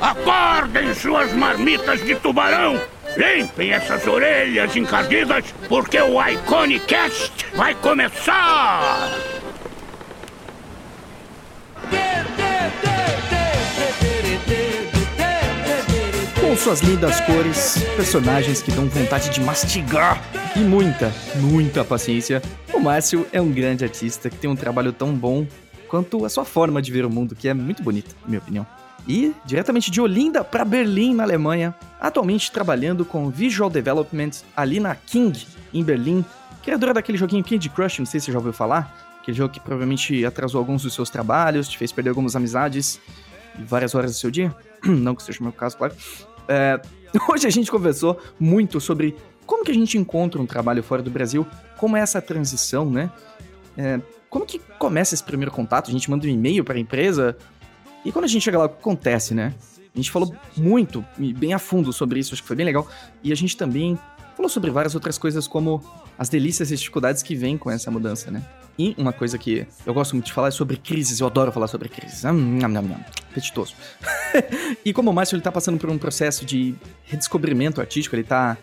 Acordem 0.00 0.94
suas 0.94 1.32
marmitas 1.32 2.04
de 2.04 2.14
tubarão! 2.14 2.80
Limpem 3.16 3.72
essas 3.72 4.06
orelhas 4.06 4.74
encardidas, 4.76 5.44
porque 5.68 6.00
o 6.00 6.20
Iconicast 6.22 7.32
vai 7.54 7.74
começar! 7.74 9.10
Com 16.40 16.56
suas 16.56 16.80
lindas 16.80 17.20
cores, 17.22 17.78
personagens 17.96 18.62
que 18.62 18.70
dão 18.70 18.88
vontade 18.88 19.30
de 19.30 19.40
mastigar 19.40 20.22
e 20.54 20.60
muita, 20.60 21.12
muita 21.36 21.84
paciência, 21.84 22.40
o 22.72 22.78
Márcio 22.78 23.26
é 23.32 23.40
um 23.40 23.50
grande 23.50 23.82
artista 23.82 24.30
que 24.30 24.36
tem 24.36 24.48
um 24.48 24.54
trabalho 24.54 24.92
tão 24.92 25.12
bom 25.12 25.46
quanto 25.88 26.24
a 26.24 26.28
sua 26.28 26.44
forma 26.44 26.80
de 26.80 26.92
ver 26.92 27.04
o 27.04 27.10
mundo, 27.10 27.34
que 27.34 27.48
é 27.48 27.54
muito 27.54 27.82
bonita, 27.82 28.10
na 28.22 28.28
minha 28.28 28.38
opinião. 28.38 28.83
E, 29.06 29.34
diretamente 29.44 29.90
de 29.90 30.00
Olinda 30.00 30.42
para 30.42 30.64
Berlim, 30.64 31.14
na 31.14 31.22
Alemanha, 31.22 31.74
atualmente 32.00 32.50
trabalhando 32.50 33.04
com 33.04 33.28
Visual 33.28 33.68
Development 33.68 34.30
ali 34.56 34.80
na 34.80 34.94
King, 34.94 35.46
em 35.72 35.84
Berlim, 35.84 36.24
criadora 36.62 36.94
daquele 36.94 37.18
joguinho 37.18 37.44
Candy 37.44 37.68
Crush, 37.68 37.98
não 37.98 38.06
sei 38.06 38.20
se 38.20 38.26
você 38.26 38.32
já 38.32 38.38
ouviu 38.38 38.52
falar, 38.52 39.14
aquele 39.20 39.36
jogo 39.36 39.52
que 39.52 39.60
provavelmente 39.60 40.24
atrasou 40.24 40.58
alguns 40.58 40.82
dos 40.82 40.94
seus 40.94 41.10
trabalhos, 41.10 41.68
te 41.68 41.76
fez 41.76 41.92
perder 41.92 42.10
algumas 42.10 42.34
amizades 42.34 42.98
e 43.58 43.62
várias 43.62 43.94
horas 43.94 44.12
do 44.12 44.16
seu 44.16 44.30
dia, 44.30 44.54
não 44.82 45.14
que 45.14 45.22
seja 45.22 45.40
o 45.40 45.42
meu 45.42 45.52
caso, 45.52 45.76
claro. 45.76 45.94
É, 46.48 46.80
hoje 47.28 47.46
a 47.46 47.50
gente 47.50 47.70
conversou 47.70 48.18
muito 48.40 48.80
sobre 48.80 49.14
como 49.44 49.64
que 49.64 49.70
a 49.70 49.74
gente 49.74 49.98
encontra 49.98 50.40
um 50.40 50.46
trabalho 50.46 50.82
fora 50.82 51.02
do 51.02 51.10
Brasil, 51.10 51.46
como 51.76 51.96
é 51.96 52.00
essa 52.00 52.22
transição, 52.22 52.90
né? 52.90 53.10
É, 53.76 54.00
como 54.30 54.46
que 54.46 54.58
começa 54.78 55.14
esse 55.14 55.22
primeiro 55.22 55.52
contato? 55.52 55.90
A 55.90 55.92
gente 55.92 56.10
manda 56.10 56.26
um 56.26 56.30
e-mail 56.30 56.64
para 56.64 56.74
a 56.74 56.78
empresa 56.80 57.36
e 58.04 58.12
quando 58.12 58.24
a 58.24 58.28
gente 58.28 58.42
chega 58.42 58.58
lá, 58.58 58.66
o 58.66 58.68
que 58.68 58.76
acontece, 58.76 59.34
né? 59.34 59.54
A 59.94 59.96
gente 59.96 60.10
falou 60.10 60.34
muito 60.56 61.04
e 61.18 61.32
bem 61.32 61.54
a 61.54 61.58
fundo 61.58 61.92
sobre 61.92 62.18
isso, 62.18 62.34
acho 62.34 62.42
que 62.42 62.48
foi 62.48 62.56
bem 62.56 62.66
legal. 62.66 62.88
E 63.22 63.32
a 63.32 63.34
gente 63.36 63.56
também 63.56 63.98
falou 64.36 64.48
sobre 64.48 64.70
várias 64.70 64.94
outras 64.94 65.16
coisas, 65.16 65.46
como 65.46 65.82
as 66.18 66.28
delícias 66.28 66.70
e 66.70 66.76
dificuldades 66.76 67.22
que 67.22 67.36
vêm 67.36 67.56
com 67.56 67.70
essa 67.70 67.90
mudança, 67.90 68.30
né? 68.30 68.42
E 68.76 68.94
uma 68.98 69.12
coisa 69.12 69.38
que 69.38 69.66
eu 69.86 69.94
gosto 69.94 70.14
muito 70.14 70.26
de 70.26 70.32
falar 70.32 70.48
é 70.48 70.50
sobre 70.50 70.76
crises, 70.76 71.20
eu 71.20 71.26
adoro 71.28 71.52
falar 71.52 71.68
sobre 71.68 71.88
crises. 71.88 72.24
Apetitoso. 73.30 73.74
e 74.84 74.92
como 74.92 75.10
o 75.10 75.14
Márcio 75.14 75.36
ele 75.36 75.42
tá 75.42 75.52
passando 75.52 75.78
por 75.78 75.88
um 75.88 75.96
processo 75.96 76.44
de 76.44 76.74
redescobrimento 77.04 77.80
artístico, 77.80 78.16
ele 78.16 78.24
tá 78.24 78.58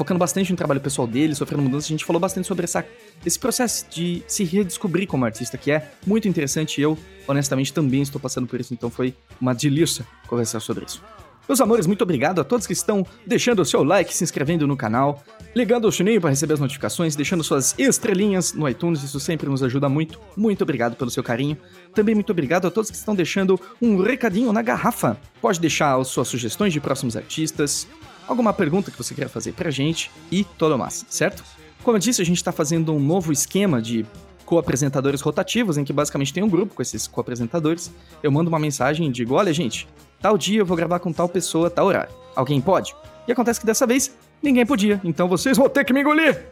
focando 0.00 0.18
bastante 0.18 0.50
no 0.50 0.56
trabalho 0.56 0.80
pessoal 0.80 1.06
dele, 1.06 1.34
sofrendo 1.34 1.62
mudanças, 1.62 1.84
a 1.84 1.88
gente 1.88 2.06
falou 2.06 2.18
bastante 2.18 2.48
sobre 2.48 2.64
essa, 2.64 2.82
esse 3.22 3.38
processo 3.38 3.84
de 3.90 4.22
se 4.26 4.44
redescobrir 4.44 5.06
como 5.06 5.26
artista, 5.26 5.58
que 5.58 5.70
é 5.70 5.90
muito 6.06 6.26
interessante. 6.26 6.80
Eu, 6.80 6.96
honestamente, 7.28 7.70
também 7.70 8.00
estou 8.00 8.18
passando 8.18 8.46
por 8.46 8.58
isso, 8.58 8.72
então 8.72 8.88
foi 8.88 9.14
uma 9.38 9.54
delícia 9.54 10.06
conversar 10.26 10.58
sobre 10.60 10.86
isso. 10.86 11.02
Meus 11.46 11.60
amores, 11.60 11.86
muito 11.86 12.00
obrigado 12.00 12.40
a 12.40 12.44
todos 12.44 12.66
que 12.66 12.72
estão 12.72 13.04
deixando 13.26 13.60
o 13.60 13.64
seu 13.64 13.84
like, 13.84 14.14
se 14.14 14.24
inscrevendo 14.24 14.66
no 14.66 14.74
canal, 14.74 15.22
ligando 15.54 15.86
o 15.86 15.92
sininho 15.92 16.18
para 16.18 16.30
receber 16.30 16.54
as 16.54 16.60
notificações, 16.60 17.14
deixando 17.14 17.44
suas 17.44 17.74
estrelinhas 17.78 18.54
no 18.54 18.66
iTunes, 18.66 19.02
isso 19.02 19.20
sempre 19.20 19.50
nos 19.50 19.62
ajuda 19.62 19.86
muito. 19.86 20.18
Muito 20.34 20.62
obrigado 20.62 20.96
pelo 20.96 21.10
seu 21.10 21.22
carinho. 21.22 21.58
Também 21.94 22.14
muito 22.14 22.30
obrigado 22.30 22.66
a 22.66 22.70
todos 22.70 22.90
que 22.90 22.96
estão 22.96 23.14
deixando 23.14 23.60
um 23.82 24.00
recadinho 24.00 24.50
na 24.50 24.62
garrafa. 24.62 25.18
Pode 25.42 25.60
deixar 25.60 26.00
as 26.00 26.08
suas 26.08 26.28
sugestões 26.28 26.72
de 26.72 26.80
próximos 26.80 27.16
artistas, 27.16 27.86
alguma 28.30 28.52
pergunta 28.52 28.90
que 28.90 28.96
você 28.96 29.14
queira 29.14 29.28
fazer 29.28 29.52
pra 29.52 29.70
gente 29.70 30.10
e 30.30 30.44
todo 30.44 30.78
massa, 30.78 31.04
certo? 31.08 31.42
Como 31.82 31.96
eu 31.96 32.00
disse, 32.00 32.22
a 32.22 32.24
gente 32.24 32.36
está 32.36 32.52
fazendo 32.52 32.92
um 32.92 33.00
novo 33.00 33.32
esquema 33.32 33.82
de 33.82 34.06
co-apresentadores 34.44 35.20
rotativos, 35.20 35.76
em 35.78 35.84
que 35.84 35.92
basicamente 35.92 36.32
tem 36.32 36.42
um 36.42 36.48
grupo 36.48 36.74
com 36.74 36.82
esses 36.82 37.06
co-apresentadores. 37.06 37.90
Eu 38.22 38.30
mando 38.30 38.48
uma 38.48 38.58
mensagem 38.58 39.06
e 39.08 39.10
digo: 39.10 39.34
olha, 39.34 39.52
gente, 39.52 39.88
tal 40.20 40.38
dia 40.38 40.60
eu 40.60 40.66
vou 40.66 40.76
gravar 40.76 40.98
com 41.00 41.12
tal 41.12 41.28
pessoa, 41.28 41.70
tal 41.70 41.86
horário. 41.86 42.12
Alguém 42.34 42.60
pode? 42.60 42.94
E 43.26 43.32
acontece 43.32 43.60
que 43.60 43.66
dessa 43.66 43.86
vez 43.86 44.14
ninguém 44.42 44.64
podia, 44.64 45.00
então 45.04 45.28
vocês 45.28 45.56
vão 45.56 45.68
ter 45.68 45.84
que 45.84 45.92
me 45.92 46.00
engolir! 46.00 46.46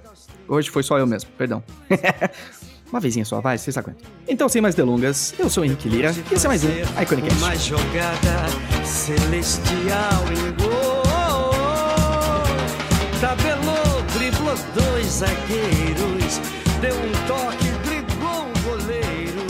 Hoje 0.46 0.70
foi 0.70 0.82
só 0.82 0.98
eu 0.98 1.06
mesmo, 1.06 1.30
perdão. 1.36 1.62
Uma 2.90 3.00
vezinha 3.00 3.24
só, 3.24 3.40
vai, 3.40 3.58
vocês 3.58 3.76
aguentam. 3.76 4.08
Então, 4.26 4.48
sem 4.48 4.62
mais 4.62 4.74
delongas, 4.74 5.34
eu 5.38 5.50
sou 5.50 5.62
o 5.62 5.66
Henrique 5.66 5.88
Lira 5.90 6.14
e 6.30 6.34
esse 6.34 6.46
é 6.46 6.48
mais 6.48 6.64
um 6.64 6.68
Iconicast. 7.02 7.38
Uma 7.38 7.56
jogada 7.56 8.84
celestial 8.84 10.24
em 10.32 10.62
gol. 10.62 10.87
Tabelou, 13.20 14.02
driblou 14.16 14.54
dois 14.74 15.06
zagueiros. 15.06 16.38
Deu 16.80 16.94
um 16.94 17.12
toque, 17.26 17.68
driblou 17.84 18.46
o 18.46 18.52
goleiro. 18.62 19.44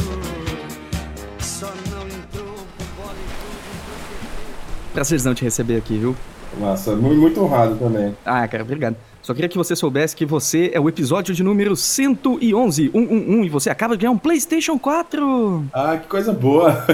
Só 1.39 1.67
não 1.91 2.09
entrou 2.09 2.55
com 2.55 2.85
bola 2.97 3.15
e 3.15 4.93
Prazerzão 4.95 5.35
te 5.35 5.45
receber 5.45 5.77
aqui, 5.77 5.99
viu? 5.99 6.17
Massa, 6.59 6.95
mu- 6.97 7.15
muito 7.15 7.43
honrado 7.43 7.77
também. 7.77 8.15
Ah, 8.25 8.47
cara, 8.49 8.63
obrigado. 8.63 8.97
Só 9.23 9.35
queria 9.35 9.49
que 9.49 9.59
você 9.59 9.77
soubesse 9.77 10.17
que 10.17 10.25
você 10.25 10.71
é 10.73 10.81
o 10.81 10.89
episódio 10.89 11.35
de 11.35 11.43
número 11.43 11.77
111, 11.77 12.91
111, 12.91 13.45
e 13.45 13.49
você 13.51 13.69
acaba 13.69 13.95
de 13.95 14.01
ganhar 14.01 14.13
um 14.13 14.17
PlayStation 14.19 14.79
4. 14.79 15.65
Ah, 15.73 15.99
que 15.99 16.07
coisa 16.09 16.33
boa! 16.33 16.85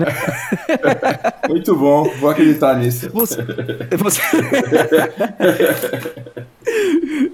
muito 1.48 1.76
bom, 1.76 2.04
vou 2.18 2.30
acreditar 2.30 2.78
nisso. 2.78 3.10
Você. 3.12 3.42
você... 3.98 4.22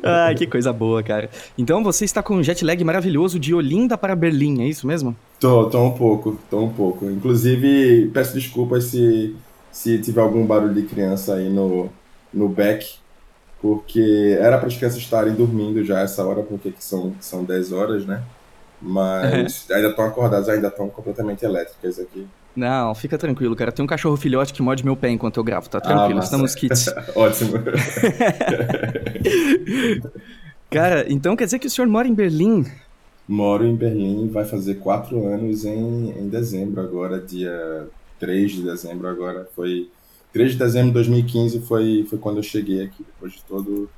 Ai, 0.02 0.34
que 0.36 0.46
coisa 0.46 0.72
boa, 0.72 1.02
cara. 1.02 1.30
Então 1.56 1.82
você 1.84 2.04
está 2.04 2.22
com 2.22 2.34
um 2.36 2.42
jet 2.42 2.64
lag 2.64 2.82
maravilhoso 2.82 3.38
de 3.38 3.54
Olinda 3.54 3.96
para 3.96 4.16
Berlim, 4.16 4.62
é 4.62 4.66
isso 4.66 4.86
mesmo? 4.86 5.14
Tô, 5.38 5.66
tô 5.66 5.84
um 5.84 5.92
pouco, 5.92 6.38
tô 6.50 6.58
um 6.60 6.70
pouco. 6.70 7.04
Inclusive, 7.08 8.10
peço 8.12 8.34
desculpas 8.34 8.84
se, 8.84 9.36
se 9.76 9.98
tiver 9.98 10.22
algum 10.22 10.46
barulho 10.46 10.72
de 10.72 10.84
criança 10.84 11.34
aí 11.34 11.50
no, 11.50 11.90
no 12.32 12.48
back, 12.48 12.94
porque 13.60 14.34
era 14.40 14.56
para 14.56 14.68
as 14.68 14.74
crianças 14.74 14.98
estarem 14.98 15.34
dormindo 15.34 15.84
já 15.84 16.00
essa 16.00 16.24
hora, 16.24 16.42
porque 16.42 16.70
que 16.70 16.82
são, 16.82 17.14
são 17.20 17.44
10 17.44 17.72
horas, 17.72 18.06
né? 18.06 18.22
Mas 18.80 19.66
ainda 19.70 19.90
estão 19.90 20.06
acordadas, 20.06 20.48
ainda 20.48 20.68
estão 20.68 20.88
completamente 20.88 21.44
elétricas 21.44 21.98
aqui. 21.98 22.26
Não, 22.56 22.94
fica 22.94 23.18
tranquilo, 23.18 23.54
cara. 23.54 23.70
Tem 23.70 23.84
um 23.84 23.86
cachorro 23.86 24.16
filhote 24.16 24.54
que 24.54 24.62
morde 24.62 24.82
meu 24.82 24.96
pé 24.96 25.10
enquanto 25.10 25.36
eu 25.36 25.44
gravo, 25.44 25.68
tá 25.68 25.78
tranquilo, 25.78 26.16
massa. 26.16 26.28
estamos 26.28 26.54
kits. 26.54 26.86
Ótimo. 27.14 27.58
Cara, 30.70 31.04
então 31.12 31.36
quer 31.36 31.44
dizer 31.44 31.58
que 31.58 31.66
o 31.66 31.70
senhor 31.70 31.86
mora 31.86 32.08
em 32.08 32.14
Berlim? 32.14 32.64
Moro 33.28 33.66
em 33.66 33.76
Berlim, 33.76 34.26
vai 34.28 34.46
fazer 34.46 34.76
quatro 34.76 35.26
anos 35.26 35.66
em, 35.66 36.10
em 36.18 36.28
dezembro 36.30 36.80
agora, 36.80 37.20
dia 37.20 37.86
3 38.18 38.52
de 38.52 38.62
dezembro 38.62 39.08
agora. 39.08 39.48
Foi 39.54 39.88
3 40.32 40.52
de 40.52 40.58
dezembro 40.58 40.88
de 40.88 40.94
2015 40.94 41.60
foi, 41.60 42.06
foi 42.08 42.18
quando 42.18 42.38
eu 42.38 42.42
cheguei 42.42 42.82
aqui, 42.82 43.04
depois 43.04 43.32
de 43.32 43.42
todo 43.44 43.88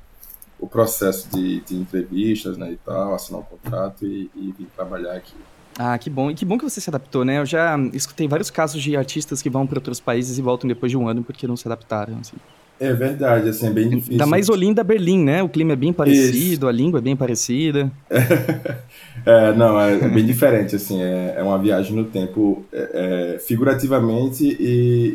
o 0.59 0.67
processo 0.67 1.29
de, 1.29 1.61
de 1.61 1.75
entrevistas 1.75 2.57
né, 2.57 2.71
e 2.71 2.77
tal, 2.77 3.13
assinar 3.13 3.41
um 3.41 3.43
contrato 3.43 4.05
e, 4.05 4.29
e 4.35 4.53
vim 4.57 4.67
trabalhar 4.75 5.13
aqui. 5.13 5.35
Ah, 5.77 5.97
que 5.97 6.09
bom. 6.09 6.29
E 6.29 6.35
que 6.35 6.43
bom 6.43 6.57
que 6.57 6.63
você 6.63 6.81
se 6.81 6.89
adaptou, 6.89 7.23
né? 7.23 7.39
Eu 7.39 7.45
já 7.45 7.77
escutei 7.93 8.27
vários 8.27 8.49
casos 8.49 8.81
de 8.83 8.97
artistas 8.97 9.41
que 9.41 9.49
vão 9.49 9.65
para 9.65 9.77
outros 9.77 9.99
países 10.01 10.37
e 10.37 10.41
voltam 10.41 10.67
depois 10.67 10.91
de 10.91 10.97
um 10.97 11.07
ano 11.07 11.23
porque 11.23 11.47
não 11.47 11.55
se 11.55 11.65
adaptaram, 11.67 12.17
assim. 12.19 12.35
É 12.79 12.93
verdade, 12.93 13.49
assim, 13.49 13.67
é 13.67 13.69
bem 13.69 13.89
difícil. 13.89 14.13
Ainda 14.13 14.25
mais 14.25 14.49
Olinda, 14.49 14.83
Berlim, 14.83 15.23
né? 15.23 15.43
O 15.43 15.49
clima 15.49 15.73
é 15.73 15.75
bem 15.75 15.91
parecido, 15.91 16.67
a 16.67 16.71
língua 16.71 16.99
é 16.99 17.01
bem 17.01 17.15
parecida. 17.15 17.91
É, 19.25 19.53
não, 19.53 19.79
é, 19.79 19.93
é 19.95 20.07
bem 20.07 20.25
diferente, 20.25 20.75
assim, 20.75 21.01
é, 21.01 21.35
é 21.37 21.43
uma 21.43 21.57
viagem 21.57 21.95
no 21.95 22.05
tempo, 22.05 22.63
é, 22.71 23.35
é, 23.35 23.39
figurativamente 23.39 24.43
e, 24.45 25.13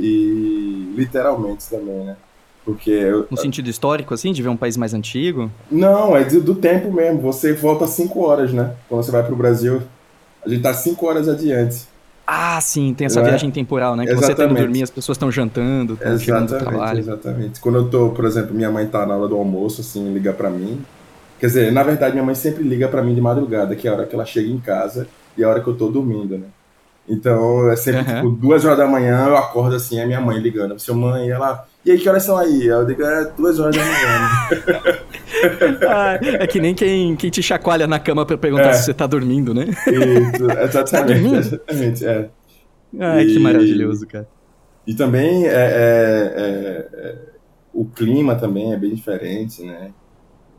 e 0.93 0.95
literalmente 0.97 1.69
também, 1.69 2.05
né? 2.05 2.17
Porque 2.65 2.91
eu, 2.91 3.27
No 3.31 3.37
sentido 3.37 3.69
histórico, 3.69 4.15
assim, 4.15 4.33
de 4.33 4.43
ver 4.43 4.49
um 4.49 4.57
país 4.57 4.77
mais 4.77 4.95
antigo. 4.95 5.51
Não, 5.71 6.17
é 6.17 6.25
de- 6.25 6.41
do 6.41 6.55
tempo 6.55 6.91
mesmo. 6.91 7.21
Você 7.21 7.53
volta 7.53 7.87
5 7.87 8.21
horas, 8.23 8.53
né? 8.53 8.73
Quando 8.89 9.03
você 9.03 9.11
vai 9.11 9.23
pro 9.23 9.37
Brasil, 9.37 9.83
a 10.45 10.49
gente 10.49 10.63
tá 10.63 10.73
5 10.73 11.07
horas 11.07 11.29
adiante. 11.29 11.87
Ah, 12.27 12.59
sim, 12.63 12.95
tem 12.95 13.05
essa 13.07 13.21
É. 13.21 13.25
viagem 13.25 13.51
temporal, 13.51 13.95
né? 13.97 14.07
Que 14.07 14.15
você 14.15 14.29
tá 14.35 14.45
indo 14.45 14.53
Exatamente. 14.53 14.63
dormir, 14.63 14.83
as 14.83 14.91
pessoas 14.91 15.17
estão 15.17 15.31
jantando, 15.31 15.93
estão 15.95 16.19
chegando 16.19 16.47
do 16.47 16.55
Exatamente, 16.55 16.73
trabalho. 16.73 16.99
exatamente. 17.01 17.61
Quando 17.61 17.75
eu 17.77 17.91
tô, 17.91 18.11
por 18.11 18.25
exemplo, 18.25 18.55
minha 18.55 18.71
mãe 18.71 18.87
tá 18.87 19.05
na 19.05 19.15
hora 19.15 19.29
do 19.29 19.37
almoço, 19.37 19.83
assim, 19.83 20.11
liga 20.15 20.33
pra 20.33 20.49
mim. 20.49 20.81
Quer 21.39 21.47
dizer, 21.47 21.73
na 21.73 21.83
verdade, 21.83 22.13
minha 22.15 22.25
mãe 22.25 22.35
sempre 22.35 22.63
liga 22.63 22.89
pra 22.89 23.03
mim 23.03 23.15
de 23.15 23.21
madrugada, 23.21 23.75
que 23.77 23.87
é 23.87 23.91
a 23.91 23.95
hora 23.95 24.07
que 24.07 24.15
ela 24.15 24.25
chega 24.25 24.49
em 24.49 24.59
casa 24.59 25.07
e 25.37 25.45
a 25.45 25.49
hora 25.49 25.61
que 25.61 25.69
eu 25.69 25.77
tô 25.77 25.89
dormindo, 25.89 26.39
né? 26.39 26.47
Então, 27.07 27.71
é 27.71 27.77
sempre, 27.77 28.01
Aham. 28.01 28.15
tipo, 28.17 28.31
duas 28.31 28.65
horas 28.65 28.79
da 28.79 28.87
manhã, 28.87 29.27
eu 29.29 29.37
acordo 29.37 29.77
assim, 29.77 29.99
é 30.01 30.07
minha 30.07 30.21
mãe 30.23 30.39
ligando. 30.39 30.79
Seu 30.79 30.95
mãe, 30.95 31.29
ela... 31.31 31.67
E 31.85 31.91
aí, 31.91 31.99
que 31.99 32.09
horas 32.09 32.23
são 32.23 32.39
aí? 32.39 32.65
Eu 32.67 32.87
digo, 32.87 33.03
é 33.03 33.25
duas 33.37 33.59
horas 33.61 33.77
da 33.77 33.83
manhã. 33.85 35.05
Ah, 35.87 36.19
é 36.23 36.47
que 36.47 36.59
nem 36.61 36.75
quem, 36.75 37.15
quem 37.17 37.29
te 37.29 37.43
chacoalha 37.43 37.87
na 37.87 37.99
cama 37.99 38.25
pra 38.25 38.39
perguntar 38.39 38.71
É. 38.71 38.73
se 38.75 38.85
você 38.85 38.95
tá 38.95 39.07
dormindo, 39.07 39.53
né? 39.53 39.67
Isso, 39.67 40.47
Tá 40.49 40.63
exatamente, 40.65 41.07
dormindo? 41.23 41.37
exatamente, 41.37 42.07
é. 42.07 42.31
Ai, 42.99 43.27
que 43.27 43.39
maravilhoso, 43.39 44.07
cara. 44.07 44.27
E 44.87 44.95
também 44.95 45.47
é, 45.47 45.51
é- 45.51 46.33
é- 46.37 46.89
é- 46.99 47.19
o 47.75 47.85
clima 47.85 48.35
também 48.37 48.73
é 48.73 48.77
bem 48.77 48.95
diferente, 48.95 49.63
né? 49.65 49.91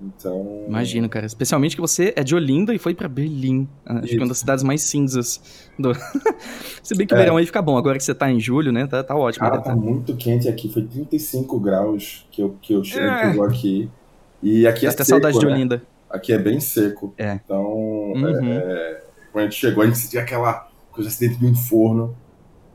Então. 0.02 0.66
Imagino, 0.68 1.08
cara. 1.08 1.26
Especialmente 1.26 1.76
que 1.76 1.82
você 1.82 2.14
é 2.16 2.24
de 2.24 2.36
Olinda 2.36 2.74
e 2.74 2.78
foi 2.78 2.94
pra 2.94 3.08
Berlim. 3.08 3.68
Acho 3.86 4.08
que 4.08 4.14
é 4.16 4.18
uma 4.18 4.24
Isso. 4.24 4.28
das 4.30 4.38
cidades 4.40 4.64
mais 4.64 4.82
cinzas. 4.82 5.70
Do... 5.80 5.94
Se 6.84 6.96
bem 6.96 7.08
que 7.08 7.14
o 7.14 7.18
É. 7.18 7.20
verão 7.22 7.38
aí 7.38 7.46
fica 7.46 7.62
bom. 7.62 7.78
Agora 7.78 7.98
que 7.98 8.04
você 8.04 8.14
tá 8.14 8.30
em 8.30 8.40
julho, 8.40 8.72
né? 8.72 8.86
Tá, 8.88 9.04
tá 9.04 9.16
ótimo. 9.16 9.46
Cara, 9.46 9.58
né? 9.58 9.64
tá 9.64 9.76
muito 9.76 10.16
quente 10.18 10.48
aqui. 10.50 10.68
Foi 10.72 10.84
35 10.84 11.60
graus 11.60 12.28
que 12.32 12.42
eu, 12.42 12.56
que 12.62 12.74
eu 12.74 12.84
che- 12.84 13.00
É. 13.00 13.10
aqui. 13.42 13.90
E 14.44 14.68
aqui 14.68 14.86
é 14.86 14.90
Até 14.90 15.04
seco, 15.04 15.10
saudade 15.22 15.40
de 15.40 15.46
né? 15.46 15.52
Olinda. 15.54 15.82
Aqui 16.10 16.34
é 16.34 16.38
bem 16.38 16.60
seco. 16.60 17.14
É. 17.18 17.34
Então, 17.44 17.64
Uhum. 17.66 18.28
é, 18.52 19.02
quando 19.32 19.44
a 19.44 19.48
gente 19.48 19.60
chegou, 19.60 19.84
a 19.84 19.88
gente 19.88 19.98
sentia 19.98 20.22
aquela 20.22 20.68
coisa 20.92 21.10
assim 21.10 21.28
dentro 21.30 21.40
de 21.40 21.52
um 21.52 21.56
forno. 21.56 22.16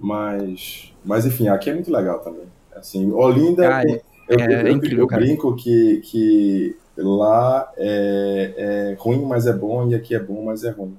Mas, 0.00 0.93
mas 1.05 1.26
enfim, 1.26 1.49
aqui 1.49 1.70
é 1.70 1.75
muito 1.75 1.93
legal 1.93 2.20
também. 2.20 2.44
Assim, 2.75 3.11
Olinda, 3.12 3.69
Ah, 3.69 3.82
tem- 3.82 4.00
eu, 4.28 4.38
é- 4.40 4.46
eu- 4.46 4.58
é 4.58 4.62
eu- 4.62 4.69
incrível, 4.72 4.99
eu 5.00 5.06
brinco 5.06 5.55
que, 5.55 6.00
que 6.05 6.76
lá 7.02 7.70
é, 7.76 8.55
é 8.94 8.97
ruim, 8.99 9.25
mas 9.25 9.47
é 9.47 9.52
bom, 9.52 9.88
e 9.88 9.94
aqui 9.94 10.14
é 10.14 10.20
bom, 10.20 10.44
mas 10.44 10.64
é 10.64 10.70
ruim. 10.70 10.97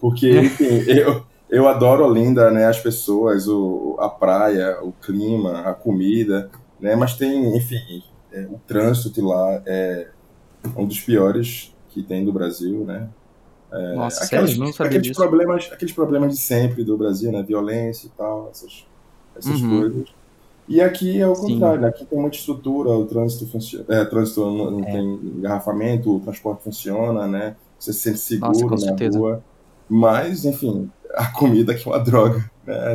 Porque, 0.00 0.30
enfim, 0.40 0.64
eu, 0.90 1.24
eu 1.48 1.68
adoro 1.68 2.04
Olinda, 2.06 2.50
né? 2.50 2.66
As 2.66 2.78
pessoas, 2.80 3.48
o, 3.48 3.96
a 4.00 4.08
praia, 4.08 4.78
o 4.82 4.92
clima, 4.92 5.60
a 5.60 5.74
comida, 5.74 6.50
né? 6.80 6.94
Mas 6.96 7.16
tem, 7.16 7.56
enfim, 7.56 8.02
é, 8.32 8.42
o 8.50 8.58
trânsito 8.66 9.10
de 9.10 9.20
lá 9.22 9.62
é 9.66 10.08
um 10.76 10.86
dos 10.86 11.00
piores 11.00 11.74
que 11.90 12.02
tem 12.02 12.24
do 12.24 12.32
Brasil, 12.32 12.84
né? 12.84 13.08
Nossa, 13.94 14.24
Aqueles, 14.24 14.50
sério? 14.52 14.64
Não 14.64 14.72
sabia 14.72 14.98
aqueles 14.98 15.08
disso. 15.08 15.20
problemas, 15.20 15.68
aqueles 15.72 15.94
problemas 15.94 16.32
de 16.34 16.40
sempre 16.40 16.84
do 16.84 16.96
Brasil, 16.96 17.30
né? 17.32 17.42
Violência 17.42 18.06
e 18.06 18.10
tal, 18.10 18.48
essas, 18.50 18.86
essas 19.36 19.60
Uhum. 19.60 19.80
coisas. 19.80 20.08
E 20.68 20.80
aqui 20.80 21.20
é 21.20 21.26
o 21.28 21.34
Sim. 21.34 21.54
contrário, 21.54 21.80
né? 21.80 21.88
aqui 21.88 22.04
tem 22.04 22.18
muita 22.18 22.36
estrutura, 22.36 22.90
o 22.90 23.06
trânsito 23.06 23.46
funciona, 23.46 23.84
é, 23.88 24.02
o 24.02 24.10
trânsito 24.10 24.40
não, 24.40 24.70
não 24.72 24.80
É. 24.80 24.92
tem 24.92 25.04
engarrafamento, 25.38 26.16
o 26.16 26.20
transporte 26.20 26.64
funciona, 26.64 27.26
né? 27.26 27.54
Você 27.78 27.92
se 27.92 28.00
sente 28.00 28.18
seguro 28.18 28.48
Nossa, 28.48 28.64
com 28.64 28.70
na 28.70 28.78
certeza. 28.78 29.18
rua. 29.18 29.42
Mas, 29.88 30.44
enfim, 30.44 30.90
a 31.14 31.26
comida 31.26 31.72
aqui 31.72 31.88
é 31.88 31.92
uma 31.92 32.00
droga. 32.00 32.50
Né? 32.66 32.94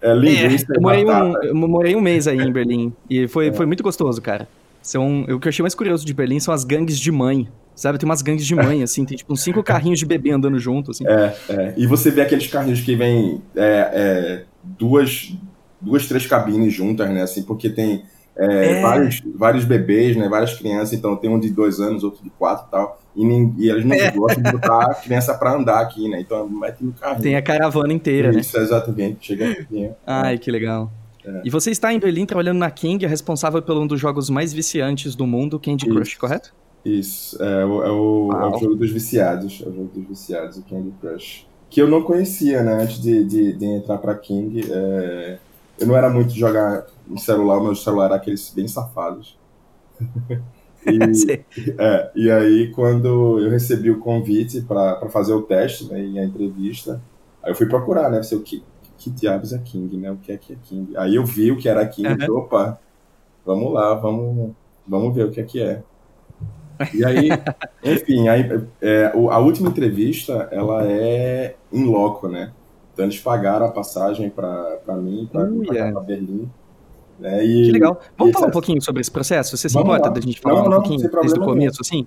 É 0.00 0.14
linguiça 0.14 0.66
É, 0.72 0.76
eu, 0.76 0.80
morei 0.80 1.04
um, 1.04 1.42
eu 1.42 1.54
morei 1.54 1.96
um 1.96 2.00
mês 2.00 2.26
aí 2.26 2.38
em 2.38 2.50
Berlim. 2.50 2.92
E 3.08 3.28
foi, 3.28 3.52
foi 3.52 3.66
muito 3.66 3.82
gostoso, 3.82 4.22
cara. 4.22 4.48
São, 4.82 5.22
o 5.24 5.38
que 5.38 5.46
eu 5.46 5.50
achei 5.50 5.62
mais 5.62 5.74
curioso 5.74 6.06
de 6.06 6.14
Berlim 6.14 6.40
são 6.40 6.54
as 6.54 6.64
gangues 6.64 6.98
de 6.98 7.12
mãe. 7.12 7.46
Sabe, 7.74 7.98
tem 7.98 8.08
umas 8.08 8.22
gangues 8.22 8.46
de 8.46 8.54
mãe, 8.54 8.82
assim, 8.84 9.04
tem 9.04 9.16
tipo 9.16 9.32
uns 9.32 9.42
cinco 9.42 9.62
carrinhos 9.62 9.98
de 9.98 10.06
bebê 10.06 10.30
andando 10.30 10.58
junto, 10.58 10.90
assim. 10.90 11.06
É, 11.06 11.36
é. 11.48 11.74
E 11.76 11.86
você 11.86 12.10
vê 12.10 12.22
aqueles 12.22 12.46
carrinhos 12.46 12.80
que 12.80 12.94
vêm 12.96 13.42
é, 13.54 13.90
é, 13.92 14.44
duas, 14.62 15.34
duas, 15.80 16.06
três 16.06 16.26
cabines 16.26 16.72
juntas, 16.72 17.08
né? 17.10 17.22
Assim, 17.22 17.42
porque 17.42 17.68
tem 17.70 18.02
é, 18.36 18.78
É. 18.78 18.80
Vários, 18.80 19.20
vários 19.34 19.64
bebês, 19.64 20.16
né? 20.16 20.28
Várias 20.28 20.54
crianças, 20.54 20.92
então 20.94 21.14
tem 21.16 21.28
um 21.28 21.38
de 21.38 21.50
dois 21.50 21.78
anos, 21.80 22.02
outro 22.04 22.22
de 22.22 22.30
quatro 22.30 22.66
e 22.68 22.70
tal. 22.70 23.00
E, 23.14 23.24
nin- 23.24 23.54
e 23.58 23.68
eles 23.68 23.84
não 23.84 23.94
É. 23.94 24.10
gostam 24.12 24.42
de 24.42 24.52
botar 24.52 24.84
a 24.92 24.94
criança 24.94 25.34
pra 25.34 25.52
andar 25.54 25.80
aqui, 25.80 26.08
né? 26.08 26.20
Então 26.20 26.48
mete 26.48 26.82
no 26.82 26.92
carrinho. 26.92 27.22
Tem 27.22 27.34
a 27.36 27.42
caravana 27.42 27.92
inteira, 27.92 28.30
né? 28.32 28.40
Isso, 28.40 28.56
exatamente. 28.56 29.26
Chega 29.26 29.50
aqui. 29.50 29.90
Ai, 30.06 30.38
que 30.38 30.50
legal. 30.50 30.90
É. 31.26 31.42
E 31.44 31.50
você 31.50 31.70
está 31.70 31.92
em 31.92 31.98
Berlim 31.98 32.24
trabalhando 32.24 32.58
na 32.58 32.70
King, 32.70 33.04
é 33.04 33.08
responsável 33.08 33.60
por 33.60 33.76
um 33.76 33.86
dos 33.86 34.00
jogos 34.00 34.30
mais 34.30 34.52
viciantes 34.54 35.14
do 35.14 35.26
mundo, 35.26 35.58
Candy 35.60 35.84
Crush, 35.86 36.12
Isso. 36.12 36.18
correto? 36.20 36.54
Isso, 36.82 37.42
é, 37.42 37.64
o- 37.66 37.82
é 37.82 37.90
o, 37.90 38.30
é 38.32 38.46
o 38.56 38.58
jogo 38.58 38.74
dos 38.76 38.90
viciados, 38.90 39.60
é 39.66 39.68
o 39.68 39.72
jogo 39.74 39.90
dos 39.94 40.08
viciados, 40.08 40.56
o 40.56 40.62
Candy 40.62 40.94
Crush. 40.98 41.46
Que 41.68 41.82
eu 41.82 41.88
não 41.88 42.00
conhecia, 42.02 42.62
né, 42.62 42.72
antes 42.84 43.02
de, 43.02 43.22
de, 43.24 43.52
de 43.52 43.64
entrar 43.66 43.98
pra 43.98 44.14
King. 44.14 44.62
é, 44.70 45.38
eu 45.80 45.86
não 45.86 45.96
era 45.96 46.10
muito 46.10 46.32
jogar 46.34 46.86
no 47.06 47.18
celular, 47.18 47.58
o 47.58 47.64
meu 47.64 47.74
celular 47.74 48.06
era 48.06 48.16
aqueles 48.16 48.50
bem 48.54 48.68
safados. 48.68 49.38
E, 50.86 51.44
é, 51.78 52.10
e 52.14 52.30
aí, 52.30 52.72
quando 52.72 53.38
eu 53.38 53.50
recebi 53.50 53.90
o 53.90 53.98
convite 54.00 54.62
pra 54.62 54.98
fazer 55.10 55.34
o 55.34 55.42
teste, 55.42 55.84
né, 55.92 56.02
e 56.02 56.18
a 56.18 56.24
entrevista, 56.24 57.02
aí 57.42 57.50
eu 57.52 57.54
fui 57.54 57.66
procurar, 57.68 58.10
né, 58.10 58.22
sei 58.22 58.38
o 58.38 58.42
que, 58.42 58.64
que 58.96 59.10
diabos 59.10 59.52
é 59.52 59.58
King, 59.58 59.94
né, 59.98 60.10
o 60.10 60.16
que 60.16 60.32
é 60.32 60.38
que 60.38 60.54
é 60.54 60.56
King. 60.62 60.96
Aí 60.96 61.16
eu 61.16 61.24
vi 61.26 61.52
o 61.52 61.58
que 61.58 61.68
era 61.68 61.86
King, 61.86 62.08
Uhum. 62.08 62.26
e 62.26 62.30
opa, 62.30 62.80
vamos 63.44 63.72
lá, 63.74 63.94
vamos, 63.94 64.52
vamos 64.86 65.14
ver 65.14 65.26
o 65.26 65.30
que 65.30 65.40
é 65.40 65.44
que 65.44 65.62
é. 65.62 65.82
E 66.94 67.04
aí, 67.04 67.28
enfim, 67.84 68.28
aí, 68.28 68.42
é, 68.80 69.12
a 69.14 69.38
última 69.38 69.68
entrevista, 69.68 70.48
ela 70.50 70.86
é 70.86 71.56
em 71.72 71.84
loco, 71.84 72.26
né? 72.28 72.52
Então 73.00 73.06
eles 73.08 73.18
pagaram 73.18 73.64
a 73.64 73.70
passagem 73.70 74.28
pra 74.28 74.78
mim, 74.98 75.26
pra, 75.32 75.46
cá, 75.46 75.92
pra 75.92 76.00
Berlim. 76.02 76.50
Né? 77.18 77.42
E, 77.46 77.64
Que 77.66 77.72
legal. 77.72 77.98
Vamos 78.18 78.30
e 78.30 78.34
falar 78.34 78.48
um 78.48 78.50
pouquinho 78.50 78.82
sobre 78.82 79.00
esse 79.00 79.10
processo? 79.10 79.56
Você 79.56 79.70
se 79.70 79.74
Vamos 79.74 79.88
importa 79.88 80.08
lá. 80.08 80.14
da 80.14 80.20
gente 80.20 80.38
falar 80.38 80.56
Não, 80.56 80.66
um 80.66 80.68
não, 80.68 80.82
pouquinho 80.82 81.10
desde 81.10 81.40
o 81.40 81.42
começo, 81.42 81.78
assim? 81.80 82.06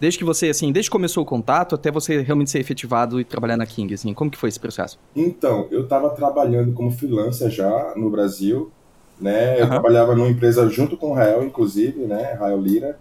Desde 0.00 0.18
que 0.18 0.24
você, 0.24 0.48
assim, 0.48 0.72
desde 0.72 0.90
que 0.90 0.92
começou 0.92 1.22
o 1.22 1.26
contato 1.26 1.76
até 1.76 1.88
você 1.88 2.20
realmente 2.20 2.50
ser 2.50 2.58
efetivado 2.58 3.20
e 3.20 3.24
trabalhar 3.24 3.56
na 3.56 3.64
King, 3.64 3.94
assim, 3.94 4.12
como 4.12 4.28
que 4.28 4.36
foi 4.36 4.48
esse 4.48 4.58
processo? 4.58 4.98
Então, 5.14 5.68
eu 5.70 5.84
estava 5.84 6.10
trabalhando 6.10 6.72
como 6.72 6.90
freelancer 6.90 7.48
já 7.48 7.92
no 7.96 8.10
Brasil, 8.10 8.72
né? 9.20 9.60
Eu 9.62 9.68
trabalhava 9.68 10.16
numa 10.16 10.28
empresa 10.28 10.68
junto 10.68 10.96
com 10.96 11.10
o 11.10 11.14
Rael, 11.14 11.44
inclusive, 11.44 12.00
né? 12.06 12.32
Rael 12.32 12.60
Lira, 12.60 12.98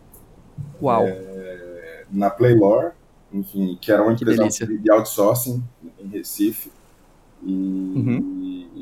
Uau. 0.80 1.04
na 2.12 2.30
Playlore, 2.30 2.92
enfim, 3.34 3.76
que 3.82 3.92
era 3.92 4.04
uma 4.04 4.14
Que 4.14 4.22
empresa 4.24 4.42
delícia. 4.44 4.68
de 4.68 4.92
outsourcing 4.92 5.64
em 6.00 6.08
Recife. 6.10 6.72
E, 7.46 7.52
Uhum. 7.96 8.20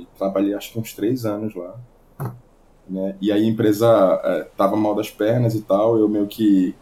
e 0.01 0.07
trabalhei 0.17 0.53
acho 0.53 0.71
que 0.73 0.79
uns 0.79 0.93
três 0.93 1.25
anos 1.25 1.55
lá. 1.55 1.75
Né? 2.89 3.15
E 3.21 3.31
aí 3.31 3.43
a 3.43 3.47
empresa 3.47 3.87
eh, 4.23 4.47
tava 4.57 4.75
mal 4.75 4.95
das 4.95 5.09
pernas 5.09 5.55
e 5.55 5.61
tal, 5.61 5.97
eu 5.97 6.09
meio 6.09 6.27
que, 6.27 6.75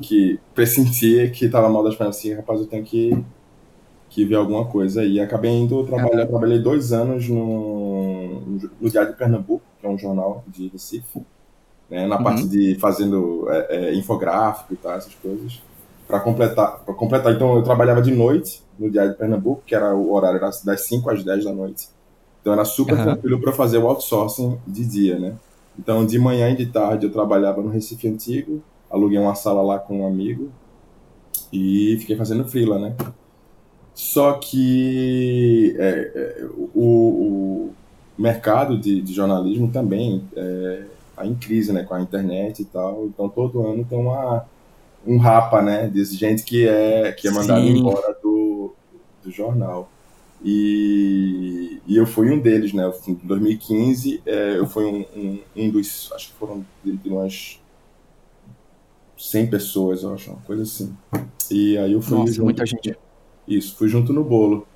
que 0.00 0.40
pressentia 0.54 1.30
que 1.30 1.48
tava 1.48 1.68
mal 1.70 1.84
das 1.84 1.96
pernas 1.96 2.18
assim, 2.18 2.34
rapaz, 2.34 2.60
eu 2.60 2.66
tenho 2.68 2.84
que, 2.84 3.24
que 4.10 4.24
ver 4.24 4.36
alguma 4.36 4.66
coisa. 4.66 5.04
E 5.04 5.20
acabei 5.20 5.52
indo 5.52 5.84
trabalhar, 5.86 6.26
trabalhei 6.26 6.60
dois 6.60 6.92
anos 6.92 7.28
no, 7.28 8.40
no 8.80 8.90
Diário 8.90 9.12
de 9.12 9.18
Pernambuco, 9.18 9.64
que 9.80 9.86
é 9.86 9.90
um 9.90 9.98
jornal 9.98 10.44
de 10.48 10.68
Recife, 10.68 11.24
né? 11.90 12.06
na 12.06 12.18
Uhum. 12.18 12.24
parte 12.24 12.48
de 12.48 12.76
fazendo 12.76 13.46
eh, 13.50 13.66
eh, 13.90 13.94
infográfico 13.94 14.74
e 14.74 14.76
tal, 14.76 14.92
essas 14.94 15.14
coisas. 15.16 15.62
Para 16.06 16.20
completar, 16.20 16.80
para 16.84 16.94
completar, 16.94 17.34
então 17.34 17.56
eu 17.56 17.62
trabalhava 17.64 18.02
de 18.02 18.12
noite 18.12 18.62
no 18.78 18.90
Diário 18.90 19.12
de 19.12 19.18
Pernambuco, 19.18 19.62
que 19.66 19.74
era 19.74 19.94
o 19.94 20.12
horário 20.12 20.40
das 20.40 20.62
das 20.62 20.82
5 20.82 21.10
às 21.10 21.24
10 21.24 21.44
da 21.44 21.52
noite. 21.52 21.88
Então 22.40 22.52
era 22.52 22.64
super 22.64 22.94
Aham. 22.94 23.04
tranquilo 23.04 23.40
para 23.40 23.52
fazer 23.52 23.78
o 23.78 23.88
outsourcing 23.88 24.58
de 24.66 24.84
dia, 24.84 25.18
né? 25.18 25.34
Então 25.78 26.04
de 26.04 26.18
manhã 26.18 26.50
e 26.50 26.56
de 26.56 26.66
tarde 26.66 27.06
eu 27.06 27.12
trabalhava 27.12 27.62
no 27.62 27.68
Recife 27.68 28.08
Antigo, 28.08 28.62
aluguei 28.90 29.18
uma 29.18 29.34
sala 29.34 29.62
lá 29.62 29.78
com 29.78 30.00
um 30.00 30.06
amigo 30.06 30.50
e 31.52 31.96
fiquei 32.00 32.16
fazendo 32.16 32.48
freela, 32.48 32.78
né? 32.78 32.94
Só 33.94 34.34
que 34.34 35.74
é, 35.78 36.12
é, 36.14 36.46
o, 36.74 36.84
o 36.84 37.74
mercado 38.16 38.78
de, 38.78 39.00
de 39.00 39.12
jornalismo 39.12 39.70
também 39.70 40.24
está 41.10 41.26
em 41.26 41.34
crise, 41.34 41.72
né? 41.72 41.82
Com 41.82 41.94
a 41.94 42.00
internet 42.00 42.62
e 42.62 42.64
tal. 42.64 43.06
Então 43.06 43.28
todo 43.28 43.66
ano 43.66 43.84
tem 43.84 43.98
uma 43.98 44.46
um 45.06 45.18
rapa, 45.18 45.62
né? 45.62 45.88
De 45.88 46.04
gente 46.04 46.44
que 46.44 46.66
é 46.66 47.12
que 47.12 47.28
é 47.28 47.30
mandado 47.30 47.60
Sim. 47.60 47.78
embora 47.78 48.16
do, 48.22 48.47
do 49.22 49.30
jornal. 49.30 49.90
E, 50.44 51.80
e 51.86 51.96
eu 51.96 52.06
fui 52.06 52.30
um 52.30 52.38
deles, 52.38 52.72
né? 52.72 52.90
Em 53.06 53.14
2015, 53.14 54.22
é, 54.24 54.58
eu 54.58 54.66
fui 54.66 54.84
um, 54.84 55.04
um, 55.16 55.38
um 55.56 55.70
dos. 55.70 56.10
Acho 56.14 56.28
que 56.28 56.34
foram 56.34 56.64
de, 56.84 57.08
umas 57.08 57.60
100 59.16 59.48
pessoas, 59.48 60.02
eu 60.02 60.14
acho, 60.14 60.30
uma 60.30 60.40
coisa 60.42 60.62
assim. 60.62 60.96
E 61.50 61.76
aí 61.76 61.92
eu 61.92 62.00
fui. 62.00 62.18
Nossa, 62.18 62.32
junto- 62.32 62.44
muita 62.44 62.64
gente. 62.64 62.96
Isso, 63.46 63.76
fui 63.76 63.88
junto 63.88 64.12
no 64.12 64.22
bolo. 64.22 64.66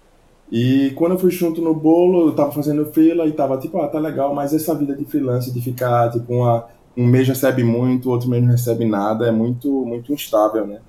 E 0.51 0.93
quando 0.97 1.13
eu 1.13 1.19
fui 1.19 1.31
junto 1.31 1.63
no 1.63 1.75
bolo, 1.75 2.29
eu 2.29 2.35
tava 2.35 2.53
fazendo 2.53 2.85
freela 2.93 3.27
e 3.27 3.33
tava 3.33 3.57
tipo, 3.59 3.81
ah, 3.81 3.89
tá 3.89 3.99
legal, 3.99 4.35
mas 4.35 4.53
essa 4.53 4.75
vida 4.75 4.95
de 4.95 5.05
freelance, 5.05 5.51
de 5.51 5.63
ficar, 5.63 6.11
tipo, 6.11 6.35
uma, 6.35 6.67
um 6.97 7.07
mês 7.07 7.27
recebe 7.27 7.65
muito, 7.65 8.11
outro 8.11 8.29
mês 8.29 8.43
não 8.43 8.51
recebe 8.51 8.85
nada, 8.85 9.27
é 9.27 9.31
muito, 9.31 9.71
muito 9.87 10.13
instável, 10.13 10.67
né? 10.67 10.81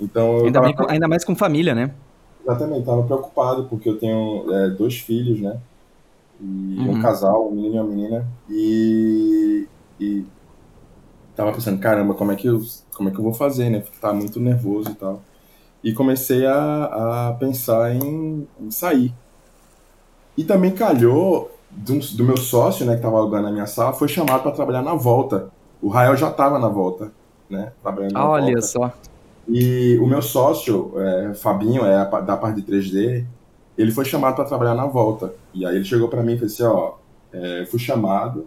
Então 0.00 0.44
Ainda, 0.44 0.60
tava, 0.60 0.66
bem 0.74 0.86
ainda 0.88 1.06
mais 1.06 1.24
com 1.24 1.36
família, 1.36 1.74
né? 1.74 1.94
Exatamente, 2.44 2.86
tava 2.86 3.04
preocupado, 3.06 3.68
porque 3.68 3.88
eu 3.88 3.98
tenho 3.98 4.52
é, 4.52 4.70
dois 4.70 4.98
filhos, 5.00 5.40
né? 5.40 5.62
E 6.38 6.86
Uhum. 6.86 6.90
um 6.90 6.98
casal, 6.98 7.48
um 7.50 7.54
menino 7.56 7.76
e 7.76 7.80
uma 7.80 7.88
menina, 7.88 8.34
e, 8.48 9.70
e 10.00 10.32
tava 11.34 11.52
pensando, 11.52 11.80
caramba, 11.80 12.14
como 12.14 12.32
é 12.32 12.36
que 12.36 12.46
eu, 12.48 12.60
como 12.96 13.08
é 13.08 13.12
que 13.12 13.18
eu 13.18 13.24
vou 13.24 13.34
fazer, 13.34 13.70
né? 13.70 13.80
Tava 14.00 14.14
muito 14.14 14.40
nervoso 14.40 14.92
e 14.92 14.94
tal. 14.96 15.26
E 15.82 15.94
comecei 15.94 16.46
a, 16.46 17.30
a 17.30 17.34
pensar 17.34 17.94
em, 17.94 18.48
em 18.58 18.70
sair. 18.72 19.18
E 20.36 20.44
também 20.44 20.74
calhou 20.74 21.62
do, 21.70 21.98
do 22.16 22.24
meu 22.24 22.36
sócio, 22.36 22.84
né, 22.86 22.96
que 22.96 23.02
tava 23.02 23.18
alugando 23.18 23.48
a 23.48 23.52
minha 23.52 23.66
sala, 23.66 23.92
foi 23.92 24.08
chamado 24.08 24.42
para 24.42 24.52
trabalhar 24.52 24.82
na 24.82 24.94
volta. 24.94 25.52
O 25.80 25.88
Rael 25.88 26.16
já 26.16 26.32
tava 26.32 26.58
na 26.58 26.68
volta, 26.68 27.14
né? 27.48 27.74
Trabalhando 27.82 28.16
na 28.16 28.26
Olha 28.26 28.60
volta. 28.60 28.62
só. 28.62 28.92
E 29.48 29.98
o 29.98 30.06
meu 30.06 30.22
sócio, 30.22 30.92
é, 30.98 31.34
Fabinho, 31.34 31.84
é 31.84 32.04
da 32.22 32.36
parte 32.36 32.60
de 32.60 32.72
3D, 32.72 33.24
ele 33.76 33.92
foi 33.92 34.04
chamado 34.04 34.36
para 34.36 34.44
trabalhar 34.44 34.74
na 34.74 34.86
volta. 34.86 35.34
E 35.52 35.66
aí 35.66 35.76
ele 35.76 35.84
chegou 35.84 36.08
para 36.08 36.22
mim 36.22 36.34
e 36.34 36.38
fez 36.38 36.54
assim, 36.54 36.62
ó, 36.64 36.94
é, 37.32 37.62
eu 37.62 37.66
fui 37.66 37.78
chamado, 37.78 38.46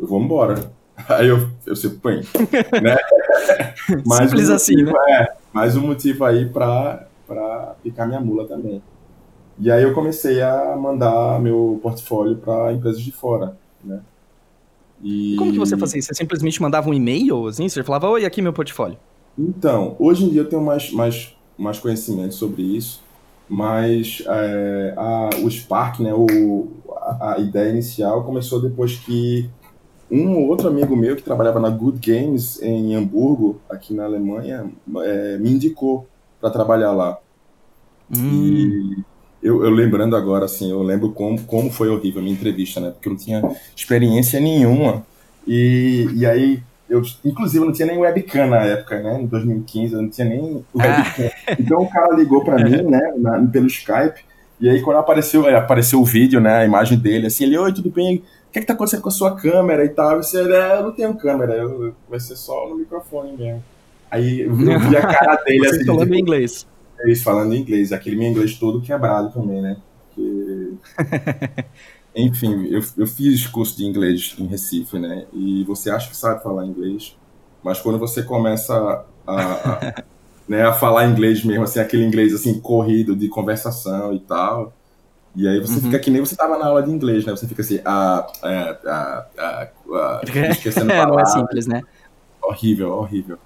eu 0.00 0.06
vou 0.06 0.20
embora. 0.20 0.72
Aí 1.08 1.26
eu, 1.26 1.48
eu 1.66 1.74
sei, 1.74 1.90
põe, 1.90 2.20
né? 2.80 2.96
Simples 4.28 4.48
um 4.48 4.54
assim, 4.54 4.76
né? 4.76 4.92
É, 5.08 5.34
mais 5.52 5.76
um 5.76 5.80
motivo 5.88 6.24
aí 6.24 6.48
pra, 6.48 7.08
pra 7.26 7.74
picar 7.82 8.06
minha 8.06 8.20
mula 8.20 8.46
também. 8.46 8.80
E 9.58 9.72
aí 9.72 9.82
eu 9.82 9.92
comecei 9.92 10.40
a 10.40 10.76
mandar 10.76 11.40
meu 11.40 11.80
portfólio 11.82 12.36
para 12.36 12.72
empresas 12.72 13.00
de 13.00 13.10
fora, 13.10 13.56
né? 13.82 14.00
E... 15.02 15.34
Como 15.36 15.52
que 15.52 15.58
você 15.58 15.76
fazia? 15.76 16.00
Você 16.00 16.14
simplesmente 16.14 16.62
mandava 16.62 16.88
um 16.88 16.94
e-mail, 16.94 17.48
assim? 17.48 17.68
Você 17.68 17.82
falava, 17.82 18.08
oi, 18.08 18.24
aqui 18.24 18.40
meu 18.40 18.52
portfólio. 18.52 18.96
Então, 19.38 19.96
hoje 19.98 20.24
em 20.24 20.28
dia 20.28 20.42
eu 20.42 20.48
tenho 20.48 20.62
mais, 20.62 20.90
mais, 20.92 21.34
mais 21.58 21.78
conhecimento 21.78 22.34
sobre 22.34 22.62
isso, 22.62 23.02
mas 23.48 24.22
é, 24.26 24.94
a, 24.96 25.30
o 25.42 25.50
Spark, 25.50 26.00
né, 26.00 26.14
o, 26.14 26.68
a, 26.90 27.34
a 27.34 27.38
ideia 27.38 27.70
inicial 27.70 28.24
começou 28.24 28.60
depois 28.60 28.96
que 28.96 29.50
um 30.10 30.48
outro 30.48 30.68
amigo 30.68 30.96
meu 30.96 31.16
que 31.16 31.22
trabalhava 31.22 31.58
na 31.58 31.70
Good 31.70 31.98
Games 31.98 32.62
em 32.62 32.94
Hamburgo, 32.94 33.60
aqui 33.68 33.92
na 33.92 34.04
Alemanha, 34.04 34.70
é, 34.98 35.38
me 35.38 35.50
indicou 35.50 36.06
para 36.40 36.50
trabalhar 36.50 36.92
lá. 36.92 37.18
Hum. 38.14 38.18
E 38.22 39.04
eu, 39.42 39.64
eu 39.64 39.70
lembrando 39.70 40.14
agora, 40.14 40.44
assim, 40.44 40.70
eu 40.70 40.82
lembro 40.82 41.10
como, 41.10 41.42
como 41.42 41.70
foi 41.70 41.88
horrível 41.88 42.20
a 42.20 42.22
minha 42.22 42.34
entrevista, 42.34 42.80
né? 42.80 42.90
Porque 42.90 43.08
eu 43.08 43.12
não 43.12 43.18
tinha 43.18 43.56
experiência 43.74 44.38
nenhuma. 44.40 45.04
E, 45.46 46.08
e 46.14 46.24
aí, 46.24 46.62
eu, 46.88 47.02
inclusive, 47.24 47.62
eu 47.62 47.66
não 47.66 47.72
tinha 47.72 47.86
nem 47.86 47.98
webcam 47.98 48.46
na 48.46 48.62
época, 48.62 49.00
né? 49.02 49.20
Em 49.22 49.26
2015, 49.26 49.94
eu 49.94 50.02
não 50.02 50.10
tinha 50.10 50.28
nem 50.28 50.64
webcam. 50.74 51.30
Então 51.58 51.82
o 51.82 51.90
cara 51.90 52.14
ligou 52.14 52.44
para 52.44 52.62
mim, 52.62 52.82
né? 52.82 53.14
Na, 53.16 53.44
pelo 53.46 53.66
Skype. 53.66 54.22
E 54.60 54.68
aí, 54.68 54.82
quando 54.82 54.98
apareceu, 54.98 55.48
é, 55.48 55.56
apareceu 55.56 56.00
o 56.00 56.04
vídeo, 56.04 56.40
né? 56.40 56.58
A 56.58 56.64
imagem 56.64 56.98
dele, 56.98 57.26
assim, 57.26 57.44
ele, 57.44 57.58
oi, 57.58 57.72
tudo 57.72 57.90
bem? 57.90 58.18
O 58.48 58.52
que, 58.52 58.58
é 58.58 58.60
que 58.60 58.66
tá 58.66 58.74
acontecendo 58.74 59.02
com 59.02 59.08
a 59.08 59.12
sua 59.12 59.34
câmera 59.34 59.84
e 59.84 59.88
tal? 59.88 60.20
Disse, 60.20 60.38
é, 60.38 60.76
eu 60.76 60.82
não 60.84 60.92
tenho 60.92 61.14
câmera, 61.16 61.54
eu, 61.54 61.94
vai 62.08 62.20
ser 62.20 62.36
só 62.36 62.68
no 62.68 62.76
microfone 62.76 63.36
mesmo. 63.36 63.64
Aí 64.10 64.42
eu 64.42 64.54
vi 64.54 64.96
a 64.96 65.02
cara 65.08 65.42
dele, 65.42 65.66
Você 65.66 65.76
assim, 65.76 65.86
falando 65.86 66.02
tipo, 66.02 66.14
em 66.14 66.20
inglês. 66.20 66.66
eles 67.00 67.22
falando 67.22 67.54
inglês, 67.54 67.92
aquele 67.92 68.16
meu 68.16 68.28
inglês 68.28 68.56
todo 68.56 68.80
quebrado 68.80 69.32
também, 69.32 69.60
né? 69.60 69.76
Porque... 70.14 70.74
Enfim, 72.16 72.66
eu, 72.66 72.80
eu 72.96 73.06
fiz 73.06 73.46
curso 73.46 73.76
de 73.76 73.84
inglês 73.84 74.34
em 74.38 74.46
Recife, 74.46 74.98
né? 74.98 75.26
E 75.32 75.64
você 75.64 75.90
acha 75.90 76.08
que 76.08 76.16
sabe 76.16 76.42
falar 76.42 76.66
inglês, 76.66 77.16
mas 77.62 77.80
quando 77.80 77.98
você 77.98 78.22
começa 78.22 79.04
a, 79.26 79.34
a, 79.34 79.86
né, 80.48 80.62
a 80.64 80.72
falar 80.72 81.06
inglês 81.08 81.44
mesmo, 81.44 81.64
assim, 81.64 81.80
aquele 81.80 82.04
inglês 82.04 82.34
assim, 82.34 82.60
corrido 82.60 83.16
de 83.16 83.28
conversação 83.28 84.14
e 84.14 84.20
tal, 84.20 84.72
e 85.34 85.48
aí 85.48 85.60
você 85.60 85.80
Uhum. 85.80 85.80
fica 85.80 85.98
que 86.00 86.10
nem 86.10 86.20
você 86.20 86.36
tava 86.36 86.58
na 86.58 86.66
aula 86.66 86.82
de 86.82 86.90
inglês, 86.92 87.26
né? 87.26 87.32
Você 87.32 87.48
fica 87.48 87.62
assim, 87.62 87.80
ah, 87.84 88.26
ah, 88.42 88.78
ah, 88.86 89.28
ah, 89.38 89.72
ah, 89.94 90.26
esquecendo 90.48 90.92
É, 90.92 91.06
não 91.06 91.18
é 91.20 91.24
simples, 91.24 91.66
né? 91.66 91.82
horrível, 92.42 92.90
horrível. 92.92 93.38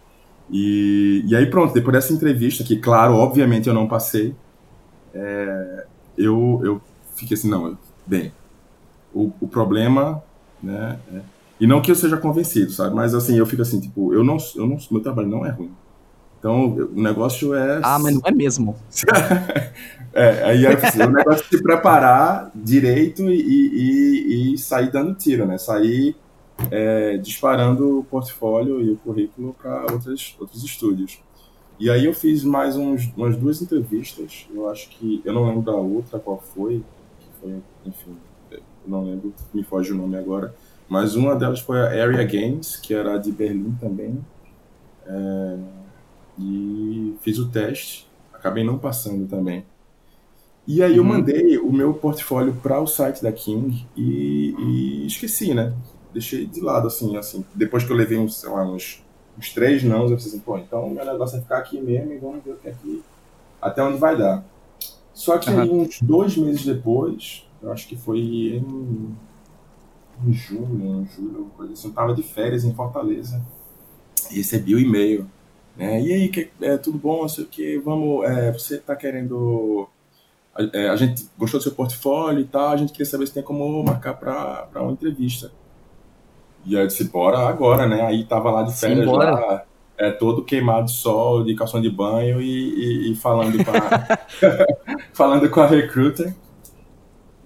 E, 0.50 1.24
e 1.26 1.36
aí 1.36 1.46
pronto, 1.50 1.74
depois 1.74 1.94
dessa 1.94 2.12
entrevista, 2.12 2.64
que 2.64 2.78
claro, 2.80 3.14
obviamente 3.16 3.68
eu 3.68 3.74
não 3.74 3.88
passei, 3.88 4.36
é, 5.14 5.86
eu, 6.16 6.60
eu 6.64 6.82
fiquei 7.16 7.36
assim, 7.36 7.50
não, 7.50 7.78
bem, 8.06 8.34
o, 9.24 9.32
o 9.40 9.48
problema, 9.48 10.22
né, 10.62 10.98
é- 11.12 11.20
e 11.60 11.66
não 11.66 11.82
que 11.82 11.90
eu 11.90 11.96
seja 11.96 12.16
convencido, 12.16 12.70
sabe, 12.70 12.94
mas 12.94 13.14
assim, 13.14 13.36
eu 13.36 13.44
fico 13.44 13.62
assim, 13.62 13.80
tipo, 13.80 14.14
eu 14.14 14.22
não, 14.22 14.36
eu 14.54 14.66
não, 14.66 14.78
meu 14.90 15.00
trabalho 15.00 15.28
não 15.28 15.44
é 15.44 15.50
ruim. 15.50 15.72
Então, 16.38 16.66
o 16.66 17.02
negócio 17.02 17.52
é... 17.52 17.80
Ah, 17.82 17.98
mas 17.98 18.14
não 18.14 18.22
é 18.24 18.30
mesmo. 18.30 18.76
é, 20.14 20.44
aí 20.44 20.64
é 20.66 20.72
assim, 20.72 21.02
o 21.02 21.10
negócio 21.10 21.44
é 21.44 21.56
se 21.56 21.60
preparar 21.60 22.52
direito 22.54 23.28
e, 23.28 23.40
e, 23.40 24.54
e- 24.54 24.58
sair 24.58 24.92
dando 24.92 25.14
tiro, 25.14 25.44
né? 25.46 25.58
Sair 25.58 26.14
é, 26.70 27.16
disparando 27.16 27.98
o 27.98 28.04
portfólio 28.04 28.80
e 28.80 28.90
o 28.92 28.96
currículo 28.98 29.54
para 29.60 29.92
outros 29.92 30.36
outros 30.38 30.62
estúdios. 30.62 31.18
E 31.78 31.90
aí 31.90 32.04
eu 32.04 32.14
fiz 32.14 32.44
mais 32.44 32.76
uns, 32.76 33.10
umas 33.16 33.36
duas 33.36 33.60
entrevistas. 33.60 34.46
Eu 34.54 34.68
acho 34.68 34.88
que 34.90 35.20
eu 35.24 35.32
não 35.32 35.44
lembro 35.46 35.62
da 35.62 35.72
outra 35.74 36.20
qual 36.20 36.40
foi, 36.54 36.84
que 37.20 37.26
foi, 37.40 37.54
enfim, 37.84 38.16
não 38.88 39.04
lembro, 39.04 39.34
me 39.52 39.62
foge 39.64 39.92
o 39.92 39.96
nome 39.96 40.16
agora. 40.16 40.54
Mas 40.88 41.14
uma 41.14 41.36
delas 41.36 41.60
foi 41.60 41.78
a 41.80 41.86
Area 42.04 42.24
Games, 42.24 42.76
que 42.76 42.94
era 42.94 43.18
de 43.18 43.32
Berlim 43.32 43.74
também. 43.76 44.26
É, 45.06 45.58
e 46.38 47.18
fiz 47.22 47.38
o 47.38 47.50
teste, 47.50 48.10
acabei 48.32 48.64
não 48.64 48.78
passando 48.78 49.28
também. 49.28 49.66
E 50.66 50.82
aí 50.82 50.96
eu 50.96 51.04
Uhum. 51.04 51.04
mandei 51.04 51.58
o 51.58 51.72
meu 51.72 51.94
portfólio 51.94 52.54
para 52.60 52.80
o 52.80 52.86
site 52.86 53.22
da 53.22 53.32
King 53.32 53.88
e, 53.96 54.54
e 54.58 55.06
esqueci, 55.06 55.54
né? 55.54 55.74
Deixei 56.12 56.46
de 56.46 56.60
lado, 56.60 56.86
assim, 56.88 57.16
assim. 57.16 57.44
Depois 57.54 57.84
que 57.84 57.92
eu 57.92 57.96
levei 57.96 58.18
uns, 58.18 58.42
lá, 58.44 58.64
uns, 58.66 59.02
uns 59.36 59.52
três 59.52 59.82
não, 59.82 60.04
eu 60.04 60.10
pensei 60.16 60.32
assim, 60.32 60.40
pô, 60.40 60.58
então 60.58 60.86
o 60.86 60.90
meu 60.90 61.04
negócio 61.04 61.38
é 61.38 61.40
ficar 61.40 61.58
aqui 61.58 61.80
mesmo 61.80 62.12
e 62.12 62.18
vamos 62.18 62.44
ver 62.44 62.52
o 62.52 62.58
que 62.58 62.68
é 62.68 62.72
que, 62.74 63.06
até 63.60 63.82
onde 63.82 63.98
vai 63.98 64.16
dar. 64.18 64.44
Só 65.14 65.38
que 65.38 65.50
aí, 65.50 65.70
uns 65.70 66.00
dois 66.02 66.36
meses 66.36 66.64
depois, 66.64 67.47
eu 67.62 67.72
acho 67.72 67.88
que 67.88 67.96
foi 67.96 68.18
em, 68.20 69.14
em 70.26 70.32
junho, 70.32 71.02
em 71.02 71.06
julho, 71.06 71.36
alguma 71.36 71.50
coisa 71.50 71.72
assim, 71.72 71.88
eu 71.88 71.94
tava 71.94 72.14
de 72.14 72.22
férias 72.22 72.64
em 72.64 72.74
Fortaleza 72.74 73.42
e 74.30 74.36
recebi 74.36 74.74
o 74.74 74.78
e-mail, 74.78 75.26
né? 75.76 76.00
E 76.00 76.12
aí, 76.12 76.28
que, 76.28 76.50
é, 76.60 76.76
tudo 76.76 76.98
bom, 76.98 77.22
não 77.22 77.28
sei 77.28 77.44
o 77.44 77.48
que, 77.48 77.78
vamos, 77.78 78.24
é, 78.26 78.52
você 78.52 78.78
tá 78.78 78.94
querendo... 78.96 79.88
A, 80.54 80.62
é, 80.76 80.88
a 80.88 80.96
gente 80.96 81.28
gostou 81.38 81.60
do 81.60 81.62
seu 81.62 81.72
portfólio 81.72 82.40
e 82.40 82.44
tal, 82.44 82.70
a 82.70 82.76
gente 82.76 82.92
queria 82.92 83.06
saber 83.06 83.26
se 83.26 83.34
tem 83.34 83.42
como 83.42 83.82
marcar 83.84 84.14
pra 84.14 84.68
uma 84.76 84.92
entrevista. 84.92 85.52
E 86.64 86.76
aí 86.76 86.82
eu 86.82 86.86
disse, 86.86 87.04
bora 87.04 87.38
agora, 87.48 87.86
né? 87.86 88.02
Aí 88.02 88.24
tava 88.24 88.50
lá 88.50 88.62
de 88.62 88.74
férias, 88.74 88.98
Simbora. 89.06 89.30
lá, 89.30 89.64
é, 89.96 90.10
todo 90.10 90.44
queimado 90.44 90.86
de 90.86 90.92
sol, 90.92 91.44
de 91.44 91.54
calção 91.54 91.80
de 91.80 91.88
banho 91.88 92.42
e, 92.42 93.08
e- 93.08 93.12
e 93.12 93.14
falando 93.14 93.56
com 93.64 93.70
a, 93.70 94.18
falando 95.14 95.48
com 95.48 95.60
a 95.60 95.66
recruiter. 95.66 96.34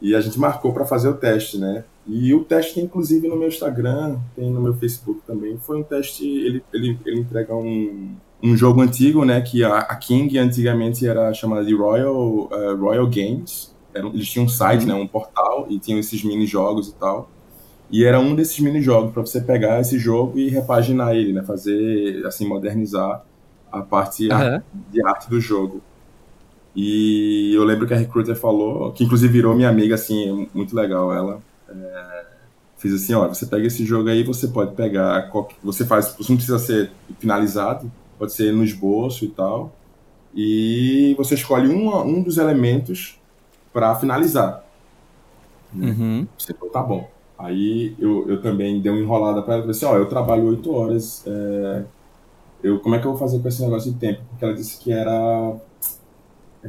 E 0.02 0.16
a 0.16 0.20
gente 0.20 0.36
marcou 0.38 0.72
para 0.72 0.84
fazer 0.84 1.08
o 1.08 1.14
teste, 1.14 1.58
né? 1.58 1.84
E 2.04 2.34
o 2.34 2.42
teste 2.42 2.74
tem 2.74 2.84
inclusive 2.84 3.28
no 3.28 3.36
meu 3.36 3.46
Instagram, 3.46 4.18
tem 4.34 4.50
no 4.50 4.60
meu 4.60 4.74
Facebook 4.74 5.20
também. 5.24 5.56
Foi 5.58 5.78
um 5.78 5.84
teste, 5.84 6.26
ele, 6.26 6.64
ele, 6.74 6.98
ele 7.06 7.20
entrega 7.20 7.54
um, 7.54 8.16
um 8.42 8.56
jogo 8.56 8.80
antigo, 8.80 9.24
né? 9.24 9.40
Que 9.40 9.62
a, 9.62 9.78
a 9.78 9.94
King 9.94 10.36
antigamente 10.38 11.06
era 11.06 11.32
chamada 11.32 11.64
de 11.64 11.72
Royal, 11.72 12.48
eh, 12.50 12.74
Royal 12.74 13.06
Games. 13.06 13.72
Era, 13.94 14.08
eles 14.08 14.28
tinham 14.28 14.46
um 14.46 14.48
site, 14.48 14.84
né? 14.84 14.94
Um 14.94 15.06
portal 15.06 15.66
e 15.70 15.78
tinham 15.78 16.00
esses 16.00 16.24
mini 16.24 16.46
jogos 16.46 16.88
e 16.88 16.94
tal. 16.94 17.30
E 17.88 18.04
era 18.04 18.18
um 18.18 18.34
desses 18.34 18.58
mini 18.58 18.82
jogos 18.82 19.12
para 19.12 19.20
você 19.20 19.40
pegar 19.40 19.80
esse 19.80 20.00
jogo 20.00 20.36
e 20.36 20.48
repaginar 20.48 21.14
ele, 21.14 21.32
né? 21.32 21.44
Fazer, 21.44 22.26
assim, 22.26 22.44
modernizar 22.48 23.24
a 23.70 23.82
parte 23.82 24.28
Aham. 24.32 24.64
de 24.90 25.06
arte 25.06 25.30
do 25.30 25.40
jogo. 25.40 25.80
E 26.74 27.52
eu 27.54 27.64
lembro 27.64 27.86
que 27.86 27.94
a 27.94 27.96
recruiter 27.96 28.34
falou, 28.36 28.92
que 28.92 29.04
inclusive 29.04 29.32
virou 29.32 29.54
minha 29.54 29.68
amiga, 29.68 29.94
assim, 29.94 30.48
muito 30.54 30.74
legal 30.74 31.12
ela. 31.12 31.42
É, 31.68 32.24
fiz 32.78 32.94
assim, 32.94 33.14
ó, 33.14 33.28
você 33.28 33.46
pega 33.46 33.66
esse 33.66 33.84
jogo 33.84 34.08
aí, 34.08 34.22
você 34.24 34.48
pode 34.48 34.74
pegar, 34.74 35.28
qualquer- 35.30 35.56
você 35.62 35.84
faz, 35.84 36.14
você 36.18 36.32
não 36.32 36.36
precisa 36.36 36.58
ser 36.58 36.90
finalizado, 37.20 37.90
pode 38.18 38.32
ser 38.32 38.52
no 38.52 38.64
esboço 38.64 39.24
e 39.24 39.28
tal, 39.28 39.72
e 40.34 41.14
você 41.18 41.34
escolhe 41.34 41.68
um, 41.68 41.94
um 42.02 42.22
dos 42.22 42.38
elementos 42.38 43.18
para 43.72 43.94
finalizar. 43.96 44.64
Uhum. 45.74 46.26
Você 46.38 46.54
falou, 46.54 46.72
tá 46.72 46.82
bom. 46.82 47.08
Aí 47.38 47.94
eu, 47.98 48.28
eu 48.28 48.40
também 48.40 48.80
dei 48.80 48.90
uma 48.92 49.00
enrolada 49.00 49.42
para 49.42 49.54
ela, 49.54 49.62
falei 49.62 49.76
assim, 49.76 49.86
ó, 49.86 49.96
eu 49.96 50.06
trabalho 50.08 50.44
oito 50.44 50.72
horas, 50.72 51.24
é, 51.26 51.84
eu, 52.62 52.80
como 52.80 52.94
é 52.94 52.98
que 53.00 53.06
eu 53.06 53.10
vou 53.12 53.18
fazer 53.20 53.40
com 53.40 53.48
esse 53.48 53.62
negócio 53.62 53.92
de 53.92 53.98
tempo? 53.98 54.22
Porque 54.30 54.44
ela 54.44 54.54
disse 54.54 54.78
que 54.78 54.92
era 54.92 55.56
é, 56.64 56.68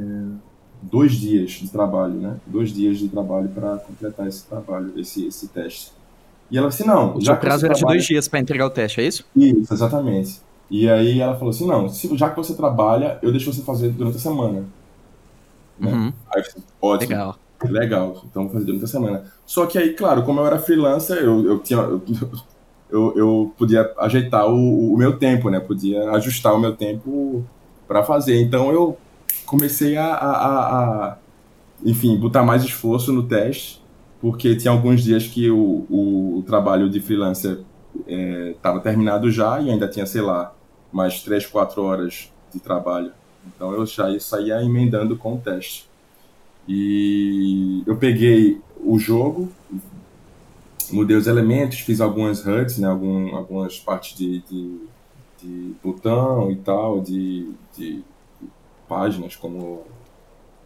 dois 0.81 1.13
dias 1.13 1.51
de 1.51 1.69
trabalho, 1.69 2.13
né? 2.15 2.37
Dois 2.45 2.73
dias 2.73 2.97
de 2.97 3.07
trabalho 3.07 3.49
para 3.49 3.77
completar 3.77 4.27
esse 4.27 4.45
trabalho, 4.45 4.93
esse, 4.97 5.25
esse 5.27 5.47
teste. 5.47 5.91
E 6.51 6.57
ela 6.57 6.67
disse, 6.69 6.85
não, 6.85 7.17
O 7.17 7.21
já 7.21 7.35
prazo 7.35 7.65
era 7.65 7.73
de 7.73 7.79
trabalha- 7.79 7.97
dois 7.97 8.05
dias 8.07 8.27
pra 8.27 8.39
entregar 8.39 8.65
o 8.65 8.69
teste, 8.69 9.01
é 9.01 9.05
isso? 9.07 9.25
Isso, 9.35 9.73
exatamente. 9.73 10.41
E 10.69 10.89
aí 10.89 11.19
ela 11.19 11.35
falou 11.35 11.49
assim, 11.49 11.67
não, 11.67 11.87
se, 11.89 12.15
já 12.17 12.29
que 12.29 12.35
você 12.37 12.53
trabalha, 12.53 13.17
eu 13.21 13.31
deixo 13.31 13.51
você 13.51 13.61
fazer 13.61 13.89
durante 13.91 14.17
a 14.17 14.19
semana. 14.19 14.63
Né? 15.79 15.91
Uhum. 15.91 16.13
Aí 16.33 16.41
eu 16.41 16.45
falei, 16.45 16.63
ótimo. 16.81 17.09
Legal. 17.11 17.39
Legal, 17.63 18.21
então 18.29 18.43
vou 18.43 18.51
fazer 18.51 18.65
durante 18.65 18.83
a 18.83 18.87
semana. 18.87 19.23
Só 19.45 19.65
que 19.65 19.77
aí, 19.77 19.93
claro, 19.93 20.23
como 20.23 20.41
eu 20.41 20.45
era 20.45 20.59
freelancer, 20.59 21.17
eu, 21.17 21.45
eu 21.45 21.59
tinha. 21.59 21.79
Eu, 21.79 22.01
eu, 22.89 23.13
eu 23.15 23.53
podia 23.57 23.89
ajeitar 23.99 24.45
o, 24.47 24.93
o 24.93 24.97
meu 24.97 25.17
tempo, 25.17 25.49
né? 25.49 25.59
Podia 25.61 26.11
ajustar 26.11 26.53
o 26.53 26.59
meu 26.59 26.75
tempo 26.75 27.43
para 27.87 28.03
fazer. 28.03 28.41
Então 28.41 28.69
eu 28.71 28.97
comecei 29.53 29.95
a, 29.97 30.07
a, 30.07 31.09
a- 31.11 31.17
enfim, 31.85 32.17
botar 32.17 32.41
mais 32.41 32.63
esforço 32.63 33.13
no 33.13 33.21
teste, 33.27 33.79
porque 34.19 34.55
tinha 34.55 34.71
alguns 34.71 35.03
dias 35.03 35.27
que 35.27 35.51
o, 35.51 35.85
o, 35.89 36.43
trabalho 36.47 36.89
de 36.89 36.99
freelancer 36.99 37.59
estava 38.07 38.79
terminado 38.79 39.29
já 39.29 39.61
e 39.61 39.69
ainda 39.69 39.87
tinha, 39.87 40.07
sei 40.07 40.21
lá, 40.21 40.55
mais 40.91 41.21
três, 41.21 41.45
quatro 41.45 41.83
horas 41.83 42.31
de 42.51 42.59
trabalho. 42.59 43.11
Então 43.45 43.71
eu 43.73 43.85
já 43.85 44.19
saía 44.19 44.63
emendando 44.63 45.15
com 45.15 45.35
o 45.35 45.37
teste. 45.37 45.87
E 46.67 47.83
eu 47.85 47.95
peguei 47.97 48.59
o 48.83 48.97
jogo, 48.97 49.51
mudei 50.91 51.15
os 51.15 51.27
elementos, 51.27 51.79
fiz 51.79 52.01
algumas 52.01 52.43
HUDs, 52.43 52.79
né, 52.79 52.87
algum, 52.87 53.35
algumas 53.35 53.77
partes 53.77 54.17
de, 54.17 54.39
de, 54.49 54.79
de 55.43 55.73
botão 55.83 56.49
e 56.49 56.55
tal, 56.55 57.01
de, 57.01 57.51
de 57.77 58.03
páginas 58.93 59.35
como 59.35 59.83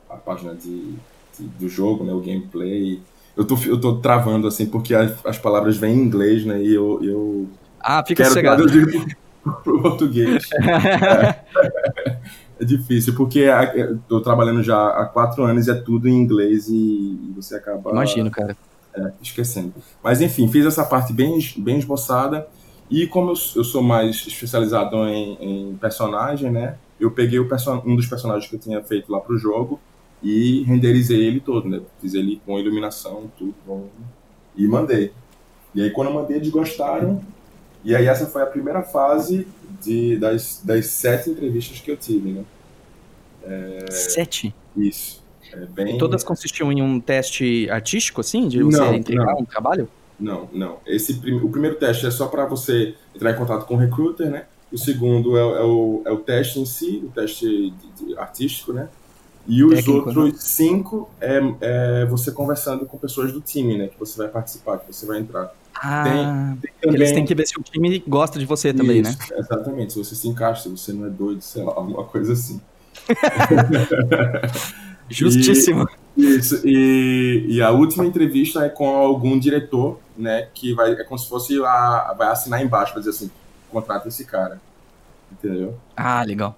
a 0.09 0.17
página 0.17 0.55
de, 0.55 0.93
de, 1.37 1.47
do 1.59 1.69
jogo, 1.69 2.03
né, 2.03 2.13
o 2.13 2.19
gameplay. 2.21 3.01
Eu 3.35 3.45
tô, 3.45 3.55
eu 3.65 3.79
tô 3.79 3.97
travando 3.99 4.47
assim 4.47 4.65
porque 4.67 4.95
as, 4.95 5.25
as 5.25 5.37
palavras 5.37 5.77
vêm 5.77 5.95
em 5.95 6.01
inglês, 6.03 6.45
né? 6.45 6.61
E 6.61 6.73
eu, 6.73 6.99
eu 7.03 7.47
Ah, 7.79 8.03
fica 8.05 8.23
quero 8.23 8.29
sossegado. 8.29 8.63
traduzir 8.63 8.87
pro, 9.43 9.53
pro 9.63 9.81
português. 9.81 10.55
é, 11.05 11.35
é 12.59 12.65
difícil, 12.65 13.15
porque 13.15 13.39
eu 13.75 13.99
tô 14.07 14.21
trabalhando 14.21 14.63
já 14.63 14.87
há 14.89 15.05
quatro 15.05 15.43
anos 15.43 15.67
e 15.67 15.71
é 15.71 15.75
tudo 15.75 16.07
em 16.07 16.13
inglês 16.15 16.67
e, 16.69 16.75
e 16.75 17.33
você 17.35 17.55
acaba 17.55 17.91
Imagino, 17.91 18.31
cara. 18.31 18.57
é, 18.95 19.11
esquecendo. 19.21 19.73
Mas 20.03 20.21
enfim, 20.21 20.47
fiz 20.49 20.65
essa 20.65 20.83
parte 20.85 21.13
bem, 21.13 21.37
bem 21.57 21.77
esboçada. 21.79 22.47
E 22.89 23.05
como 23.07 23.31
eu, 23.31 23.35
eu 23.55 23.63
sou 23.63 23.81
mais 23.81 24.25
especializado 24.27 24.95
em, 25.07 25.37
em 25.71 25.75
personagem, 25.75 26.51
né? 26.51 26.77
Eu 26.99 27.11
peguei 27.11 27.39
person 27.45 27.81
um 27.85 27.95
dos 27.95 28.07
personagens 28.07 28.49
que 28.49 28.55
eu 28.55 28.59
tinha 28.59 28.81
feito 28.81 29.11
lá 29.11 29.19
pro 29.19 29.37
jogo 29.37 29.79
e 30.23 30.63
renderizei 30.63 31.25
ele 31.25 31.39
todo, 31.39 31.67
né? 31.67 31.81
Fiz 32.01 32.13
ele 32.13 32.41
com 32.45 32.57
iluminação, 32.59 33.29
tudo. 33.37 33.53
com- 33.65 33.87
E 34.55 34.67
mandei. 34.67 35.11
E 35.75 35.81
aí 35.81 35.91
quando 35.91 36.07
eu 36.07 36.13
mandei, 36.13 36.37
eles 36.37 36.49
gostaram. 36.49 37.21
E 37.83 37.95
aí 37.95 38.05
essa 38.07 38.25
foi 38.25 38.41
a 38.41 38.45
primeira 38.47 38.81
fase 38.81 39.47
de, 39.81 40.17
das, 40.17 40.61
das 40.63 40.87
sete 40.87 41.29
entrevistas 41.29 41.79
que 41.79 41.91
eu 41.91 41.97
tive, 41.97 42.31
né? 42.31 42.43
Sete. 43.89 44.53
Isso. 44.75 45.23
É 45.53 45.65
bem... 45.65 45.95
E 45.95 45.97
todas 45.97 46.23
consistiam 46.23 46.71
em 46.71 46.81
um 46.81 46.99
teste 46.99 47.69
artístico, 47.69 48.19
assim? 48.21 48.47
De 48.47 48.61
você 48.63 48.77
Não, 48.79 48.93
entregar 48.93 49.33
não. 49.33 49.39
um 49.41 49.45
trabalho? 49.45 49.87
Não, 50.19 50.49
não. 50.51 50.77
Esse 50.85 51.13
prim- 51.15 51.37
o 51.39 51.49
primeiro 51.49 51.75
teste 51.77 52.05
é 52.07 52.11
só 52.11 52.27
para 52.27 52.45
você 52.45 52.95
entrar 53.15 53.31
em 53.31 53.35
contato 53.35 53.65
com 53.65 53.75
o 53.75 53.77
recruiter, 53.77 54.29
né? 54.29 54.45
O 54.71 54.77
segundo 54.77 55.37
é, 55.37 55.45
o- 55.45 55.55
é 55.55 55.63
o, 55.63 56.01
é 56.07 56.11
o 56.11 56.17
teste 56.17 56.59
em 56.59 56.65
si, 56.65 57.01
o 57.05 57.09
teste 57.09 57.71
de- 57.95 58.05
de 58.07 58.17
artístico, 58.17 58.73
né? 58.73 58.89
E 59.47 59.63
os 59.63 59.75
Técnico, 59.75 60.11
né? 60.11 60.21
outros 60.23 60.43
cinco 60.43 61.09
é, 61.21 61.39
é 61.61 62.05
você 62.05 62.31
conversando 62.31 62.85
com 62.85 62.97
pessoas 62.97 63.31
do 63.31 63.39
time, 63.39 63.77
né? 63.77 63.87
Que 63.87 63.97
você 63.99 64.17
vai 64.17 64.27
participar, 64.27 64.79
que 64.79 64.91
você 64.93 65.05
vai 65.05 65.19
entrar. 65.19 65.53
Ah, 65.73 66.53
Tem 66.59 66.93
eles 66.93 67.11
têm 67.11 67.23
que 67.23 67.35
ver 67.35 67.47
se 67.47 67.57
o 67.57 67.63
time 67.63 68.03
gosta 68.07 68.39
de 68.39 68.45
você 68.45 68.73
também, 68.73 69.01
né? 69.01 69.11
Isso, 69.11 69.33
Exatamente. 69.35 69.93
Se 69.93 69.99
você 69.99 70.15
se 70.15 70.27
encaixa, 70.27 70.63
se 70.63 70.69
você 70.69 70.91
não 70.91 71.05
é 71.05 71.09
doido, 71.09 71.41
sei 71.41 71.63
lá, 71.63 71.71
alguma 71.77 72.03
coisa 72.03 72.33
assim. 72.33 72.59
Justíssimo. 75.09 75.87
Isso, 76.17 76.67
e, 76.67 77.45
e 77.47 77.61
a 77.61 77.69
última 77.69 78.03
entrevista 78.05 78.65
é 78.65 78.69
com 78.69 78.89
algum 78.89 79.37
diretor, 79.37 79.99
né, 80.17 80.47
que 80.53 80.73
vai, 80.73 80.93
é 80.93 81.03
como 81.03 81.19
se 81.19 81.29
fosse 81.29 81.63
a, 81.63 82.15
vai 82.17 82.29
assinar 82.29 82.63
embaixo, 82.63 82.93
vai 82.93 83.01
dizer 83.01 83.11
assim, 83.11 83.29
contrata 83.69 84.07
esse 84.07 84.25
cara, 84.25 84.59
entendeu? 85.31 85.75
Ah, 85.95 86.23
legal. 86.23 86.57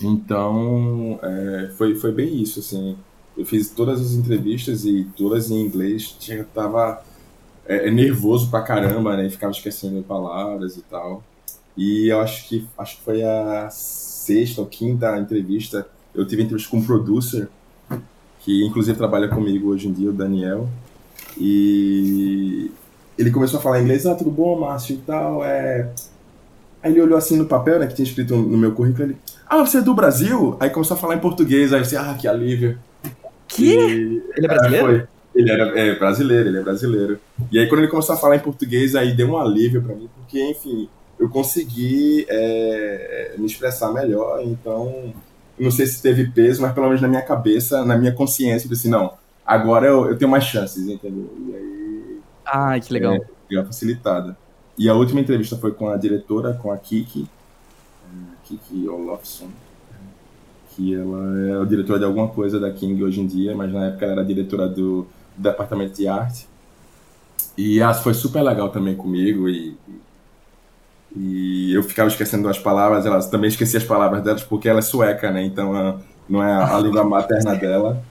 Então, 0.00 1.18
é, 1.22 1.70
foi, 1.76 1.94
foi 1.94 2.10
bem 2.10 2.40
isso, 2.40 2.60
assim, 2.60 2.96
eu 3.36 3.44
fiz 3.44 3.68
todas 3.68 4.00
as 4.00 4.12
entrevistas 4.12 4.86
e 4.86 5.04
todas 5.14 5.50
em 5.50 5.60
inglês, 5.60 6.16
tinha, 6.18 6.42
tava 6.44 7.02
é, 7.66 7.88
é 7.88 7.90
nervoso 7.90 8.48
pra 8.48 8.62
caramba, 8.62 9.14
né, 9.14 9.28
ficava 9.28 9.52
esquecendo 9.52 10.02
palavras 10.02 10.78
e 10.78 10.82
tal, 10.82 11.22
e 11.76 12.10
eu 12.10 12.20
acho 12.20 12.48
que, 12.48 12.66
acho 12.78 12.96
que 12.96 13.02
foi 13.02 13.22
a 13.22 13.68
sexta 13.70 14.62
ou 14.62 14.66
quinta 14.66 15.18
entrevista, 15.18 15.86
eu 16.14 16.26
tive 16.26 16.42
entrevista 16.42 16.70
com 16.70 16.78
um 16.78 16.86
producer, 16.86 17.50
que 18.46 18.64
inclusive 18.64 18.96
trabalha 18.96 19.26
comigo 19.26 19.70
hoje 19.70 19.88
em 19.88 19.92
dia, 19.92 20.08
o 20.08 20.12
Daniel. 20.12 20.68
E 21.36 22.70
ele 23.18 23.32
começou 23.32 23.58
a 23.58 23.62
falar 23.62 23.82
inglês, 23.82 24.06
ah, 24.06 24.14
tudo 24.14 24.30
bom, 24.30 24.60
Márcio 24.60 24.94
e 24.94 24.98
tal. 24.98 25.44
É... 25.44 25.90
Aí 26.80 26.92
ele 26.92 27.02
olhou 27.02 27.18
assim 27.18 27.36
no 27.36 27.46
papel, 27.46 27.80
né, 27.80 27.88
que 27.88 27.94
tinha 27.96 28.06
escrito 28.06 28.36
no 28.36 28.56
meu 28.56 28.70
currículo, 28.70 29.02
ele, 29.02 29.16
ah, 29.48 29.66
você 29.66 29.78
é 29.78 29.82
do 29.82 29.92
Brasil? 29.92 30.56
Aí 30.60 30.70
começou 30.70 30.96
a 30.96 31.00
falar 31.00 31.16
em 31.16 31.20
português, 31.20 31.72
aí 31.72 31.80
eu 31.80 31.82
disse, 31.82 31.96
ah, 31.96 32.14
que 32.14 32.28
alívio. 32.28 32.78
Que? 33.48 33.74
E- 33.74 34.22
Ele 34.36 34.46
é 34.46 34.48
brasileiro? 34.48 34.86
foi. 34.86 35.06
Ele 35.34 35.50
era 35.50 35.78
é, 35.78 35.98
brasileiro, 35.98 36.48
ele 36.48 36.58
é 36.58 36.62
brasileiro. 36.62 37.18
E 37.50 37.58
aí 37.58 37.68
quando 37.68 37.80
ele 37.80 37.90
começou 37.90 38.14
a 38.14 38.18
falar 38.18 38.36
em 38.36 38.40
português, 38.40 38.94
aí 38.94 39.12
deu 39.12 39.28
um 39.28 39.36
alívio 39.36 39.82
pra 39.82 39.94
mim, 39.94 40.08
porque, 40.14 40.40
enfim, 40.50 40.88
eu 41.18 41.28
consegui 41.28 42.24
é, 42.28 43.34
me 43.36 43.46
expressar 43.46 43.92
melhor, 43.92 44.40
então 44.44 45.12
não 45.58 45.70
sei 45.70 45.86
se 45.86 46.02
teve 46.02 46.30
peso, 46.30 46.62
mas 46.62 46.72
pelo 46.72 46.86
menos 46.86 47.00
na 47.02 47.08
minha 47.08 47.22
cabeça, 47.22 47.84
na 47.84 47.96
minha 47.96 48.12
consciência, 48.12 48.66
eu 48.66 48.70
disse, 48.70 48.88
não, 48.88 49.14
agora 49.44 49.86
eu, 49.86 50.08
eu 50.10 50.18
tenho 50.18 50.30
mais 50.30 50.44
chances, 50.44 50.86
entendeu? 50.88 51.32
E 51.38 51.54
aí 51.54 52.22
Ai, 52.44 52.80
que 52.80 52.92
legal. 52.92 53.20
deu 53.48 53.60
uma 53.60 53.66
facilitada. 53.66 54.36
E 54.78 54.88
a 54.88 54.94
última 54.94 55.20
entrevista 55.20 55.56
foi 55.56 55.72
com 55.72 55.88
a 55.88 55.96
diretora, 55.96 56.54
com 56.54 56.70
a 56.70 56.78
Kiki, 56.78 57.28
eh, 58.04 58.36
Kiki 58.44 58.88
Olofsson, 58.88 59.50
que 60.70 60.94
ela 60.94 61.38
é 61.40 61.62
a 61.62 61.64
diretora 61.64 61.98
de 61.98 62.04
alguma 62.04 62.28
coisa 62.28 62.60
da 62.60 62.70
King 62.72 63.02
hoje 63.02 63.20
em 63.20 63.26
dia, 63.26 63.56
mas 63.56 63.72
na 63.72 63.86
época 63.86 64.04
ela 64.04 64.12
era 64.14 64.24
diretora 64.24 64.68
do, 64.68 65.02
do 65.36 65.42
departamento 65.42 65.94
de 65.96 66.06
arte. 66.06 66.46
E 67.56 67.80
ela 67.80 67.94
foi 67.94 68.14
super 68.14 68.42
legal 68.42 68.70
também 68.70 68.96
comigo 68.96 69.48
e, 69.48 69.76
e 69.88 70.00
eu 71.72 71.82
ficava 71.82 72.08
esquecendo 72.08 72.48
as 72.48 72.58
palavras, 72.58 73.06
ela 73.06 73.22
também 73.28 73.48
esquecia 73.48 73.78
as 73.78 73.84
palavras 73.84 74.22
delas 74.22 74.42
porque 74.42 74.68
ela 74.68 74.80
é 74.80 74.82
sueca, 74.82 75.30
né? 75.30 75.44
Então 75.44 75.74
ah, 75.74 75.98
não 76.28 76.42
é 76.42 76.52
a, 76.52 76.76
a 76.76 76.80
língua 76.80 77.04
materna 77.04 77.54
dela. 77.56 78.02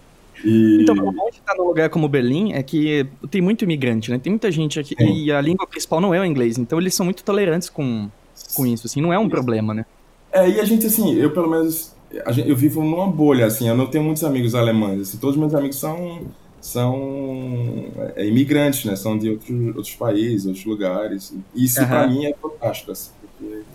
E... 0.44 0.82
Então, 0.82 0.96
o 0.96 1.12
bom 1.12 1.30
de 1.30 1.38
estar 1.38 1.56
num 1.56 1.64
lugar 1.64 1.90
como 1.90 2.08
Berlim 2.10 2.54
é 2.54 2.62
que 2.62 3.08
tem 3.32 3.42
muito 3.42 3.64
imigrante, 3.64 4.12
né? 4.12 4.20
Tem 4.20 4.32
muita 4.32 4.52
gente 4.52 4.80
aqui 4.80 4.96
Sim. 4.98 5.24
e 5.24 5.32
a 5.32 5.40
língua 5.42 5.66
principal 5.66 6.02
não 6.02 6.14
é 6.14 6.20
o 6.20 6.26
inglês, 6.26 6.58
então 6.58 6.80
eles 6.80 6.94
são 6.94 7.06
muito 7.06 7.24
tolerantes 7.24 7.70
com, 7.70 8.10
com 8.54 8.66
isso, 8.66 8.88
assim, 8.88 9.02
não 9.02 9.14
é 9.14 9.18
um 9.20 9.24
Isso. 9.24 9.32
problema, 9.32 9.74
né? 9.74 9.86
É, 10.32 10.50
e 10.50 10.60
a 10.60 10.66
gente, 10.66 10.86
assim, 10.86 11.14
eu 11.16 11.32
pelo 11.32 11.50
menos, 11.50 11.96
a 12.26 12.32
gente- 12.32 12.50
eu 12.50 12.56
vivo 12.56 12.84
numa 12.84 13.08
bolha, 13.08 13.46
assim, 13.46 13.68
eu 13.68 13.76
não 13.76 13.88
tenho 13.88 14.04
muitos 14.04 14.24
amigos 14.24 14.54
alemães, 14.54 15.02
assim, 15.02 15.18
todos 15.18 15.36
os 15.36 15.40
meus 15.40 15.56
amigos 15.56 15.78
são, 15.78 16.36
são 16.68 17.94
é, 18.16 18.26
imigrantes, 18.28 18.86
né, 18.86 18.96
são 18.96 19.18
de 19.18 19.30
outros, 19.30 19.50
outros 19.76 19.96
países, 19.96 20.46
outros 20.48 20.66
lugares, 20.66 21.32
e 21.32 21.46
isso 21.66 21.88
pra 21.90 22.04
Aham. 22.04 22.08
mim 22.08 22.26
é 22.26 22.34
fantástico, 22.42 22.92
assim, 22.92 23.14
porque 23.20 23.68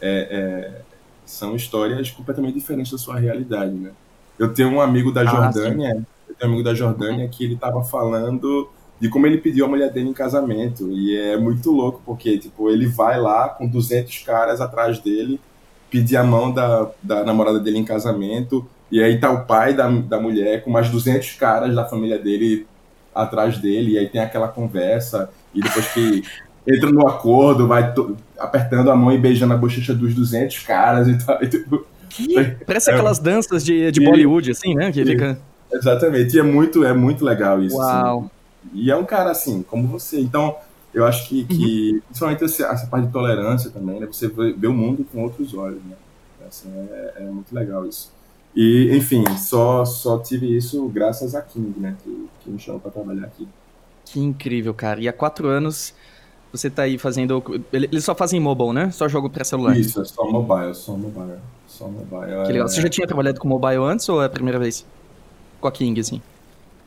é, 0.00 0.80
é, 0.80 0.86
são 1.24 1.54
histórias 1.56 2.10
completamente 2.10 2.54
diferentes 2.54 2.92
da 2.92 2.98
sua 2.98 3.18
realidade, 3.18 3.74
né. 3.78 3.94
Eu 4.38 4.54
tenho 4.54 4.70
um 4.70 4.80
amigo 4.80 5.12
da 5.12 5.24
Ah, 5.24 5.52
Jordânia, 5.52 6.06
eu 6.28 6.34
tenho 6.36 6.50
um 6.50 6.54
amigo 6.54 6.64
da 6.68 6.74
Jordânia 6.74 7.28
que 7.28 7.44
ele 7.44 7.58
tava 7.58 7.82
falando 7.84 8.72
de 9.00 9.08
como 9.10 9.26
ele 9.26 9.38
pediu 9.38 9.64
a 9.66 9.68
mulher 9.68 9.92
dele 9.92 10.08
em 10.10 10.14
casamento, 10.14 10.90
e 10.92 11.16
é 11.16 11.36
muito 11.36 11.70
louco, 11.70 12.02
porque, 12.04 12.38
tipo, 12.38 12.70
ele 12.70 12.86
vai 12.86 13.20
lá 13.20 13.48
com 13.50 13.68
200 13.68 14.18
caras 14.24 14.60
atrás 14.60 15.00
dele, 15.00 15.40
pedir 15.90 16.16
a 16.16 16.24
mão 16.24 16.52
da, 16.52 16.92
da 17.02 17.24
namorada 17.24 17.60
dele 17.60 17.78
em 17.78 17.84
casamento, 17.84 18.68
e 18.90 19.02
aí 19.02 19.18
tá 19.18 19.30
o 19.30 19.44
pai 19.44 19.74
da, 19.74 19.88
da 19.88 20.20
mulher 20.20 20.62
com 20.64 20.70
mais 20.70 20.88
200 20.90 21.32
caras 21.34 21.74
da 21.74 21.84
família 21.84 22.18
dele 22.18 22.66
atrás 23.14 23.58
dele, 23.58 23.92
e 23.92 23.98
aí 23.98 24.08
tem 24.08 24.20
aquela 24.20 24.48
conversa, 24.48 25.30
e 25.54 25.60
depois 25.60 25.86
que 25.92 26.22
entra 26.66 26.90
no 26.90 27.06
acordo, 27.08 27.66
vai 27.66 27.92
apertando 28.38 28.90
a 28.90 28.96
mão 28.96 29.12
e 29.12 29.18
beijando 29.18 29.54
a 29.54 29.56
bochecha 29.56 29.94
dos 29.94 30.14
200 30.14 30.58
caras 30.60 31.08
e 31.08 31.18
tal. 31.24 31.42
e, 31.42 31.48
tipo, 31.48 31.86
Parece 32.66 32.90
É. 32.90 32.94
aquelas 32.94 33.18
danças 33.18 33.64
de, 33.64 33.90
de 33.92 34.00
E- 34.00 34.04
Bollywood, 34.04 34.50
assim, 34.50 34.74
né? 34.74 34.90
Que 34.90 35.02
e- 35.02 35.06
fica. 35.06 35.38
exatamente, 35.72 36.36
e 36.36 36.40
é 36.40 36.42
muito, 36.42 36.84
é 36.84 36.92
muito 36.92 37.24
legal 37.24 37.62
isso. 37.62 37.80
assim. 37.80 38.28
E 38.74 38.90
é 38.90 38.96
um 38.96 39.04
cara 39.04 39.30
assim, 39.30 39.62
como 39.62 39.86
você. 39.86 40.18
Então, 40.20 40.56
eu 40.92 41.04
acho 41.04 41.28
que, 41.28 41.44
que 41.44 42.02
principalmente 42.06 42.44
essa, 42.44 42.66
essa 42.66 42.86
parte 42.86 43.06
de 43.06 43.12
tolerância 43.12 43.70
também, 43.70 44.00
né? 44.00 44.06
Você 44.06 44.26
vê, 44.28 44.52
vê 44.52 44.66
o 44.66 44.72
mundo 44.72 45.06
com 45.12 45.22
outros 45.22 45.54
olhos, 45.54 45.78
né? 45.84 45.94
Assim, 46.48 46.68
é, 46.90 47.12
é 47.18 47.22
muito 47.24 47.54
legal 47.54 47.86
isso. 47.86 48.10
E, 48.56 48.96
enfim, 48.96 49.24
só, 49.36 49.84
só 49.84 50.18
tive 50.18 50.56
isso 50.56 50.86
graças 50.88 51.34
a 51.34 51.42
King, 51.42 51.78
né? 51.78 51.94
Que, 52.02 52.28
que 52.42 52.50
me 52.50 52.58
chamou 52.58 52.80
pra 52.80 52.90
trabalhar 52.90 53.26
aqui. 53.26 53.46
Que 54.04 54.20
incrível, 54.20 54.72
cara. 54.74 55.00
E 55.00 55.08
há 55.08 55.12
quatro 55.12 55.46
anos 55.48 55.94
você 56.52 56.68
tá 56.70 56.82
aí 56.82 56.96
fazendo. 56.98 57.42
ele- 57.72 57.88
Eles 57.92 58.04
só 58.04 58.14
fazem 58.14 58.40
mobile, 58.40 58.72
né? 58.72 58.90
Só 58.90 59.06
jogo 59.06 59.28
pra 59.30 59.44
celular. 59.44 59.76
Isso, 59.78 60.00
é 60.00 60.04
só 60.04 60.24
mobile, 60.30 60.74
só 60.74 60.92
mobile. 60.96 61.38
Só 61.66 61.86
mobile. 61.86 62.46
Que 62.46 62.52
legal. 62.52 62.66
é- 62.66 62.68
Você 62.68 62.80
já 62.80 62.88
tinha 62.88 63.06
trabalhado 63.06 63.38
com 63.38 63.46
mobile 63.46 63.76
antes 63.82 64.08
ou 64.08 64.22
é 64.22 64.26
a 64.26 64.30
primeira 64.30 64.58
vez? 64.58 64.84
Com 65.60 65.68
a 65.68 65.72
King, 65.72 66.00
assim. 66.00 66.20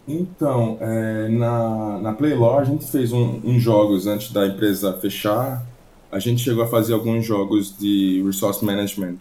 Então, 0.08 0.78
é, 0.82 1.30
na, 1.30 2.00
na 2.00 2.14
Playlore 2.14 2.62
a 2.62 2.64
gente 2.64 2.86
fez 2.90 3.14
um- 3.14 3.40
uns 3.44 3.62
jogos 3.62 4.08
antes 4.08 4.32
da 4.32 4.48
empresa 4.48 4.92
fechar. 4.94 5.64
A 6.12 6.20
gente 6.20 6.42
chegou 6.44 6.64
a 6.64 6.68
fazer 6.68 6.94
alguns 6.94 7.24
jogos 7.26 7.78
de 7.78 8.22
resource 8.26 8.66
management, 8.66 9.18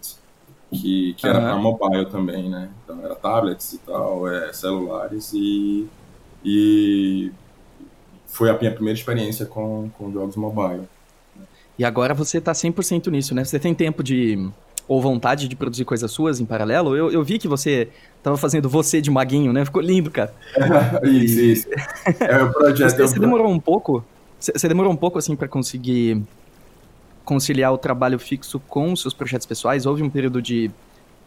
que, 0.71 1.13
que 1.15 1.27
era 1.27 1.37
Aham. 1.37 1.47
para 1.47 1.57
mobile 1.57 2.05
também, 2.05 2.49
né? 2.49 2.69
Então 2.83 3.03
era 3.03 3.15
tablets 3.15 3.73
e 3.73 3.77
tal, 3.79 4.27
é, 4.27 4.53
celulares 4.53 5.31
e, 5.33 5.87
e 6.43 7.31
foi 8.25 8.49
a 8.49 8.57
minha 8.57 8.71
primeira 8.71 8.97
experiência 8.97 9.45
com, 9.45 9.89
com 9.97 10.11
jogos 10.11 10.35
mobile. 10.35 10.83
E 11.77 11.83
agora 11.83 12.13
você 12.13 12.39
tá 12.39 12.53
100% 12.53 13.07
nisso, 13.07 13.35
né? 13.35 13.43
Você 13.43 13.59
tem 13.59 13.73
tempo 13.73 14.03
de. 14.03 14.49
ou 14.87 15.01
vontade 15.01 15.47
de 15.47 15.55
produzir 15.55 15.83
coisas 15.83 16.09
suas 16.11 16.39
em 16.39 16.45
paralelo? 16.45 16.95
Eu, 16.95 17.11
eu 17.11 17.23
vi 17.23 17.37
que 17.37 17.47
você 17.47 17.89
tava 18.23 18.37
fazendo 18.37 18.69
você 18.69 19.01
de 19.01 19.11
maguinho, 19.11 19.51
né? 19.51 19.65
Ficou 19.65 19.81
lindo, 19.81 20.09
cara. 20.09 20.33
isso, 21.03 21.39
isso. 21.39 21.67
É 22.19 22.43
o 22.43 22.51
projeto. 22.53 22.91
Você, 22.91 23.01
você 23.01 23.19
demorou 23.19 23.49
um 23.49 23.59
pouco. 23.59 24.03
Você 24.39 24.51
você 24.53 24.67
demorou 24.67 24.91
um 24.91 24.95
pouco, 24.95 25.17
assim, 25.17 25.35
pra 25.35 25.47
conseguir 25.47 26.21
conciliar 27.31 27.71
o 27.71 27.77
trabalho 27.77 28.19
fixo 28.19 28.59
com 28.67 28.91
os 28.91 29.01
seus 29.01 29.13
projetos 29.13 29.47
pessoais? 29.47 29.85
Houve 29.85 30.03
um 30.03 30.09
período 30.09 30.41
de, 30.41 30.69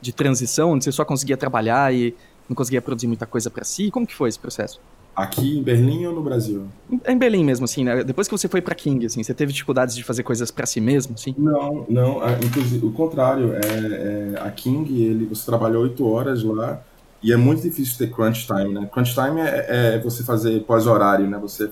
de 0.03 0.12
transição 0.12 0.73
onde 0.73 0.85
você 0.85 0.93
só 0.93 1.03
conseguia 1.03 1.35
trabalhar 1.35 1.95
e 1.95 2.14
não 2.47 2.55
conseguia 2.55 2.83
produzir 2.83 3.07
muita 3.07 3.25
coisa 3.25 3.49
para 3.49 3.64
si? 3.64 3.90
Como 3.90 4.07
que 4.07 4.14
foi 4.14 4.29
esse 4.29 4.38
processo? 4.38 4.79
Aqui 5.17 5.57
em 5.59 5.62
Berlim 5.62 6.05
ou 6.05 6.12
no 6.12 6.23
Brasil? 6.23 6.67
Em 7.09 7.17
Berlim 7.17 7.43
mesmo, 7.43 7.64
assim, 7.64 7.85
né? 7.85 8.05
Depois 8.05 8.29
que 8.29 8.37
você 8.37 8.49
foi 8.49 8.61
para 8.61 8.75
King, 8.75 9.07
assim, 9.07 9.23
você 9.23 9.33
teve 9.33 9.51
dificuldades 9.51 9.97
de 9.97 10.05
fazer 10.05 10.23
coisas 10.25 10.51
para 10.51 10.67
si 10.67 10.79
mesmo, 10.79 11.14
assim? 11.14 11.35
Não, 11.38 11.87
não. 11.88 12.21
Inclusive, 12.45 12.85
o 12.85 12.93
contrário. 12.93 13.55
É, 13.55 14.35
é, 14.35 14.40
a 14.40 14.51
King, 14.51 15.03
ele, 15.03 15.25
você 15.25 15.47
trabalhou 15.47 15.85
oito 15.85 16.07
horas 16.07 16.43
lá 16.43 16.83
e 17.23 17.33
é 17.33 17.37
muito 17.37 17.62
difícil 17.62 17.97
ter 17.97 18.12
crunch 18.12 18.47
time, 18.47 18.75
né? 18.75 18.90
Crunch 18.93 19.14
time 19.14 19.40
é, 19.40 19.95
é 19.95 19.99
você 20.01 20.23
fazer 20.23 20.64
pós-horário, 20.64 21.27
né? 21.27 21.38
Você 21.38 21.71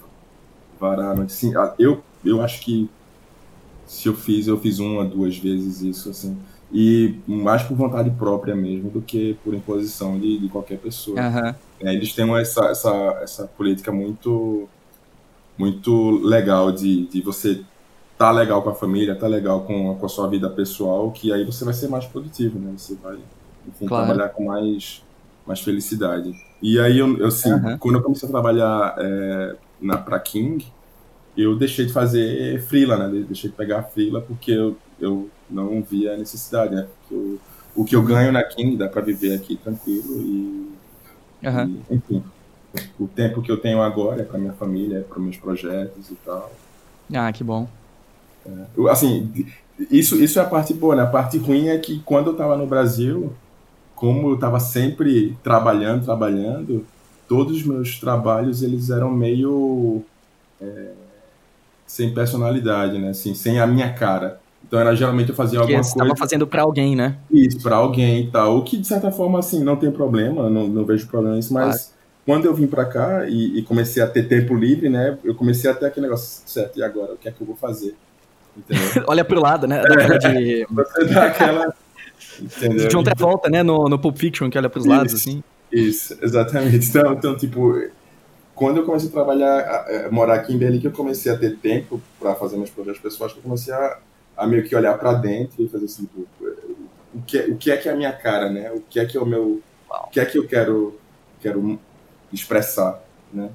varar 0.81 1.11
a 1.11 1.15
noite. 1.15 1.35
Assim, 1.35 1.53
eu, 1.79 2.01
eu 2.25 2.41
acho 2.41 2.63
que 2.63 2.89
se 3.93 4.09
eu 4.09 4.15
fiz, 4.15 4.47
eu 4.47 4.59
fiz 4.59 4.79
uma, 4.79 5.05
duas 5.05 5.37
vezes 5.37 5.83
isso, 5.83 6.09
assim. 6.09 6.37
E 6.73 7.17
mais 7.27 7.63
por 7.63 7.77
vontade 7.77 8.11
própria 8.11 8.57
mesmo 8.57 8.89
do 8.89 9.03
que 9.03 9.37
por 9.45 9.53
imposição 9.53 10.19
de, 10.19 10.39
de 10.39 10.49
qualquer 10.49 10.79
pessoa. 10.79 11.21
Uhum. 11.21 11.55
É, 11.81 11.93
eles 11.93 12.15
têm 12.15 12.35
essa, 12.37 12.65
essa, 12.67 13.21
essa 13.23 13.47
política 13.47 13.93
muito 13.93 14.67
muito 15.59 16.19
legal 16.25 16.73
de, 16.73 17.07
de 17.07 17.21
você 17.21 17.63
tá 18.17 18.31
legal 18.31 18.63
com 18.63 18.71
a 18.71 18.75
família, 18.75 19.15
tá 19.15 19.27
legal 19.27 19.61
com, 19.61 19.95
com 19.95 20.07
a 20.07 20.09
sua 20.09 20.27
vida 20.27 20.49
pessoal, 20.49 21.11
que 21.11 21.31
aí 21.31 21.45
você 21.45 21.63
vai 21.63 21.75
ser 21.75 21.89
mais 21.89 22.07
produtivo, 22.07 22.59
né? 22.59 22.73
Você 22.77 22.95
vai 22.95 23.19
enfim, 23.69 23.87
claro. 23.87 24.07
trabalhar 24.07 24.31
com 24.31 24.47
mais, 24.47 25.03
mais 25.47 25.61
felicidade. 25.61 26.33
E 26.63 26.81
aí, 26.81 26.99
eu, 26.99 27.19
eu 27.19 27.27
assim, 27.27 27.53
uhum. 27.53 27.77
quando 27.77 27.97
eu 27.97 28.03
comecei 28.03 28.27
a 28.27 28.33
trabalhar 28.33 28.95
é, 28.99 29.57
na, 29.81 29.99
pra 29.99 30.19
King, 30.19 30.65
eu 31.37 31.57
deixei 31.57 31.87
de 31.87 31.93
fazer 31.93 32.61
freela, 32.63 32.97
né? 32.97 33.25
Deixei 33.27 33.51
de 33.51 33.57
pegar 33.57 33.83
freela 33.85 34.21
porque 34.21 34.53
eu, 34.53 34.77
eu 35.01 35.31
não 35.49 35.83
via 35.83 36.15
a 36.15 36.17
necessidade, 36.17 36.75
né? 36.75 36.87
Eu, 37.11 37.39
o 37.75 37.85
que 37.85 37.97
eu 37.97 38.03
ganho 38.03 38.31
na 38.31 38.43
King 38.43 38.77
dá 38.77 38.89
para 38.89 39.01
viver 39.01 39.35
aqui 39.35 39.57
tranquilo 39.57 40.21
e, 40.21 40.73
uhum. 41.43 41.83
e, 41.91 41.95
enfim, 41.95 42.23
o 42.99 43.07
tempo 43.07 43.41
que 43.41 43.51
eu 43.51 43.57
tenho 43.57 43.81
agora 43.81 44.23
é 44.23 44.25
para 44.25 44.39
minha 44.39 44.53
família, 44.53 44.99
é 44.99 45.03
para 45.03 45.19
meus 45.19 45.37
projetos 45.37 46.11
e 46.11 46.15
tal. 46.17 46.53
Ah, 47.15 47.33
que 47.33 47.43
bom. 47.43 47.67
É, 48.45 48.91
assim, 48.91 49.47
isso, 49.91 50.23
isso 50.23 50.39
é 50.39 50.43
a 50.43 50.47
parte 50.47 50.75
boa, 50.75 50.97
né? 50.97 51.03
A 51.03 51.07
parte 51.07 51.39
ruim 51.39 51.69
é 51.69 51.79
que 51.79 52.01
quando 52.01 52.29
eu 52.29 52.33
estava 52.33 52.57
no 52.57 52.67
Brasil, 52.67 53.33
como 53.95 54.31
eu 54.31 54.35
estava 54.35 54.61
sempre 54.61 55.37
trabalhando, 55.43 56.05
trabalhando, 56.05 56.85
todos 57.29 57.59
os 57.59 57.63
meus 57.65 57.99
trabalhos 57.99 58.63
eles 58.63 58.91
eram 58.91 59.11
meio 59.11 60.03
é, 60.61 60.93
sem 61.93 62.09
personalidade, 62.15 62.99
né? 62.99 63.11
Assim, 63.11 63.35
sem 63.35 63.61
a 63.61 63.67
minha 63.67 63.93
cara. 63.93 64.41
Então 64.67 64.81
era 64.81 64.97
geralmente 64.97 65.29
eu 65.29 65.35
fazia 65.35 65.59
alguma 65.59 65.77
coisa. 65.77 65.91
Estava 65.91 66.17
fazendo 66.17 66.47
para 66.47 66.63
alguém, 66.63 66.97
né? 66.97 67.19
Isso, 67.31 67.61
para 67.61 67.77
alguém 67.77 68.23
e 68.23 68.31
tal. 68.31 68.57
O 68.57 68.63
que 68.65 68.79
de 68.79 68.87
certa 68.87 69.13
forma 69.13 69.39
assim 69.39 69.63
não 69.63 69.77
tem 69.77 69.91
problema, 69.91 70.49
não, 70.49 70.67
não 70.67 70.87
vejo 70.87 71.07
problema 71.07 71.37
nisso, 71.37 71.53
mas 71.53 71.67
claro. 71.67 71.91
quando 72.25 72.47
eu 72.47 72.55
vim 72.55 72.67
para 72.67 72.87
cá 72.87 73.29
e, 73.29 73.59
e, 73.59 73.63
comecei 73.63 74.03
a 74.03 74.07
ter 74.07 74.23
tempo 74.23 74.55
livre, 74.55 74.89
né? 74.89 75.19
Eu 75.23 75.35
comecei 75.35 75.71
a 75.71 75.75
ter 75.75 75.85
aquele 75.85 76.07
negócio 76.07 76.43
certo. 76.47 76.79
E 76.79 76.83
agora, 76.83 77.13
o 77.13 77.17
que 77.19 77.29
é 77.29 77.31
que 77.31 77.43
eu 77.43 77.47
vou 77.47 77.57
fazer? 77.57 77.95
Olha 79.07 79.23
pro 79.23 79.39
lado, 79.39 79.67
né? 79.67 79.83
De... 79.83 80.67
Você 80.73 81.05
dá 81.13 81.25
aquela. 81.27 81.75
Entendeu? 82.41 82.89
De 82.89 82.97
outra 82.97 83.15
volta, 83.15 83.51
né? 83.51 83.63
No, 83.63 83.87
no 83.91 83.99
Pulp 83.99 84.17
Fiction, 84.17 84.49
que 84.49 84.57
olha 84.57 84.71
pros 84.71 84.87
isso, 84.87 84.95
lados, 84.95 85.13
assim. 85.13 85.45
Isso, 85.71 86.17
exatamente. 86.23 86.89
Então, 86.89 87.13
então, 87.13 87.37
tipo, 87.37 87.77
quando 88.63 88.77
eu 88.77 88.85
comecei 88.85 89.09
a 89.09 89.13
trabalhar, 89.13 89.59
a, 89.59 90.07
a, 90.07 90.11
morar 90.13 90.35
aqui 90.35 90.55
em 90.55 90.57
Berlim, 90.57 90.79
que 90.79 90.87
eu 90.87 90.93
comecei 90.93 91.33
a 91.33 91.37
ter 91.37 91.57
tempo 91.57 92.01
para 92.21 92.33
fazer 92.37 92.57
meus 92.57 92.71
projetos 92.71 93.01
pessoais, 93.01 93.33
que 93.33 93.41
eu 93.41 93.43
comecei 93.43 93.75
a, 93.75 93.99
a 94.37 94.47
meio 94.47 94.63
que 94.63 94.77
olhar 94.77 94.97
para 94.97 95.15
dentro 95.15 95.65
e 95.65 95.69
fazer 95.69 95.87
assim, 95.87 96.05
tipo, 96.05 96.29
o 97.13 97.23
que, 97.27 97.39
o 97.39 97.57
que 97.57 97.73
é 97.73 97.77
que 97.77 97.89
é 97.89 97.93
a 97.93 97.97
minha 97.97 98.13
cara, 98.13 98.49
né? 98.49 98.71
O 98.71 98.81
que 98.81 99.01
é 99.01 99.05
que 99.05 99.17
é 99.17 99.21
o 99.21 99.27
meu, 99.27 99.61
o 99.91 100.11
que 100.13 100.21
é 100.21 100.25
que 100.25 100.39
eu 100.39 100.47
quero, 100.47 100.97
quero 101.41 101.77
expressar, 102.33 103.03
né? 103.33 103.51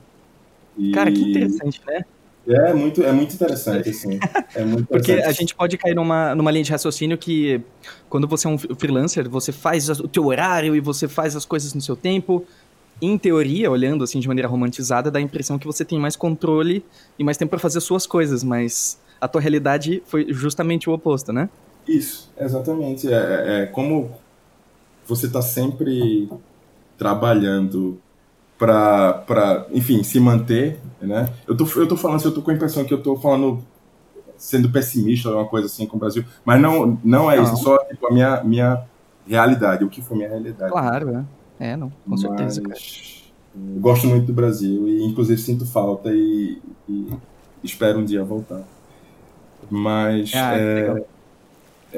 E... 0.77 0.91
Cara, 0.91 1.09
que 1.09 1.21
interessante, 1.21 1.81
né? 1.87 2.03
É 2.45 2.73
muito, 2.73 3.01
é 3.01 3.11
muito 3.13 3.33
interessante, 3.33 3.89
assim. 3.89 4.19
É 4.55 4.65
muito 4.65 4.83
interessante. 4.83 4.87
Porque 4.87 5.11
a 5.13 5.31
gente 5.31 5.55
pode 5.55 5.77
cair 5.77 5.95
numa, 5.95 6.35
numa 6.35 6.51
linha 6.51 6.65
de 6.65 6.71
raciocínio 6.71 7.17
que 7.17 7.61
quando 8.09 8.27
você 8.27 8.45
é 8.45 8.49
um 8.49 8.57
freelancer, 8.57 9.29
você 9.29 9.53
faz 9.53 9.89
o 9.89 10.07
teu 10.09 10.25
horário 10.25 10.75
e 10.75 10.81
você 10.81 11.07
faz 11.07 11.33
as 11.33 11.45
coisas 11.45 11.73
no 11.73 11.81
seu 11.81 11.95
tempo, 11.95 12.45
em 13.01 13.17
teoria, 13.17 13.69
olhando 13.69 14.03
assim 14.03 14.19
de 14.19 14.27
maneira 14.27 14.47
romantizada, 14.47 15.11
dá 15.11 15.19
a 15.19 15.21
impressão 15.21 15.59
que 15.59 15.65
você 15.65 15.85
tem 15.85 15.99
mais 15.99 16.15
controle 16.15 16.83
e 17.17 17.23
mais 17.23 17.37
tempo 17.37 17.51
para 17.51 17.59
fazer 17.59 17.79
suas 17.81 18.07
coisas, 18.07 18.43
mas 18.43 18.99
a 19.19 19.27
tua 19.27 19.41
realidade 19.41 20.01
foi 20.05 20.27
justamente 20.29 20.89
o 20.89 20.93
oposto, 20.93 21.31
né? 21.31 21.49
Isso, 21.87 22.31
exatamente. 22.37 23.07
É, 23.07 23.15
é, 23.15 23.61
é 23.61 23.65
como 23.67 24.11
você 25.05 25.27
está 25.27 25.41
sempre 25.41 26.29
trabalhando 26.97 27.99
para, 28.57 29.67
enfim, 29.71 30.03
se 30.03 30.19
manter, 30.19 30.79
né? 30.99 31.29
Eu 31.47 31.55
tô, 31.55 31.65
eu 31.75 31.87
tô 31.87 31.95
falando, 31.95 32.23
eu 32.25 32.33
tô 32.33 32.41
com 32.41 32.51
a 32.51 32.53
impressão 32.53 32.83
que 32.83 32.93
eu 32.93 33.01
tô 33.01 33.15
falando 33.15 33.63
sendo 34.35 34.69
pessimista, 34.69 35.29
alguma 35.29 35.47
coisa 35.47 35.67
assim 35.67 35.85
com 35.85 35.97
o 35.97 35.99
Brasil, 35.99 36.23
mas 36.45 36.61
não, 36.61 36.99
não 37.03 37.31
é 37.31 37.37
não. 37.37 37.43
isso, 37.43 37.57
só 37.57 37.77
tipo, 37.85 38.07
a 38.07 38.11
minha, 38.11 38.43
minha 38.43 38.83
realidade, 39.27 39.83
o 39.83 39.89
que 39.89 40.01
foi 40.01 40.17
minha 40.17 40.29
realidade. 40.29 40.71
Claro, 40.71 41.09
é. 41.09 41.23
É, 41.59 41.75
não, 41.75 41.89
com 41.89 41.95
Mas, 42.05 42.21
certeza, 42.21 42.61
cara. 42.61 42.79
Gosto 43.79 44.07
muito 44.07 44.27
do 44.27 44.33
Brasil 44.33 44.87
e, 44.87 45.03
inclusive, 45.03 45.39
sinto 45.41 45.65
falta 45.65 46.11
e, 46.11 46.61
e 46.87 47.13
espero 47.63 47.99
um 47.99 48.05
dia 48.05 48.23
voltar. 48.23 48.61
Mas, 49.69 50.31
ah, 50.35 50.55
é, 50.55 51.05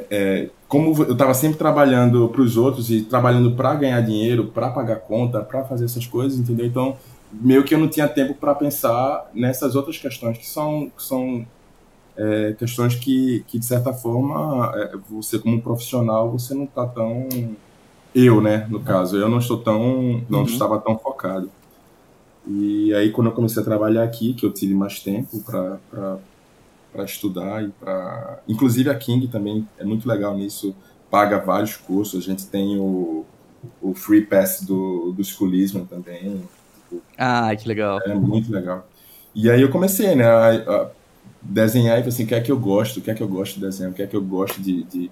é, 0.10 0.50
como 0.68 0.96
eu 1.04 1.12
estava 1.12 1.34
sempre 1.34 1.58
trabalhando 1.58 2.30
para 2.30 2.42
os 2.42 2.56
outros 2.56 2.90
e 2.90 3.02
trabalhando 3.02 3.56
para 3.56 3.76
ganhar 3.76 4.02
dinheiro, 4.02 4.48
para 4.48 4.70
pagar 4.70 4.98
conta, 4.98 5.42
para 5.42 5.64
fazer 5.66 5.86
essas 5.86 6.08
coisas, 6.08 6.40
entendeu? 6.40 6.66
Então, 6.66 6.98
meio 7.32 7.64
que 7.64 7.76
eu 7.76 7.80
não 7.80 7.88
tinha 7.88 8.08
tempo 8.08 8.34
para 8.34 8.56
pensar 8.56 9.30
nessas 9.34 9.76
outras 9.76 9.98
questões 9.98 10.38
que 10.38 10.48
são, 10.48 10.90
que 10.96 11.04
são 11.04 11.46
é, 12.16 12.54
questões 12.58 12.96
que, 12.96 13.44
que, 13.48 13.60
de 13.60 13.66
certa 13.66 13.94
forma, 13.94 14.72
é, 14.76 14.98
você 15.10 15.38
como 15.38 15.62
profissional, 15.62 16.32
você 16.32 16.54
não 16.54 16.64
está 16.64 16.86
tão 16.86 17.28
eu, 18.14 18.42
né, 18.42 18.66
no 18.70 18.80
caso, 18.80 19.18
eu 19.18 19.30
não 19.30 19.40
estou 19.40 19.58
tão, 19.58 20.24
não 20.30 20.40
uhum. 20.40 20.46
estava 20.46 20.80
tão 20.80 20.98
focado. 20.98 21.50
E 22.48 22.94
aí 22.94 23.12
quando 23.12 23.28
eu 23.28 23.34
comecei 23.34 23.62
a 23.62 23.66
trabalhar 23.66 24.04
aqui, 24.04 24.34
que 24.34 24.46
eu 24.46 24.52
tive 24.52 24.74
mais 24.74 25.00
tempo 25.00 25.40
para 25.44 27.04
estudar 27.04 27.64
e 27.64 27.70
para, 27.70 28.40
inclusive 28.48 28.90
a 28.90 28.96
King 28.96 29.28
também 29.28 29.68
é 29.78 29.84
muito 29.84 30.08
legal 30.08 30.36
nisso, 30.36 30.76
paga 31.12 31.38
vários 31.40 31.78
cursos. 31.78 32.24
A 32.24 32.26
gente 32.26 32.48
tem 32.48 32.78
o, 32.80 33.26
o 33.82 33.94
free 33.94 34.26
pass 34.26 34.62
do 34.62 35.12
do 35.12 35.24
schoolismo 35.24 35.86
também. 35.86 36.42
Ah, 37.18 37.56
que 37.56 37.68
legal. 37.68 38.00
É 38.04 38.16
muito 38.16 38.52
legal. 38.52 38.88
E 39.36 39.50
aí 39.50 39.62
eu 39.62 39.70
comecei, 39.70 40.16
né, 40.16 40.26
a, 40.26 40.50
a 40.56 40.90
desenhar 41.42 42.00
e 42.00 42.08
assim, 42.08 42.24
o 42.24 42.28
que 42.28 42.36
é 42.36 42.42
que 42.42 42.52
eu 42.52 42.60
gosto, 42.60 42.98
o 42.98 43.02
que 43.02 43.12
é 43.12 43.14
que 43.14 43.22
eu 43.22 43.28
gosto 43.28 43.56
de 43.56 43.62
desenhar, 43.62 43.92
o 43.92 43.94
que 43.94 44.02
é 44.02 44.08
que 44.08 44.16
eu 44.16 44.22
gosto 44.22 44.62
de, 44.62 44.84
de 44.84 45.12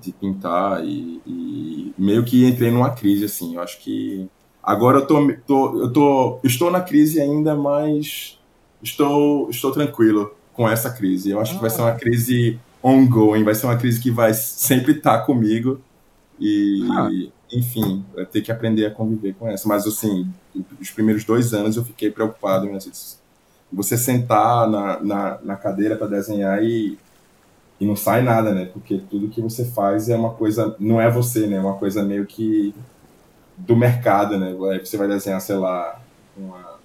de 0.00 0.12
pintar 0.12 0.84
e, 0.84 1.20
e, 1.26 1.94
meio 1.98 2.24
que 2.24 2.46
entrei 2.46 2.70
numa 2.70 2.90
crise 2.90 3.24
assim. 3.24 3.54
Eu 3.54 3.62
acho 3.62 3.80
que 3.80 4.28
agora 4.62 4.98
eu 4.98 5.06
tô, 5.06 5.32
tô, 5.46 5.82
eu 5.82 5.92
tô 5.92 6.40
estou 6.44 6.70
na 6.70 6.80
crise 6.80 7.20
ainda, 7.20 7.54
mas 7.54 8.38
estou 8.82 9.50
estou 9.50 9.72
tranquilo 9.72 10.32
com 10.52 10.68
essa 10.68 10.90
crise. 10.90 11.30
Eu 11.30 11.40
acho 11.40 11.52
ah. 11.52 11.54
que 11.56 11.60
vai 11.60 11.70
ser 11.70 11.80
uma 11.80 11.90
ah. 11.90 11.96
crise 11.96 12.58
ongoing, 12.82 13.44
vai 13.44 13.54
ser 13.54 13.66
uma 13.66 13.76
crise 13.76 14.00
que 14.00 14.10
vai 14.10 14.32
sempre 14.34 14.92
estar 14.92 15.18
tá 15.18 15.24
comigo 15.24 15.80
e 16.38 16.86
ah. 16.90 17.08
enfim, 17.52 18.04
vai 18.14 18.24
ter 18.24 18.42
que 18.42 18.52
aprender 18.52 18.86
a 18.86 18.90
conviver 18.90 19.34
com 19.34 19.48
essa. 19.48 19.68
Mas 19.68 19.86
assim, 19.86 20.28
os 20.80 20.90
primeiros 20.90 21.24
dois 21.24 21.52
anos 21.52 21.76
eu 21.76 21.84
fiquei 21.84 22.10
preocupado, 22.10 22.66
né? 22.66 22.78
Você 23.70 23.98
sentar 23.98 24.68
na, 24.68 25.00
na, 25.02 25.38
na 25.42 25.56
cadeira 25.56 25.94
para 25.94 26.06
desenhar 26.06 26.62
e 26.62 26.96
e 27.80 27.86
não 27.86 27.94
sai 27.94 28.22
nada, 28.22 28.52
né? 28.52 28.64
Porque 28.72 29.00
tudo 29.10 29.28
que 29.28 29.40
você 29.40 29.64
faz 29.64 30.08
é 30.08 30.16
uma 30.16 30.30
coisa, 30.30 30.74
não 30.78 31.00
é 31.00 31.10
você, 31.10 31.46
né? 31.46 31.56
É 31.56 31.60
uma 31.60 31.74
coisa 31.74 32.02
meio 32.02 32.26
que 32.26 32.74
do 33.56 33.76
mercado, 33.76 34.38
né? 34.38 34.54
Você 34.80 34.96
vai 34.96 35.08
desenhar, 35.08 35.40
sei 35.40 35.56
lá, 35.56 36.00
uma, 36.36 36.78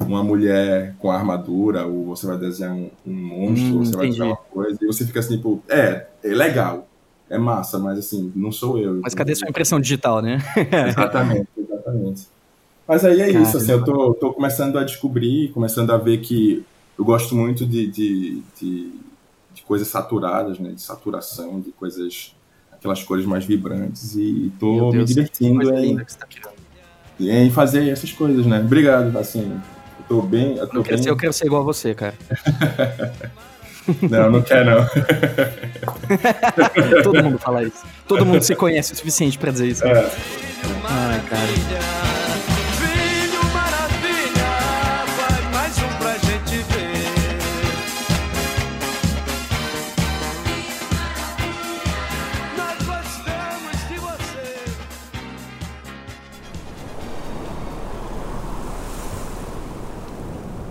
uma 0.00 0.22
mulher 0.22 0.94
com 0.98 1.10
armadura, 1.10 1.86
ou 1.86 2.06
você 2.06 2.26
vai 2.26 2.38
desenhar 2.38 2.74
um, 2.74 2.90
um 3.06 3.12
monstro, 3.12 3.74
hum, 3.74 3.78
ou 3.78 3.84
você 3.84 3.96
vai 3.96 4.08
desenhar 4.08 4.28
uma 4.28 4.36
coisa, 4.36 4.78
e 4.80 4.86
você 4.86 5.04
fica 5.04 5.20
assim, 5.20 5.36
tipo, 5.36 5.62
é, 5.68 6.06
é 6.22 6.28
legal, 6.28 6.86
é 7.28 7.38
massa, 7.38 7.78
mas 7.78 7.98
assim, 7.98 8.32
não 8.34 8.52
sou 8.52 8.78
eu. 8.78 9.00
Mas 9.02 9.14
cadê 9.14 9.34
sua 9.34 9.48
impressão 9.48 9.80
digital, 9.80 10.22
né? 10.22 10.38
exatamente, 10.88 11.48
exatamente. 11.58 12.28
Mas 12.86 13.04
aí 13.04 13.20
é 13.20 13.30
isso, 13.30 13.56
assim, 13.56 13.72
eu 13.72 13.84
tô, 13.84 14.14
tô 14.14 14.32
começando 14.32 14.78
a 14.78 14.84
descobrir, 14.84 15.50
começando 15.50 15.90
a 15.90 15.98
ver 15.98 16.18
que 16.18 16.64
eu 16.98 17.04
gosto 17.04 17.34
muito 17.36 17.66
de, 17.66 17.86
de 17.86 18.42
de 18.58 18.92
coisas 19.68 19.88
saturadas, 19.88 20.58
né? 20.58 20.70
De 20.70 20.80
saturação, 20.80 21.60
de 21.60 21.70
coisas, 21.70 22.34
aquelas 22.72 23.04
cores 23.04 23.26
mais 23.26 23.44
vibrantes 23.44 24.16
e 24.16 24.50
tô 24.58 24.90
Deus, 24.90 24.94
me 24.94 25.04
divertindo 25.04 25.74
em, 25.74 25.96
tá 25.96 26.26
em 27.20 27.50
fazer 27.50 27.90
essas 27.90 28.10
coisas, 28.10 28.46
né? 28.46 28.60
Obrigado, 28.60 29.16
assim, 29.18 29.60
eu 30.00 30.04
tô 30.08 30.22
bem... 30.22 30.56
Eu, 30.56 30.66
tô 30.66 30.78
eu, 30.78 30.82
quero 30.82 30.96
bem... 30.96 31.04
ser, 31.04 31.10
eu 31.10 31.16
quero 31.16 31.32
ser 31.34 31.46
igual 31.46 31.60
a 31.60 31.64
você, 31.66 31.94
cara. 31.94 32.14
Não, 34.02 34.30
não 34.30 34.42
quer 34.42 34.66
não. 34.66 34.84
Todo 37.02 37.24
mundo 37.24 37.38
fala 37.38 37.62
isso. 37.62 37.86
Todo 38.06 38.26
mundo 38.26 38.42
se 38.42 38.54
conhece 38.54 38.92
o 38.92 38.96
suficiente 38.96 39.38
pra 39.38 39.50
dizer 39.50 39.68
isso. 39.68 39.82
É. 39.82 40.10
Ai, 40.84 41.22
cara. 41.22 42.07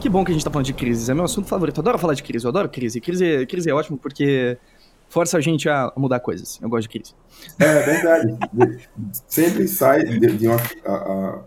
Que 0.08 0.12
bom 0.12 0.24
que 0.24 0.32
a 0.32 0.34
gente 0.34 0.46
tá 0.46 0.50
falando 0.50 0.66
de 0.66 0.74
crises. 0.74 1.10
É 1.10 1.14
meu 1.14 1.26
assunto 1.26 1.50
favorito. 1.50 1.80
Eu 1.80 1.82
adoro 1.82 2.00
falar 2.00 2.14
de 2.14 2.24
crise. 2.24 2.46
Eu 2.46 2.50
adoro 2.50 2.70
crise. 2.70 3.02
Crise, 3.02 3.46
crise 3.46 3.70
é 3.70 3.74
ótimo 3.74 3.98
porque 3.98 4.58
força 5.10 5.38
a 5.38 5.42
gente 5.42 5.68
a 5.68 5.92
mudar 5.98 6.22
coisas. 6.22 6.58
Eu 6.62 6.70
gosto 6.70 6.84
de 6.84 6.98
crise. 6.98 7.14
É 7.60 7.82
verdade. 7.82 8.38
sempre 9.28 9.68
sai 9.68 10.06
de, 10.06 10.38
de 10.38 10.48
uma. 10.48 10.56
A, 10.86 10.94
a, 10.94 11.40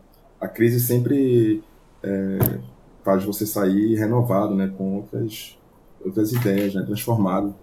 a 0.43 0.47
crise 0.49 0.79
sempre 0.79 1.65
é, 2.03 2.59
faz 3.03 3.25
você 3.25 3.47
sair 3.47 3.97
renovado, 3.97 4.55
né? 4.55 4.71
Com 4.77 4.97
outras, 4.97 5.59
outras 6.05 6.31
ideias, 6.31 6.75
né? 6.75 6.83
Transformado. 6.83 7.55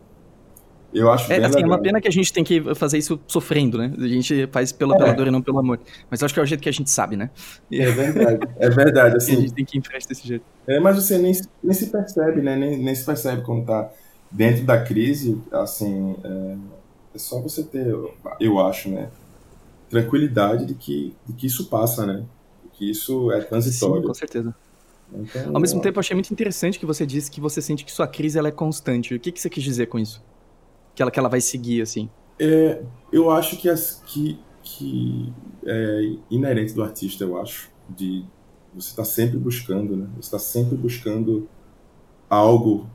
Eu 0.98 1.12
acho 1.12 1.32
É, 1.32 1.46
assim, 1.46 1.62
é 1.62 1.66
uma 1.66 1.80
pena 1.82 2.00
que 2.02 2.08
a 2.08 2.12
gente 2.12 2.32
tem 2.32 2.44
que 2.44 2.74
fazer 2.76 2.98
isso 2.98 3.22
sofrendo, 3.28 3.78
né? 3.78 3.94
A 3.98 4.08
gente 4.08 4.48
faz 4.48 4.72
pela, 4.72 4.96
É. 4.96 4.98
pela 4.98 5.14
dor 5.14 5.28
e 5.28 5.32
não 5.32 5.42
pelo 5.42 5.60
amor. 5.60 5.80
Mas 6.10 6.22
eu 6.22 6.26
acho 6.26 6.34
que 6.34 6.40
é 6.40 6.44
o 6.44 6.46
jeito 6.46 6.62
que 6.62 6.70
a 6.70 6.72
gente 6.72 6.90
sabe, 6.90 7.16
né? 7.18 7.32
É 7.72 7.92
verdade. 7.92 8.48
É 8.58 8.70
verdade. 8.70 9.16
a 9.16 9.18
Assim, 9.18 9.36
gente 9.36 9.54
tem 9.54 9.66
que 9.66 9.82
frente 9.82 10.08
desse 10.08 10.28
jeito. 10.28 10.46
É, 10.68 10.80
mas 10.80 10.96
você 10.96 11.18
nem, 11.18 11.32
nem 11.64 11.74
se 11.74 11.90
percebe, 11.92 12.42
né? 12.42 12.56
Nem, 12.56 12.78
nem 12.84 12.96
se 12.96 13.06
percebe 13.06 13.42
quando 13.44 13.66
tá 13.66 13.92
dentro 14.30 14.66
da 14.66 14.82
crise, 14.84 15.42
assim, 15.52 16.16
é, 16.24 16.58
é 17.16 17.20
só 17.20 17.42
você 17.42 17.64
ter, 17.64 17.88
eu 18.40 18.60
acho, 18.60 18.90
né? 18.90 19.12
Tranquilidade 19.90 20.66
de 20.66 20.76
que, 20.76 21.18
de 21.26 21.34
que 21.34 21.48
isso 21.48 21.70
passa, 21.70 22.06
né? 22.06 22.28
De 22.64 22.70
que 22.72 22.92
isso 22.92 23.32
é 23.32 23.42
Sim, 23.42 23.48
transitório. 23.48 24.04
com 24.04 24.14
certeza. 24.14 24.56
Então, 25.12 25.54
Ao 25.54 25.62
mesmo 25.62 25.82
tempo, 25.82 25.98
eu 25.98 26.02
achei 26.02 26.16
muito 26.16 26.32
interessante 26.34 26.80
que 26.80 26.86
você 26.86 27.06
disse 27.06 27.32
que 27.32 27.42
você 27.42 27.62
sente 27.62 27.86
que 27.86 27.92
sua 27.92 28.08
crise 28.08 28.38
ela 28.40 28.50
é 28.50 28.52
constante. 28.52 29.16
O 29.16 29.20
que, 29.20 29.32
que 29.32 29.40
você 29.42 29.50
quis 29.50 29.64
dizer 29.64 29.88
com 29.88 30.00
isso? 30.00 30.24
Que 30.98 31.04
ela, 31.04 31.12
que 31.12 31.20
ela 31.20 31.30
vai 31.30 31.40
seguir, 31.40 31.84
assim. 31.84 32.10
É, 32.40 32.84
eu 33.14 33.30
acho 33.30 33.56
que, 33.58 33.70
as, 33.70 34.02
que, 34.08 34.40
que 34.64 35.32
é 35.64 36.02
inerente 36.32 36.74
do 36.74 36.82
artista, 36.84 37.24
eu 37.24 37.40
acho, 37.40 37.70
de 37.88 38.26
você 38.74 38.90
estar 38.90 39.06
sempre 39.06 39.38
buscando, 39.38 39.96
né? 39.96 40.08
Você 40.16 40.22
está 40.28 40.40
sempre 40.40 40.76
buscando 40.76 41.48
algo, 42.28 42.88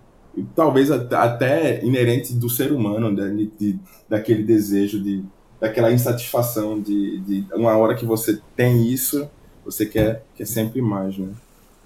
talvez 0.56 0.90
até- 0.90 1.16
até 1.16 1.84
inerente 1.84 2.34
do 2.34 2.50
ser 2.50 2.72
humano, 2.72 3.12
né? 3.12 3.30
de, 3.30 3.46
de- 3.74 3.80
daquele 4.08 4.42
desejo, 4.42 5.00
de, 5.00 5.24
daquela 5.60 5.92
insatisfação 5.92 6.80
de, 6.80 7.20
de 7.20 7.46
uma 7.54 7.76
hora 7.76 7.94
que 7.94 8.04
você 8.04 8.40
tem 8.56 8.88
isso, 8.88 9.30
você 9.64 9.86
quer, 9.86 10.24
quer 10.34 10.46
sempre 10.46 10.82
mais, 10.82 11.16
né? 11.16 11.32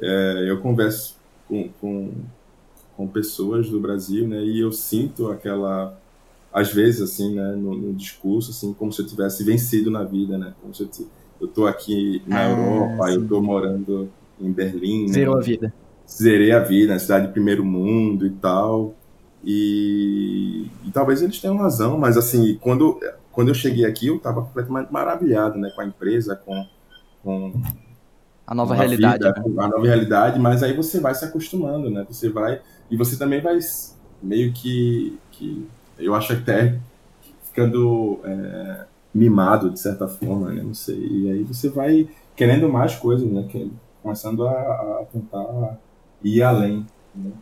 É, 0.00 0.46
eu 0.48 0.62
converso 0.62 1.16
com, 1.46 1.68
com, 1.80 2.12
com 2.96 3.06
pessoas 3.06 3.68
do 3.68 3.80
Brasil, 3.80 4.26
né? 4.26 4.42
E 4.42 4.60
eu 4.60 4.72
sinto 4.72 5.30
aquela 5.30 5.98
às 6.56 6.72
vezes 6.72 7.02
assim, 7.02 7.34
né, 7.34 7.52
no, 7.56 7.76
no 7.76 7.94
discurso, 7.94 8.50
assim, 8.50 8.74
como 8.74 8.92
se 8.92 9.02
eu 9.02 9.06
tivesse 9.06 9.44
vencido 9.44 9.90
na 9.90 10.04
vida, 10.04 10.38
né? 10.38 10.54
Como 10.62 10.74
se 10.74 10.82
eu, 10.82 10.88
t- 10.88 11.06
eu 11.40 11.48
tô 11.48 11.66
aqui 11.66 12.22
na 12.26 12.44
Ah, 12.44 12.44
Europa, 12.44 13.10
eu 13.12 13.22
sim. 13.22 13.28
tô 13.28 13.42
morando 13.42 14.10
em 14.40 14.52
Berlim, 14.52 15.10
né? 15.10 15.24
Zerou 15.24 15.38
a 15.38 15.40
vida. 15.42 15.72
zerei 16.08 16.52
a 16.52 16.60
vida, 16.60 16.94
na 16.94 16.98
cidade 16.98 17.26
de 17.28 17.32
primeiro 17.32 17.64
mundo 17.64 18.26
e 18.26 18.30
tal. 18.30 18.94
E, 19.44 20.70
e 20.84 20.90
talvez 20.92 21.22
eles 21.22 21.40
tenham 21.40 21.56
razão, 21.56 21.98
mas 21.98 22.16
assim, 22.16 22.56
quando, 22.60 22.98
quando 23.32 23.48
eu 23.48 23.54
cheguei 23.54 23.84
aqui, 23.84 24.08
eu 24.08 24.16
estava 24.16 24.42
completamente 24.42 24.92
maravilhado, 24.92 25.58
né, 25.58 25.70
com 25.74 25.82
a 25.82 25.86
empresa, 25.86 26.36
com, 26.36 26.66
com 27.22 27.52
A 28.46 28.54
nova 28.54 28.74
uma 28.74 28.84
realidade. 28.84 29.24
vida, 29.24 29.32
né? 29.32 29.44
com 29.54 29.60
a 29.60 29.68
nova 29.68 29.84
realidade, 29.86 30.38
mas 30.40 30.62
aí 30.62 30.72
você 30.74 31.00
vai 31.00 31.14
se 31.14 31.24
acostumando, 31.24 31.90
né? 31.90 32.04
Você 32.08 32.28
vai 32.30 32.60
e 32.90 32.96
você 32.96 33.16
também 33.18 33.40
vai 33.40 33.58
meio 34.22 34.52
que, 34.52 35.18
que 35.32 35.68
eu 35.98 36.14
acho 36.14 36.32
até 36.32 36.78
ficando 37.44 38.20
é, 38.24 38.84
mimado 39.14 39.70
de 39.70 39.78
certa 39.80 40.06
forma, 40.08 40.50
né? 40.52 40.62
Não 40.62 40.74
sei. 40.74 40.98
E 40.98 41.30
aí 41.30 41.42
você 41.42 41.68
vai 41.68 42.08
querendo 42.34 42.68
mais 42.68 42.94
coisas, 42.94 43.28
né? 43.30 43.46
Que- 43.48 43.70
Começando 44.02 44.46
a, 44.46 44.52
a 44.52 45.04
tentar 45.12 45.78
ir 46.22 46.40
além. 46.40 46.86
Né? 47.12 47.32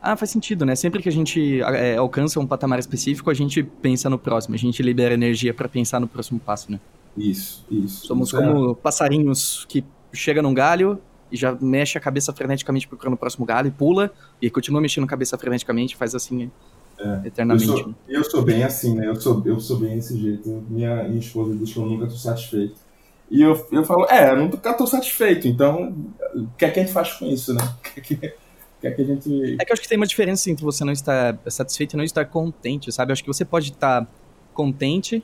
Ah, 0.00 0.14
faz 0.16 0.30
sentido, 0.30 0.64
né? 0.64 0.76
Sempre 0.76 1.02
que 1.02 1.08
a 1.08 1.12
gente 1.12 1.60
é, 1.60 1.96
alcança 1.96 2.38
um 2.38 2.46
patamar 2.46 2.78
específico, 2.78 3.28
a 3.30 3.34
gente 3.34 3.64
pensa 3.64 4.08
no 4.08 4.16
próximo. 4.16 4.54
A 4.54 4.58
gente 4.58 4.80
libera 4.80 5.14
energia 5.14 5.52
pra 5.52 5.68
pensar 5.68 5.98
no 5.98 6.06
próximo 6.06 6.38
passo, 6.38 6.70
né? 6.70 6.78
Isso, 7.16 7.66
isso. 7.68 8.06
Somos 8.06 8.28
Isso 8.28 8.36
é- 8.40 8.46
como 8.46 8.76
passarinhos 8.76 9.64
que 9.68 9.84
chega 10.12 10.40
num 10.40 10.54
galho 10.54 11.00
e 11.32 11.36
já 11.36 11.56
mexe 11.60 11.98
a 11.98 12.00
cabeça 12.00 12.32
freneticamente 12.32 12.86
procurando 12.86 13.14
o 13.14 13.18
próximo 13.18 13.44
galho 13.44 13.66
e 13.66 13.70
pula 13.72 14.12
e 14.40 14.48
continua 14.48 14.80
mexendo 14.80 15.02
a 15.02 15.08
cabeça 15.08 15.36
freneticamente, 15.36 15.96
faz 15.96 16.14
assim 16.14 16.48
É. 16.98 17.20
Eu 17.22 17.26
eternamente. 17.26 17.66
sou, 17.66 17.94
eu 18.08 18.24
sou 18.24 18.42
bem 18.42 18.64
assim, 18.64 18.94
né? 18.94 19.06
Eu 19.06 19.16
sou, 19.16 19.42
eu 19.44 19.60
sou 19.60 19.78
bem 19.78 19.96
desse 19.96 20.18
jeito. 20.18 20.48
Minha, 20.68 21.04
minha 21.04 21.20
esposa 21.20 21.54
diz 21.54 21.72
que 21.72 21.78
eu 21.78 21.86
nunca 21.86 22.04
estou 22.04 22.18
satisfeito. 22.18 22.76
E 23.30 23.42
eu, 23.42 23.66
eu 23.70 23.84
falo, 23.84 24.06
é, 24.10 24.30
eu 24.30 24.36
nunca 24.36 24.70
estou 24.70 24.86
satisfeito, 24.86 25.46
então 25.46 25.94
o 26.34 26.48
que 26.56 26.64
é 26.64 26.70
que 26.70 26.80
a 26.80 26.82
gente 26.82 26.92
faz 26.92 27.12
com 27.12 27.26
isso, 27.26 27.54
né? 27.54 27.60
O 27.78 27.82
que 27.82 28.00
é 28.00 28.02
que, 28.02 28.14
o 28.14 28.80
que, 28.80 28.86
é 28.86 28.90
que 28.92 29.02
a 29.02 29.04
gente. 29.04 29.56
É 29.60 29.64
que 29.64 29.72
eu 29.72 29.74
acho 29.74 29.82
que 29.82 29.88
tem 29.88 29.96
uma 29.98 30.06
diferença 30.06 30.50
entre 30.50 30.64
você 30.64 30.84
não 30.84 30.92
estar 30.92 31.36
satisfeito 31.48 31.94
e 31.94 31.96
não 31.96 32.04
estar 32.04 32.24
contente, 32.26 32.90
sabe? 32.92 33.10
Eu 33.10 33.12
acho 33.14 33.22
que 33.22 33.28
você 33.28 33.44
pode 33.44 33.72
estar 33.72 34.06
contente, 34.54 35.22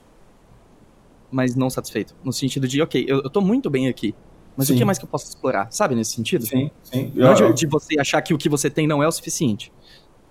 mas 1.30 1.54
não 1.54 1.70
satisfeito. 1.70 2.14
No 2.22 2.32
sentido 2.32 2.66
de, 2.68 2.82
ok, 2.82 3.04
eu, 3.08 3.22
eu 3.22 3.30
tô 3.30 3.40
muito 3.40 3.70
bem 3.70 3.88
aqui, 3.88 4.14
mas 4.56 4.68
o 4.68 4.72
Sim. 4.72 4.78
que 4.78 4.84
mais 4.84 4.98
que 4.98 5.04
eu 5.04 5.08
posso 5.08 5.28
explorar? 5.28 5.68
Sabe, 5.70 5.94
nesse 5.94 6.12
sentido? 6.12 6.46
Sim, 6.46 6.70
sim. 6.82 7.12
Não 7.14 7.32
Eu- 7.32 7.52
de, 7.52 7.60
de 7.60 7.66
você 7.66 7.98
achar 7.98 8.20
que 8.22 8.34
o 8.34 8.38
que 8.38 8.48
você 8.48 8.68
tem 8.68 8.86
não 8.86 9.02
é 9.02 9.08
o 9.08 9.12
suficiente. 9.12 9.72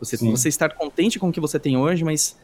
Você, 0.03 0.17
Sim. 0.17 0.31
você 0.31 0.49
estar 0.49 0.69
contente 0.75 1.19
com 1.19 1.29
o 1.29 1.31
que 1.31 1.39
você 1.39 1.59
tem 1.59 1.77
hoje, 1.77 2.03
mas 2.03 2.37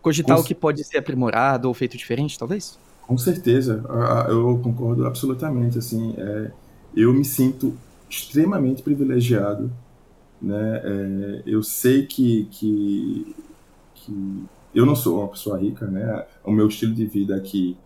cogitar 0.00 0.36
Com- 0.36 0.40
o 0.40 0.44
que 0.44 0.54
pode 0.54 0.84
ser 0.84 0.98
aprimorado 0.98 1.66
ou 1.68 1.74
feito 1.74 1.96
diferente, 1.96 2.38
talvez? 2.38 2.80
Com 3.00 3.18
certeza, 3.18 3.82
eu 4.28 4.58
concordo 4.62 5.06
absolutamente. 5.06 5.78
Assim, 5.78 6.14
é, 6.18 6.52
eu 6.94 7.12
me 7.12 7.24
sinto 7.24 7.78
extremamente 8.08 8.82
privilegiado, 8.82 9.70
né? 10.40 10.82
É, 10.84 11.42
eu 11.46 11.62
sei 11.62 12.06
que, 12.06 12.46
que, 12.46 13.36
que 13.94 14.50
eu 14.74 14.86
não 14.86 14.96
sou 14.96 15.20
uma 15.20 15.28
pessoa 15.30 15.58
rica, 15.58 15.86
né? 15.90 16.26
O 16.44 16.52
meu 16.52 16.68
estilo 16.68 16.94
de 16.94 17.06
vida 17.06 17.36
aqui 17.36 17.76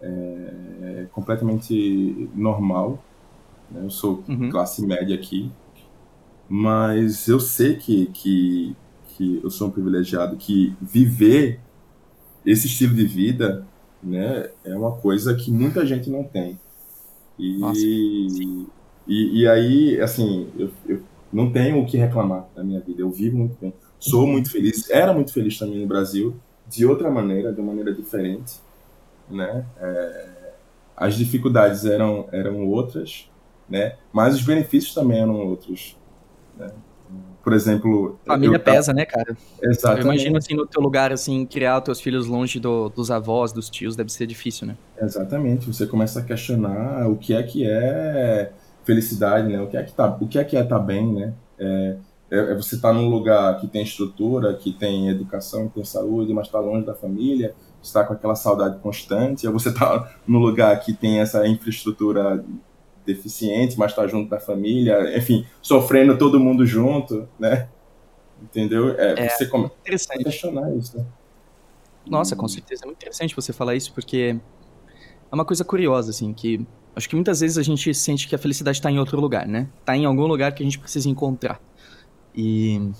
é 0.00 1.06
completamente 1.12 2.30
normal. 2.34 3.08
né? 3.70 3.84
Eu 3.84 3.90
sou 3.90 4.24
Uhum. 4.28 4.50
classe 4.50 4.84
média 4.86 5.14
aqui, 5.16 5.52
mas 6.52 7.28
eu 7.28 7.38
sei 7.38 7.76
que, 7.76 8.06
que, 8.06 8.76
que 9.10 9.40
eu 9.40 9.48
sou 9.48 9.68
um 9.68 9.70
privilegiado, 9.70 10.36
que 10.36 10.74
viver 10.82 11.60
esse 12.44 12.66
estilo 12.66 12.92
de 12.92 13.06
vida 13.06 13.64
né, 14.02 14.50
é 14.64 14.74
uma 14.74 14.90
coisa 14.90 15.32
que 15.32 15.48
muita 15.48 15.86
gente 15.86 16.10
não 16.10 16.24
tem. 16.24 16.58
E, 17.38 17.56
Nossa, 17.56 17.80
e, 19.06 19.42
e 19.42 19.46
aí, 19.46 20.00
assim, 20.00 20.48
eu, 20.58 20.72
eu 20.88 21.00
não 21.32 21.52
tenho 21.52 21.80
o 21.80 21.86
que 21.86 21.96
reclamar 21.96 22.48
da 22.56 22.64
minha 22.64 22.80
vida. 22.80 23.00
Eu 23.00 23.12
vivo 23.12 23.38
muito 23.38 23.56
bem. 23.60 23.72
Sou 24.00 24.26
muito 24.26 24.50
feliz. 24.50 24.90
Era 24.90 25.12
muito 25.12 25.32
feliz 25.32 25.56
também 25.56 25.78
no 25.78 25.86
Brasil, 25.86 26.34
de 26.68 26.84
outra 26.84 27.08
maneira, 27.12 27.52
de 27.52 27.60
uma 27.60 27.68
maneira 27.68 27.94
diferente. 27.94 28.56
Né? 29.30 29.64
É, 29.78 30.52
as 30.96 31.14
dificuldades 31.14 31.84
eram, 31.84 32.28
eram 32.32 32.66
outras, 32.66 33.30
né? 33.68 33.96
mas 34.12 34.34
os 34.34 34.42
benefícios 34.42 34.92
também 34.92 35.20
eram 35.20 35.36
outros. 35.46 35.96
Né? 36.60 36.70
Por 37.42 37.52
exemplo... 37.54 38.18
Família 38.26 38.56
eu- 38.56 38.60
pesa, 38.60 38.92
né, 38.92 39.04
cara? 39.06 39.36
Eu 39.60 39.70
Exatamente. 39.70 40.02
imagino, 40.04 40.36
assim, 40.38 40.54
no 40.54 40.66
teu 40.66 40.80
lugar, 40.80 41.10
assim, 41.12 41.46
criar 41.46 41.80
teus 41.80 42.00
filhos 42.00 42.26
longe 42.26 42.60
do- 42.60 42.88
dos 42.90 43.10
avós, 43.10 43.52
dos 43.52 43.68
tios, 43.70 43.96
deve 43.96 44.12
ser 44.12 44.26
difícil, 44.26 44.66
né? 44.66 44.76
Exatamente, 45.00 45.66
você 45.66 45.86
começa 45.86 46.20
a 46.20 46.22
questionar 46.24 47.08
o 47.08 47.16
que 47.16 47.34
é 47.34 47.42
que 47.42 47.66
é 47.66 48.52
felicidade, 48.84 49.48
né? 49.48 49.60
O 49.60 49.68
que 49.68 49.76
é 49.76 49.82
que 49.82 49.92
tá, 49.92 50.06
o 50.20 50.28
que 50.28 50.38
é 50.38 50.44
que 50.44 50.56
é 50.56 50.60
estar 50.62 50.78
bem, 50.78 51.12
né? 51.14 51.32
É, 51.58 51.96
é- 52.30 52.52
é 52.52 52.54
você 52.54 52.76
estar 52.76 52.92
num 52.92 53.08
lugar 53.08 53.58
que 53.60 53.66
tem 53.66 53.82
estrutura, 53.82 54.54
que 54.54 54.72
tem 54.72 55.08
educação, 55.08 55.68
que 55.68 55.74
tem 55.76 55.84
saúde, 55.84 56.32
mas 56.32 56.46
está 56.46 56.60
longe 56.60 56.84
da 56.86 56.94
família, 56.94 57.54
está 57.82 58.04
com 58.04 58.12
aquela 58.12 58.34
saudade 58.36 58.78
constante. 58.80 59.46
Ou 59.46 59.52
você 59.52 59.70
está 59.70 60.10
num 60.28 60.38
lugar 60.38 60.78
que 60.80 60.92
tem 60.92 61.18
essa 61.20 61.46
infraestrutura 61.46 62.44
deficiente, 63.04 63.78
mas 63.78 63.92
está 63.92 64.06
junto 64.06 64.28
da 64.28 64.38
família, 64.38 65.16
enfim, 65.16 65.46
sofrendo 65.62 66.16
todo 66.18 66.38
mundo 66.38 66.64
junto, 66.66 67.28
né? 67.38 67.68
Entendeu? 68.42 68.98
É, 68.98 69.28
você 69.28 69.46
começa 69.46 69.74
a 70.14 70.18
questionar 70.18 70.74
isso. 70.74 70.96
né? 70.98 71.04
Nossa, 72.06 72.34
com 72.34 72.48
certeza. 72.48 72.84
É 72.84 72.86
muito 72.86 72.98
interessante 72.98 73.36
você 73.36 73.52
falar 73.52 73.74
isso, 73.74 73.92
porque 73.92 74.36
é 75.30 75.34
uma 75.34 75.44
coisa 75.44 75.64
curiosa, 75.64 76.10
assim, 76.10 76.32
que 76.32 76.66
acho 76.96 77.08
que 77.08 77.14
muitas 77.14 77.40
vezes 77.40 77.58
a 77.58 77.62
gente 77.62 77.92
sente 77.94 78.26
que 78.28 78.34
a 78.34 78.38
felicidade 78.38 78.78
está 78.78 78.90
em 78.90 78.98
outro 78.98 79.20
lugar, 79.20 79.46
né? 79.46 79.68
Tá 79.84 79.96
em 79.96 80.04
algum 80.04 80.26
lugar 80.26 80.52
que 80.54 80.62
a 80.62 80.66
gente 80.66 80.78
precisa 80.78 81.08
encontrar. 81.08 81.60
E 82.34 82.90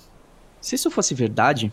se 0.61 0.75
isso 0.75 0.91
fosse 0.91 1.15
verdade, 1.15 1.73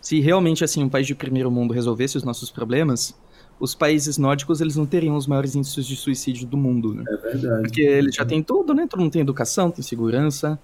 se 0.00 0.20
realmente 0.20 0.62
assim 0.64 0.82
um 0.82 0.88
país 0.88 1.06
de 1.06 1.14
primeiro 1.14 1.50
mundo 1.50 1.74
resolvesse 1.74 2.16
os 2.16 2.22
nossos 2.22 2.50
problemas, 2.50 3.18
os 3.60 3.74
países 3.74 4.18
nórdicos 4.18 4.60
eles 4.60 4.76
não 4.76 4.86
teriam 4.86 5.16
os 5.16 5.26
maiores 5.26 5.54
índices 5.54 5.86
de 5.86 5.96
suicídio 5.96 6.46
do 6.46 6.56
mundo, 6.56 6.94
né? 6.94 7.04
É 7.08 7.16
verdade. 7.16 7.62
Porque 7.62 7.82
eles 7.82 8.14
já 8.14 8.24
têm 8.24 8.42
tudo, 8.42 8.72
né? 8.74 8.86
Todo 8.88 9.00
mundo 9.00 9.10
tem 9.12 9.22
educação, 9.22 9.70
tem 9.70 9.82
segurança. 9.82 10.58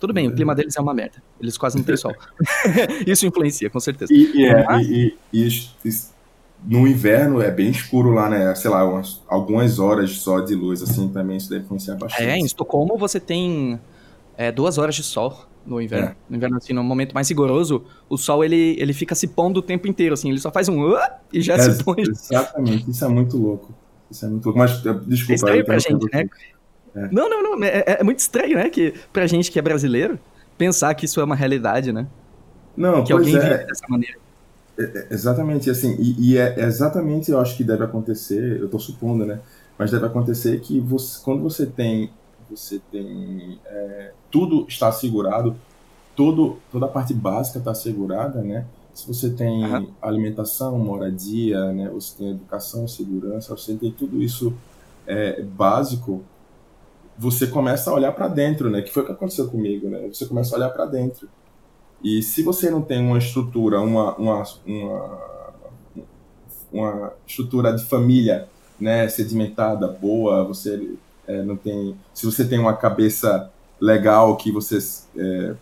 Tudo 0.00 0.12
bem, 0.12 0.26
o 0.26 0.34
clima 0.34 0.54
deles 0.54 0.76
é 0.76 0.80
uma 0.80 0.92
merda. 0.94 1.22
Eles 1.40 1.56
quase 1.56 1.76
não 1.76 1.84
têm 1.84 1.96
sol. 1.96 2.12
Isso 3.06 3.26
influencia, 3.26 3.70
com 3.70 3.78
certeza. 3.78 4.12
E, 4.12 4.44
é, 4.46 4.64
Mas- 4.64 4.86
e- 4.88 5.16
e- 5.32 5.48
e- 5.84 6.12
no 6.64 6.86
inverno 6.88 7.40
é 7.40 7.50
bem 7.50 7.70
escuro 7.70 8.10
lá, 8.10 8.28
né? 8.30 8.54
Sei 8.54 8.70
lá, 8.70 8.84
umas- 8.88 9.20
algumas 9.28 9.78
horas 9.78 10.12
só 10.18 10.40
de 10.40 10.54
luz, 10.54 10.82
assim, 10.82 11.08
também 11.08 11.36
isso 11.36 11.50
deve 11.50 11.64
influenciar 11.64 11.96
bastante. 11.96 12.22
É, 12.28 12.36
em 12.36 12.44
Estocolmo 12.44 12.96
você 12.96 13.18
tem 13.20 13.78
é, 14.36 14.50
duas 14.50 14.78
horas 14.78 14.94
de 14.94 15.02
sol 15.02 15.44
no 15.64 15.80
inverno. 15.80 16.08
É. 16.08 16.16
No 16.28 16.36
inverno, 16.36 16.56
assim, 16.56 16.72
no 16.72 16.82
momento 16.82 17.12
mais 17.12 17.28
rigoroso, 17.28 17.84
o 18.08 18.16
sol 18.16 18.44
ele, 18.44 18.76
ele 18.78 18.92
fica 18.92 19.14
se 19.14 19.26
pondo 19.28 19.58
o 19.58 19.62
tempo 19.62 19.86
inteiro, 19.86 20.14
assim. 20.14 20.30
Ele 20.30 20.40
só 20.40 20.50
faz 20.50 20.68
um 20.68 20.94
e 21.32 21.40
já 21.40 21.54
É, 21.54 21.58
se 21.58 21.82
põe. 21.84 22.02
Exatamente, 22.02 22.90
isso 22.90 23.04
é 23.04 23.08
muito 23.08 23.36
louco. 23.36 23.74
Isso 24.10 24.24
é 24.24 24.28
muito 24.28 24.44
louco. 24.44 24.58
Mas, 24.58 24.82
desculpa, 25.06 25.32
É 25.32 25.34
estranho 25.34 25.64
pra 25.64 25.78
gente, 25.78 26.06
né? 26.12 26.24
É. 26.94 27.08
Não, 27.10 27.28
não, 27.28 27.42
não. 27.42 27.64
É, 27.64 27.98
é 28.00 28.02
muito 28.04 28.18
estranho, 28.18 28.56
né? 28.56 28.68
Que 28.68 28.94
pra 29.12 29.26
gente 29.26 29.50
que 29.50 29.58
é 29.58 29.62
brasileiro, 29.62 30.18
pensar 30.58 30.94
que 30.94 31.06
isso 31.06 31.20
é 31.20 31.24
uma 31.24 31.34
realidade, 31.34 31.92
né? 31.92 32.06
Não, 32.76 33.04
Que 33.04 33.12
pois 33.12 33.26
alguém 33.26 33.36
é. 33.36 33.40
vive 33.40 33.66
dessa 33.66 33.86
maneira. 33.88 34.16
Exatamente, 35.10 35.68
assim, 35.70 35.94
e, 35.98 36.32
e 36.32 36.38
é 36.38 36.60
exatamente 36.60 37.30
eu 37.30 37.38
acho 37.38 37.56
que 37.56 37.62
deve 37.62 37.84
acontecer, 37.84 38.58
eu 38.60 38.68
tô 38.68 38.78
supondo, 38.78 39.24
né? 39.26 39.40
Mas 39.78 39.90
deve 39.90 40.06
acontecer 40.06 40.60
que 40.60 40.80
você, 40.80 41.20
quando 41.22 41.42
você 41.42 41.66
tem, 41.66 42.10
você 42.56 42.80
tem 42.90 43.58
é, 43.66 44.12
tudo 44.30 44.66
está 44.68 44.88
assegurado, 44.88 45.56
todo, 46.14 46.58
toda 46.70 46.86
a 46.86 46.88
parte 46.88 47.14
básica 47.14 47.58
está 47.58 47.70
assegurada, 47.70 48.42
né? 48.42 48.66
Se 48.94 49.06
você 49.06 49.30
tem 49.30 49.64
Aham. 49.64 49.86
alimentação, 50.02 50.78
moradia, 50.78 51.72
né? 51.72 51.88
Você 51.90 52.16
tem 52.18 52.30
educação, 52.30 52.86
segurança, 52.86 53.56
você 53.56 53.74
tem 53.74 53.90
tudo 53.90 54.22
isso 54.22 54.54
é, 55.06 55.42
básico, 55.42 56.22
você 57.18 57.46
começa 57.46 57.90
a 57.90 57.94
olhar 57.94 58.12
para 58.12 58.28
dentro, 58.28 58.70
né? 58.70 58.82
Que 58.82 58.92
foi 58.92 59.02
o 59.02 59.06
que 59.06 59.12
aconteceu 59.12 59.48
comigo, 59.48 59.88
né? 59.88 60.08
Você 60.08 60.26
começa 60.26 60.54
a 60.54 60.58
olhar 60.58 60.70
para 60.70 60.86
dentro. 60.86 61.28
E 62.02 62.22
se 62.22 62.42
você 62.42 62.70
não 62.70 62.82
tem 62.82 63.00
uma 63.00 63.18
estrutura, 63.18 63.80
uma, 63.80 64.14
uma, 64.16 64.42
uma, 64.66 65.18
uma 66.72 67.12
estrutura 67.26 67.72
de 67.72 67.84
família 67.84 68.48
né, 68.78 69.08
sedimentada, 69.08 69.86
boa, 69.86 70.44
você 70.44 70.96
é, 71.26 71.42
não 71.42 71.56
tem. 71.56 71.96
Se 72.14 72.26
você 72.26 72.44
tem 72.46 72.58
uma 72.58 72.76
cabeça 72.76 73.50
legal 73.80 74.36
que 74.36 74.50
você. 74.52 74.78
é, 75.16 75.54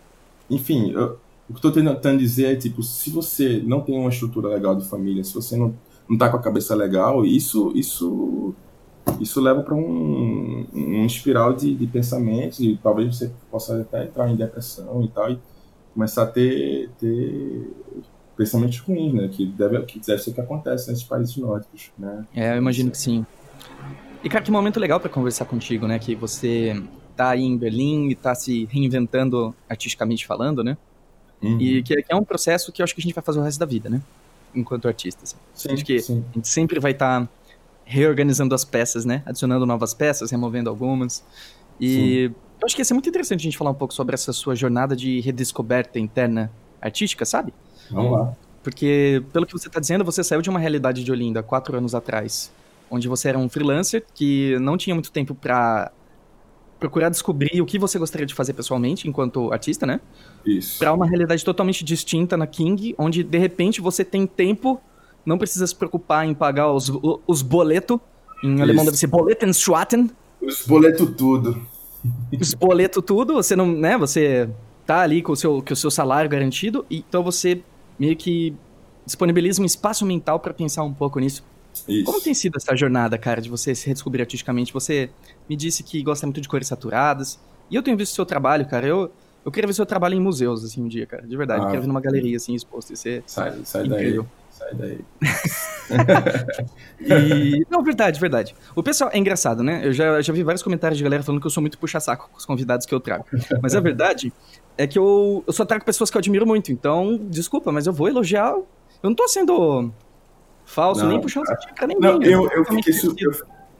enfim, 0.49 0.91
eu- 0.91 1.17
o 1.49 1.53
que 1.53 1.65
eu 1.65 1.69
estou 1.69 1.71
tentando 1.71 2.19
dizer 2.19 2.53
é 2.53 2.55
tipo, 2.55 2.81
se 2.83 3.09
você 3.09 3.61
não 3.65 3.81
tem 3.81 3.97
uma 3.99 4.09
estrutura 4.09 4.47
legal 4.49 4.75
de 4.75 4.87
família, 4.87 5.23
se 5.23 5.33
você 5.33 5.57
não, 5.57 5.73
não 6.09 6.17
tá 6.17 6.29
com 6.29 6.37
a 6.37 6.41
cabeça 6.41 6.73
legal, 6.75 7.25
isso 7.25 7.71
isso 7.75 8.53
isso 9.19 9.41
leva 9.41 9.61
para 9.61 9.75
um, 9.75 10.65
um 10.73 11.05
espiral 11.05 11.53
de, 11.53 11.75
de 11.75 11.87
pensamentos 11.87 12.59
e 12.59 12.79
talvez 12.81 13.15
você 13.17 13.31
possa 13.49 13.81
até 13.81 14.05
entrar 14.05 14.29
em 14.29 14.35
depressão 14.35 15.03
e 15.03 15.07
tal 15.09 15.31
e 15.31 15.39
começar 15.93 16.23
a 16.23 16.27
ter, 16.27 16.89
ter 16.99 17.67
pensamentos 18.37 18.79
ruins, 18.79 19.13
né? 19.13 19.27
Que 19.27 19.45
deve, 19.45 19.81
que 19.83 19.99
deve 19.99 20.21
ser 20.21 20.31
o 20.31 20.33
que 20.33 20.41
acontece 20.41 20.89
nesses 20.89 21.03
países 21.03 21.35
nórdicos, 21.37 21.91
né? 21.97 22.25
É, 22.33 22.53
eu 22.53 22.57
imagino 22.57 22.91
que 22.91 22.97
sim. 22.97 23.25
E, 24.23 24.29
cara, 24.29 24.43
que 24.43 24.51
momento 24.51 24.79
legal 24.79 24.99
pra 24.99 25.09
conversar 25.09 25.45
contigo, 25.45 25.87
né? 25.87 25.97
Que 25.99 26.15
você 26.15 26.81
tá 27.15 27.29
aí 27.29 27.41
em 27.41 27.57
Berlim 27.57 28.09
e 28.09 28.15
tá 28.15 28.33
se 28.35 28.65
reinventando 28.71 29.55
artisticamente 29.69 30.25
falando, 30.25 30.63
né? 30.63 30.77
Uhum. 31.41 31.59
E 31.59 31.81
que, 31.83 31.95
que 32.03 32.13
é 32.13 32.15
um 32.15 32.23
processo 32.23 32.71
que 32.71 32.81
eu 32.81 32.83
acho 32.83 32.93
que 32.93 33.01
a 33.01 33.03
gente 33.03 33.15
vai 33.15 33.23
fazer 33.23 33.39
o 33.39 33.43
resto 33.43 33.59
da 33.59 33.65
vida, 33.65 33.89
né? 33.89 34.01
Enquanto 34.53 34.87
artista. 34.87 35.23
assim. 35.23 35.35
sim, 35.53 35.73
acho 35.73 35.85
que- 35.85 35.99
sim. 35.99 36.23
A 36.31 36.33
gente 36.35 36.47
sempre 36.47 36.79
vai 36.79 36.91
estar 36.91 37.27
reorganizando 37.83 38.53
as 38.53 38.63
peças, 38.63 39.05
né? 39.05 39.23
Adicionando 39.25 39.65
novas 39.65 39.93
peças, 39.93 40.29
removendo 40.31 40.69
algumas. 40.69 41.23
E 41.79 42.31
eu 42.59 42.65
acho 42.65 42.75
que 42.75 42.81
ia 42.81 42.85
ser 42.85 42.93
muito 42.93 43.09
interessante 43.09 43.39
a 43.39 43.43
gente 43.43 43.57
falar 43.57 43.71
um 43.71 43.75
pouco 43.75 43.93
sobre 43.93 44.13
essa 44.13 44.31
sua 44.31 44.55
jornada 44.55 44.95
de 44.95 45.19
redescoberta 45.21 45.99
interna 45.99 46.51
artística, 46.79 47.25
sabe? 47.25 47.53
Vamos 47.89 48.11
lá. 48.11 48.33
Porque, 48.63 49.23
pelo 49.33 49.45
que 49.47 49.53
você 49.53 49.67
está 49.67 49.79
dizendo, 49.79 50.05
você 50.05 50.23
saiu 50.23 50.41
de 50.41 50.49
uma 50.49 50.59
realidade 50.59 51.03
de 51.03 51.11
Olinda 51.11 51.41
quatro 51.41 51.75
anos 51.75 51.95
atrás, 51.95 52.51
onde 52.91 53.07
você 53.07 53.29
era 53.29 53.39
um 53.39 53.47
freelancer 53.47 54.05
que 54.13 54.59
não 54.59 54.77
tinha 54.77 54.93
muito 54.93 55.11
tempo 55.11 55.33
para 55.33 55.91
procurar 56.79 57.09
descobrir 57.09 57.61
o 57.61 57.65
que 57.65 57.79
você 57.79 57.97
gostaria 57.97 58.25
de 58.25 58.33
fazer 58.33 58.53
pessoalmente 58.53 59.07
enquanto 59.07 59.53
artista, 59.53 59.85
né? 59.85 60.01
Isso. 60.45 60.79
Para 60.79 60.91
uma 60.91 61.05
realidade 61.05 61.45
totalmente 61.45 61.85
distinta 61.85 62.35
na 62.35 62.47
King, 62.47 62.95
onde 62.97 63.23
de 63.23 63.37
repente 63.37 63.79
você 63.79 64.03
tem 64.03 64.25
tempo, 64.27 64.81
não 65.25 65.37
precisa 65.37 65.65
se 65.65 65.75
preocupar 65.75 66.27
em 66.27 66.33
pagar 66.33 66.71
os, 66.71 66.91
os 67.25 67.41
boletos. 67.41 67.99
Em 68.43 68.59
alemão 68.59 68.83
Isso. 68.83 68.85
deve 68.85 68.97
ser 68.97 69.07
Boletenschwatten. 69.07 70.09
Os 70.41 70.65
boletos 70.65 71.07
tudo. 71.15 71.61
Os 72.41 72.55
boletos 72.55 73.03
tudo, 73.05 73.35
você 73.35 73.55
não, 73.55 73.67
né? 73.67 73.95
Você 73.95 74.49
tá 74.87 75.01
ali 75.01 75.21
com 75.21 75.33
o 75.33 75.35
seu, 75.35 75.61
com 75.61 75.73
o 75.73 75.75
seu 75.75 75.91
salário 75.91 76.27
garantido, 76.27 76.83
então 76.89 77.23
você 77.23 77.61
meio 77.99 78.15
que 78.15 78.55
disponibiliza 79.05 79.61
um 79.61 79.65
espaço 79.65 80.03
mental 80.03 80.39
para 80.39 80.51
pensar 80.51 80.83
um 80.83 80.93
pouco 80.93 81.19
nisso. 81.19 81.43
Isso. 81.87 82.05
Como 82.05 82.21
tem 82.21 82.33
sido 82.33 82.57
essa 82.57 82.75
jornada, 82.75 83.17
cara, 83.17 83.41
de 83.41 83.49
você 83.49 83.73
se 83.73 83.87
redescobrir 83.87 84.21
artisticamente? 84.21 84.73
Você 84.73 85.09
me 85.49 85.55
disse 85.55 85.83
que 85.83 86.01
gosta 86.03 86.25
muito 86.25 86.41
de 86.41 86.47
cores 86.47 86.67
saturadas, 86.67 87.39
e 87.69 87.75
eu 87.75 87.81
tenho 87.81 87.95
visto 87.97 88.13
seu 88.13 88.25
trabalho, 88.25 88.65
cara. 88.67 88.85
Eu, 88.85 89.11
eu 89.45 89.51
queria 89.51 89.67
ver 89.67 89.73
seu 89.73 89.85
trabalho 89.85 90.15
em 90.15 90.19
museus, 90.19 90.63
assim, 90.63 90.83
um 90.83 90.87
dia, 90.87 91.05
cara, 91.05 91.25
de 91.25 91.35
verdade. 91.37 91.61
Ah. 91.61 91.65
Eu 91.65 91.69
quero 91.69 91.81
ver 91.81 91.87
numa 91.87 92.01
galeria, 92.01 92.35
assim, 92.35 92.53
exposto. 92.53 92.93
Isso 92.93 93.07
é 93.07 93.23
Sai, 93.25 93.53
sai 93.63 93.87
daí. 93.87 93.99
incrível. 93.99 94.27
Sai 94.49 94.73
daí. 94.75 94.99
E... 97.01 97.65
Não, 97.69 97.83
verdade, 97.83 98.19
verdade. 98.19 98.55
O 98.75 98.81
pessoal 98.83 99.09
é 99.11 99.17
engraçado, 99.17 99.61
né? 99.63 99.81
Eu 99.83 99.91
já, 99.91 100.21
já 100.21 100.31
vi 100.31 100.43
vários 100.43 100.63
comentários 100.63 100.97
de 100.97 101.03
galera 101.03 101.21
falando 101.23 101.41
que 101.41 101.47
eu 101.47 101.51
sou 101.51 101.59
muito 101.59 101.77
puxa-saco 101.77 102.29
com 102.31 102.37
os 102.37 102.45
convidados 102.45 102.85
que 102.85 102.93
eu 102.93 102.99
trago. 102.99 103.25
Mas 103.61 103.75
a 103.75 103.79
verdade 103.81 104.31
é 104.77 104.87
que 104.87 104.97
eu, 104.97 105.43
eu 105.45 105.51
só 105.51 105.65
trago 105.65 105.83
pessoas 105.83 106.09
que 106.09 106.15
eu 106.15 106.19
admiro 106.19 106.45
muito. 106.47 106.71
Então, 106.71 107.19
desculpa, 107.29 107.71
mas 107.71 107.87
eu 107.87 107.93
vou 107.93 108.07
elogiar. 108.07 108.51
Eu 108.53 108.65
não 109.09 109.15
tô 109.15 109.27
sendo 109.27 109.91
falso, 110.65 111.01
Não, 111.01 111.09
nem 111.09 111.21
puxando 111.21 111.45
sardinha 111.47 111.73
pra 111.73 111.87
ninguém. 111.87 112.01
Não, 112.01 112.21
eu, 112.23 112.43
eu, 112.43 112.49
totalmente 112.49 112.85
fiquei, 112.85 112.93
su- 112.93 113.15
eu, 113.19 113.31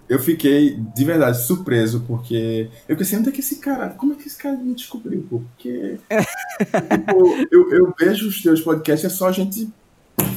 eu 0.09 0.19
fiquei 0.19 0.75
de 0.75 1.05
verdade 1.05 1.41
surpreso, 1.43 2.03
porque 2.07 2.69
eu 2.87 2.97
pensei, 2.97 3.17
onde 3.17 3.29
é 3.29 3.31
que 3.31 3.39
esse 3.39 3.57
cara. 3.57 3.89
Como 3.89 4.13
é 4.13 4.15
que 4.15 4.27
esse 4.27 4.37
cara 4.37 4.57
me 4.57 4.73
descobriu? 4.73 5.25
Porque. 5.29 5.97
tipo, 6.09 7.47
eu, 7.51 7.71
eu 7.71 7.93
vejo 7.97 8.27
os 8.27 8.41
teus 8.41 8.61
podcasts, 8.61 9.05
é 9.11 9.15
só 9.15 9.31
gente 9.31 9.69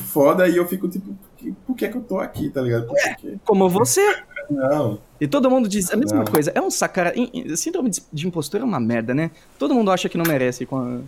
foda, 0.07 0.47
e 0.49 0.57
eu 0.57 0.67
fico 0.67 0.89
tipo, 0.89 1.07
por 1.09 1.31
que, 1.37 1.53
por 1.67 1.77
que, 1.77 1.87
eu 1.87 2.01
tô 2.03 2.19
aqui, 2.21 2.49
tá 2.51 2.61
ligado? 2.61 2.87
Que- 3.19 3.39
Como 3.45 3.69
você. 3.69 4.01
Não. 4.51 4.99
E 5.21 5.27
todo 5.27 5.51
mundo 5.51 5.69
diz 5.69 5.91
a 5.91 5.97
mesma 5.97 6.19
Não. 6.19 6.25
coisa. 6.27 6.53
É 6.55 6.61
um 6.61 6.71
sacara. 6.71 7.15
Síndrome 7.57 7.91
de- 7.91 8.27
impostor 8.29 8.61
é 8.61 8.65
uma 8.65 8.79
merda, 8.79 9.15
né? 9.15 9.31
Todo 9.59 9.75
mundo 9.75 9.91
acha 9.91 10.09
que 10.09 10.19
não 10.19 10.25
merece. 10.27 10.67
Com 10.67 10.77
a... 10.79 10.99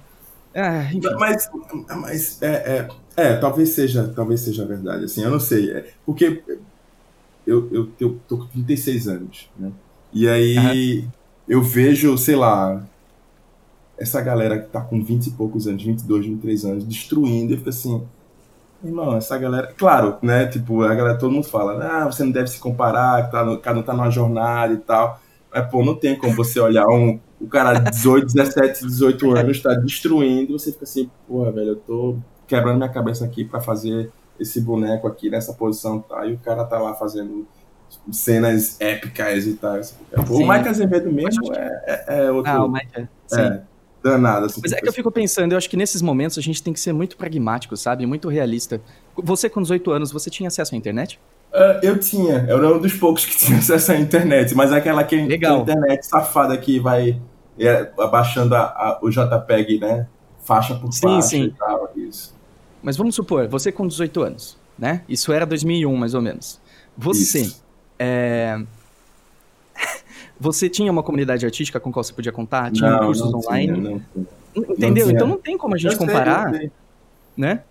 Ah. 0.54 0.84
Mas, 1.18 1.50
mas 2.00 2.42
é, 2.42 2.46
é, 2.48 2.88
é, 3.16 3.36
talvez 3.36 3.70
seja, 3.70 4.08
talvez 4.14 4.40
seja 4.40 4.66
verdade, 4.66 5.04
assim, 5.04 5.22
eu 5.22 5.30
não 5.30 5.40
sei, 5.40 5.70
é, 5.72 5.90
porque 6.04 6.42
eu, 7.46 7.68
eu, 7.72 7.88
eu 8.00 8.20
tô 8.28 8.38
com 8.38 8.46
36 8.46 9.08
anos, 9.08 9.48
né? 9.58 9.72
E 10.12 10.28
aí 10.28 11.04
eu 11.48 11.62
vejo, 11.62 12.16
sei 12.18 12.36
lá, 12.36 12.82
essa 13.98 14.20
galera 14.20 14.58
que 14.58 14.68
tá 14.68 14.80
com 14.80 15.02
20 15.02 15.28
e 15.28 15.30
poucos 15.30 15.66
anos, 15.66 15.82
22, 15.82 16.26
23 16.26 16.64
anos, 16.64 16.84
destruindo, 16.84 17.54
eu 17.54 17.58
fico 17.58 17.70
assim, 17.70 18.02
irmão, 18.84 19.16
essa 19.16 19.38
galera, 19.38 19.74
claro, 19.76 20.16
né, 20.22 20.46
tipo, 20.46 20.82
a 20.82 20.94
galera, 20.94 21.18
todo 21.18 21.32
mundo 21.32 21.46
fala, 21.46 21.84
ah, 21.84 22.06
você 22.06 22.24
não 22.24 22.32
deve 22.32 22.48
se 22.48 22.60
comparar, 22.60 23.30
tá, 23.30 23.44
no- 23.44 23.58
cada 23.58 23.80
um 23.80 23.82
tá 23.82 23.92
numa 23.94 24.10
jornada 24.10 24.74
e 24.74 24.78
tal, 24.78 25.20
mas, 25.52 25.70
pô, 25.70 25.84
não 25.84 25.94
tem 25.96 26.16
como 26.18 26.34
você 26.34 26.60
olhar 26.60 26.86
um, 26.88 27.20
o 27.40 27.48
cara 27.48 27.74
de 27.78 27.90
18, 27.90 28.26
17, 28.34 28.86
18 28.86 29.30
anos 29.32 29.62
tá 29.62 29.74
destruindo, 29.74 30.50
e 30.52 30.58
você 30.58 30.72
fica 30.72 30.84
assim, 30.84 31.10
porra, 31.28 31.52
velho, 31.52 31.70
eu 31.70 31.76
tô 31.76 32.16
quebrando 32.46 32.76
minha 32.78 32.88
cabeça 32.88 33.24
aqui 33.24 33.44
pra 33.44 33.60
fazer 33.60 34.10
esse 34.38 34.60
boneco 34.60 35.06
aqui 35.08 35.30
nessa 35.30 35.52
posição, 35.54 36.00
tá, 36.00 36.26
e 36.26 36.34
o 36.34 36.38
cara 36.38 36.64
tá 36.64 36.78
lá 36.78 36.94
fazendo 36.94 37.46
cenas 38.10 38.80
épicas 38.80 39.46
e 39.46 39.54
tal. 39.54 39.76
Você 39.76 39.94
fica, 39.94 40.22
pô, 40.22 40.36
Sim. 40.36 40.44
o 40.44 40.48
Mike 40.48 40.68
Azevedo 40.68 41.12
mesmo 41.12 41.52
é, 41.54 42.04
é, 42.08 42.26
é 42.26 42.30
outro, 42.30 42.50
Ah, 42.52 42.64
o 42.64 42.68
Mike 42.70 42.88
é. 42.94 43.08
Sim. 43.26 43.40
é, 43.40 43.62
danado, 44.02 44.46
assim. 44.46 44.60
Mas 44.62 44.72
é 44.72 44.80
que 44.80 44.88
eu 44.88 44.92
fico 44.92 45.10
pensando, 45.10 45.52
eu 45.52 45.58
acho 45.58 45.68
que 45.68 45.76
nesses 45.76 46.02
momentos 46.02 46.36
a 46.38 46.40
gente 46.42 46.62
tem 46.62 46.72
que 46.72 46.80
ser 46.80 46.92
muito 46.92 47.16
pragmático, 47.16 47.76
sabe? 47.76 48.04
Muito 48.06 48.28
realista. 48.28 48.80
Você, 49.16 49.48
com 49.48 49.60
18 49.62 49.90
anos, 49.90 50.12
você 50.12 50.30
tinha 50.30 50.48
acesso 50.48 50.74
à 50.74 50.78
internet? 50.78 51.18
Ah, 51.52 51.80
eu 51.82 51.98
tinha, 51.98 52.44
eu 52.48 52.58
era 52.58 52.74
um 52.76 52.78
dos 52.80 52.92
poucos 52.94 53.24
que 53.24 53.36
tinha 53.38 53.58
acesso 53.58 53.92
à 53.92 53.96
internet, 53.96 54.54
mas 54.54 54.72
é 54.72 54.76
aquela 54.76 55.02
que 55.04 55.16
Legal. 55.16 55.62
internet 55.62 56.06
safada 56.06 56.56
que 56.56 56.78
vai 56.78 57.20
é, 57.58 57.90
abaixando 57.98 58.54
a- 58.54 58.64
a- 58.64 58.98
o 59.02 59.08
JPEG, 59.10 59.78
né? 59.80 60.06
Faixa 60.46 60.76
por 60.76 60.92
Sim, 60.92 61.00
faixa 61.00 61.28
sim. 61.28 61.42
e 61.44 61.50
tal, 61.50 61.90
isso. 61.96 62.34
Mas 62.82 62.96
vamos 62.96 63.14
supor, 63.16 63.48
você 63.48 63.72
com 63.72 63.86
18 63.86 64.22
anos, 64.22 64.56
né? 64.78 65.02
Isso 65.08 65.32
era 65.32 65.44
2001, 65.44 65.94
mais 65.96 66.14
ou 66.14 66.22
menos. 66.22 66.60
Você, 66.96 67.52
é... 67.98 68.58
você 70.38 70.68
tinha 70.68 70.90
uma 70.90 71.02
comunidade 71.02 71.44
artística 71.44 71.80
com 71.80 71.90
qual 71.92 72.04
você 72.04 72.12
podia 72.12 72.30
contar? 72.32 72.70
Tinha 72.70 72.90
Não, 72.92 73.06
cursos 73.06 73.30
não 73.32 73.40
online? 73.40 73.72
Tinha, 73.74 73.90
não 73.90 74.00
tinha. 74.12 74.26
Entendeu? 74.54 75.10
Então 75.10 75.26
não 75.26 75.36
tem 75.36 75.58
como 75.58 75.74
a 75.74 75.78
gente 75.78 75.92
Eu 75.92 75.98
sei, 75.98 76.06
comparar, 76.06 76.52
eu 76.54 76.58
sei. 76.60 76.70
né? 77.36 77.62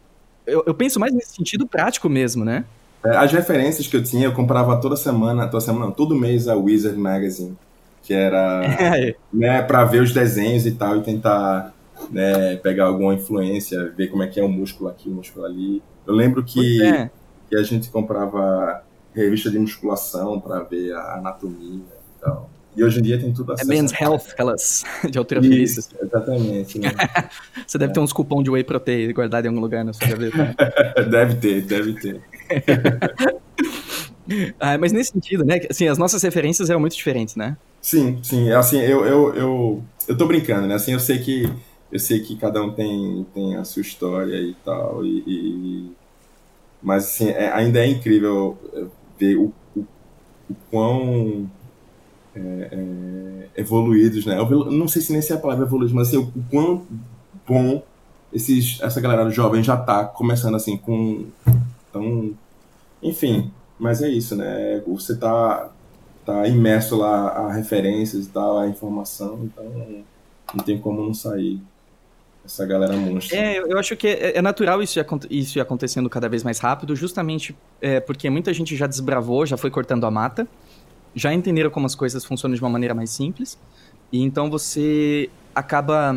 Eu, 0.45 0.63
eu 0.67 0.73
penso 0.75 0.99
mais 0.99 1.13
nesse 1.13 1.33
sentido 1.35 1.65
prático 1.65 2.07
mesmo, 2.09 2.43
né? 2.45 2.65
É, 3.03 3.15
As 3.17 3.31
referências 3.31 3.87
que 3.87 3.95
eu 3.95 4.03
tinha, 4.03 4.25
eu 4.25 4.33
comprava 4.33 4.79
toda 4.81 4.95
semana, 4.97 5.47
toda 5.47 5.61
semana, 5.63 5.85
não, 5.85 5.91
todo 5.91 6.13
mês 6.15 6.47
a 6.47 6.55
Wizard 6.55 6.97
Magazine, 6.99 7.55
que 8.03 8.13
era 8.13 8.63
É, 8.79 9.15
né, 9.33 9.61
para 9.61 9.83
ver 9.85 10.01
os 10.01 10.11
desenhos 10.11 10.65
e 10.65 10.71
tal 10.71 10.97
e 10.97 11.01
tentar 11.01 11.73
né, 12.11 12.55
pegar 12.57 12.85
alguma 12.85 13.13
influência, 13.13 13.91
ver 13.95 14.07
como 14.07 14.23
é 14.23 14.27
que 14.27 14.39
é 14.39 14.43
o 14.43 14.49
músculo 14.49 14.89
aqui, 14.89 15.09
o 15.09 15.13
músculo 15.13 15.45
ali. 15.45 15.81
Eu 16.05 16.13
lembro 16.13 16.43
que, 16.43 16.83
é. 16.83 17.09
que 17.49 17.55
a 17.55 17.63
gente 17.63 17.89
comprava 17.89 18.83
revista 19.13 19.49
de 19.49 19.57
musculação 19.57 20.39
para 20.39 20.59
ver 20.63 20.93
a 20.93 21.15
anatomia 21.15 21.81
e 21.81 22.21
tal. 22.21 22.49
E 22.75 22.83
hoje 22.83 22.99
em 22.99 23.03
dia 23.03 23.17
tem 23.17 23.33
tudo 23.33 23.53
É 23.53 23.55
acesso. 23.55 23.69
Men's 23.69 23.93
Health, 23.93 24.31
aquelas 24.31 24.83
de. 25.09 25.63
Isso, 25.63 25.89
exatamente. 26.01 26.77
né? 26.77 26.91
Você 27.65 27.77
deve 27.77 27.93
ter 27.93 27.99
uns 28.01 28.11
cupom 28.11 28.43
de 28.43 28.49
whey 28.49 28.63
protein 28.63 29.13
guardado 29.13 29.45
em 29.45 29.47
algum 29.47 29.61
lugar 29.61 29.85
na 29.85 29.93
sua 29.93 30.07
gaveta. 30.07 30.55
deve 31.09 31.35
ter, 31.35 31.61
deve 31.61 31.93
ter. 31.93 32.21
Ah, 34.59 34.75
mas 34.77 34.91
nesse 34.91 35.11
sentido, 35.11 35.45
né? 35.45 35.59
Assim, 35.69 35.87
as 35.87 35.99
nossas 35.99 36.21
referências 36.23 36.69
eram 36.69 36.79
muito 36.79 36.95
diferentes, 36.95 37.35
né? 37.35 37.55
Sim, 37.79 38.19
sim. 38.23 38.51
Assim, 38.51 38.79
eu, 38.79 39.05
eu, 39.05 39.35
eu, 39.35 39.83
eu 40.07 40.17
tô 40.17 40.25
brincando, 40.25 40.67
né? 40.67 40.73
Assim, 40.73 40.93
eu 40.93 40.99
sei 40.99 41.19
que 41.19 41.47
eu 41.91 41.99
sei 41.99 42.21
que 42.21 42.37
cada 42.37 42.61
um 42.63 42.73
tem, 42.73 43.25
tem 43.33 43.55
a 43.57 43.63
sua 43.65 43.81
história 43.81 44.37
e 44.41 44.55
tal, 44.55 45.05
e, 45.05 45.23
e- 45.27 45.97
mas 46.81 47.05
assim, 47.05 47.29
é- 47.29 47.51
ainda 47.53 47.79
é 47.79 47.87
incrível 47.87 48.57
ver 49.19 49.37
o, 49.37 49.53
o, 49.75 49.81
o 50.49 50.55
quão 50.69 51.49
é, 52.35 52.69
é, 52.71 53.61
evoluídos, 53.61 54.25
né? 54.25 54.37
Eu 54.39 54.71
não 54.71 54.87
sei 54.87 55.01
se 55.01 55.11
nem 55.11 55.21
se 55.21 55.31
é 55.33 55.35
a 55.35 55.39
palavra 55.39 55.65
evoluídos, 55.65 55.93
mas 55.93 56.07
assim, 56.09 56.17
o, 56.17 56.23
o 56.35 56.43
quão 56.49 56.85
bom 57.47 57.83
esses, 58.33 58.79
essa 58.81 58.99
galera 59.01 59.29
jovem 59.29 59.63
já 59.63 59.77
tá 59.77 60.05
começando 60.05 60.55
assim 60.55 60.77
com 60.77 61.27
tão, 61.91 62.35
enfim. 63.01 63.51
Mas 63.79 64.01
é 64.01 64.09
isso, 64.09 64.35
né? 64.35 64.81
Você 64.87 65.17
tá 65.17 65.71
tá 66.25 66.47
imerso 66.47 66.97
lá 66.97 67.29
a 67.29 67.53
referências 67.53 68.27
e 68.27 68.29
tal, 68.29 68.59
a 68.59 68.67
informação, 68.67 69.45
então 69.45 69.65
não 70.53 70.63
tem 70.63 70.79
como 70.79 71.03
não 71.05 71.13
sair 71.13 71.61
essa 72.45 72.65
galera 72.65 72.93
monstro. 72.95 73.35
É, 73.35 73.57
eu 73.57 73.77
acho 73.77 73.95
que 73.97 74.07
é, 74.07 74.37
é 74.37 74.41
natural 74.41 74.81
isso 74.81 74.99
ir, 74.99 75.05
isso 75.29 75.57
ir 75.57 75.61
acontecendo 75.61 76.09
cada 76.09 76.29
vez 76.29 76.43
mais 76.43 76.59
rápido, 76.59 76.95
justamente 76.95 77.55
é, 77.81 77.99
porque 77.99 78.29
muita 78.29 78.53
gente 78.53 78.75
já 78.75 78.87
desbravou, 78.87 79.45
já 79.45 79.57
foi 79.57 79.71
cortando 79.71 80.05
a 80.05 80.11
mata, 80.11 80.47
já 81.15 81.33
entenderam 81.33 81.69
como 81.69 81.85
as 81.85 81.95
coisas 81.95 82.23
funcionam 82.23 82.55
de 82.55 82.61
uma 82.61 82.69
maneira 82.69 82.93
mais 82.93 83.09
simples, 83.09 83.57
e 84.11 84.21
então 84.21 84.49
você 84.49 85.29
acaba 85.53 86.15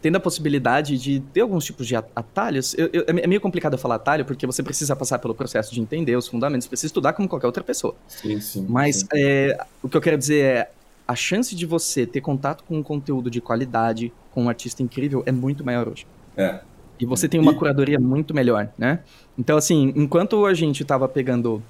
tendo 0.00 0.16
a 0.16 0.20
possibilidade 0.20 0.96
de 0.96 1.20
ter 1.20 1.40
alguns 1.40 1.64
tipos 1.64 1.86
de 1.86 1.96
atalhos. 1.96 2.72
Eu- 2.78 2.88
eu- 2.92 3.04
é 3.08 3.24
é 3.24 3.26
meio 3.26 3.40
complicado 3.40 3.72
eu 3.74 3.78
falar 3.78 3.96
atalho, 3.96 4.24
porque 4.24 4.46
você 4.46 4.62
precisa 4.62 4.94
passar 4.94 5.18
pelo 5.18 5.34
processo 5.34 5.74
de 5.74 5.80
entender 5.80 6.14
os 6.16 6.28
fundamentos, 6.28 6.68
precisa 6.68 6.86
estudar 6.86 7.12
como 7.14 7.28
qualquer 7.28 7.46
outra 7.46 7.64
pessoa. 7.64 7.96
Sim, 8.06 8.40
sim. 8.40 8.66
Mas 8.68 9.00
sim. 9.00 9.06
é, 9.14 9.58
o 9.82 9.88
que 9.88 9.96
eu 9.96 10.00
quero 10.00 10.16
dizer 10.16 10.44
é 10.44 10.70
a 11.08 11.16
chance 11.16 11.56
de 11.56 11.64
você 11.66 12.06
ter 12.06 12.20
contato 12.20 12.62
com 12.64 12.76
um 12.78 12.82
conteúdo 12.82 13.30
de 13.30 13.40
qualidade, 13.40 14.12
com 14.32 14.44
um 14.44 14.48
artista 14.48 14.82
incrível, 14.82 15.22
é 15.26 15.32
muito 15.32 15.64
maior 15.64 15.88
hoje. 15.88 16.06
É. 16.36 16.60
E 17.00 17.06
você 17.06 17.26
tem 17.28 17.40
uma 17.40 17.52
E- 17.52 17.54
curadoria 17.56 17.98
muito 17.98 18.34
melhor, 18.34 18.68
né? 18.76 19.00
Então, 19.38 19.56
assim, 19.56 19.92
enquanto 19.96 20.44
a 20.44 20.52
gente 20.54 20.84
tava 20.84 21.08
pegando. 21.08 21.62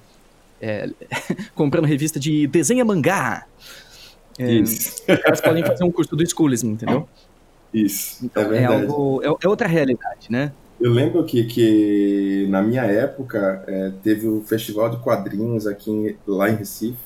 é, 0.61 0.91
comprando 1.55 1.85
revista 1.85 2.19
de 2.19 2.47
desenha 2.49 2.85
mangá, 2.85 3.47
é, 4.39 4.55
Isso. 4.55 5.03
os 5.09 5.19
caras 5.23 5.41
podem 5.41 5.65
fazer 5.65 5.85
um 5.85 5.91
curso 5.93 6.17
do 6.17 6.29
Schoolism, 6.29 6.71
entendeu? 6.73 7.09
Isso. 7.73 8.25
Então 8.25 8.43
é 8.43 8.47
é, 8.47 8.51
verdade. 8.51 8.83
algo. 8.87 9.23
É, 9.23 9.27
é 9.45 9.49
outra 9.49 9.69
realidade, 9.69 10.31
né? 10.31 10.53
Eu 10.81 10.93
lembro 10.93 11.25
que, 11.25 11.45
que 11.45 12.47
na 12.51 12.63
minha 12.63 12.83
época 12.85 13.65
é, 13.67 13.93
teve 14.03 14.27
o 14.29 14.41
festival 14.43 14.89
de 14.91 14.97
quadrinhos 14.99 15.67
aqui 15.67 15.91
em- 15.91 16.17
lá 16.27 16.49
em 16.51 16.55
Recife 16.57 16.97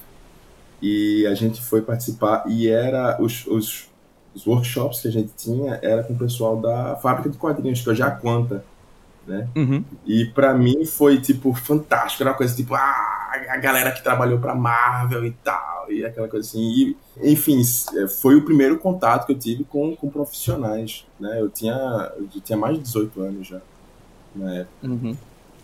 e 0.83 1.27
a 1.27 1.35
gente 1.35 1.63
foi 1.63 1.81
participar 1.83 2.45
e 2.49 2.69
era 2.69 3.17
os, 3.23 3.47
os, 3.47 3.89
os 4.35 4.47
workshops 4.47 5.01
que 5.01 5.09
a 5.09 5.13
gente 5.13 5.33
tinha 5.37 5.79
era 5.83 6.03
com 6.03 6.13
o 6.15 6.19
pessoal 6.19 6.61
da 6.61 6.97
fábrica 6.97 7.31
de 7.31 7.39
quadrinhos, 7.39 7.81
que 7.81 7.89
é 7.89 7.93
a 7.93 7.97
Jaquanta. 7.97 8.65
Uhum. 9.55 9.85
E 10.05 10.27
pra 10.27 10.53
mim 10.53 10.85
foi, 10.85 11.21
tipo, 11.21 11.55
fantástico. 11.55 12.23
Era 12.25 12.31
uma 12.33 12.37
coisa 12.37 12.57
tipo, 12.57 12.75
ah, 12.75 13.31
a 13.51 13.57
galera 13.59 13.93
que 13.93 14.03
trabalhou 14.03 14.39
pra 14.41 14.55
Marvel 14.55 15.25
e 15.25 15.31
tal, 15.31 15.87
e 15.93 16.05
aquela 16.05 16.27
coisa 16.29 16.49
assim. 16.49 16.61
E, 16.61 16.97
enfim, 17.33 17.61
s- 17.61 17.87
foi 18.21 18.35
o 18.35 18.45
primeiro 18.45 18.79
contato 18.79 19.27
que 19.27 19.33
eu 19.33 19.39
tive 19.39 19.65
com, 19.65 19.95
com 19.95 20.11
profissionais, 20.11 21.07
né? 21.21 21.41
Eu 21.41 21.49
tinha, 21.49 22.13
eu 22.17 22.41
tinha 22.43 22.59
mais 22.59 22.77
de 22.77 22.83
18 22.83 23.21
anos 23.21 23.47
já, 23.47 23.61
na 24.35 24.55
época. 24.57 24.87
Uhum. 24.89 25.17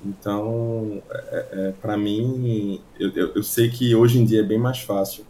Então, 0.05 1.03
é, 1.11 1.47
é, 1.53 1.75
para 1.81 1.97
mim, 1.97 2.81
eu, 2.99 3.11
eu, 3.11 3.35
eu 3.35 3.43
sei 3.43 3.69
que 3.69 3.95
hoje 3.95 4.19
em 4.19 4.25
dia 4.25 4.41
é 4.41 4.45
bem 4.45 4.59
mais 4.59 4.79
fácil. 4.81 5.25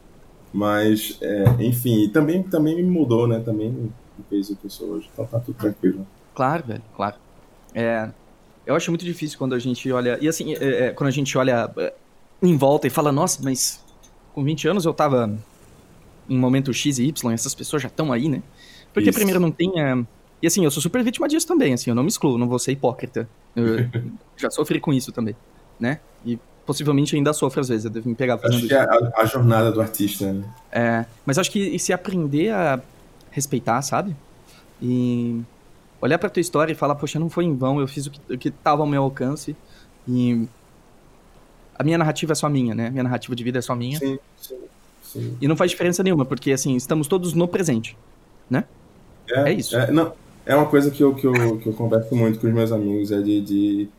Mas, 0.53 1.19
é, 1.21 1.45
enfim, 1.61 2.05
e 2.05 2.09
também, 2.09 2.43
também 2.43 2.77
me 2.77 2.83
mudou, 2.83 3.27
né? 3.27 3.41
Também 3.41 3.71
me 3.71 3.93
fez 4.29 4.51
o 4.51 4.57
que 4.57 4.67
eu 4.67 4.71
sou 4.71 4.89
hoje. 4.89 5.09
Então 5.13 5.27
tá 5.27 5.39
tudo 5.39 5.57
tranquilo. 5.57 6.07
Claro, 6.35 6.65
velho, 6.67 6.83
claro. 6.97 7.17
É, 7.75 8.11
eu 8.67 8.75
acho 8.75 8.91
muito 8.91 9.05
difícil 9.05 9.39
quando 9.39 9.55
a 9.55 9.59
gente 9.59 9.91
olha. 9.93 10.19
E 10.21 10.29
assim, 10.29 10.55
é, 10.55 10.87
é, 10.87 10.91
quando 10.91 11.09
a 11.09 11.13
gente 11.13 11.37
olha 11.37 11.71
é, 11.77 11.93
em 12.43 12.57
volta 12.57 12.87
e 12.87 12.91
fala, 12.91 13.13
nossa, 13.13 13.41
mas 13.43 13.85
com 14.35 14.43
20 14.43 14.69
anos 14.69 14.85
eu 14.85 14.95
tava 14.95 15.37
em 16.29 16.39
momento 16.39 16.73
X 16.73 16.99
e 16.99 17.05
Y, 17.07 17.33
essas 17.33 17.55
pessoas 17.55 17.83
já 17.83 17.89
estão 17.89 18.13
aí, 18.13 18.29
né? 18.29 18.43
Porque 18.93 19.11
Isso. 19.11 19.19
primeiro 19.19 19.41
não 19.41 19.51
tem. 19.51 19.71
É, 20.41 20.45
E 20.45 20.47
assim, 20.47 20.65
eu 20.65 20.71
sou 20.71 20.83
super 20.83 21.03
vítima 21.03 21.29
disso 21.29 21.47
também, 21.47 21.75
assim, 21.75 21.91
eu 21.91 21.95
não 21.95 22.03
me 22.03 22.09
excluo, 22.09 22.39
não 22.39 22.49
vou 22.49 22.59
ser 22.59 22.73
hipócrita. 22.73 23.29
Eu 23.55 23.89
já 24.37 24.51
sofri 24.51 24.81
com 24.81 24.93
isso 24.93 25.13
também, 25.13 25.37
né? 25.79 26.01
E 26.25 26.39
possivelmente 26.67 27.17
ainda 27.17 27.33
sofro 27.33 27.61
às 27.61 27.69
vezes, 27.69 27.85
eu 27.87 27.91
devo 27.91 28.09
me 28.09 28.15
pegar 28.15 28.39
fazendo 28.39 28.57
Acho 28.57 28.67
isso. 28.67 28.69
que 28.69 28.75
é 28.75 28.81
a, 28.81 29.23
a 29.23 29.25
jornada 29.25 29.73
do 29.73 29.81
artista, 29.81 30.33
né? 30.33 30.45
É, 30.71 31.05
mas 31.25 31.39
acho 31.39 31.51
que 31.51 31.61
e 31.61 31.79
se 31.79 31.93
aprender 31.93 32.51
a 32.51 32.81
respeitar, 33.31 33.81
sabe? 33.83 34.15
E 34.81 35.41
olhar 36.01 36.19
pra 36.19 36.29
tua 36.29 36.41
história 36.41 36.73
e 36.73 36.77
falar, 36.77 36.95
poxa, 36.95 37.19
não 37.19 37.29
foi 37.29 37.45
em 37.45 37.57
vão, 37.57 37.81
eu 37.81 37.89
fiz 37.89 38.07
o 38.07 38.11
que, 38.11 38.35
o 38.35 38.39
que 38.39 38.51
tava 38.51 38.83
ao 38.83 38.87
meu 38.87 39.03
alcance. 39.03 39.57
E 40.07 40.47
a 41.79 41.83
minha 41.83 41.99
narrativa 41.99 42.33
é 42.33 42.35
só 42.35 42.49
minha, 42.49 42.75
né? 42.75 42.91
Minha 42.91 43.03
narrativa 43.05 43.35
de 43.35 43.45
vida 43.45 43.59
é 43.59 43.63
só 43.63 43.75
minha. 43.75 43.99
Sim, 43.99 44.19
sim, 44.37 44.59
sim. 45.03 45.39
E 45.41 45.49
não 45.49 45.57
faz 45.57 45.71
diferença 45.71 46.03
nenhuma, 46.03 46.25
porque 46.25 46.53
assim, 46.53 46.77
estamos 46.77 47.09
todos 47.09 47.35
no 47.35 47.47
presente. 47.49 47.97
É 49.31 49.53
isso. 49.53 49.77
É, 49.77 49.91
não, 49.91 50.13
é 50.49 50.57
uma 50.57 50.71
coisa 50.71 50.91
que 50.93 51.03
eu, 51.05 51.15
que, 51.17 51.27
eu, 51.27 51.61
que 51.61 51.69
eu 51.69 51.75
converso 51.77 52.15
muito 52.17 52.41
com 52.41 52.49
os 52.49 52.55
meus 52.55 52.73
amigos, 52.73 53.13
é 53.13 53.23
de. 53.23 53.43
de, 53.43 53.95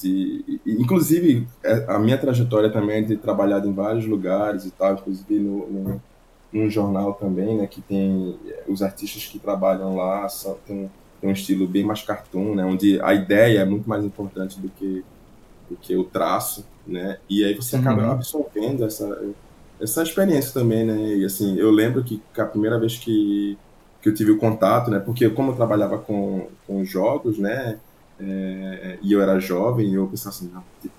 de- 0.00 0.62
inclusive, 0.66 1.48
é, 1.64 1.86
a 1.94 1.98
minha 1.98 2.18
trajetória 2.20 2.72
também 2.72 2.98
é 2.98 3.02
de 3.02 3.18
trabalhar 3.18 3.64
em 3.66 3.74
vários 3.74 4.06
lugares 4.06 4.64
e 4.66 4.72
tal, 4.72 4.94
inclusive 4.94 5.40
no, 5.40 5.70
no, 5.70 6.04
num 6.52 6.70
jornal 6.70 7.14
também, 7.16 7.56
né, 7.58 7.66
que 7.68 7.82
tem 7.82 8.40
é, 8.46 8.64
os 8.68 8.82
artistas 8.82 9.26
que 9.26 9.40
trabalham 9.40 9.96
lá, 9.96 10.28
são, 10.28 10.60
tem, 10.66 10.76
um- 10.86 10.90
tem 11.20 11.30
um 11.30 11.32
estilo 11.32 11.68
bem 11.68 11.84
mais 11.84 12.02
cartoon, 12.02 12.54
né, 12.56 12.64
onde 12.64 13.00
a 13.02 13.14
ideia 13.14 13.60
é 13.60 13.64
muito 13.66 13.88
mais 13.88 14.04
importante 14.04 14.60
do 14.60 14.70
que, 14.70 15.06
do 15.68 15.78
que 15.78 15.96
o 15.96 16.04
traço, 16.10 16.70
né, 16.86 17.20
e 17.28 17.44
aí 17.44 17.54
você 17.54 17.76
acaba 17.76 18.02
Uhum. 18.02 18.12
absorvendo 18.12 18.84
essa, 18.84 19.06
essa 19.80 20.02
experiência 20.02 20.52
também, 20.52 20.84
né, 20.86 21.16
e 21.18 21.24
assim, 21.24 21.56
eu 21.58 21.70
lembro 21.70 22.04
que 22.04 22.24
a 22.38 22.46
primeira 22.46 22.78
vez 22.80 22.98
que 22.98 23.60
que 24.02 24.08
eu 24.08 24.14
tive 24.14 24.30
o 24.32 24.38
contato, 24.38 24.90
né? 24.90 25.00
Porque 25.00 25.28
como 25.30 25.52
eu 25.52 25.56
trabalhava 25.56 25.98
com, 26.02 26.50
com 26.66 26.84
jogos, 26.84 27.38
né? 27.38 27.80
é, 28.20 28.98
e 29.02 29.12
eu 29.12 29.22
era 29.22 29.38
jovem, 29.40 29.94
eu 29.94 30.08
pensava 30.10 30.34
assim, 30.34 30.50
não, 30.50 30.64
tipo, 30.80 30.96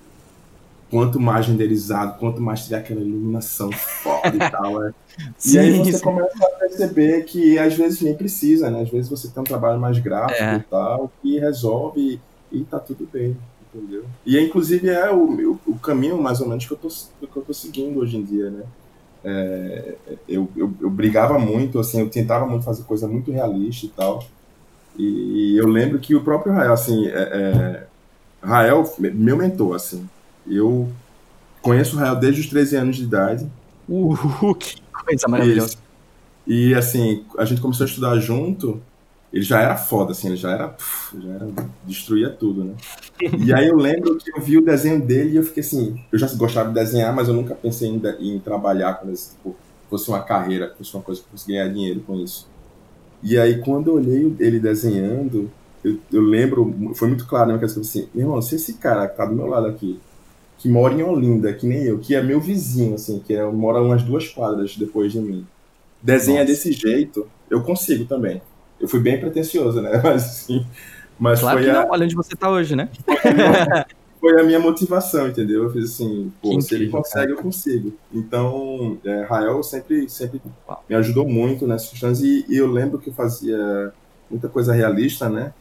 quanto 0.88 1.20
mais 1.20 1.46
renderizado, 1.46 2.18
quanto 2.18 2.40
mais 2.42 2.64
tiver 2.64 2.78
aquela 2.78 3.00
iluminação 3.00 3.74
foda 3.74 4.36
e 4.36 4.42
tal, 4.42 4.84
é. 4.86 4.92
E 5.44 5.58
aí 5.58 5.72
Sim, 5.72 5.74
você 5.74 5.98
sim. 5.98 6.00
começa 6.00 6.34
a 6.44 6.58
perceber 6.58 7.24
que 7.24 7.58
às 7.58 7.74
vezes 7.74 8.00
nem 8.02 8.16
precisa, 8.16 8.70
né? 8.70 8.82
Às 8.82 8.90
vezes 8.90 9.10
você 9.10 9.30
tem 9.32 9.42
um 9.42 9.46
trabalho 9.46 9.80
mais 9.80 9.98
gráfico 9.98 10.54
É. 10.54 10.56
e 10.56 10.62
tal, 10.64 11.14
que 11.22 11.38
resolve 11.38 12.24
e, 12.50 12.64
tá 12.66 12.80
tudo 12.80 13.06
bem, 13.12 13.42
entendeu? 13.60 14.10
E 14.24 14.38
inclusive 14.40 14.88
é 14.88 15.10
o, 15.10 15.30
meu- 15.30 15.60
o 15.66 15.78
caminho 15.78 16.20
mais 16.22 16.40
ou 16.40 16.48
menos 16.48 16.66
que 16.66 16.72
eu 16.72 16.78
tô, 16.78 16.88
que 16.88 17.36
eu 17.36 17.44
tô 17.44 17.52
seguindo 17.54 18.00
hoje 18.00 18.16
em 18.16 18.24
dia, 18.24 18.50
né? 18.50 18.64
É, 19.24 19.94
eu, 20.28 20.48
eu, 20.56 20.72
eu 20.80 20.90
brigava 20.90 21.38
muito, 21.38 21.78
assim, 21.78 22.00
eu 22.00 22.08
tentava 22.08 22.46
muito 22.46 22.64
fazer 22.64 22.84
coisa 22.84 23.06
muito 23.06 23.30
realista 23.30 23.86
e 23.86 23.90
tal. 23.90 24.24
E 24.98 25.56
eu 25.56 25.66
lembro 25.66 25.98
que 25.98 26.14
o 26.14 26.22
próprio 26.22 26.52
Rael, 26.52 26.72
assim, 26.72 27.06
é, 27.06 27.12
é, 27.12 27.86
Rael, 28.42 28.92
meu 28.98 29.36
mentor, 29.36 29.76
assim, 29.76 30.08
eu 30.46 30.88
conheço 31.62 31.96
o 31.96 31.98
Rael 31.98 32.16
desde 32.16 32.40
os 32.40 32.46
13 32.48 32.76
anos 32.76 32.96
de 32.96 33.04
idade. 33.04 33.50
Uh, 33.88 34.54
que 34.54 34.80
coisa 35.04 35.28
maravilhosa. 35.28 35.68
Isso. 35.68 35.78
E 36.46 36.74
assim, 36.74 37.24
a 37.38 37.44
gente 37.44 37.60
começou 37.60 37.84
a 37.84 37.88
estudar 37.88 38.18
junto, 38.18 38.80
ele 39.32 39.42
já 39.42 39.60
era 39.60 39.76
foda, 39.76 40.12
assim, 40.12 40.28
ele 40.28 40.36
já 40.36 40.50
era, 40.50 40.68
puf, 40.68 41.16
já 41.20 41.32
era 41.32 41.48
destruía 41.84 42.30
tudo, 42.30 42.64
né? 42.64 42.74
E 43.38 43.54
aí 43.54 43.68
eu 43.68 43.76
lembro 43.76 44.16
que 44.16 44.30
eu 44.36 44.42
vi 44.42 44.58
o 44.58 44.64
desenho 44.64 45.00
dele 45.00 45.30
e 45.30 45.36
eu 45.36 45.44
fiquei 45.44 45.62
assim, 45.62 46.00
eu 46.10 46.18
já 46.18 46.26
gostava 46.34 46.68
de 46.68 46.74
desenhar, 46.74 47.14
mas 47.14 47.28
eu 47.28 47.34
nunca 47.34 47.54
pensei 47.54 47.88
em, 47.88 48.02
em 48.20 48.38
trabalhar 48.40 48.94
com 48.94 49.10
isso, 49.10 49.30
tipo, 49.30 49.56
fosse 49.88 50.08
uma 50.08 50.20
carreira, 50.22 50.74
fosse 50.76 50.94
uma 50.94 51.02
coisa 51.02 51.20
que 51.20 51.26
eu 51.26 51.30
fosse 51.30 51.48
ganhar 51.48 51.68
dinheiro 51.68 52.00
com 52.00 52.16
isso. 52.16 52.48
E 53.22 53.38
aí, 53.38 53.60
quando 53.60 53.88
eu 53.88 53.94
olhei 53.94 54.34
ele 54.40 54.58
desenhando, 54.58 55.50
eu, 55.84 55.98
eu 56.12 56.22
lembro, 56.22 56.92
foi 56.94 57.08
muito 57.08 57.26
claro 57.26 57.46
na 57.46 57.52
minha 57.54 57.60
cabeça 57.60 57.80
assim, 57.80 58.08
meu 58.14 58.26
irmão, 58.26 58.42
se 58.42 58.54
esse 58.54 58.74
cara 58.74 59.06
que 59.06 59.16
tá 59.16 59.24
do 59.26 59.34
meu 59.34 59.46
lado 59.46 59.66
aqui, 59.66 60.00
que 60.58 60.68
mora 60.68 60.94
em 60.94 61.02
Olinda, 61.02 61.52
que 61.52 61.66
nem 61.66 61.84
eu, 61.84 61.98
que 61.98 62.14
é 62.14 62.22
meu 62.22 62.40
vizinho, 62.40 62.94
assim, 62.94 63.18
que 63.18 63.34
é, 63.34 63.44
mora 63.46 63.80
umas 63.80 64.02
duas 64.02 64.28
quadras 64.28 64.76
depois 64.76 65.12
de 65.12 65.20
mim, 65.20 65.46
desenha 66.02 66.40
Nossa. 66.40 66.52
desse 66.52 66.72
jeito, 66.72 67.26
eu 67.48 67.62
consigo 67.62 68.04
também. 68.04 68.42
Eu 68.80 68.88
fui 68.88 69.00
bem 69.00 69.20
pretencioso, 69.20 69.80
né? 69.80 70.00
Mas 70.02 70.24
assim, 70.24 70.66
mas 71.18 71.40
Claro 71.40 71.58
foi, 71.58 71.66
que 71.66 71.70
a, 71.70 71.82
não, 71.82 71.90
olha 71.90 72.04
onde 72.04 72.14
você 72.14 72.34
tá 72.34 72.50
hoje, 72.50 72.74
né? 72.74 72.88
foi 74.18 74.40
a 74.40 74.44
minha 74.44 74.58
motivação, 74.58 75.28
entendeu? 75.28 75.64
Eu 75.64 75.70
fiz 75.70 75.92
assim, 75.92 76.32
pô, 76.40 76.58
se 76.60 76.74
ele 76.74 76.88
consegue, 76.88 77.32
eu 77.32 77.36
consigo. 77.36 77.92
Então, 78.12 78.98
é, 79.04 79.22
Rael 79.24 79.62
sempre, 79.62 80.08
sempre 80.08 80.40
Uau. 80.66 80.84
me 80.88 80.96
ajudou 80.96 81.28
muito 81.28 81.66
nessas 81.66 81.90
questões 81.90 82.22
e, 82.22 82.46
e 82.48 82.56
eu 82.56 82.66
lembro 82.66 82.98
que 82.98 83.10
eu 83.10 83.14
fazia 83.14 83.92
muita 84.30 84.48
coisa 84.48 84.72
realista, 84.72 85.28
né? 85.28 85.52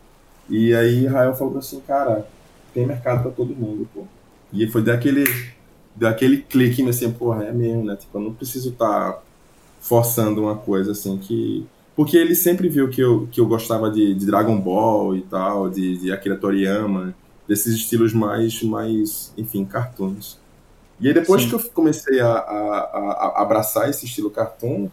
E 0.49 0.73
aí 0.73 1.05
Rael 1.05 1.35
falou 1.35 1.57
assim, 1.57 1.81
cara, 1.81 2.25
tem 2.73 2.85
mercado 2.85 3.23
pra 3.23 3.31
todo 3.31 3.55
mundo, 3.55 3.87
pô. 3.93 4.05
E 4.51 4.67
foi 4.67 4.81
daquele, 4.81 5.25
daquele 5.95 6.37
clique 6.37 6.87
assim, 6.87 7.11
porra, 7.11 7.43
é 7.43 7.51
mesmo, 7.51 7.83
né? 7.85 7.95
Tipo, 7.95 8.17
eu 8.17 8.21
não 8.21 8.33
preciso 8.33 8.69
estar 8.69 9.21
forçando 9.79 10.41
uma 10.41 10.55
coisa 10.55 10.91
assim 10.91 11.17
que. 11.17 11.65
Porque 11.99 12.15
ele 12.15 12.33
sempre 12.33 12.69
viu 12.69 12.89
que 12.89 13.01
eu, 13.01 13.27
que 13.29 13.41
eu 13.41 13.45
gostava 13.45 13.91
de, 13.91 14.13
de 14.15 14.25
Dragon 14.25 14.57
Ball 14.57 15.17
e 15.17 15.21
tal, 15.23 15.69
de, 15.69 15.97
de 15.97 16.13
Akira 16.13 16.37
Toriyama, 16.37 17.13
desses 17.45 17.75
estilos 17.75 18.13
mais, 18.13 18.63
mais 18.63 19.33
enfim, 19.37 19.65
cartoons. 19.65 20.39
E 20.97 21.09
aí 21.09 21.13
depois 21.13 21.41
Sim. 21.41 21.49
que 21.49 21.55
eu 21.55 21.59
comecei 21.71 22.21
a, 22.21 22.31
a, 22.31 23.33
a 23.35 23.41
abraçar 23.41 23.89
esse 23.89 24.05
estilo 24.05 24.31
cartoon, 24.31 24.87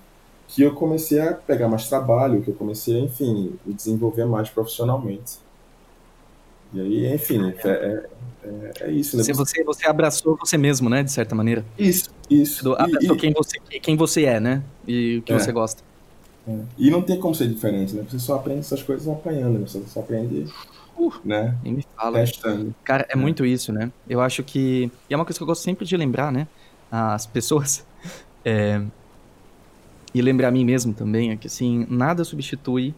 que 0.48 0.62
eu 0.62 0.74
comecei 0.74 1.20
a 1.20 1.32
pegar 1.32 1.68
mais 1.68 1.88
trabalho, 1.88 2.42
que 2.42 2.48
eu 2.50 2.54
comecei 2.54 2.96
a, 2.96 3.04
enfim, 3.04 3.52
me 3.64 3.72
desenvolver 3.72 4.24
mais 4.24 4.50
profissionalmente. 4.50 5.34
E 6.74 6.80
aí, 6.80 7.14
enfim, 7.14 7.54
é, 7.64 7.68
é, 7.68 8.06
é, 8.42 8.72
é 8.80 8.90
isso, 8.90 9.16
né? 9.16 9.22
Você, 9.22 9.32
você, 9.32 9.62
você 9.62 9.86
abraçou 9.86 10.36
você 10.36 10.58
mesmo, 10.58 10.90
né? 10.90 11.04
De 11.04 11.12
certa 11.12 11.36
maneira. 11.36 11.64
Isso, 11.78 12.10
isso. 12.28 12.68
E- 12.68 12.82
Abraçou 12.82 13.14
e- 13.14 13.18
quem 13.20 13.32
você, 13.32 13.60
quem 13.80 13.96
você 13.96 14.24
é, 14.24 14.40
né? 14.40 14.64
E 14.88 15.18
o 15.18 15.22
que 15.22 15.32
É. 15.32 15.38
você 15.38 15.52
gosta. 15.52 15.85
É. 16.46 16.58
E 16.78 16.90
não 16.90 17.02
tem 17.02 17.18
como 17.18 17.34
ser 17.34 17.48
diferente, 17.48 17.94
né? 17.94 18.04
Você 18.08 18.18
só 18.18 18.36
aprende 18.36 18.60
essas 18.60 18.82
coisas 18.82 19.08
apanhando, 19.08 19.58
né? 19.58 19.66
Você 19.66 19.82
só 19.86 20.00
aprende, 20.00 20.46
Uh. 20.98 21.12
né? 21.24 21.58
Nem 21.62 21.74
me 21.74 21.84
fala. 21.96 22.20
Testando. 22.20 22.74
Cara, 22.84 23.06
é 23.10 23.16
muito 23.16 23.44
isso, 23.44 23.72
né? 23.72 23.92
Eu 24.08 24.20
acho 24.20 24.42
que. 24.44 24.90
E 25.10 25.14
é 25.14 25.16
uma 25.16 25.24
coisa 25.24 25.38
que 25.38 25.42
eu 25.42 25.46
gosto 25.46 25.62
sempre 25.62 25.84
de 25.84 25.96
lembrar, 25.96 26.32
né? 26.32 26.48
As 26.90 27.26
pessoas. 27.26 27.84
é, 28.44 28.80
E 30.14 30.22
lembrar 30.22 30.48
a 30.48 30.50
mim 30.50 30.64
mesmo 30.64 30.94
também, 30.94 31.30
é 31.32 31.36
que 31.36 31.46
assim, 31.46 31.86
nada 31.90 32.24
substitui 32.24 32.94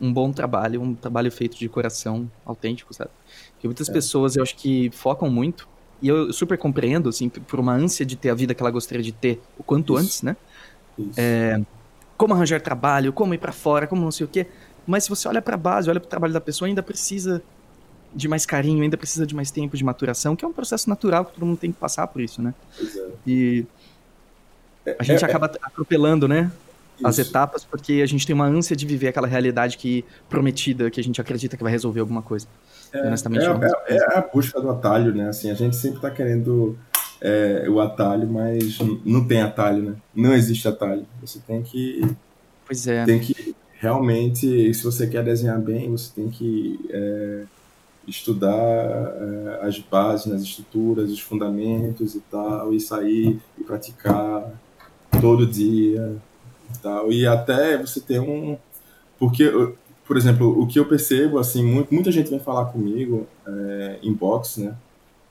um 0.00 0.12
bom 0.12 0.32
trabalho, 0.32 0.82
um 0.82 0.94
trabalho 0.94 1.30
feito 1.30 1.56
de 1.56 1.68
coração 1.68 2.30
autêntico, 2.44 2.92
sabe? 2.92 3.10
Porque 3.52 3.68
muitas 3.68 3.88
É. 3.88 3.92
pessoas 3.92 4.36
eu 4.36 4.42
acho 4.42 4.56
que 4.56 4.90
focam 4.90 5.30
muito, 5.30 5.68
e 6.02 6.08
eu 6.08 6.32
super 6.32 6.58
compreendo, 6.58 7.08
assim, 7.08 7.28
por 7.28 7.60
uma 7.60 7.72
ânsia 7.72 8.04
de 8.04 8.16
ter 8.16 8.30
a 8.30 8.34
vida 8.34 8.54
que 8.54 8.62
ela 8.62 8.70
gostaria 8.70 9.02
de 9.02 9.12
ter 9.12 9.40
o 9.56 9.62
quanto 9.62 9.94
Isso. 9.94 10.02
antes, 10.02 10.22
né? 10.22 10.36
Isso. 10.98 11.20
Como 12.16 12.34
arranjar 12.34 12.60
trabalho, 12.60 13.12
como 13.12 13.34
ir 13.34 13.38
pra 13.38 13.52
fora, 13.52 13.86
como 13.86 14.02
não 14.02 14.10
sei 14.10 14.24
o 14.24 14.28
quê. 14.28 14.46
Mas 14.86 15.04
se 15.04 15.10
você 15.10 15.26
olha 15.28 15.42
pra 15.42 15.56
base, 15.56 15.90
olha 15.90 16.00
pro 16.00 16.08
trabalho 16.08 16.32
da 16.32 16.40
pessoa, 16.40 16.68
ainda 16.68 16.82
precisa 16.82 17.42
de 18.14 18.28
mais 18.28 18.46
carinho, 18.46 18.82
ainda 18.82 18.96
precisa 18.96 19.26
de 19.26 19.34
mais 19.34 19.50
tempo 19.50 19.76
de 19.76 19.84
maturação, 19.84 20.34
que 20.36 20.44
é 20.44 20.48
um 20.48 20.52
processo 20.52 20.88
natural 20.88 21.24
que 21.24 21.34
todo 21.34 21.44
mundo 21.44 21.58
tem 21.58 21.70
que 21.72 21.78
passar 21.78 22.06
por 22.06 22.22
isso, 22.22 22.40
né? 22.40 22.54
É. 22.80 23.08
E 23.26 23.66
a 24.98 25.02
gente 25.02 25.22
É, 25.24 25.26
é, 25.26 25.30
acaba 25.30 25.46
atropelando, 25.62 26.26
né? 26.28 26.50
As 27.04 27.18
isso. 27.18 27.28
etapas, 27.28 27.62
porque 27.62 28.00
a 28.02 28.06
gente 28.06 28.26
tem 28.26 28.32
uma 28.32 28.46
ânsia 28.46 28.74
de 28.74 28.86
viver 28.86 29.08
aquela 29.08 29.26
realidade 29.26 29.76
que 29.76 30.02
prometida, 30.30 30.90
que 30.90 30.98
a 30.98 31.04
gente 31.04 31.20
acredita 31.20 31.54
que 31.56 31.62
vai 31.62 31.70
resolver 31.70 32.00
alguma 32.00 32.22
coisa. 32.22 32.46
E, 32.94 32.98
honestamente, 32.98 33.44
É, 33.44 33.48
não. 33.52 33.62
é- 33.62 33.74
é 33.88 34.16
a 34.18 34.20
busca 34.22 34.58
do 34.60 34.70
atalho, 34.70 35.14
né? 35.14 35.28
Assim, 35.28 35.50
a 35.50 35.54
gente 35.54 35.76
sempre 35.76 36.00
tá 36.00 36.10
querendo 36.10 36.78
é, 37.20 37.66
o 37.68 37.80
atalho, 37.80 38.28
mas 38.28 38.78
não 39.04 39.26
tem 39.26 39.40
atalho, 39.40 39.82
né? 39.82 39.96
Não 40.14 40.34
existe 40.34 40.66
atalho. 40.68 41.06
Você 41.20 41.38
tem 41.46 41.62
que, 41.62 42.02
Pois 42.66 42.86
é. 42.86 43.04
tem 43.04 43.20
que 43.20 43.54
realmente, 43.78 44.72
se 44.74 44.84
você 44.84 45.06
quer 45.06 45.22
desenhar 45.24 45.60
bem, 45.60 45.90
você 45.90 46.10
tem 46.14 46.28
que 46.28 46.78
é, 46.90 47.44
estudar 48.06 48.54
é, 48.56 49.66
as 49.66 49.78
bases, 49.78 50.32
as 50.32 50.42
estruturas, 50.42 51.10
os 51.10 51.20
fundamentos 51.20 52.14
e 52.14 52.20
tal, 52.30 52.72
e 52.72 52.80
sair 52.80 53.40
e 53.58 53.64
praticar 53.64 54.52
todo 55.20 55.46
dia 55.46 56.16
e 56.74 56.78
tal. 56.78 57.12
E 57.12 57.26
até 57.26 57.76
você 57.78 58.00
ter 58.00 58.20
um. 58.20 58.56
Porque, 59.18 59.50
por 60.06 60.16
exemplo, 60.16 60.60
o 60.60 60.66
que 60.66 60.78
eu 60.78 60.86
percebo, 60.86 61.38
assim, 61.38 61.64
mu- 61.64 61.86
muita 61.90 62.12
gente 62.12 62.30
vem 62.30 62.38
falar 62.38 62.66
comigo 62.66 63.26
é, 63.46 63.98
em 64.02 64.12
box, 64.12 64.60
né? 64.60 64.74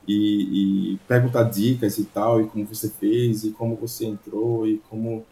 E, 0.07 0.93
e 0.93 0.97
perguntar 1.07 1.43
dicas 1.43 1.97
e 1.97 2.05
tal, 2.05 2.41
e 2.41 2.47
como 2.47 2.65
você 2.65 2.89
fez, 2.89 3.43
e 3.43 3.51
como 3.51 3.75
você 3.75 4.05
entrou, 4.05 4.67
e 4.67 4.77
como. 4.89 5.23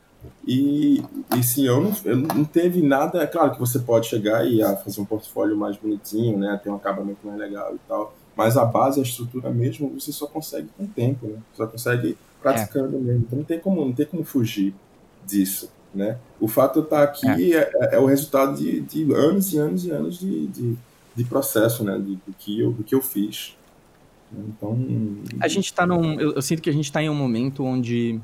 E, 0.48 1.04
e 1.38 1.44
sim, 1.44 1.66
eu 1.68 1.82
não, 1.82 1.94
eu 2.06 2.16
não 2.18 2.46
teve 2.46 2.82
nada. 2.82 3.22
É 3.22 3.28
claro 3.28 3.52
que 3.52 3.60
você 3.60 3.80
pode 3.80 4.08
chegar 4.08 4.46
e 4.48 4.62
ah, 4.62 4.76
fazer 4.76 5.02
um 5.02 5.06
portfólio 5.06 5.56
mais 5.56 5.76
bonitinho, 5.78 6.38
né? 6.38 6.60
Ter 6.64 6.70
um 6.70 6.76
acabamento 6.76 7.20
mais 7.26 7.38
legal 7.38 7.76
e 7.76 7.80
tal. 7.88 8.16
Mas 8.36 8.58
a 8.58 8.66
base, 8.66 9.00
a 9.00 9.04
estrutura 9.04 9.50
mesmo, 9.52 9.90
você 10.00 10.12
só 10.12 10.26
consegue 10.28 10.68
com 10.78 10.86
o 10.86 10.88
tempo, 10.88 11.28
né? 11.28 11.38
Só 11.56 11.68
consegue 11.68 12.18
praticando 12.42 12.98
mesmo. 13.00 13.24
Então 13.28 13.38
não 13.40 13.46
tem 13.46 13.60
como, 13.60 13.86
não 13.86 13.94
tem 13.94 14.06
como 14.06 14.24
fugir 14.24 14.74
disso, 15.26 15.70
né? 15.94 16.18
O 16.40 16.48
fato 16.48 16.74
de 16.74 16.80
eu 16.80 16.84
estar 16.84 17.04
aqui 17.04 17.54
é, 17.54 17.72
é- 17.76 17.96
é 17.96 18.00
o 18.00 18.06
resultado 18.06 18.58
de, 18.58 18.80
de 18.82 19.12
anos 19.14 19.54
e 19.54 19.58
anos 19.58 19.86
e 19.86 19.92
anos 19.92 20.18
de, 20.20 20.48
de, 20.48 20.76
de 21.16 21.24
processo, 21.26 21.84
né? 21.84 21.98
De, 21.98 22.16
do, 22.16 22.34
que 22.40 22.60
eu, 22.60 22.72
do 22.72 22.84
que 22.84 22.96
eu 22.96 23.02
fiz. 23.02 23.56
Então. 24.48 24.78
A 25.40 25.48
gente 25.48 25.74
tá 25.74 25.86
num. 25.86 26.20
Eu, 26.20 26.34
eu 26.34 26.42
sinto 26.42 26.62
que 26.62 26.70
a 26.70 26.74
gente 26.74 26.92
tá 26.92 27.02
em 27.02 27.10
um 27.10 27.16
momento 27.16 27.64
onde. 27.64 28.20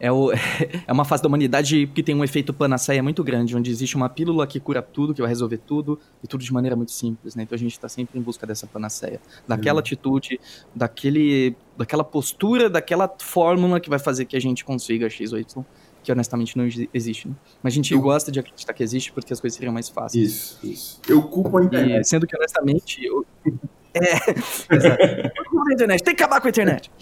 É, 0.00 0.10
o, 0.10 0.32
é 0.86 0.92
uma 0.92 1.04
fase 1.04 1.22
da 1.22 1.28
humanidade 1.28 1.86
que 1.94 2.02
tem 2.02 2.12
um 2.14 2.24
efeito 2.24 2.52
panaceia 2.52 3.00
muito 3.02 3.22
grande, 3.22 3.56
onde 3.56 3.70
existe 3.70 3.94
uma 3.94 4.08
pílula 4.08 4.46
que 4.48 4.58
cura 4.58 4.82
tudo, 4.82 5.14
que 5.14 5.20
vai 5.20 5.28
resolver 5.28 5.58
tudo, 5.58 5.96
e 6.24 6.26
tudo 6.26 6.42
de 6.42 6.52
maneira 6.52 6.74
muito 6.74 6.90
simples, 6.90 7.36
né? 7.36 7.44
Então 7.44 7.54
a 7.54 7.58
gente 7.58 7.78
tá 7.78 7.88
sempre 7.88 8.18
em 8.18 8.22
busca 8.22 8.44
dessa 8.44 8.66
panaceia. 8.66 9.20
Daquela 9.46 9.76
Uhum. 9.76 9.80
atitude, 9.80 10.40
daquele, 10.74 11.54
daquela 11.76 12.02
postura, 12.02 12.68
daquela 12.68 13.08
fórmula 13.20 13.78
que 13.78 13.88
vai 13.88 13.98
fazer 14.00 14.24
que 14.24 14.36
a 14.36 14.40
gente 14.40 14.64
consiga 14.64 15.08
X 15.08 15.32
ou 15.32 15.38
Y, 15.38 15.64
que 16.02 16.10
honestamente 16.10 16.56
não 16.56 16.66
exi- 16.66 16.90
existe, 16.92 17.28
né? 17.28 17.34
Mas 17.62 17.72
a 17.72 17.76
gente 17.76 17.92
Eu- 17.94 18.00
gosta 18.00 18.32
de 18.32 18.40
acreditar 18.40 18.72
que 18.72 18.82
existe 18.82 19.12
porque 19.12 19.32
as 19.32 19.38
coisas 19.40 19.54
seriam 19.56 19.72
mais 19.72 19.88
fáceis. 19.88 20.26
Isso, 20.32 20.58
isso. 20.66 21.00
Eu 21.08 21.22
culpo 21.22 21.58
a 21.58 21.62
E, 21.62 21.66
internet. 21.66 22.08
sendo 22.08 22.26
que, 22.26 22.36
honestamente, 22.36 23.04
eu... 23.04 23.24
É, 23.94 24.74
exato. 24.76 25.02
Eu 25.36 25.44
culpo 25.44 25.68
a 25.68 25.72
internet. 25.72 26.02
Tem 26.02 26.14
que 26.14 26.22
acabar 26.22 26.40
com 26.40 26.46
a 26.46 26.50
internet. 26.50 26.90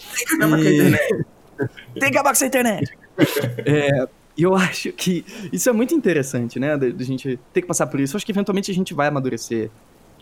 Tem 1.93 2.11
que 2.11 2.17
acabar 2.17 2.23
com 2.23 2.29
essa 2.31 2.45
internet. 2.45 2.91
É, 3.65 4.07
e 4.37 4.43
eu 4.43 4.55
acho 4.55 4.91
que 4.93 5.23
isso 5.51 5.69
é 5.69 5.73
muito 5.73 5.93
interessante, 5.93 6.59
né? 6.59 6.75
Da 6.77 7.03
gente 7.03 7.39
ter 7.53 7.61
que 7.61 7.67
passar 7.67 7.87
por 7.87 7.99
isso. 7.99 8.15
Eu 8.15 8.17
acho 8.17 8.25
que 8.25 8.31
eventualmente 8.31 8.71
a 8.71 8.73
gente 8.73 8.93
vai 8.93 9.07
amadurecer 9.07 9.69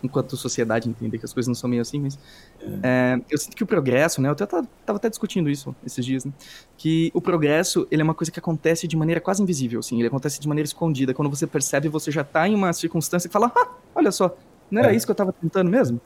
enquanto 0.01 0.37
sociedade, 0.37 0.87
entender 0.89 1.17
que 1.17 1.25
as 1.25 1.33
coisas 1.33 1.47
não 1.49 1.53
são 1.55 1.69
meio 1.69 1.81
assim, 1.81 1.99
mas 1.99 2.17
é, 2.81 3.19
eu 3.29 3.37
sinto 3.37 3.53
que 3.53 3.63
o 3.63 3.67
progresso, 3.67 4.21
né? 4.21 4.29
Eu 4.29 4.31
até 4.31 4.45
tava, 4.45 4.67
tava 4.85 4.97
até 4.97 5.09
discutindo 5.09 5.49
isso 5.49 5.75
esses 5.85 6.05
dias, 6.05 6.23
né? 6.23 6.31
Que 6.77 7.11
o 7.13 7.19
progresso, 7.21 7.85
ele 7.91 8.01
é 8.01 8.03
uma 8.05 8.13
coisa 8.13 8.31
que 8.31 8.39
acontece 8.39 8.87
de 8.87 8.95
maneira 8.95 9.19
quase 9.19 9.41
invisível, 9.43 9.79
assim. 9.79 9.97
Ele 9.99 10.07
acontece 10.07 10.39
de 10.39 10.47
maneira 10.47 10.65
escondida. 10.65 11.13
Quando 11.13 11.29
você 11.29 11.45
percebe, 11.45 11.89
você 11.89 12.11
já 12.11 12.23
tá 12.23 12.47
em 12.47 12.55
uma 12.55 12.71
circunstância 12.71 13.27
que 13.27 13.33
fala, 13.33 13.51
ah, 13.55 13.67
olha 13.93 14.11
só, 14.11 14.37
não 14.71 14.81
era 14.81 14.93
É. 14.93 14.95
isso 14.95 15.05
que 15.05 15.11
eu 15.11 15.15
tava 15.15 15.33
tentando 15.33 15.69
mesmo? 15.69 15.99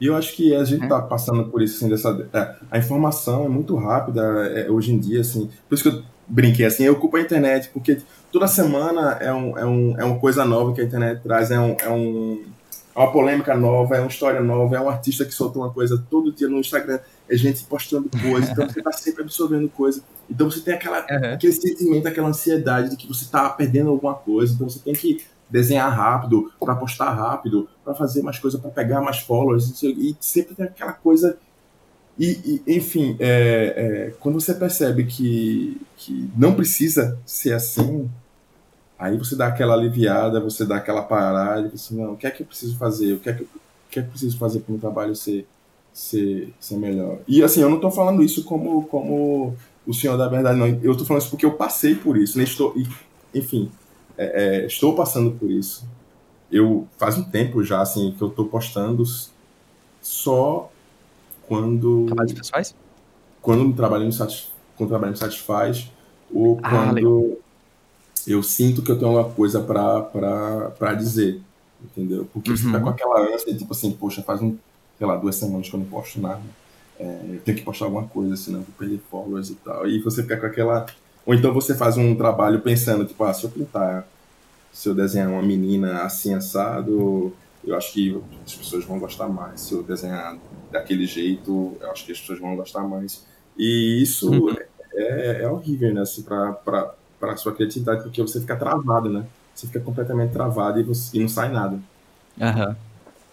E 0.00 0.06
eu 0.06 0.16
acho 0.16 0.34
que 0.36 0.54
a 0.54 0.62
gente 0.64 0.84
É. 0.84 0.88
tá 0.88 1.00
passando 1.00 1.44
por 1.44 1.62
isso, 1.62 1.76
assim, 1.76 1.88
dessa. 1.88 2.28
é, 2.32 2.54
a 2.70 2.78
informação 2.78 3.44
é 3.44 3.48
muito 3.48 3.74
rápida 3.76 4.22
é, 4.54 4.70
hoje 4.70 4.92
em 4.92 4.98
dia, 4.98 5.20
assim. 5.20 5.48
Por 5.68 5.74
isso 5.74 5.82
que 5.90 5.96
eu 5.96 6.02
brinquei, 6.28 6.66
assim, 6.66 6.84
eu 6.84 6.96
culpo 6.96 7.16
a 7.16 7.20
internet, 7.20 7.70
porque 7.72 7.98
toda 8.32 8.46
semana 8.46 9.12
é, 9.20 9.32
um, 9.32 9.56
é, 9.58 9.64
um, 9.64 9.94
é 9.98 10.04
uma 10.04 10.18
coisa 10.18 10.44
nova 10.44 10.72
que 10.74 10.80
a 10.80 10.84
internet 10.84 11.22
traz, 11.22 11.50
é, 11.50 11.58
um, 11.58 11.76
é, 11.80 11.88
um, 11.88 12.42
é 12.94 12.98
uma 12.98 13.12
polêmica 13.12 13.54
nova, 13.56 13.96
é 13.96 14.00
uma 14.00 14.08
história 14.08 14.40
nova, 14.42 14.76
é 14.76 14.80
um 14.80 14.88
artista 14.90 15.24
que 15.24 15.32
solta 15.32 15.58
uma 15.58 15.70
coisa 15.70 16.02
todo 16.10 16.32
dia 16.32 16.48
no 16.48 16.58
Instagram, 16.58 16.98
é 17.28 17.36
gente 17.36 17.64
postando 17.64 18.08
coisa, 18.10 18.50
então 18.52 18.68
você 18.68 18.82
tá 18.82 18.92
sempre 18.92 19.22
absorvendo 19.22 19.68
coisa. 19.68 20.02
Então 20.28 20.50
você 20.50 20.60
tem 20.60 20.74
aquela, 20.74 20.98
Uhum. 21.10 21.34
aquele 21.34 21.52
sentimento, 21.52 22.06
aquela 22.08 22.28
ansiedade 22.28 22.90
de 22.90 22.96
que 22.96 23.06
você 23.08 23.24
tá 23.30 23.48
perdendo 23.50 23.90
alguma 23.90 24.14
coisa, 24.14 24.52
então 24.52 24.68
você 24.68 24.78
tem 24.80 24.94
que 24.94 25.24
desenhar 25.48 25.92
rápido, 25.92 26.52
para 26.58 26.74
postar 26.74 27.12
rápido, 27.12 27.68
para 27.84 27.94
fazer 27.94 28.22
mais 28.22 28.38
coisa, 28.38 28.58
para 28.58 28.70
pegar 28.70 29.00
mais 29.00 29.20
followers, 29.20 29.82
e 29.82 30.16
sempre 30.20 30.54
tem 30.54 30.66
aquela 30.66 30.92
coisa. 30.92 31.38
E, 32.18 32.62
e, 32.66 32.76
enfim, 32.76 33.16
é, 33.20 34.08
é, 34.08 34.14
quando 34.20 34.40
você 34.40 34.54
percebe 34.54 35.04
que, 35.04 35.80
que 35.96 36.30
não 36.36 36.54
precisa 36.54 37.18
ser 37.26 37.52
assim, 37.52 38.10
aí 38.98 39.16
você 39.16 39.36
dá 39.36 39.48
aquela 39.48 39.74
aliviada, 39.74 40.40
você 40.40 40.64
dá 40.64 40.76
aquela 40.76 41.02
parada, 41.02 41.68
e 41.68 41.78
você, 41.78 41.94
não, 41.94 42.14
o 42.14 42.16
que 42.16 42.26
é 42.26 42.30
que 42.30 42.42
eu 42.42 42.46
preciso 42.46 42.76
fazer? 42.76 43.14
O 43.14 43.20
que 43.20 43.28
é 43.28 43.32
que 43.34 43.42
eu, 43.42 43.46
o 43.46 43.90
que 43.90 43.98
é 43.98 44.02
que 44.02 44.08
eu 44.08 44.10
preciso 44.10 44.38
fazer 44.38 44.60
para 44.60 44.70
o 44.70 44.72
meu 44.72 44.80
trabalho 44.80 45.14
ser, 45.14 45.46
ser, 45.92 46.52
ser 46.58 46.76
melhor? 46.76 47.18
E 47.28 47.42
assim, 47.42 47.60
eu 47.60 47.68
não 47.68 47.76
estou 47.76 47.90
falando 47.90 48.22
isso 48.22 48.44
como, 48.44 48.86
como 48.86 49.54
o 49.86 49.94
senhor 49.94 50.16
da 50.16 50.26
verdade, 50.26 50.58
não. 50.58 50.66
Eu 50.66 50.92
estou 50.92 51.06
falando 51.06 51.22
isso 51.22 51.30
porque 51.30 51.46
eu 51.46 51.52
passei 51.52 51.94
por 51.94 52.16
isso, 52.16 52.36
né? 52.36 52.44
Estou, 52.44 52.74
enfim, 53.34 53.70
é, 54.16 54.62
é, 54.62 54.66
estou 54.66 54.94
passando 54.94 55.32
por 55.32 55.50
isso. 55.50 55.86
Eu 56.50 56.88
faz 56.98 57.18
um 57.18 57.24
tempo 57.24 57.62
já 57.64 57.80
assim 57.82 58.12
que 58.16 58.22
eu 58.22 58.28
estou 58.28 58.46
postando 58.48 59.04
só 60.00 60.70
quando 61.42 62.06
Trabalhos 62.06 62.32
pessoais? 62.32 62.74
quando 63.40 63.68
o 63.70 63.74
trabalho 63.74 64.06
me, 64.06 64.12
satis... 64.12 64.52
quando 64.76 64.88
o 64.88 64.92
trabalho 64.92 65.12
me 65.12 65.18
satisfaz 65.18 65.90
ou 66.30 66.58
Ah, 66.62 66.70
quando 66.70 66.94
legal. 66.94 67.36
eu 68.26 68.42
sinto 68.42 68.82
que 68.82 68.90
eu 68.90 68.98
tenho 68.98 69.10
alguma 69.16 69.34
coisa 69.34 69.60
para 69.62 70.94
dizer, 70.94 71.42
entendeu? 71.80 72.28
Porque 72.32 72.50
você 72.56 72.64
fica 72.64 72.78
Uhum. 72.78 72.84
com 72.84 72.90
aquela 72.90 73.20
ânsia, 73.34 73.56
tipo 73.56 73.72
assim, 73.72 73.92
poxa, 73.92 74.22
faz 74.22 74.42
um, 74.42 74.58
sei 74.98 75.06
lá, 75.06 75.16
duas 75.16 75.36
semanas 75.36 75.68
que 75.68 75.74
eu 75.76 75.80
não 75.80 75.86
posto 75.86 76.20
nada. 76.20 76.42
É, 76.98 77.04
eu 77.34 77.40
tenho 77.42 77.58
que 77.58 77.64
postar 77.64 77.86
alguma 77.86 78.08
coisa, 78.08 78.36
senão 78.36 78.60
eu 78.60 78.64
vou 78.64 78.74
perder 78.78 79.00
followers 79.10 79.50
e 79.50 79.54
tal. 79.56 79.86
E 79.88 80.00
você 80.02 80.22
fica 80.22 80.36
com 80.38 80.46
aquela. 80.46 80.86
Ou 81.26 81.34
então 81.34 81.52
você 81.54 81.76
faz 81.76 81.98
um 81.98 82.16
trabalho 82.16 82.62
pensando, 82.62 83.06
tipo, 83.06 83.24
ah, 83.24 83.34
se 83.34 83.44
eu 83.46 83.50
pintar, 83.52 84.08
se 84.72 84.88
eu 84.88 84.94
desenhar 84.94 85.30
uma 85.30 85.42
menina 85.42 86.02
assim 86.02 86.34
assado, 86.34 87.36
eu 87.64 87.76
acho 87.76 87.92
que 87.92 88.22
as 88.44 88.54
pessoas 88.56 88.84
vão 88.86 88.98
gostar 89.00 89.28
mais. 89.28 89.62
Se 89.62 89.74
eu 89.74 89.82
desenhar 89.84 90.38
daquele 90.70 91.06
jeito, 91.06 91.78
eu 91.80 91.90
acho 91.92 92.06
que 92.06 92.12
as 92.12 92.20
pessoas 92.20 92.40
vão 92.40 92.56
gostar 92.56 92.82
mais. 92.88 93.26
E 93.56 94.02
isso 94.02 94.30
Uhum. 94.30 94.56
é, 94.94 95.42
é 95.42 95.48
horrível, 95.50 95.92
né, 95.94 96.02
assim, 96.02 96.22
pra, 96.24 96.52
pra, 96.54 96.94
pra 97.18 97.36
sua 97.36 97.54
criatividade, 97.54 98.02
porque 98.04 98.22
você 98.22 98.40
fica 98.40 98.56
travado, 98.56 99.10
né? 99.10 99.28
Você 99.54 99.66
fica 99.66 99.80
completamente 99.80 100.32
travado 100.32 100.80
e, 100.80 100.84
você, 100.84 101.16
e 101.16 101.20
não 101.20 101.28
sai 101.28 101.50
nada. 101.50 101.82
Aham. 102.40 102.76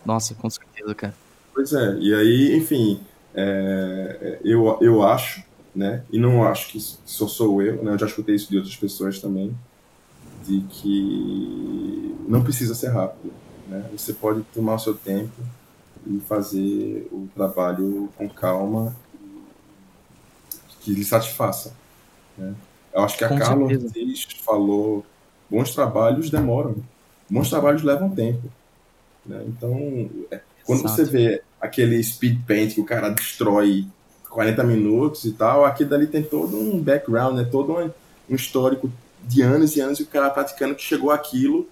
Nossa, 0.05 0.35
com 0.35 0.49
certeza, 0.49 0.95
cara. 0.95 1.19
Pois 1.53 1.71
é, 1.73 1.97
e 1.99 2.13
aí, 2.13 2.55
enfim, 2.57 3.07
é, 3.33 4.39
eu, 4.43 4.79
eu 4.81 5.03
acho, 5.03 5.43
né, 5.75 6.03
e 6.11 6.19
não 6.19 6.43
acho 6.43 6.69
que 6.69 6.79
só 6.79 7.27
sou 7.27 7.61
eu, 7.61 7.83
né, 7.83 7.93
eu 7.93 7.97
já 7.97 8.05
escutei 8.05 8.35
isso 8.35 8.49
de 8.49 8.57
outras 8.57 8.75
pessoas 8.75 9.19
também, 9.19 9.55
de 10.45 10.61
que 10.69 12.15
não 12.27 12.43
precisa 12.43 12.75
ser 12.75 12.89
rápido, 12.89 13.33
né, 13.67 13.89
você 13.91 14.13
pode 14.13 14.43
tomar 14.53 14.75
o 14.75 14.79
seu 14.79 14.93
tempo 14.93 15.33
e 16.05 16.19
fazer 16.27 17.07
o 17.11 17.27
trabalho 17.33 18.09
com 18.17 18.29
calma 18.29 18.95
que 20.81 20.93
lhe 20.93 21.03
satisfaça, 21.03 21.75
né. 22.37 22.53
Eu 22.93 23.01
acho 23.01 23.17
que 23.17 23.23
a 23.23 23.29
Com 23.29 23.39
Carla. 23.39 23.63
Ortiz 23.63 24.27
falou, 24.45 25.03
bons 25.49 25.73
trabalhos 25.73 26.29
demoram, 26.29 26.75
bons 27.27 27.49
trabalhos 27.49 27.81
levam 27.81 28.09
tempo, 28.11 28.47
né, 29.25 29.43
então 29.47 30.09
é, 30.29 30.39
quando 30.65 30.81
Exato. 30.85 30.95
você 30.95 31.05
vê 31.05 31.41
aquele 31.59 32.03
speed 32.03 32.45
paint 32.45 32.75
que 32.75 32.81
o 32.81 32.85
cara 32.85 33.09
destrói 33.09 33.87
40 34.33 34.63
minutos 34.63 35.25
e 35.25 35.31
tal, 35.31 35.63
aqui 35.63 35.85
dali 35.85 36.07
tem 36.07 36.23
todo 36.23 36.57
um 36.57 36.79
background, 36.79 37.35
né? 37.35 37.47
Todo 37.49 37.73
um, 37.77 37.91
histórico 38.33 38.91
de 39.23 39.41
anos 39.41 39.75
e 39.75 39.81
anos 39.81 39.99
e 39.99 40.03
o 40.03 40.07
cara 40.07 40.29
praticando 40.29 40.75
que 40.75 40.81
chegou 40.81 41.11
aquilo, 41.11 41.67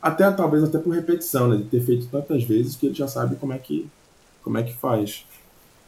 até 0.00 0.28
talvez 0.32 0.64
até 0.64 0.78
por 0.78 0.92
repetição, 0.92 1.48
né? 1.48 1.56
De 1.56 1.64
ter 1.64 1.80
feito 1.80 2.06
tantas 2.06 2.42
vezes 2.42 2.74
que 2.74 2.86
ele 2.86 2.94
já 2.94 3.06
sabe 3.06 3.36
como 3.36 3.52
é 3.52 3.58
que, 3.58 3.88
como 4.42 4.58
é 4.58 4.62
que 4.62 4.74
faz. 4.74 5.24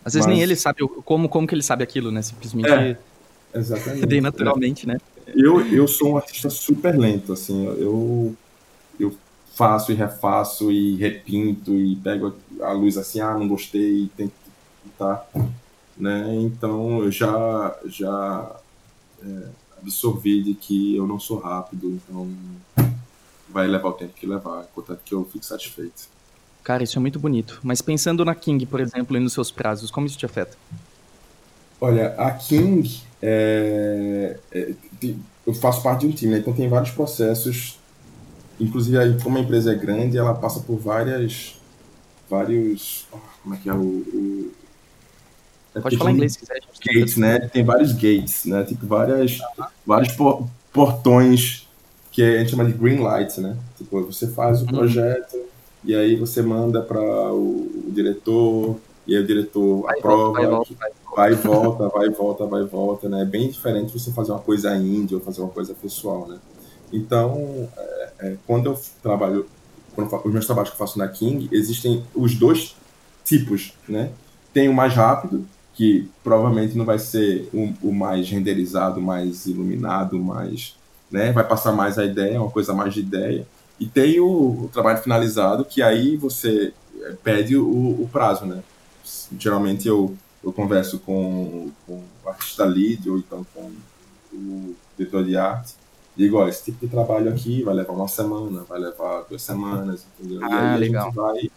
Às 0.04 0.14
vezes 0.14 0.26
Mas- 0.26 0.36
nem 0.36 0.42
ele 0.42 0.54
sabe 0.54 0.86
como, 1.04 1.28
como 1.28 1.46
que 1.46 1.54
ele 1.54 1.62
sabe 1.62 1.82
aquilo, 1.82 2.12
né? 2.12 2.22
Simplesmente 2.22 2.70
É. 2.70 2.96
Exatamente. 3.52 4.06
bem 4.06 4.20
naturalmente, 4.20 4.86
né? 4.86 4.98
Eu, 5.28 5.64
eu 5.68 5.86
sou 5.86 6.12
um 6.12 6.16
artista 6.16 6.50
super 6.50 6.98
lento, 6.98 7.32
assim, 7.32 7.64
eu, 7.66 8.34
eu 8.98 9.16
faço 9.54 9.92
e 9.92 9.94
refaço 9.94 10.70
e 10.72 10.96
repinto 10.96 11.72
e 11.72 11.96
pego 11.96 12.34
a 12.60 12.72
luz 12.72 12.98
assim, 12.98 13.20
ah, 13.20 13.32
não 13.34 13.46
gostei, 13.46 14.04
e 14.04 14.10
tento 14.16 14.32
pintar, 14.82 15.26
né? 15.96 16.34
Então 16.40 17.02
eu 17.02 17.10
já, 17.10 17.76
já 17.86 18.56
é, 19.22 19.48
absorvi 19.80 20.42
de 20.42 20.54
que 20.54 20.96
eu 20.96 21.06
não 21.06 21.18
sou 21.18 21.38
rápido, 21.38 21.88
então 21.88 22.30
vai 23.48 23.66
levar 23.66 23.88
o 23.88 23.92
tempo 23.92 24.12
que 24.14 24.26
levar, 24.26 24.64
contanto 24.74 25.00
que 25.04 25.14
eu 25.14 25.24
fique 25.24 25.46
satisfeito. 25.46 26.08
Cara, 26.62 26.82
isso 26.82 26.98
é 26.98 27.00
muito 27.00 27.18
bonito. 27.18 27.60
Mas 27.62 27.82
pensando 27.82 28.24
na 28.24 28.34
King, 28.34 28.64
por 28.66 28.80
exemplo, 28.80 29.16
e 29.16 29.20
nos 29.20 29.34
seus 29.34 29.50
prazos, 29.50 29.90
como 29.90 30.06
isso 30.06 30.16
te 30.16 30.24
afeta? 30.24 30.56
Olha, 31.80 32.14
a 32.16 32.30
King, 32.32 33.02
é, 33.20 34.38
é, 34.50 34.74
eu 35.46 35.52
faço 35.54 35.82
parte 35.82 36.00
de 36.00 36.06
um 36.06 36.10
time, 36.10 36.32
né? 36.32 36.38
então 36.38 36.54
tem 36.54 36.68
vários 36.68 36.90
processos. 36.90 37.78
Inclusive, 38.58 38.96
aí, 38.96 39.20
como 39.22 39.36
a 39.36 39.40
empresa 39.40 39.72
é 39.72 39.74
grande, 39.74 40.16
ela 40.16 40.34
passa 40.34 40.60
por 40.60 40.78
várias, 40.78 41.60
vários, 42.30 43.06
ah, 43.12 43.18
como 43.42 43.54
é 43.54 43.58
que 43.58 43.68
é 43.68 43.74
o, 43.74 43.82
o 43.82 44.52
é 44.62 44.63
Pode 45.82 45.82
porque 45.82 45.96
falar 45.96 46.08
tem 46.10 46.14
inglês 46.16 46.32
se 46.32 46.38
quiser. 46.38 46.60
Gates, 46.84 47.16
né? 47.16 47.38
Tem 47.40 47.64
vários 47.64 47.92
gates, 47.92 48.44
né? 48.44 48.62
Tipo 48.64 48.86
várias, 48.86 49.38
vários 49.86 50.12
por- 50.14 50.46
portões 50.72 51.66
que 52.12 52.22
a 52.22 52.38
gente 52.38 52.50
chama 52.50 52.64
de 52.64 52.72
green 52.72 52.98
lights, 52.98 53.38
né? 53.38 53.56
Tipo, 53.76 54.02
você 54.04 54.28
faz 54.28 54.60
o 54.62 54.66
Uhum. 54.66 54.72
projeto 54.72 55.36
e 55.84 55.94
aí 55.94 56.16
você 56.16 56.42
manda 56.42 56.80
para 56.82 57.00
o, 57.00 57.86
o 57.88 57.92
diretor 57.92 58.76
e 59.06 59.16
aí 59.16 59.22
o 59.22 59.26
diretor 59.26 59.82
Vai 59.82 59.98
aprova, 59.98 60.24
volta, 60.24 60.32
vai 60.32 60.44
e 60.44 60.48
volta, 60.48 60.74
vai 60.78 60.90
e 60.90 60.94
volta. 60.94 61.14
vai 61.16 61.32
e 61.32 61.34
volta, 61.34 61.88
vai 61.88 62.06
e 62.06 62.10
volta, 62.10 62.46
vai 62.46 62.62
e 62.62 62.66
volta, 62.66 63.08
né? 63.08 63.22
É 63.22 63.24
bem 63.24 63.48
diferente 63.50 63.92
você 63.98 64.12
fazer 64.12 64.32
uma 64.32 64.40
coisa 64.40 64.76
indie 64.76 65.14
ou 65.14 65.20
fazer 65.20 65.40
uma 65.40 65.50
coisa 65.50 65.74
pessoal, 65.74 66.26
né? 66.28 66.38
Então, 66.92 67.68
é, 67.76 68.10
é, 68.20 68.36
quando 68.46 68.66
eu 68.66 68.80
trabalho, 69.02 69.46
quando 69.94 70.10
eu 70.12 70.20
os 70.24 70.32
meus 70.32 70.46
trabalhos 70.46 70.70
que 70.70 70.74
eu 70.76 70.78
faço 70.78 70.98
na 70.98 71.08
King, 71.08 71.48
existem 71.52 72.04
os 72.14 72.34
dois 72.36 72.76
tipos, 73.24 73.72
né? 73.88 74.10
Tem 74.52 74.68
o 74.68 74.74
mais 74.74 74.94
rápido, 74.94 75.44
que 75.74 76.08
provavelmente 76.22 76.76
não 76.76 76.84
vai 76.84 76.98
ser 76.98 77.48
o, 77.52 77.88
o 77.88 77.92
mais 77.92 78.28
renderizado, 78.30 79.00
mais 79.00 79.46
iluminado, 79.46 80.18
mais, 80.18 80.76
né? 81.10 81.32
Vai 81.32 81.46
passar 81.46 81.72
mais 81.72 81.98
a 81.98 82.04
ideia, 82.04 82.40
uma 82.40 82.50
coisa 82.50 82.72
mais 82.74 82.94
de 82.94 83.00
ideia. 83.00 83.46
E 83.78 83.86
tem 83.88 84.20
o, 84.20 84.26
o 84.64 84.70
trabalho 84.72 85.02
finalizado, 85.02 85.64
que 85.64 85.82
aí 85.82 86.16
você 86.16 86.72
é, 87.02 87.12
pede 87.22 87.56
o, 87.56 87.66
o 87.66 88.08
prazo, 88.12 88.46
né? 88.46 88.62
Geralmente 89.38 89.88
eu, 89.88 90.16
eu 90.42 90.52
converso 90.52 90.98
com, 91.00 91.72
com 91.86 92.04
o 92.24 92.28
artista 92.28 92.64
lead 92.64 93.08
ou 93.10 93.18
então 93.18 93.44
com 93.54 93.72
o 94.32 94.76
diretor 94.96 95.24
de 95.24 95.36
arte. 95.36 95.74
Digo, 96.16 96.36
olha, 96.38 96.50
esse 96.50 96.64
tipo 96.64 96.86
de 96.86 96.90
trabalho 96.90 97.30
aqui 97.30 97.62
vai 97.62 97.74
levar 97.74 97.92
uma 97.94 98.08
semana, 98.08 98.64
vai 98.64 98.78
levar 98.80 99.22
duas 99.24 99.42
semanas, 99.42 100.06
entendeu? 100.18 100.44
e 100.46 100.50
Ah, 100.50 100.74
aí 100.74 100.76
legal. 100.76 101.02
a 101.08 101.10
gente 101.10 101.14
vai 101.14 101.50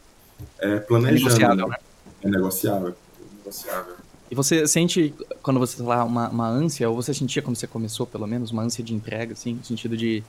é, 0.59 0.80
É 0.80 0.80
planejando. 0.80 1.13
negociável, 1.13 1.68
né? 1.68 1.70
né? 1.70 1.78
É 2.22 2.30
negociável. 2.30 2.97
É 3.20 3.26
negociável. 3.38 3.95
E 4.30 4.36
você 4.36 4.67
sente, 4.67 5.13
quando 5.41 5.59
você 5.59 5.78
tá 5.78 5.84
lá, 5.84 6.03
uma, 6.03 6.30
uma 6.30 6.47
ânsia, 6.47 6.89
ou 6.89 6.95
você 6.95 7.13
sentia 7.13 7.41
quando 7.41 7.55
você 7.55 7.67
começou, 7.67 8.05
pelo 8.05 8.28
menos, 8.28 8.51
uma 8.51 8.61
ânsia 8.61 8.84
de 8.84 8.93
entrega, 8.93 9.34
assim, 9.34 9.53
no 9.53 9.63
sentido 9.63 9.95
de, 9.95 10.21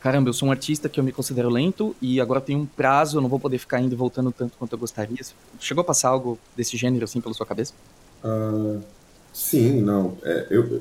caramba, 0.00 0.28
eu 0.28 0.32
sou 0.32 0.48
um 0.48 0.52
artista 0.52 0.88
que 0.88 1.00
eu 1.00 1.04
me 1.04 1.10
considero 1.10 1.48
lento 1.48 1.96
e 2.00 2.20
agora 2.20 2.40
tem 2.40 2.54
um 2.54 2.64
prazo, 2.64 3.16
eu 3.18 3.20
não 3.20 3.28
vou 3.28 3.40
poder 3.40 3.58
ficar 3.58 3.80
indo 3.80 3.92
e 3.92 3.96
voltando 3.96 4.30
tanto 4.30 4.56
quanto 4.56 4.72
eu 4.72 4.78
gostaria. 4.78 5.18
Chegou 5.58 5.82
a 5.82 5.84
passar 5.84 6.10
algo 6.10 6.38
desse 6.56 6.76
gênero, 6.76 7.04
assim, 7.04 7.20
pela 7.20 7.34
sua 7.34 7.44
cabeça? 7.46 7.74
Ah, 8.22 8.78
sim, 9.32 9.80
não. 9.80 10.16
É, 10.22 10.46
eu, 10.50 10.80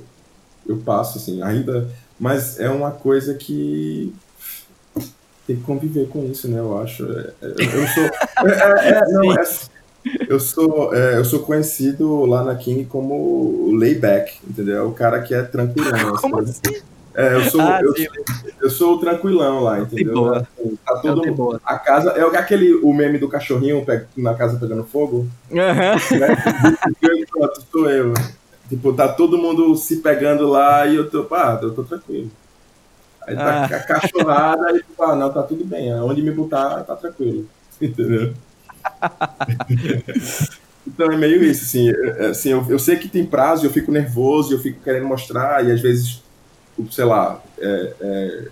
eu 0.68 0.78
passo, 0.78 1.18
assim, 1.18 1.42
ainda. 1.42 1.90
Mas 2.20 2.60
é 2.60 2.70
uma 2.70 2.92
coisa 2.92 3.34
que 3.34 4.14
tem 5.48 5.56
que 5.58 5.64
conviver 5.64 6.08
com 6.08 6.24
isso, 6.26 6.48
né? 6.48 6.60
Eu 6.60 6.78
acho. 6.78 7.04
É, 7.04 7.34
é, 7.42 7.46
eu, 7.46 7.82
eu 7.82 7.88
sou. 7.88 8.04
É, 8.04 8.52
é, 8.52 8.90
é, 8.92 9.12
não, 9.12 9.34
é- 9.34 9.73
eu 10.28 10.40
sou, 10.40 10.94
é, 10.94 11.18
eu 11.18 11.26
sou 11.26 11.40
conhecido 11.40 12.26
lá 12.26 12.44
na 12.44 12.56
King 12.56 12.86
como 12.86 13.14
o 13.16 13.76
layback, 13.76 14.34
entendeu? 14.48 14.78
É 14.78 14.82
O 14.84 14.92
cara 14.92 15.22
que 15.22 15.34
é 15.34 15.42
tranquilão. 15.44 16.16
Como 16.18 16.40
assim. 16.40 16.62
É, 17.16 17.36
eu 17.36 17.44
sou, 17.44 17.62
Ah, 17.62 17.80
eu, 17.82 17.96
sim, 17.96 18.08
eu 18.60 18.70
sou 18.72 18.96
o 18.96 19.00
tranquilão 19.00 19.60
lá, 19.62 19.80
entendeu? 19.80 20.14
boa. 20.16 20.38
Assim, 20.40 20.76
Tá 20.84 20.96
todo, 20.98 21.34
boa. 21.36 21.62
a 21.64 21.78
casa 21.78 22.10
é 22.12 22.24
aquele 22.38 22.74
o 22.74 22.92
meme 22.92 23.20
do 23.20 23.30
cachorrinho 23.30 23.86
na 24.18 24.34
casa 24.34 24.58
pegando 24.58 24.84
fogo 24.84 25.28
Aham. 25.52 25.96
né? 26.20 26.36
Pronto, 27.30 27.64
sou 27.72 27.90
eu. 27.90 28.14
Tipo, 28.68 28.94
tá 28.94 29.08
todo 29.10 29.38
mundo 29.38 29.76
se 29.78 29.98
pegando 29.98 30.48
lá 30.48 30.88
e 30.88 30.96
eu 30.96 31.08
tô, 31.10 31.24
pá, 31.26 31.60
eu 31.62 31.72
tô 31.76 31.84
tranquilo. 31.84 32.32
Aí 33.28 33.36
tá 33.36 33.64
Ah. 33.64 33.66
a 33.66 33.80
cachorrada 33.80 34.72
e 34.76 34.80
tipo, 34.82 35.04
ah, 35.04 35.16
não, 35.16 35.32
tá 35.32 35.44
tudo 35.44 35.64
bem. 35.64 35.94
Onde 35.94 36.22
me 36.24 36.32
botar, 36.32 36.84
tá 36.84 36.96
tranquilo. 36.96 37.46
Entendeu? 37.80 38.34
então 40.88 41.12
é 41.12 41.18
meio 41.18 41.44
isso, 41.44 41.64
assim. 41.64 41.90
é- 41.90 42.26
é, 42.26 42.30
assim 42.30 42.50
eu, 42.50 42.66
eu 42.70 42.80
sei 42.80 42.98
que 42.98 43.08
tem 43.08 43.26
prazo, 43.26 43.66
eu 43.66 43.72
fico 43.72 43.92
nervoso, 43.92 44.54
eu 44.54 44.60
fico 44.60 44.82
querendo 44.84 45.06
mostrar, 45.08 45.66
e 45.66 45.72
às 45.72 45.82
vezes, 45.82 46.22
sei 46.92 47.06
lá, 47.06 47.42
é, 47.60 47.94
é, 48.02 48.48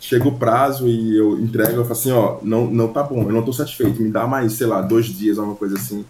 chega 0.00 0.28
o 0.28 0.38
prazo 0.38 0.88
e 0.88 1.16
eu 1.18 1.38
entrego, 1.40 1.72
eu 1.72 1.84
falo 1.84 1.92
assim, 1.92 2.12
ó, 2.12 2.38
não, 2.42 2.66
não 2.66 2.92
tá 2.92 3.02
bom, 3.02 3.22
eu 3.22 3.32
não 3.32 3.44
tô 3.44 3.52
satisfeito, 3.52 4.02
me 4.02 4.10
dá 4.10 4.26
mais, 4.26 4.54
sei 4.54 4.66
lá, 4.66 4.80
dois 4.82 5.06
dias, 5.06 5.38
alguma 5.38 5.56
coisa 5.56 5.76
assim. 5.76 6.04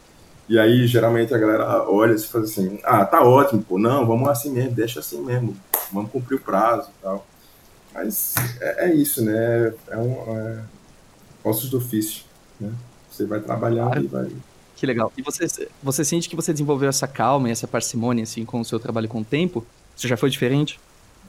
E 0.48 0.58
aí, 0.58 0.86
geralmente, 0.86 1.34
a 1.34 1.38
galera 1.38 1.84
olha 1.90 2.14
e 2.14 2.18
faz 2.20 2.44
assim, 2.46 2.80
ah, 2.84 3.04
tá 3.04 3.22
ótimo, 3.22 3.62
pô, 3.62 3.78
não, 3.78 4.06
vamos 4.06 4.28
assim 4.28 4.52
mesmo, 4.52 4.72
deixa 4.72 5.00
assim 5.00 5.22
mesmo, 5.24 5.56
vamos 5.92 6.10
cumprir 6.10 6.36
o 6.36 6.40
prazo 6.42 6.90
e 6.90 7.02
tal. 7.02 7.26
Mas 7.94 8.34
é, 8.60 8.86
é 8.90 8.94
isso, 8.94 9.24
né? 9.24 9.74
É 9.88 9.96
um. 9.98 10.12
É, 10.36 10.64
ossos 11.44 11.70
do 11.70 11.78
ofício, 11.78 12.24
né? 12.58 12.72
Você 13.20 13.26
vai 13.26 13.40
trabalhar 13.40 14.02
e 14.02 14.06
vai. 14.06 14.30
Que 14.74 14.86
legal. 14.86 15.12
E 15.16 15.22
você, 15.22 15.46
você 15.82 16.04
sente 16.04 16.28
que 16.28 16.34
você 16.34 16.52
desenvolveu 16.52 16.88
essa 16.88 17.06
calma 17.06 17.48
e 17.48 17.52
essa 17.52 17.68
parcimônia, 17.68 18.22
assim, 18.22 18.46
com 18.46 18.60
o 18.60 18.64
seu 18.64 18.80
trabalho 18.80 19.08
com 19.08 19.20
o 19.20 19.24
tempo? 19.24 19.66
Isso 19.94 20.08
já 20.08 20.16
foi 20.16 20.30
diferente? 20.30 20.80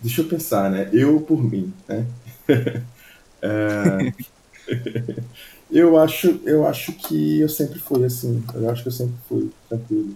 deixa 0.01 0.21
eu 0.21 0.27
pensar, 0.27 0.71
né? 0.71 0.89
Eu 0.93 1.21
por 1.21 1.43
mim, 1.43 1.73
né? 1.87 2.07
É, 3.43 4.13
eu 5.71 5.97
acho, 5.97 6.39
eu 6.45 6.67
acho 6.67 6.93
que 6.93 7.39
eu 7.39 7.49
sempre 7.49 7.79
fui 7.79 8.05
assim. 8.05 8.43
Eu 8.53 8.69
acho 8.69 8.83
que 8.83 8.89
eu 8.89 8.93
sempre 8.93 9.15
fui 9.27 9.51
tranquilo. 9.67 10.15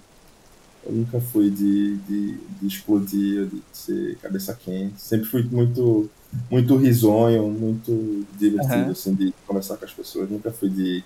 Eu 0.85 0.93
nunca 0.93 1.19
fui 1.19 1.49
de, 1.49 1.97
de, 1.97 2.37
de 2.37 2.67
explodir, 2.67 3.47
de 3.47 3.63
ser 3.73 4.15
cabeça 4.19 4.53
quente. 4.53 5.01
Sempre 5.01 5.27
fui 5.27 5.41
muito, 5.41 6.07
muito 6.51 6.75
risonho, 6.77 7.49
muito 7.49 8.27
divertido, 8.37 8.73
Aham. 8.73 8.91
assim, 8.91 9.15
de 9.15 9.33
conversar 9.47 9.77
com 9.77 9.85
as 9.85 9.93
pessoas. 9.93 10.29
Nunca 10.29 10.51
fui 10.51 10.69
de. 10.69 11.03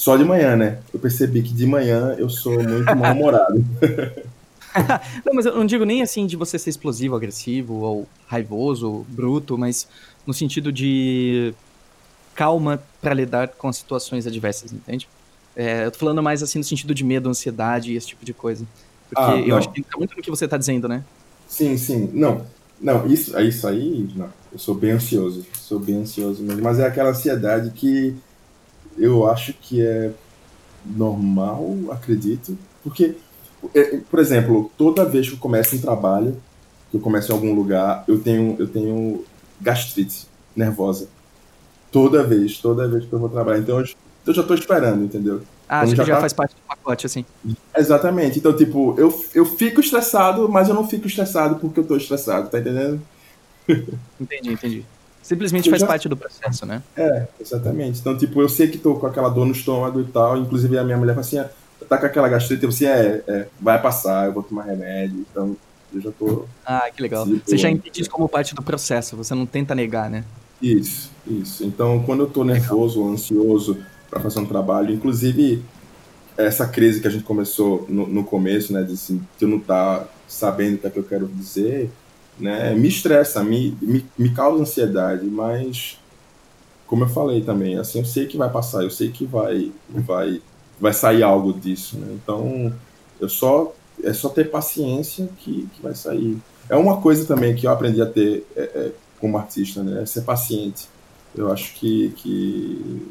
Só 0.00 0.16
de 0.16 0.24
manhã, 0.24 0.56
né? 0.56 0.78
Eu 0.94 0.98
percebi 0.98 1.42
que 1.42 1.52
de 1.52 1.66
manhã 1.66 2.16
eu 2.16 2.30
sou 2.30 2.62
muito 2.62 2.96
mal-humorado. 2.96 3.62
Não, 5.26 5.34
mas 5.34 5.44
eu 5.44 5.54
não 5.54 5.66
digo 5.66 5.84
nem 5.84 6.00
assim 6.00 6.26
de 6.26 6.36
você 6.36 6.58
ser 6.58 6.70
explosivo, 6.70 7.14
agressivo, 7.14 7.74
ou 7.74 8.08
raivoso, 8.26 8.90
ou 8.90 9.06
bruto, 9.06 9.58
mas 9.58 9.86
no 10.26 10.32
sentido 10.32 10.72
de 10.72 11.52
calma 12.34 12.82
pra 13.02 13.12
lidar 13.12 13.48
com 13.48 13.68
as 13.68 13.76
situações 13.76 14.26
adversas, 14.26 14.72
entende? 14.72 15.06
É, 15.54 15.84
eu 15.84 15.90
tô 15.90 15.98
falando 15.98 16.22
mais 16.22 16.42
assim 16.42 16.60
no 16.60 16.64
sentido 16.64 16.94
de 16.94 17.04
medo, 17.04 17.28
ansiedade 17.28 17.92
e 17.92 17.96
esse 17.96 18.06
tipo 18.06 18.24
de 18.24 18.32
coisa. 18.32 18.64
Porque 19.10 19.22
Ah, 19.22 19.36
eu 19.36 19.54
acho 19.54 19.70
que 19.70 19.80
entra 19.80 19.98
muito 19.98 20.16
no 20.16 20.22
que 20.22 20.30
você 20.30 20.48
tá 20.48 20.56
dizendo, 20.56 20.88
né? 20.88 21.04
Sim, 21.46 21.76
sim. 21.76 22.08
Não, 22.14 22.46
não, 22.80 23.06
isso, 23.06 23.38
isso 23.40 23.68
aí, 23.68 24.08
não. 24.16 24.30
Eu 24.50 24.58
sou 24.58 24.74
bem 24.74 24.92
ansioso. 24.92 25.44
Sou 25.52 25.78
bem 25.78 25.96
ansioso 25.96 26.42
mesmo. 26.42 26.62
Mas 26.62 26.78
é 26.78 26.86
aquela 26.86 27.10
ansiedade 27.10 27.70
que 27.72 28.16
eu 28.98 29.28
acho 29.28 29.52
que 29.54 29.80
é 29.84 30.12
normal, 30.84 31.76
acredito. 31.90 32.56
Porque, 32.82 33.14
é, 33.74 33.98
por 34.10 34.18
exemplo, 34.18 34.70
toda 34.76 35.04
vez 35.04 35.28
que 35.28 35.34
eu 35.34 35.38
começo 35.38 35.76
um 35.76 35.80
trabalho, 35.80 36.36
que 36.90 36.96
eu 36.96 37.00
começo 37.00 37.30
em 37.30 37.34
algum 37.34 37.54
lugar, 37.54 38.04
eu 38.08 38.20
tenho, 38.20 38.56
eu 38.58 38.66
tenho 38.66 39.24
gastrite 39.60 40.26
nervosa. 40.56 41.08
Toda 41.92 42.22
vez, 42.22 42.58
toda 42.58 42.88
vez 42.88 43.04
que 43.04 43.12
eu 43.12 43.18
vou 43.18 43.28
trabalhar. 43.28 43.58
Então 43.58 43.80
eu, 43.80 43.86
eu 44.26 44.34
já 44.34 44.42
tô 44.42 44.54
esperando, 44.54 45.04
entendeu? 45.04 45.42
Ah, 45.68 45.80
acho 45.82 45.94
já 45.94 46.02
que 46.02 46.08
já 46.08 46.14
tá- 46.16 46.20
faz 46.20 46.32
parte 46.32 46.54
do 46.54 46.62
pacote, 46.66 47.06
assim. 47.06 47.24
Exatamente. 47.76 48.38
Então, 48.38 48.56
tipo, 48.56 48.94
eu, 48.98 49.24
eu 49.34 49.44
fico 49.44 49.80
estressado, 49.80 50.48
mas 50.48 50.68
eu 50.68 50.74
não 50.74 50.86
fico 50.86 51.06
estressado 51.06 51.56
porque 51.56 51.80
eu 51.80 51.86
tô 51.86 51.96
estressado, 51.96 52.48
tá 52.48 52.58
entendendo? 52.58 53.00
Entendi, 54.20 54.52
entendi. 54.52 54.86
Simplesmente 55.30 55.68
Eu 55.68 55.70
faz 55.70 55.80
já- 55.82 55.86
parte 55.86 56.08
do 56.08 56.16
processo, 56.16 56.66
né? 56.66 56.82
É, 56.96 57.28
exatamente. 57.40 58.00
Então, 58.00 58.18
tipo, 58.18 58.42
eu 58.42 58.48
sei 58.48 58.66
que 58.66 58.76
tô 58.76 58.96
com 58.96 59.06
aquela 59.06 59.28
dor 59.28 59.46
no 59.46 59.52
estômago 59.52 60.00
e 60.00 60.04
tal. 60.04 60.36
Inclusive, 60.36 60.76
a 60.76 60.82
minha 60.82 60.96
mulher 60.96 61.12
fala 61.12 61.20
assim: 61.20 61.38
ah, 61.38 61.48
tá 61.88 61.96
com 61.96 62.06
aquela 62.06 62.28
gastrite. 62.28 62.64
Eu 62.64 62.70
assim, 62.70 62.86
é, 62.86 63.22
é, 63.28 63.46
vai 63.60 63.80
passar, 63.80 64.26
eu 64.26 64.32
vou 64.32 64.42
tomar 64.42 64.64
remédio. 64.64 65.24
Então, 65.30 65.56
eu 65.94 66.00
já 66.00 66.10
tô. 66.10 66.46
Ah, 66.66 66.90
que 66.92 67.00
legal. 67.00 67.24
Sim, 67.26 67.40
Você 67.46 67.56
já 67.56 67.70
entende 67.70 68.00
isso 68.00 68.10
como 68.10 68.28
parte 68.28 68.56
do 68.56 68.62
processo, 68.62 69.16
você 69.16 69.32
não 69.32 69.46
tenta 69.46 69.72
negar, 69.72 70.10
né? 70.10 70.24
Isso, 70.60 71.12
isso. 71.24 71.62
Então, 71.64 72.02
quando 72.02 72.24
eu 72.24 72.26
tô 72.26 72.42
nervoso 72.42 73.00
ou 73.00 73.12
ansioso 73.12 73.78
para 74.10 74.18
fazer 74.18 74.40
um 74.40 74.46
trabalho, 74.46 74.92
inclusive 74.92 75.62
essa 76.36 76.66
crise 76.66 77.00
que 77.00 77.06
a 77.06 77.10
gente 77.10 77.22
começou 77.22 77.86
no, 77.88 78.04
no 78.08 78.24
começo, 78.24 78.72
né, 78.72 78.82
de, 78.82 78.94
assim, 78.94 79.18
de 79.38 79.44
eu 79.44 79.48
não 79.48 79.58
estar 79.58 80.08
sabendo 80.26 80.74
o 80.74 80.78
que 80.78 80.86
é 80.88 80.90
que 80.90 80.98
eu 80.98 81.04
quero 81.04 81.28
dizer, 81.28 81.88
né, 82.40 82.74
me 82.74 82.88
estressa, 82.88 83.42
me, 83.42 83.76
me, 83.80 84.04
me 84.18 84.30
causa 84.30 84.62
ansiedade, 84.62 85.26
mas 85.26 85.98
como 86.86 87.04
eu 87.04 87.08
falei 87.08 87.42
também, 87.42 87.78
assim, 87.78 88.00
eu 88.00 88.04
sei 88.04 88.26
que 88.26 88.36
vai 88.36 88.50
passar, 88.50 88.82
eu 88.82 88.90
sei 88.90 89.10
que 89.10 89.24
vai, 89.24 89.70
vai, 89.88 90.42
vai 90.80 90.92
sair 90.92 91.22
algo 91.22 91.52
disso, 91.52 91.96
né? 91.96 92.08
Então, 92.12 92.72
eu 93.20 93.28
só 93.28 93.72
é 94.02 94.12
só 94.12 94.28
ter 94.28 94.50
paciência 94.50 95.28
que, 95.38 95.68
que 95.74 95.82
vai 95.82 95.94
sair. 95.94 96.38
É 96.68 96.76
uma 96.76 97.00
coisa 97.00 97.26
também 97.26 97.54
que 97.54 97.66
eu 97.66 97.70
aprendi 97.70 98.00
a 98.00 98.06
ter 98.06 98.46
é, 98.56 98.62
é, 98.62 98.92
como 99.20 99.36
artista, 99.36 99.82
né? 99.82 100.02
É 100.02 100.06
ser 100.06 100.22
paciente. 100.22 100.88
Eu 101.36 101.52
acho 101.52 101.74
que, 101.74 102.12
que 102.16 103.08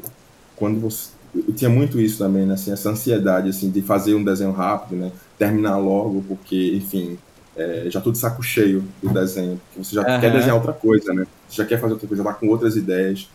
quando 0.56 0.80
você 0.80 1.10
eu 1.34 1.54
tinha 1.54 1.70
muito 1.70 2.00
isso 2.00 2.18
também, 2.18 2.44
né? 2.44 2.54
Assim, 2.54 2.72
essa 2.72 2.90
ansiedade 2.90 3.48
assim 3.48 3.70
de 3.70 3.80
fazer 3.80 4.14
um 4.14 4.24
desenho 4.24 4.50
rápido, 4.50 4.96
né? 4.96 5.12
Terminar 5.38 5.78
logo, 5.78 6.24
porque, 6.26 6.74
enfim, 6.74 7.16
é, 7.60 7.90
já 7.90 8.00
tô 8.00 8.10
de 8.10 8.16
saco 8.16 8.42
cheio 8.42 8.82
do 9.02 9.10
desenho, 9.10 9.60
você 9.76 9.94
já 9.94 10.02
Aham. 10.02 10.20
quer 10.20 10.32
desenhar 10.32 10.56
outra 10.56 10.72
coisa, 10.72 11.12
né? 11.12 11.26
Você 11.48 11.56
já 11.56 11.66
quer 11.66 11.78
fazer 11.78 11.92
outra 11.92 12.08
coisa, 12.08 12.22
já 12.22 12.30
tá 12.30 12.34
com 12.34 12.48
outras 12.48 12.74
ideias. 12.74 13.28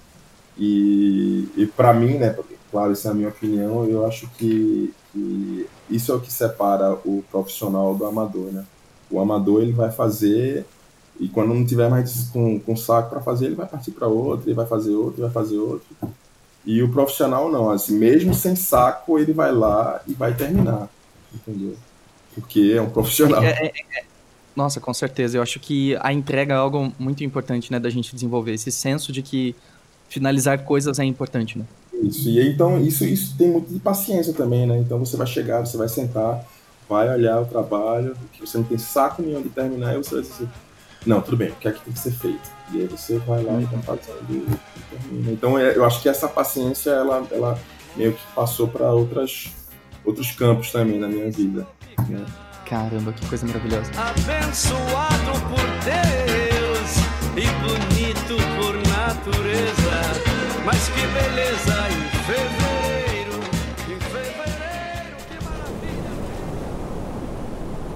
E, 0.58 1.48
e 1.56 1.66
para 1.68 1.94
mim, 1.94 2.18
né? 2.18 2.36
Claro, 2.72 2.92
essa 2.92 3.10
é 3.10 3.12
a 3.12 3.14
minha 3.14 3.30
opinião. 3.30 3.86
Eu 3.86 4.06
acho 4.06 4.28
que, 4.32 4.92
que 5.14 5.68
isso 5.90 6.12
é 6.12 6.16
o 6.16 6.20
que 6.20 6.32
separa 6.34 6.94
o 7.06 7.24
profissional 7.30 7.94
do 7.94 8.06
amador, 8.06 8.52
né? 8.52 8.66
O 9.12 9.20
amador 9.20 9.62
ele 9.62 9.72
vai 9.72 9.92
fazer 9.92 10.66
e 11.20 11.30
quando 11.30 11.54
não 11.54 11.64
tiver 11.64 11.90
mais 11.90 12.30
com, 12.34 12.60
com 12.60 12.76
saco 12.76 13.12
para 13.12 13.22
fazer, 13.22 13.46
ele 13.46 13.56
vai 13.56 13.68
partir 13.68 13.92
para 13.92 14.08
outro, 14.08 14.48
ele 14.48 14.56
vai 14.56 14.66
fazer 14.66 14.96
outro, 14.96 15.22
vai 15.22 15.32
fazer 15.32 15.58
outro. 15.58 15.86
E 16.66 16.82
o 16.82 16.92
profissional 16.92 17.52
não, 17.52 17.70
assim, 17.70 17.96
mesmo 17.96 18.34
sem 18.34 18.56
saco, 18.56 19.20
ele 19.20 19.32
vai 19.32 19.52
lá 19.52 20.02
e 20.08 20.14
vai 20.14 20.34
terminar, 20.34 20.90
entendeu? 21.34 21.76
Porque 22.34 22.74
é 22.76 22.82
um 22.82 22.90
profissional. 22.90 23.44
É, 23.44 23.68
é, 23.68 23.68
é. 23.68 24.15
Nossa, 24.56 24.80
com 24.80 24.94
certeza. 24.94 25.38
Eu 25.38 25.42
acho 25.42 25.60
que 25.60 25.98
a 26.00 26.14
entrega 26.14 26.54
é 26.54 26.58
algo 26.58 26.92
muito 26.98 27.24
importante, 27.24 27.72
né, 27.72 27.80
da 27.80 27.90
gente 27.90 28.14
desenvolver. 28.14 28.54
Esse 28.54 28.72
senso 28.72 29.12
de 29.12 29.22
que 29.22 29.56
finalizar 30.08 30.64
coisas 30.64 30.98
é 31.00 31.04
importante, 31.04 31.58
né? 31.58 31.66
Isso. 32.02 32.30
E 32.30 32.40
aí, 32.40 32.50
então, 32.50 32.80
isso, 32.82 33.04
isso 33.04 33.36
tem 33.38 33.50
muito 33.50 33.74
de 33.74 33.80
paciência 33.80 34.34
também, 34.34 34.66
né? 34.66 34.78
Então 34.78 35.00
você 35.00 35.18
vai 35.18 35.28
chegar, 35.28 35.66
você 35.66 35.78
vai 35.78 35.90
sentar, 35.90 36.46
vai 36.88 37.10
olhar 37.10 37.42
o 37.42 37.46
trabalho, 37.46 38.16
que 38.34 38.42
você 38.42 38.58
não 38.58 38.66
tem 38.66 38.78
saco 38.78 39.22
nenhum 39.22 39.42
de 39.42 39.50
terminar, 39.50 39.96
e 39.96 39.98
você 39.98 40.16
vai 40.16 40.22
dizer, 40.24 40.48
não, 41.06 41.22
tudo 41.22 41.38
bem, 41.38 41.50
o 41.50 41.56
que 41.56 41.68
é 41.68 41.72
que 41.72 41.82
tem 41.82 41.94
que 41.94 42.00
ser 42.00 42.12
feito? 42.12 42.50
E 42.74 42.80
aí 42.80 42.88
você 42.88 43.18
vai 43.20 43.44
lá 43.44 43.62
e 43.62 43.66
vai 43.66 43.82
fazendo 43.82 44.26
e 44.30 44.98
termina. 44.98 45.32
Então 45.32 45.58
é, 45.58 45.76
eu 45.76 45.86
acho 45.86 46.02
que 46.02 46.10
essa 46.10 46.28
paciência, 46.28 46.92
ela, 46.92 47.26
ela 47.32 47.60
meio 47.96 48.14
que 48.14 48.22
passou 48.34 48.68
para 48.68 48.92
outras 48.92 49.52
outros 50.04 50.32
campos 50.32 50.72
também 50.72 51.00
na 51.00 51.08
minha 51.08 51.32
vida. 51.32 51.66
né? 52.08 52.26
Caramba, 52.66 53.14
que 53.14 53.26
coisa 53.28 53.46
maravilhosa. 53.46 53.92
Abençoado 53.96 55.32
por 55.50 55.68
Deus 55.86 56.98
e 57.38 57.46
bonito 57.62 58.36
por 58.58 58.76
natureza. 58.90 59.96
Mas 60.66 60.90
que 60.90 61.02
beleza 61.08 61.76
em 61.90 62.02
fevereiro, 62.24 63.40
em 63.88 64.00
fevereiro, 64.00 65.16
que 65.28 65.36
maravilha. 65.46 66.12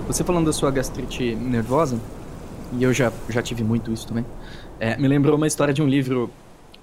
Você 0.05 0.23
falando 0.23 0.45
da 0.45 0.53
sua 0.53 0.69
gastrite 0.69 1.35
nervosa, 1.35 1.99
e 2.73 2.83
eu 2.83 2.93
já, 2.93 3.11
já 3.27 3.41
tive 3.41 3.63
muito 3.63 3.91
isso 3.91 4.07
também, 4.07 4.23
é, 4.79 4.95
me 4.97 5.07
lembrou 5.07 5.35
uma 5.35 5.47
história 5.47 5.73
de 5.73 5.81
um 5.81 5.87
livro 5.87 6.29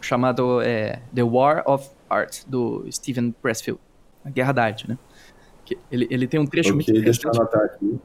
chamado 0.01 0.61
é, 0.61 1.01
The 1.15 1.23
War 1.23 1.63
of 1.67 1.89
Art, 2.11 2.41
do 2.49 2.85
Stephen 2.91 3.33
Pressfield, 3.41 3.81
A 4.25 4.31
Guerra 4.31 4.53
da 4.53 4.65
Arte, 4.65 4.89
né? 4.89 4.99
Ele, 5.91 6.07
ele 6.11 6.27
tem 6.27 6.39
um 6.41 6.47
trecho 6.47 6.75
muito 6.75 6.89
Ok, 6.91 7.03
deixa 7.03 7.27
eu 7.27 7.31
anotar 7.35 7.63
aqui. 7.63 7.99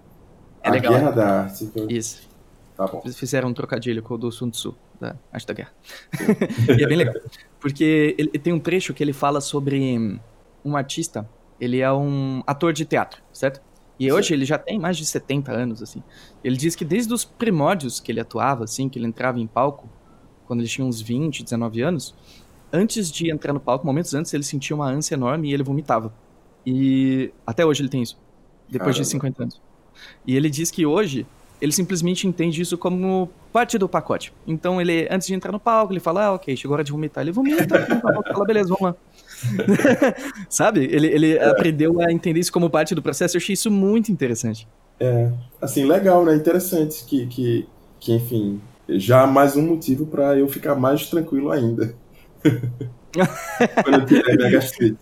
É 0.64 0.70
a 0.70 0.72
legal. 0.72 0.93
Guerra 0.93 1.12
da 1.12 1.41
Arte. 1.43 1.70
eu- 1.76 1.89
Isso. 1.89 2.30
Tá 2.78 2.88
bom. 2.88 3.01
Eles 3.03 3.18
fizeram 3.18 3.49
um 3.49 3.53
trocadilho 3.53 4.01
com 4.01 4.14
o 4.14 4.18
do 4.18 4.32
Sun 4.32 4.49
Tzu, 4.49 4.76
da 4.99 5.16
Arte 5.32 5.45
da 5.47 5.53
Guerra. 5.53 5.72
e 6.80 6.84
é 6.84 6.88
bem 6.88 6.97
legal. 6.97 7.14
Porque 7.59 8.16
ele 8.18 8.30
tem 8.39 8.53
um 8.53 8.59
trecho 8.59 8.93
que 8.93 9.03
ele 9.03 9.14
fala 9.14 9.39
sobre 9.41 10.20
um 10.64 10.76
artista, 10.76 11.28
ele 11.59 11.80
é 11.80 11.91
um 11.91 12.41
ator 12.47 12.74
de 12.74 12.86
teatro, 12.86 13.22
certo? 13.32 13.62
E 13.99 14.12
hoje 14.12 14.34
ele 14.34 14.45
já 14.45 14.57
tem 14.57 14.80
mais 14.80 14.97
de 14.97 15.05
70 15.05 15.51
anos, 15.51 15.84
assim. 15.84 16.01
Ele 16.43 16.57
diz 16.57 16.76
que 16.76 16.84
desde 16.84 17.14
os 17.14 17.24
primórdios 17.24 17.99
que 17.99 18.12
ele 18.12 18.20
atuava, 18.20 18.64
assim, 18.64 18.89
que 18.89 18.97
ele 18.97 19.05
entrava 19.05 19.39
em 19.39 19.45
palco, 19.45 19.88
quando 20.47 20.62
ele 20.62 20.70
tinha 20.70 20.86
uns 20.86 20.99
20, 20.99 21.43
19 21.43 21.82
anos, 21.84 22.16
antes 22.74 23.12
de 23.12 23.32
entrar 23.32 23.53
no 23.53 23.59
palco, 23.59 23.86
momentos 23.86 24.16
antes, 24.16 24.34
ele 24.34 24.43
sentia 24.43 24.76
uma 24.76 24.88
ânsia 24.88 25.14
enorme 25.14 25.49
e 25.49 25.53
ele 25.53 25.62
vomitava. 25.62 26.12
E 26.66 27.32
até 27.45 27.66
hoje 27.66 27.82
ele 27.82 27.89
tem 27.89 28.01
isso, 28.01 28.18
depois 28.70 28.95
de 28.95 29.01
Caramba. 29.01 29.12
50 29.12 29.43
anos. 29.43 29.62
E 30.26 30.36
ele 30.36 30.49
diz 30.49 30.72
que 30.72 30.86
hoje 30.86 31.26
ele 31.62 31.72
simplesmente 31.72 32.28
entende 32.28 32.59
isso 32.59 32.78
como 32.78 33.30
parte 33.53 33.78
do 33.78 33.88
pacote. 33.88 34.34
Então 34.47 34.82
ele, 34.82 35.07
antes 35.12 35.28
de 35.28 35.36
entrar 35.36 35.51
no 35.51 35.59
palco, 35.59 35.93
ele 35.93 35.99
fala, 35.99 36.26
ah, 36.26 36.34
ok, 36.34 36.57
chegou 36.57 36.74
a 36.74 36.78
hora 36.78 36.84
de 36.84 36.91
vomitar. 36.91 37.24
Ele 37.24 37.32
vomita, 37.32 37.80
fala, 38.34 38.45
beleza, 38.45 38.70
vamos 38.70 38.82
lá. 38.82 38.95
Sabe? 40.49 40.86
Ele, 40.86 41.07
ele 41.07 41.39
aprendeu 41.39 42.01
a 42.01 42.12
entender 42.12 42.39
isso 42.39 42.51
como 42.51 42.70
parte 42.70 42.95
do 42.95 43.01
processo. 43.01 43.38
Eu 43.38 43.39
achei 43.39 43.53
isso 43.53 43.70
muito 43.70 44.12
interessante. 44.12 44.68
É, 44.99 45.32
assim, 45.62 45.86
legal, 45.86 46.26
né? 46.26 46.36
Interessante 46.36 47.03
que, 47.05 47.28
que, 47.28 47.68
que 47.99 48.14
enfim, 48.14 48.59
já 48.89 49.22
há 49.22 49.28
mais 49.28 49.55
um 49.55 49.62
motivo 49.62 50.07
para 50.07 50.38
eu 50.38 50.47
ficar 50.47 50.74
mais 50.74 51.09
tranquilo 51.09 51.51
ainda. 51.51 51.93
Quando 53.84 53.99
eu 53.99 54.05
tiver 54.05 54.36
minha 54.36 54.49
gastrite. 54.49 54.97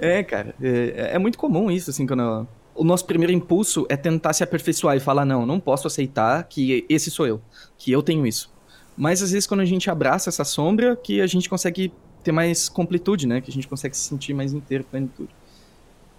É, 0.00 0.22
cara, 0.22 0.54
é, 0.60 1.10
é 1.14 1.18
muito 1.18 1.38
comum 1.38 1.70
isso, 1.70 1.90
assim, 1.90 2.06
quando... 2.06 2.46
O 2.74 2.84
nosso 2.84 3.04
primeiro 3.04 3.32
impulso 3.32 3.84
é 3.90 3.96
tentar 3.96 4.32
se 4.32 4.42
aperfeiçoar 4.42 4.96
e 4.96 5.00
falar, 5.00 5.26
não, 5.26 5.44
não 5.44 5.60
posso 5.60 5.86
aceitar 5.86 6.44
que 6.44 6.86
esse 6.88 7.10
sou 7.10 7.26
eu, 7.26 7.40
que 7.76 7.92
eu 7.92 8.02
tenho 8.02 8.26
isso. 8.26 8.50
Mas 8.96 9.22
às 9.22 9.32
vezes 9.32 9.46
quando 9.46 9.60
a 9.60 9.64
gente 9.64 9.90
abraça 9.90 10.30
essa 10.30 10.44
sombra, 10.44 10.96
que 10.96 11.20
a 11.20 11.26
gente 11.26 11.48
consegue 11.48 11.92
ter 12.22 12.32
mais 12.32 12.68
completude, 12.68 13.26
né? 13.26 13.40
Que 13.40 13.50
a 13.50 13.52
gente 13.52 13.66
consegue 13.66 13.96
se 13.96 14.02
sentir 14.02 14.32
mais 14.34 14.52
inteiro, 14.52 14.84
plenitude. 14.84 15.30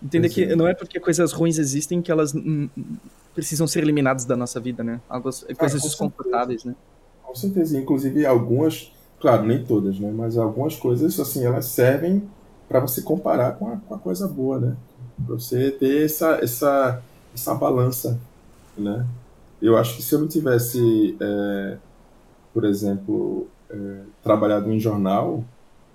Entender 0.03 0.27
Pois 0.27 0.33
que 0.33 0.43
é. 0.43 0.55
não 0.55 0.67
é 0.67 0.73
porque 0.73 0.99
coisas 0.99 1.31
ruins 1.31 1.57
existem 1.57 2.01
que 2.01 2.11
elas 2.11 2.33
precisam 3.33 3.65
ser 3.67 3.81
eliminados 3.81 4.25
da 4.25 4.35
nossa 4.35 4.59
vida, 4.59 4.83
né? 4.83 4.99
Algumas 5.07 5.43
coisas 5.57 5.81
com 5.81 5.87
desconfortáveis, 5.87 6.63
né? 6.63 6.75
Com 7.23 7.35
certeza, 7.35 7.77
inclusive 7.77 8.25
algumas, 8.25 8.91
claro, 9.19 9.45
nem 9.45 9.63
todas, 9.63 9.99
né? 9.99 10.11
Mas 10.11 10.37
algumas 10.37 10.75
coisas, 10.75 11.19
assim, 11.19 11.45
elas 11.45 11.65
servem 11.65 12.23
para 12.71 12.79
você 12.79 13.01
comparar 13.01 13.53
com 13.53 13.67
a, 13.67 13.77
com 13.77 13.93
a 13.93 13.99
coisa 13.99 14.27
boa, 14.27 14.57
né? 14.57 14.75
Para 15.25 15.35
você 15.35 15.69
ter 15.71 16.05
essa, 16.05 16.39
essa, 16.41 17.01
essa 17.35 17.53
balança, 17.53 18.19
né? 18.77 19.05
Eu 19.61 19.77
acho 19.77 19.95
que 19.95 20.01
se 20.01 20.15
eu 20.15 20.19
não 20.19 20.27
tivesse, 20.27 21.15
é, 21.19 21.77
por 22.53 22.63
exemplo, 22.63 23.47
é, 23.69 23.99
trabalhado 24.23 24.71
em 24.71 24.79
jornal, 24.79 25.43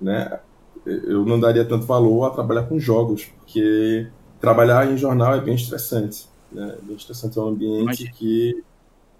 né? 0.00 0.38
Eu 0.84 1.24
não 1.24 1.40
daria 1.40 1.64
tanto 1.64 1.86
valor 1.86 2.26
a 2.26 2.30
trabalhar 2.30 2.64
com 2.64 2.78
jogos, 2.78 3.24
porque 3.24 4.06
trabalhar 4.40 4.86
em 4.92 4.96
jornal 4.96 5.34
é 5.34 5.40
bem 5.40 5.54
estressante, 5.54 6.28
né? 6.52 6.76
Bem 6.82 6.96
estressante, 6.96 7.38
é 7.38 7.42
um 7.42 7.48
ambiente 7.48 8.12
que 8.12 8.62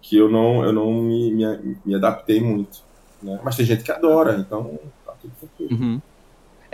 que 0.02 0.16
eu 0.16 0.30
não 0.30 0.64
eu 0.64 0.72
não 0.72 0.92
me, 1.02 1.32
me, 1.34 1.76
me 1.84 1.94
adaptei 1.94 2.40
muito, 2.40 2.80
né? 3.20 3.40
Mas 3.42 3.56
tem 3.56 3.66
gente 3.66 3.82
que 3.82 3.90
adora, 3.90 4.36
então 4.36 4.78
tá 5.04 5.14
tudo 5.20 5.32
tranquilo. 5.40 5.74
Uhum. 5.74 6.00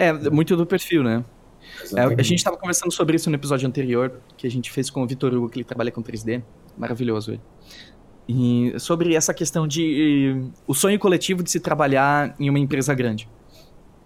É, 0.03 0.31
muito 0.31 0.57
do 0.57 0.67
perfil, 0.67 1.03
né? 1.03 1.25
É, 1.95 2.01
a 2.03 2.23
gente 2.23 2.39
estava 2.39 2.57
conversando 2.57 2.91
sobre 2.91 3.17
isso 3.17 3.31
no 3.31 3.37
episódio 3.37 3.69
anterior, 3.69 4.21
que 4.37 4.47
a 4.47 4.51
gente 4.51 4.71
fez 4.71 4.91
com 4.91 5.03
o 5.03 5.07
Vitor 5.07 5.33
Hugo, 5.33 5.49
que 5.49 5.59
ele 5.59 5.65
trabalha 5.65 5.91
com 5.91 6.03
3D. 6.03 6.43
Maravilhoso 6.77 7.33
ele. 7.33 7.41
E 8.29 8.79
sobre 8.79 9.15
essa 9.15 9.33
questão 9.33 9.67
de. 9.67 10.45
O 10.67 10.75
sonho 10.75 10.99
coletivo 10.99 11.43
de 11.43 11.51
se 11.51 11.61
trabalhar 11.61 12.35
em 12.39 12.49
uma 12.49 12.59
empresa 12.59 12.95
grande. 12.95 13.29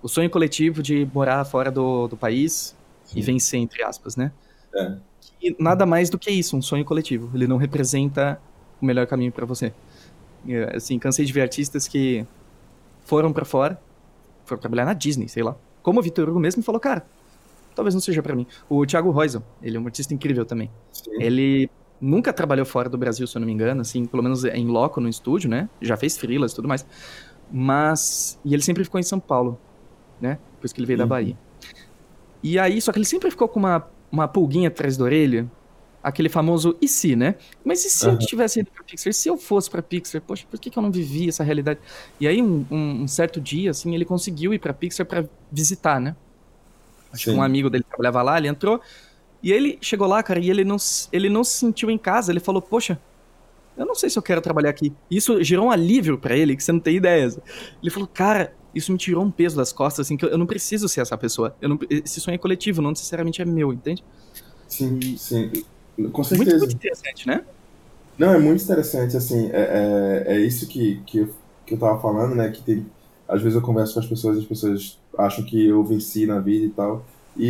O 0.02 0.08
sonho 0.08 0.28
coletivo 0.28 0.82
de 0.82 1.08
morar 1.12 1.44
fora 1.44 1.70
do, 1.70 2.08
do 2.08 2.16
país 2.16 2.76
e 3.14 3.22
vencer, 3.22 3.60
entre 3.60 3.82
aspas, 3.82 4.16
né? 4.16 4.32
É. 4.74 4.96
E 5.42 5.56
nada 5.58 5.86
mais 5.86 6.10
do 6.10 6.18
que 6.18 6.30
isso, 6.30 6.56
um 6.56 6.62
sonho 6.62 6.84
coletivo. 6.84 7.30
Ele 7.34 7.46
não 7.46 7.56
representa 7.56 8.40
o 8.80 8.86
melhor 8.86 9.06
caminho 9.06 9.32
para 9.32 9.46
você. 9.46 9.72
É, 10.48 10.76
Assim, 10.76 10.98
cansei 10.98 11.24
de 11.24 11.32
ver 11.32 11.42
artistas 11.42 11.88
que 11.88 12.26
foram 13.04 13.32
para 13.32 13.44
fora, 13.44 13.80
foram 14.44 14.60
trabalhar 14.60 14.84
na 14.84 14.92
Disney, 14.92 15.28
sei 15.28 15.42
lá. 15.42 15.56
Como 15.86 16.00
o 16.00 16.02
Vitor 16.02 16.28
Hugo 16.28 16.40
mesmo 16.40 16.64
falou, 16.64 16.80
cara, 16.80 17.06
talvez 17.72 17.94
não 17.94 18.00
seja 18.00 18.20
para 18.20 18.34
mim. 18.34 18.44
O 18.68 18.84
Thiago 18.84 19.12
Reusel, 19.12 19.40
ele 19.62 19.76
é 19.76 19.80
um 19.80 19.86
artista 19.86 20.12
incrível 20.12 20.44
também. 20.44 20.68
Sim. 20.90 21.12
Ele 21.22 21.70
nunca 22.00 22.32
trabalhou 22.32 22.66
fora 22.66 22.88
do 22.88 22.98
Brasil, 22.98 23.24
se 23.24 23.36
eu 23.36 23.38
não 23.38 23.46
me 23.46 23.52
engano, 23.52 23.82
assim, 23.82 24.04
pelo 24.04 24.20
menos 24.20 24.44
em 24.44 24.66
loco 24.66 25.00
no 25.00 25.08
estúdio, 25.08 25.48
né? 25.48 25.68
Já 25.80 25.96
fez 25.96 26.18
freelas 26.18 26.50
e 26.50 26.56
tudo 26.56 26.66
mais. 26.66 26.84
Mas. 27.52 28.36
E 28.44 28.52
ele 28.52 28.64
sempre 28.64 28.82
ficou 28.82 28.98
em 28.98 29.04
São 29.04 29.20
Paulo, 29.20 29.60
né? 30.20 30.40
Depois 30.56 30.72
que 30.72 30.80
ele 30.80 30.88
veio 30.88 30.98
da 30.98 31.04
Uhum. 31.04 31.08
Bahia. 31.08 31.38
E 32.42 32.58
aí, 32.58 32.80
só 32.80 32.90
que 32.90 32.98
ele 32.98 33.06
sempre 33.06 33.30
ficou 33.30 33.46
com 33.46 33.60
uma, 33.60 33.86
uma 34.10 34.26
pulguinha 34.26 34.66
atrás 34.66 34.96
da 34.96 35.04
orelha. 35.04 35.48
Aquele 36.06 36.28
famoso 36.28 36.78
e 36.80 36.86
se, 36.88 37.16
né? 37.16 37.34
Mas 37.64 37.84
e 37.84 37.90
se 37.90 38.06
eu 38.06 38.12
Aham. 38.12 38.18
tivesse 38.18 38.60
ido 38.60 38.70
pra 38.70 38.84
Pixar? 38.84 39.10
E 39.10 39.14
se 39.14 39.28
eu 39.28 39.36
fosse 39.36 39.68
pra 39.68 39.82
Pixar? 39.82 40.22
Poxa, 40.22 40.46
por 40.48 40.60
que, 40.60 40.70
que 40.70 40.78
eu 40.78 40.82
não 40.82 40.92
vivi 40.92 41.28
essa 41.28 41.42
realidade? 41.42 41.80
E 42.20 42.28
aí, 42.28 42.40
um, 42.40 42.64
um- 42.70 43.08
certo 43.08 43.40
dia, 43.40 43.70
assim, 43.72 43.94
ele 43.94 44.04
conseguiu 44.04 44.54
ir 44.54 44.60
pra 44.60 44.72
Pixar 44.72 45.04
pra 45.06 45.28
visitar, 45.50 46.00
né? 46.00 46.16
Acho 47.12 47.28
que 47.28 47.34
um 47.34 47.42
amigo 47.42 47.70
dele 47.70 47.84
trabalhava 47.88 48.22
lá, 48.22 48.38
ele 48.38 48.48
entrou. 48.48 48.80
E 49.42 49.52
ele 49.52 49.78
chegou 49.82 50.06
lá, 50.06 50.22
cara, 50.22 50.40
e 50.40 50.50
ele 50.50 50.64
não, 50.64 50.76
ele 51.12 51.28
não 51.28 51.44
se 51.44 51.58
sentiu 51.58 51.90
em 51.90 51.98
casa. 51.98 52.32
Ele 52.32 52.40
falou, 52.40 52.62
poxa, 52.62 53.00
eu 53.76 53.86
não 53.86 53.94
sei 53.94 54.10
se 54.10 54.18
eu 54.18 54.22
quero 54.22 54.40
trabalhar 54.40 54.70
aqui. 54.70 54.96
Isso 55.10 55.42
gerou 55.42 55.66
um 55.66 55.70
alívio 55.70 56.18
pra 56.20 56.36
ele, 56.36 56.56
que 56.56 56.62
você 56.64 56.72
não 56.72 56.80
tem 56.80 56.96
ideia. 56.96 57.28
Ele 57.82 57.90
falou, 57.90 58.08
cara, 58.08 58.54
isso 58.74 58.92
me 58.92 58.98
tirou 58.98 59.24
um 59.24 59.30
peso 59.32 59.56
das 59.56 59.72
costas, 59.72 60.06
assim, 60.06 60.16
que 60.16 60.24
eu, 60.24 60.30
eu 60.30 60.38
não 60.38 60.46
preciso 60.46 60.88
ser 60.88 61.02
essa 61.02 61.18
pessoa. 61.18 61.56
Eu 61.60 61.68
não, 61.70 61.78
esse 61.90 62.20
sonho 62.20 62.36
é 62.36 62.38
coletivo, 62.38 62.82
não 62.82 62.90
necessariamente 62.90 63.42
é 63.42 63.44
meu, 63.44 63.72
entende? 63.72 64.04
Sim, 64.68 65.16
sim. 65.16 65.50
Com 66.12 66.24
Muito, 66.34 66.50
certeza. 66.50 66.58
muito 66.58 66.74
interessante, 66.74 67.26
né? 67.26 67.44
Não, 68.18 68.32
é 68.32 68.38
muito 68.38 68.62
interessante, 68.64 69.16
assim, 69.16 69.50
é, 69.52 70.24
é, 70.28 70.34
é 70.36 70.40
isso 70.40 70.66
que, 70.68 71.02
que, 71.04 71.18
eu, 71.18 71.34
que 71.66 71.74
eu 71.74 71.78
tava 71.78 72.00
falando, 72.00 72.34
né, 72.34 72.50
que 72.50 72.62
tem, 72.62 72.86
às 73.28 73.42
vezes 73.42 73.56
eu 73.56 73.62
converso 73.62 73.94
com 73.94 74.00
as 74.00 74.06
pessoas 74.06 74.36
e 74.38 74.40
as 74.40 74.46
pessoas 74.46 74.98
acham 75.18 75.44
que 75.44 75.66
eu 75.66 75.84
venci 75.84 76.26
na 76.26 76.40
vida 76.40 76.64
e 76.64 76.70
tal, 76.70 77.04
e, 77.36 77.46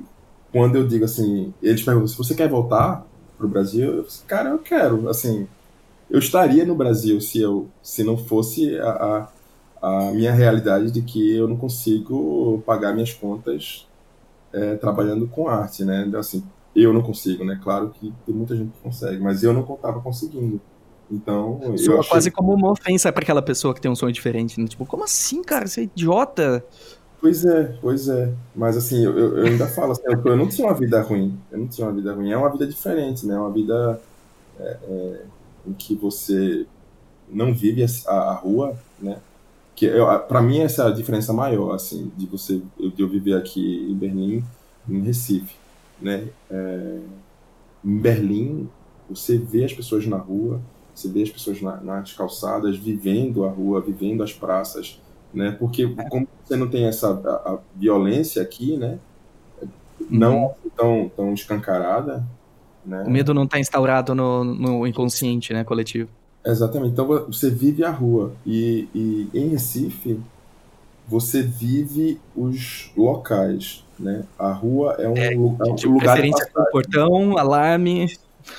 e 0.00 0.02
quando 0.50 0.76
eu 0.76 0.86
digo 0.86 1.04
assim, 1.04 1.54
eles 1.62 1.82
perguntam, 1.84 2.08
se 2.08 2.18
você 2.18 2.34
quer 2.34 2.48
voltar 2.48 3.06
pro 3.38 3.48
Brasil, 3.48 3.98
eu 3.98 4.04
falo, 4.04 4.26
cara, 4.26 4.50
eu 4.50 4.58
quero, 4.58 5.08
assim, 5.08 5.48
eu 6.10 6.18
estaria 6.18 6.64
no 6.66 6.74
Brasil 6.76 7.20
se 7.20 7.40
eu, 7.40 7.68
se 7.82 8.04
não 8.04 8.16
fosse 8.18 8.78
a, 8.78 9.28
a, 9.82 10.08
a 10.08 10.12
minha 10.12 10.32
realidade 10.32 10.90
de 10.90 11.02
que 11.02 11.36
eu 11.36 11.48
não 11.48 11.56
consigo 11.56 12.62
pagar 12.66 12.92
minhas 12.94 13.12
contas 13.12 13.88
é, 14.52 14.76
trabalhando 14.76 15.28
com 15.28 15.48
arte, 15.48 15.84
né, 15.84 16.04
então, 16.06 16.20
assim, 16.20 16.44
eu 16.74 16.92
não 16.92 17.02
consigo, 17.02 17.44
né? 17.44 17.58
Claro 17.62 17.90
que 17.90 18.12
tem 18.24 18.34
muita 18.34 18.56
gente 18.56 18.72
que 18.72 18.80
consegue, 18.80 19.22
mas 19.22 19.42
eu 19.42 19.52
não 19.52 19.60
estava 19.60 20.00
conseguindo. 20.00 20.60
Então, 21.10 21.60
eu 21.62 21.76
Soa 21.76 22.00
achei... 22.00 22.10
quase 22.10 22.30
como 22.30 22.54
uma 22.54 22.70
ofensa 22.70 23.12
pra 23.12 23.22
aquela 23.22 23.42
pessoa 23.42 23.74
que 23.74 23.80
tem 23.80 23.90
um 23.90 23.94
sonho 23.94 24.12
diferente, 24.12 24.58
né? 24.58 24.66
Tipo, 24.66 24.86
como 24.86 25.04
assim, 25.04 25.42
cara? 25.42 25.66
Você 25.66 25.82
é 25.82 25.84
idiota? 25.84 26.64
Pois 27.20 27.44
é, 27.44 27.76
pois 27.80 28.08
é. 28.08 28.32
Mas 28.56 28.76
assim, 28.76 29.04
eu, 29.04 29.36
eu 29.36 29.44
ainda 29.44 29.66
falo 29.68 29.92
assim, 29.92 30.02
eu, 30.06 30.24
eu 30.24 30.36
não 30.36 30.48
tinha 30.48 30.66
uma 30.66 30.74
vida 30.74 31.00
ruim. 31.02 31.38
Eu 31.50 31.58
não 31.58 31.68
tinha 31.68 31.86
uma 31.86 31.92
vida 31.92 32.14
ruim. 32.14 32.32
É 32.32 32.36
uma 32.36 32.48
vida 32.50 32.66
diferente, 32.66 33.26
né? 33.26 33.34
É 33.34 33.38
uma 33.38 33.50
vida 33.50 34.00
é, 34.58 34.78
é, 34.82 35.20
em 35.66 35.72
que 35.74 35.94
você 35.94 36.66
não 37.28 37.52
vive 37.54 37.84
a, 38.06 38.12
a 38.12 38.34
rua, 38.34 38.76
né? 38.98 39.18
Que 39.74 39.86
eu, 39.86 40.06
para 40.20 40.42
mim 40.42 40.60
essa 40.60 40.84
é 40.84 40.86
a 40.88 40.90
diferença 40.90 41.32
maior, 41.32 41.74
assim, 41.74 42.10
de 42.16 42.26
você 42.26 42.60
eu, 42.78 42.90
de 42.90 43.02
eu 43.02 43.08
viver 43.08 43.34
aqui 43.34 43.86
em 43.88 43.94
Berlim, 43.94 44.44
em 44.88 45.00
Recife, 45.00 45.54
né? 46.00 46.28
É, 46.50 46.98
em 47.84 47.98
Berlim, 47.98 48.68
você 49.08 49.36
vê 49.36 49.64
as 49.64 49.72
pessoas 49.72 50.06
na 50.06 50.16
rua, 50.16 50.60
você 50.94 51.08
vê 51.08 51.22
as 51.22 51.30
pessoas 51.30 51.60
na, 51.60 51.76
nas 51.78 52.12
calçadas 52.12 52.76
vivendo 52.76 53.44
a 53.44 53.50
rua, 53.50 53.80
vivendo 53.80 54.22
as 54.22 54.32
praças, 54.32 55.00
né? 55.32 55.56
Porque 55.58 55.86
como 56.10 56.28
você 56.44 56.56
não 56.56 56.68
tem 56.68 56.84
essa 56.84 57.10
a, 57.10 57.52
a 57.54 57.58
violência 57.74 58.42
aqui, 58.42 58.76
né? 58.76 58.98
Não 60.10 60.54
tão, 60.76 61.10
tão 61.14 61.32
escancarada, 61.32 62.24
né? 62.84 63.04
O 63.06 63.10
medo 63.10 63.32
não 63.32 63.46
tá 63.46 63.58
instaurado 63.58 64.14
no, 64.14 64.44
no 64.44 64.86
inconsciente, 64.86 65.52
né, 65.52 65.64
coletivo. 65.64 66.08
Exatamente. 66.44 66.92
Então 66.92 67.06
você 67.06 67.48
vive 67.48 67.84
a 67.84 67.90
rua 67.90 68.32
e, 68.44 68.88
e 68.94 69.28
em 69.32 69.48
Recife 69.48 70.20
você 71.06 71.42
vive 71.42 72.20
os 72.34 72.90
locais, 72.96 73.84
né? 73.98 74.24
A 74.38 74.52
rua 74.52 74.96
é 74.98 75.08
um, 75.08 75.28
lu- 75.28 75.56
é 75.60 75.64
um 75.64 75.74
De 75.74 75.86
lugar 75.86 76.18
de 76.20 76.26
passagem. 76.28 76.66
portão, 76.70 77.36
alarme. 77.38 78.06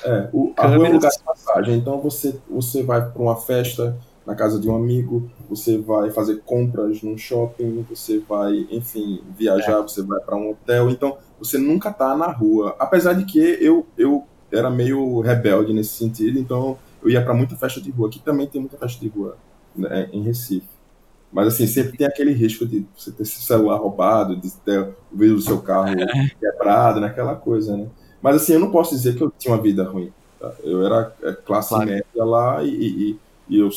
É, 0.02 0.28
o, 0.32 0.54
a 0.58 0.66
rua 0.68 0.86
é 0.86 0.90
um 0.90 0.92
lugar 0.94 1.12
de 1.12 1.22
passagem. 1.22 1.76
Então 1.78 2.00
você, 2.00 2.40
você 2.48 2.82
vai 2.82 3.10
para 3.10 3.20
uma 3.22 3.36
festa 3.36 3.96
na 4.26 4.34
casa 4.34 4.58
de 4.58 4.68
um 4.68 4.74
amigo, 4.76 5.30
você 5.48 5.78
vai 5.78 6.10
fazer 6.10 6.40
compras 6.44 7.02
num 7.02 7.18
shopping, 7.18 7.84
você 7.88 8.18
vai, 8.20 8.66
enfim, 8.70 9.22
viajar, 9.36 9.82
você 9.82 10.02
vai 10.02 10.20
para 10.20 10.36
um 10.36 10.50
hotel. 10.50 10.90
Então 10.90 11.18
você 11.38 11.58
nunca 11.58 11.92
tá 11.92 12.16
na 12.16 12.28
rua. 12.30 12.74
Apesar 12.78 13.12
de 13.14 13.24
que 13.24 13.38
eu, 13.38 13.86
eu 13.98 14.26
era 14.50 14.70
meio 14.70 15.20
rebelde 15.20 15.72
nesse 15.74 15.90
sentido, 15.96 16.38
então 16.38 16.78
eu 17.02 17.10
ia 17.10 17.22
para 17.22 17.34
muita 17.34 17.56
festa 17.56 17.80
de 17.80 17.90
rua. 17.90 18.08
Aqui 18.08 18.18
também 18.20 18.46
tem 18.46 18.60
muita 18.60 18.78
festa 18.78 18.98
de 19.00 19.08
rua 19.08 19.36
né, 19.76 20.08
em 20.12 20.22
Recife. 20.22 20.68
Mas 21.34 21.48
assim, 21.48 21.66
sempre 21.66 21.98
tem 21.98 22.06
aquele 22.06 22.32
risco 22.32 22.66
de 22.66 22.86
você 22.96 23.12
ter 23.12 23.26
seu 23.26 23.42
celular 23.42 23.78
roubado, 23.78 24.36
de 24.36 24.50
ter 24.52 24.80
o 24.80 24.94
vidro 25.18 25.36
do 25.36 25.42
seu 25.42 25.60
carro 25.62 25.94
quebrado, 26.40 27.00
naquela 27.00 27.36
coisa, 27.36 27.76
né? 27.76 27.88
Mas 28.22 28.36
assim, 28.36 28.54
eu 28.54 28.60
não 28.60 28.70
posso 28.70 28.94
dizer 28.94 29.16
que 29.16 29.22
eu 29.24 29.32
tinha 29.38 29.54
uma 29.54 29.62
vida 29.62 29.84
ruim. 29.84 30.12
tá? 30.40 30.54
Eu 30.62 30.86
era 30.86 31.14
é, 31.22 31.32
classe 31.32 31.70
Claro. 31.70 31.86
média 31.90 32.24
lá 32.24 32.62
e, 32.64 32.70
e- 33.12 33.20
e 33.48 33.58
eu 33.60 33.68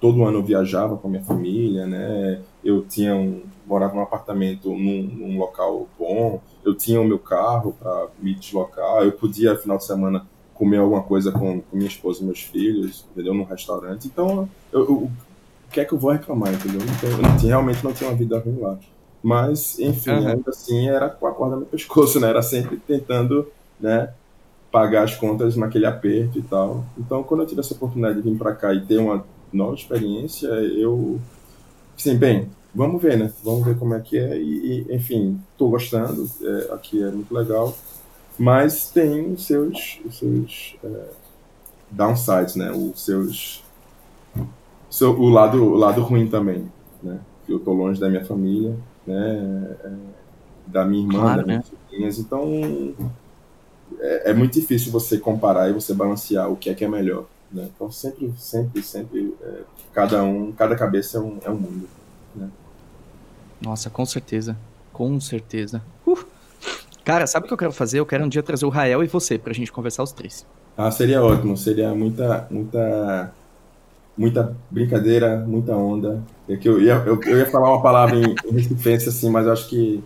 todo 0.00 0.24
ano 0.24 0.38
eu 0.38 0.42
viajava 0.44 0.96
com 0.96 1.08
a 1.08 1.10
minha 1.10 1.24
família, 1.24 1.86
né? 1.86 2.42
Eu 2.64 2.84
tinha 2.86 3.14
um, 3.14 3.42
morava 3.66 3.94
num 3.94 4.02
apartamento 4.02 4.70
num, 4.70 5.02
num 5.02 5.38
local 5.38 5.88
bom, 5.98 6.40
eu 6.64 6.74
tinha 6.74 7.00
o 7.00 7.04
meu 7.04 7.18
carro 7.18 7.74
para 7.78 8.08
me 8.18 8.34
deslocar, 8.34 9.02
eu 9.02 9.12
podia 9.12 9.56
final 9.56 9.78
de 9.78 9.84
semana 9.84 10.26
comer 10.54 10.78
alguma 10.78 11.02
coisa 11.02 11.30
com, 11.32 11.60
com 11.60 11.76
minha 11.76 11.88
esposa 11.88 12.22
e 12.22 12.24
meus 12.26 12.40
filhos, 12.42 13.06
entendeu? 13.12 13.34
Num 13.34 13.44
restaurante. 13.44 14.06
Então, 14.08 14.48
eu, 14.72 14.80
eu- 14.80 15.10
o 15.68 15.70
que 15.70 15.80
é 15.80 15.84
que 15.84 15.92
eu 15.92 15.98
vou 15.98 16.12
reclamar, 16.12 16.52
entendeu? 16.54 16.80
Eu 16.80 16.86
não 16.86 16.96
tenho- 16.98 17.12
eu 17.12 17.22
não 17.22 17.36
tinha- 17.36 17.50
realmente 17.50 17.84
não 17.84 17.92
tinha 17.92 18.08
uma 18.10 18.16
vida 18.16 18.38
ruim 18.38 18.58
lá. 18.60 18.78
Mas, 19.22 19.78
enfim, 19.78 20.10
Aham. 20.10 20.28
ainda 20.30 20.50
assim 20.50 20.88
era 20.88 21.08
com 21.10 21.26
a 21.26 21.32
corda 21.34 21.56
no 21.56 21.66
pescoço, 21.66 22.20
né? 22.20 22.28
Era 22.28 22.42
sempre 22.42 22.78
tentando, 22.78 23.50
né, 23.80 24.14
pagar 24.70 25.04
as 25.04 25.14
contas 25.16 25.56
naquele 25.56 25.86
aperto 25.86 26.38
e 26.38 26.42
tal. 26.42 26.84
Então, 26.98 27.22
quando 27.24 27.42
eu 27.42 27.46
tive 27.46 27.60
essa 27.60 27.74
oportunidade 27.74 28.22
de 28.22 28.30
vir 28.30 28.38
para 28.38 28.54
cá 28.54 28.74
e 28.74 28.84
ter 28.86 28.98
uma 28.98 29.24
nova 29.52 29.74
experiência, 29.74 30.48
eu, 30.48 31.20
assim, 31.98 32.16
bem, 32.16 32.50
vamos 32.74 33.00
ver, 33.02 33.18
né? 33.18 33.32
Vamos 33.42 33.64
ver 33.64 33.78
como 33.78 33.94
é 33.94 34.00
que 34.00 34.18
é 34.18 34.38
e, 34.38 34.86
e, 34.88 34.94
enfim, 34.94 35.40
tô 35.56 35.68
gostando. 35.68 36.28
é, 36.42 36.74
aqui 36.74 37.02
é 37.02 37.10
muito 37.10 37.32
legal, 37.34 37.76
mas 38.38 38.90
tem 38.90 39.32
os 39.32 39.46
seus, 39.46 40.00
os 40.04 40.18
seus 40.18 40.76
é, 40.84 41.10
downsides, 41.90 42.56
né? 42.56 42.70
Os 42.72 43.04
seus, 43.04 43.64
seu, 44.96 45.10
o 45.10 45.28
lado, 45.28 45.62
o 45.62 45.76
lado 45.76 46.00
ruim 46.00 46.26
também, 46.26 46.66
né? 47.02 47.18
Que 47.44 47.52
eu 47.52 47.58
tô 47.58 47.72
longe 47.72 48.00
da 48.00 48.08
minha 48.08 48.24
família, 48.24 48.74
né? 49.06 49.76
É, 49.84 49.90
da 50.66 50.84
minha 50.86 51.02
irmã, 51.02 51.20
Claro, 51.20 51.36
das 51.38 51.46
minhas 51.46 51.66
sobrinhas, 51.66 52.18
então 52.18 52.94
é, 54.00 54.30
é 54.30 54.34
muito 54.34 54.54
difícil 54.54 54.90
você 54.90 55.18
comparar 55.18 55.68
e 55.68 55.72
você 55.74 55.92
balancear 55.92 56.50
o 56.50 56.56
que 56.56 56.70
é 56.70 56.74
que 56.74 56.84
é 56.84 56.88
melhor. 56.88 57.26
Né? 57.52 57.68
Então 57.74 57.92
sempre, 57.92 58.32
sempre, 58.38 58.82
sempre, 58.82 59.34
é, 59.42 59.60
cada 59.92 60.22
um, 60.24 60.50
cada 60.50 60.74
cabeça 60.74 61.18
é 61.18 61.20
um, 61.20 61.38
é 61.44 61.50
um 61.50 61.56
mundo. 61.56 61.88
Né? 62.34 62.48
Nossa, 63.60 63.90
com 63.90 64.06
certeza. 64.06 64.56
Com 64.92 65.20
certeza. 65.20 65.82
Uh! 66.06 66.24
Cara, 67.04 67.26
sabe 67.26 67.44
o 67.44 67.48
que 67.48 67.54
eu 67.54 67.58
quero 67.58 67.72
fazer? 67.72 68.00
Eu 68.00 68.06
quero 68.06 68.24
um 68.24 68.28
dia 68.28 68.42
trazer 68.42 68.64
o 68.64 68.70
Rael 68.70 69.04
e 69.04 69.06
você 69.06 69.38
pra 69.38 69.52
gente 69.52 69.70
conversar 69.70 70.02
os 70.02 70.10
três. 70.10 70.44
Ah, 70.76 70.90
seria 70.90 71.22
ótimo. 71.22 71.56
Seria 71.56 71.94
muita, 71.94 72.48
muita, 72.50 73.32
muita 74.16 74.56
brincadeira, 74.70 75.38
muita 75.46 75.72
onda. 75.76 76.22
É 76.48 76.56
que 76.56 76.68
eu 76.68 76.80
ia, 76.80 77.02
eu, 77.06 77.20
eu 77.24 77.38
ia 77.38 77.46
falar 77.46 77.70
uma 77.70 77.82
palavra 77.82 78.16
em, 78.16 78.34
em 78.44 78.52
recifense, 78.52 79.08
assim, 79.08 79.30
mas 79.30 79.46
eu 79.46 79.52
acho 79.52 79.68
que 79.68 80.02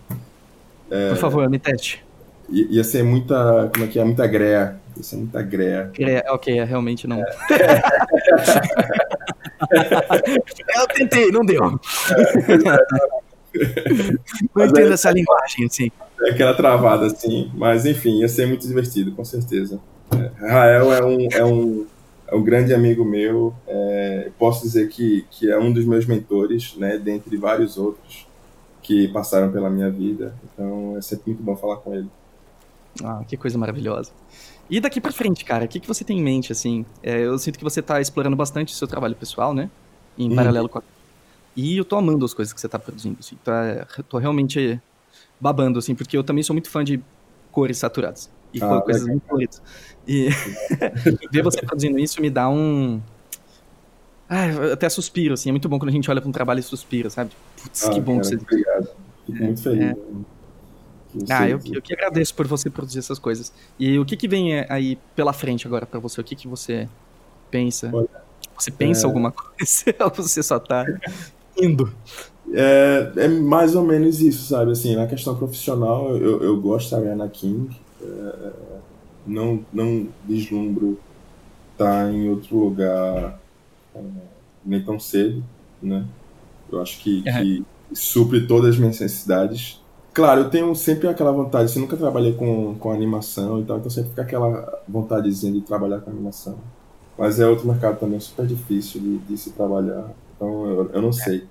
Por 1.09 1.17
favor, 1.17 1.49
me 1.49 1.59
teste. 1.59 2.03
ia, 2.49 2.65
ia 2.69 2.83
ser 2.83 3.03
muita, 3.03 3.69
como 3.73 3.85
é 3.85 3.87
que 3.87 3.99
é? 3.99 4.03
Muita 4.03 4.27
greia. 4.27 4.75
Ia 4.97 5.03
ser 5.03 5.15
muita 5.17 5.41
greia. 5.41 5.91
É, 5.99 6.31
ok, 6.31 6.59
é, 6.59 6.63
realmente 6.63 7.07
não. 7.07 7.19
eu 10.75 10.87
tentei, 10.93 11.31
não 11.31 11.45
deu. 11.45 11.61
não 14.55 14.65
entendo 14.65 14.93
essa 14.93 15.11
linguagem, 15.11 15.65
assim. 15.65 15.91
É 16.21 16.31
aquela 16.31 16.53
travada, 16.53 17.07
assim. 17.07 17.51
Mas, 17.55 17.85
enfim, 17.85 18.19
ia 18.19 18.27
ser 18.27 18.45
muito 18.47 18.67
divertido, 18.67 19.11
com 19.13 19.23
certeza. 19.23 19.79
É, 20.11 20.31
Rael 20.45 20.93
é 20.93 21.05
um, 21.05 21.27
é 21.31 21.45
um, 21.45 21.85
é 22.31 22.35
um 22.35 22.43
grande 22.43 22.73
amigo 22.73 23.05
meu. 23.05 23.53
é, 23.67 24.31
posso 24.39 24.63
dizer 24.63 24.89
que, 24.89 25.27
que 25.31 25.51
é 25.51 25.59
um 25.59 25.73
dos 25.73 25.85
meus 25.85 26.05
mentores, 26.07 26.75
né? 26.77 26.97
Dentre 26.97 27.37
vários 27.37 27.77
outros 27.77 28.27
que 28.81 29.07
passaram 29.09 29.51
pela 29.51 29.69
minha 29.69 29.91
vida. 29.91 30.35
Então, 30.43 30.97
é 30.97 31.01
sempre 31.01 31.31
muito 31.31 31.43
bom 31.43 31.55
falar 31.57 31.77
com 31.77 31.93
ele. 31.93 32.09
Ah, 33.03 33.23
que 33.27 33.37
coisa 33.37 33.57
maravilhosa. 33.57 34.11
E 34.69 34.79
daqui 34.79 35.01
pra 35.01 35.11
frente, 35.11 35.43
cara, 35.45 35.65
o 35.65 35.67
que, 35.67 35.79
que 35.79 35.87
você 35.87 36.03
tem 36.03 36.19
em 36.19 36.23
mente, 36.23 36.51
assim? 36.51 36.85
É, 37.03 37.19
eu 37.21 37.37
sinto 37.39 37.57
que 37.57 37.63
você 37.63 37.81
tá 37.81 38.01
explorando 38.01 38.35
bastante 38.35 38.73
o 38.73 38.77
seu 38.77 38.87
trabalho 38.87 39.15
pessoal, 39.15 39.53
né? 39.53 39.69
Em 40.17 40.29
Uhum. 40.29 40.35
paralelo 40.35 40.69
com 40.69 40.79
a... 40.79 40.83
E 41.55 41.77
eu 41.77 41.85
tô 41.85 41.97
amando 41.97 42.25
as 42.25 42.33
coisas 42.33 42.53
que 42.53 42.61
você 42.61 42.69
tá 42.69 42.79
produzindo, 42.79 43.17
assim. 43.19 43.37
Tá, 43.43 43.85
tô 44.09 44.17
realmente 44.17 44.81
babando, 45.39 45.79
assim, 45.79 45.95
porque 45.95 46.17
eu 46.17 46.23
também 46.23 46.43
sou 46.43 46.53
muito 46.53 46.69
fã 46.69 46.83
de 46.83 47.03
cores 47.51 47.77
saturadas. 47.77 48.29
E 48.53 48.61
Ah, 48.61 48.67
co- 48.67 48.81
coisas 48.81 49.07
muito 49.07 49.23
coloridas. 49.27 49.61
E 50.07 50.29
ver 51.31 51.43
você 51.43 51.61
produzindo 51.61 51.97
isso 51.99 52.21
me 52.21 52.29
dá 52.29 52.49
um... 52.49 53.01
Eu 54.63 54.73
até 54.73 54.87
suspiro, 54.89 55.33
assim. 55.33 55.49
É 55.49 55.51
muito 55.51 55.67
bom 55.67 55.77
quando 55.77 55.89
a 55.89 55.91
gente 55.93 56.09
olha 56.09 56.21
pra 56.21 56.29
um 56.29 56.33
trabalho 56.33 56.59
e 56.59 56.63
suspira, 56.63 57.09
sabe? 57.09 57.31
Putz, 57.61 57.87
que 57.89 57.99
Ah, 57.99 58.01
bom 58.01 58.17
cara, 58.19 58.21
que 58.21 58.27
você... 58.27 58.35
Obrigado. 58.35 58.87
Fico 59.25 59.43
muito 59.43 59.61
feliz. 59.61 59.79
né? 59.79 59.95
Que 61.11 61.19
você- 61.19 61.33
Ah, 61.33 61.49
eu, 61.49 61.59
que- 61.59 61.75
eu 61.77 61.81
que 61.81 61.93
agradeço 61.93 62.33
por 62.33 62.47
você 62.47 62.69
produzir 62.69 62.99
essas 62.99 63.19
coisas. 63.19 63.51
E 63.77 63.99
o 63.99 64.05
que 64.05 64.15
que 64.15 64.27
vem 64.29 64.55
é, 64.55 64.65
aí 64.69 64.97
pela 65.15 65.33
frente 65.33 65.67
agora 65.67 65.85
pra 65.85 65.99
você? 65.99 66.21
O 66.21 66.23
que 66.23 66.35
que 66.35 66.47
você 66.47 66.87
pensa? 67.49 67.89
Olha, 67.93 68.07
Você 68.57 68.71
pensa 68.71 69.05
é- 69.05 69.07
alguma 69.07 69.31
coisa 69.35 69.95
ou 69.99 70.09
você 70.11 70.41
só 70.41 70.59
tá 70.59 70.85
indo? 71.57 71.93
É, 72.53 73.11
é 73.17 73.27
mais 73.27 73.75
ou 73.75 73.83
menos 73.83 74.21
isso, 74.21 74.45
sabe? 74.47 74.71
Assim, 74.71 74.95
na 74.95 75.07
questão 75.07 75.35
profissional, 75.35 76.15
eu, 76.17 76.41
eu 76.41 76.59
gosto 76.61 76.85
de 76.85 76.89
trabalhar 76.91 77.15
na 77.17 77.27
King. 77.27 77.69
É, 78.01 78.81
não, 79.25 79.65
não 79.71 80.13
vislumbro 80.23 81.05
estar 81.73 82.11
em 82.13 82.29
outro 82.29 82.57
lugar 82.57 83.41
é, 83.95 84.01
nem 84.63 84.83
tão 84.83 84.99
cedo, 84.99 85.43
né? 85.81 86.09
Eu 86.69 86.81
acho 86.81 86.99
que, 87.01 87.25
Uhum. 87.25 87.33
que 87.33 87.67
supre 87.93 88.47
todas 88.47 88.71
as 88.71 88.79
minhas 88.79 88.99
necessidades. 88.99 89.85
Claro, 90.13 90.41
eu 90.41 90.49
tenho 90.49 90.75
sempre 90.75 91.07
aquela 91.07 91.31
vontade, 91.31 91.65
assim, 91.65 91.79
nunca 91.79 91.97
trabalhei 91.97 92.33
com, 92.35 92.77
com 92.77 92.91
animação 92.91 93.61
e 93.61 93.65
tal, 93.65 93.77
então 93.79 93.89
sempre 93.89 94.09
fica 94.11 94.23
aquela 94.23 94.83
vontadezinha 94.87 95.53
de 95.53 95.61
trabalhar 95.61 96.01
com 96.01 96.11
animação. 96.11 96.69
Mas 97.17 97.39
é 97.39 97.47
outro 97.47 97.67
mercado 97.67 97.99
também 97.99 98.19
super 98.19 98.45
difícil 98.47 99.01
de, 99.01 99.19
de 99.19 99.37
se 99.37 99.53
trabalhar, 99.53 100.13
então 100.35 100.65
eu, 100.67 100.91
eu 100.91 101.01
não 101.01 101.13
sei. 101.13 101.49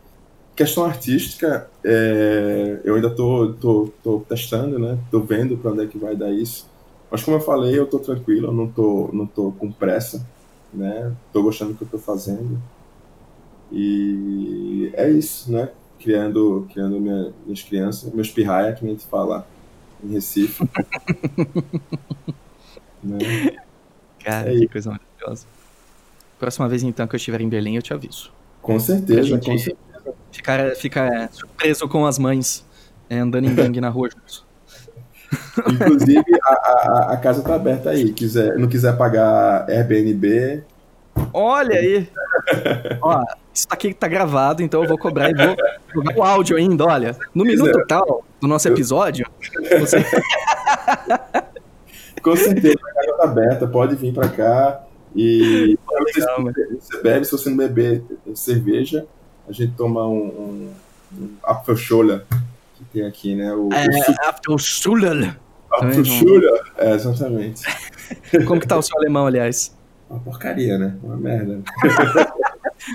Questão 0.60 0.84
artística, 0.84 1.70
é, 1.82 2.80
eu 2.84 2.94
ainda 2.94 3.08
tô, 3.08 3.54
tô, 3.54 3.88
tô 4.02 4.20
testando, 4.28 4.78
né? 4.78 4.98
Tô 5.10 5.20
vendo 5.20 5.56
para 5.56 5.70
onde 5.70 5.84
é 5.84 5.86
que 5.86 5.96
vai 5.96 6.14
dar 6.14 6.30
isso. 6.30 6.66
Mas 7.10 7.22
como 7.22 7.38
eu 7.38 7.40
falei, 7.40 7.78
eu 7.78 7.86
tô 7.86 7.98
tranquilo, 7.98 8.48
eu 8.48 8.52
não 8.52 8.70
tô, 8.70 9.08
não 9.10 9.26
tô 9.26 9.52
com 9.52 9.72
pressa, 9.72 10.22
né? 10.70 11.16
Tô 11.32 11.42
gostando 11.42 11.72
do 11.72 11.78
que 11.78 11.84
eu 11.84 11.88
tô 11.88 11.98
fazendo. 11.98 12.60
E 13.72 14.92
é 14.94 15.08
isso, 15.08 15.50
né? 15.50 15.70
Criando, 15.98 16.68
criando 16.72 17.00
minha- 17.00 17.32
minhas 17.46 17.62
crianças, 17.62 18.12
meus 18.12 18.30
pirraia, 18.30 18.74
que 18.74 18.84
a 18.84 18.88
gente 18.88 19.06
fala 19.06 19.46
em 20.04 20.12
Recife. 20.12 20.62
né? 23.02 23.18
Cara, 24.18 24.54
É 24.54 24.58
que 24.58 24.68
coisa 24.68 24.90
maravilhosa. 24.90 25.46
Próxima 26.38 26.68
vez, 26.68 26.82
então, 26.82 27.06
que 27.06 27.14
eu 27.14 27.18
estiver 27.18 27.40
em 27.40 27.48
Berlim, 27.48 27.76
eu 27.76 27.82
te 27.82 27.94
aviso. 27.94 28.30
Com 28.62 28.78
certeza, 28.78 29.24
gente- 29.24 29.46
com 29.46 29.58
certeza. 29.58 29.89
Ficar, 30.32 30.74
ficar 30.76 31.28
surpreso 31.32 31.88
com 31.88 32.06
as 32.06 32.18
mães 32.18 32.64
é, 33.08 33.18
andando 33.18 33.46
em 33.46 33.54
gangue 33.54 33.80
na 33.80 33.88
rua 33.88 34.08
juntos. 34.10 34.44
Inclusive, 35.70 36.24
a, 36.42 36.52
a, 36.52 37.12
a 37.12 37.16
casa 37.16 37.42
tá 37.42 37.54
aberta 37.54 37.90
aí. 37.90 38.12
Quiser, 38.12 38.56
não 38.56 38.68
quiser 38.68 38.96
pagar 38.96 39.68
Airbnb, 39.68 40.64
Olha 41.32 41.78
aí! 41.78 42.08
Ó, 43.02 43.24
isso 43.52 43.66
aqui 43.70 43.92
tá 43.92 44.08
gravado, 44.08 44.62
então 44.62 44.82
eu 44.82 44.88
vou 44.88 44.98
cobrar 44.98 45.30
e 45.30 45.34
vou 45.34 45.56
jogar 45.92 46.16
o 46.16 46.22
áudio 46.22 46.56
ainda, 46.56 46.84
olha. 46.84 47.16
No 47.34 47.44
minuto 47.44 47.84
tal 47.86 48.24
do 48.40 48.48
nosso 48.48 48.68
episódio, 48.68 49.26
você 49.78 50.04
Com 52.22 52.36
certeza, 52.36 52.78
a 52.78 52.94
casa 52.94 53.16
tá 53.16 53.24
aberta, 53.24 53.66
pode 53.66 53.96
vir 53.96 54.14
pra 54.14 54.28
cá. 54.28 54.82
E 55.14 55.76
você, 55.84 56.20
legal, 56.20 56.42
mano. 56.42 56.54
você 56.78 57.02
bebe, 57.02 57.24
se 57.24 57.32
você 57.32 57.50
não 57.50 57.56
beber 57.56 58.04
cerveja, 58.34 59.06
a 59.48 59.52
gente 59.52 59.72
toma 59.76 60.06
um, 60.06 60.14
um, 60.18 60.72
um 61.18 61.30
Apfelschorle, 61.42 62.22
que 62.76 62.84
tem 62.92 63.06
aqui, 63.06 63.34
né? 63.34 63.52
O, 63.52 63.68
É, 63.72 63.86
o. 63.86 64.28
Apfelschorle. 64.28 65.30
É, 66.76 66.94
exatamente. 66.94 67.62
Como 68.46 68.60
que 68.60 68.66
tá 68.66 68.76
o 68.76 68.82
seu 68.82 68.96
alemão, 68.98 69.26
aliás? 69.26 69.76
Uma 70.08 70.18
porcaria, 70.20 70.76
né? 70.76 70.96
Uma 71.02 71.16
merda. 71.16 71.60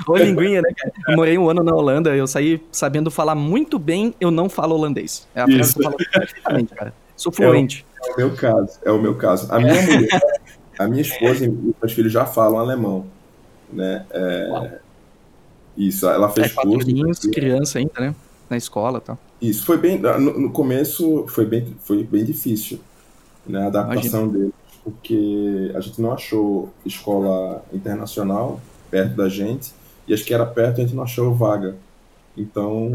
Ô, 0.07 0.17
linguinha, 0.17 0.61
né, 0.61 0.69
cara? 0.75 0.93
Eu 1.07 1.15
morei 1.15 1.37
um 1.37 1.49
ano 1.49 1.63
na 1.63 1.73
Holanda, 1.73 2.15
eu 2.15 2.27
saí 2.27 2.61
sabendo 2.71 3.09
falar 3.11 3.35
muito 3.35 3.77
bem, 3.79 4.13
eu 4.19 4.31
não 4.31 4.49
falo 4.49 4.75
holandês. 4.75 5.27
É 5.33 5.41
a 5.41 5.45
frase 5.45 5.73
que 5.73 5.79
eu 5.79 5.83
falo 5.83 5.97
perfeitamente, 5.97 6.73
cara. 6.73 6.93
Sou 7.15 7.31
fluente. 7.31 7.85
É 8.03 8.11
o 8.11 8.17
meu 8.17 8.35
caso, 8.35 8.79
é 8.83 8.91
o 8.91 9.01
meu 9.01 9.15
caso. 9.15 9.51
A 9.51 9.59
minha 9.59 9.81
mulher, 9.81 10.21
a 10.77 10.87
minha 10.87 11.01
esposa 11.01 11.45
e 11.45 11.49
meus 11.49 11.93
filhos 11.93 12.11
já 12.11 12.25
falam 12.25 12.59
alemão, 12.59 13.05
né? 13.71 14.05
É, 14.09 14.47
Uau. 14.49 14.69
Isso, 15.77 16.07
ela 16.09 16.29
É, 16.37 16.47
fez 16.47 16.51
quatro 16.53 16.71
curso. 16.71 16.89
aninhos, 16.89 17.19
criança 17.19 17.79
ainda, 17.79 17.99
né? 17.99 18.15
Na 18.49 18.57
escola 18.57 18.99
e 18.99 19.01
tal. 19.01 19.19
Isso 19.41 19.65
foi 19.65 19.77
bem 19.77 19.99
no, 19.99 20.19
no 20.39 20.51
começo 20.51 21.25
foi 21.27 21.45
bem 21.45 21.75
foi 21.81 22.03
bem 22.03 22.23
difícil, 22.25 22.79
né, 23.45 23.63
a 23.63 23.67
adaptação 23.67 24.27
deles, 24.27 24.53
porque 24.83 25.71
a 25.75 25.81
gente 25.81 26.01
não 26.01 26.13
achou 26.13 26.73
escola 26.85 27.63
internacional 27.73 28.61
perto 28.89 29.15
da 29.15 29.29
gente 29.29 29.73
e 30.07 30.13
as 30.13 30.21
que 30.23 30.33
era 30.33 30.45
perto 30.45 30.79
a 30.81 30.83
gente 30.83 30.95
não 30.95 31.03
achou 31.03 31.33
vaga. 31.35 31.75
Então, 32.37 32.91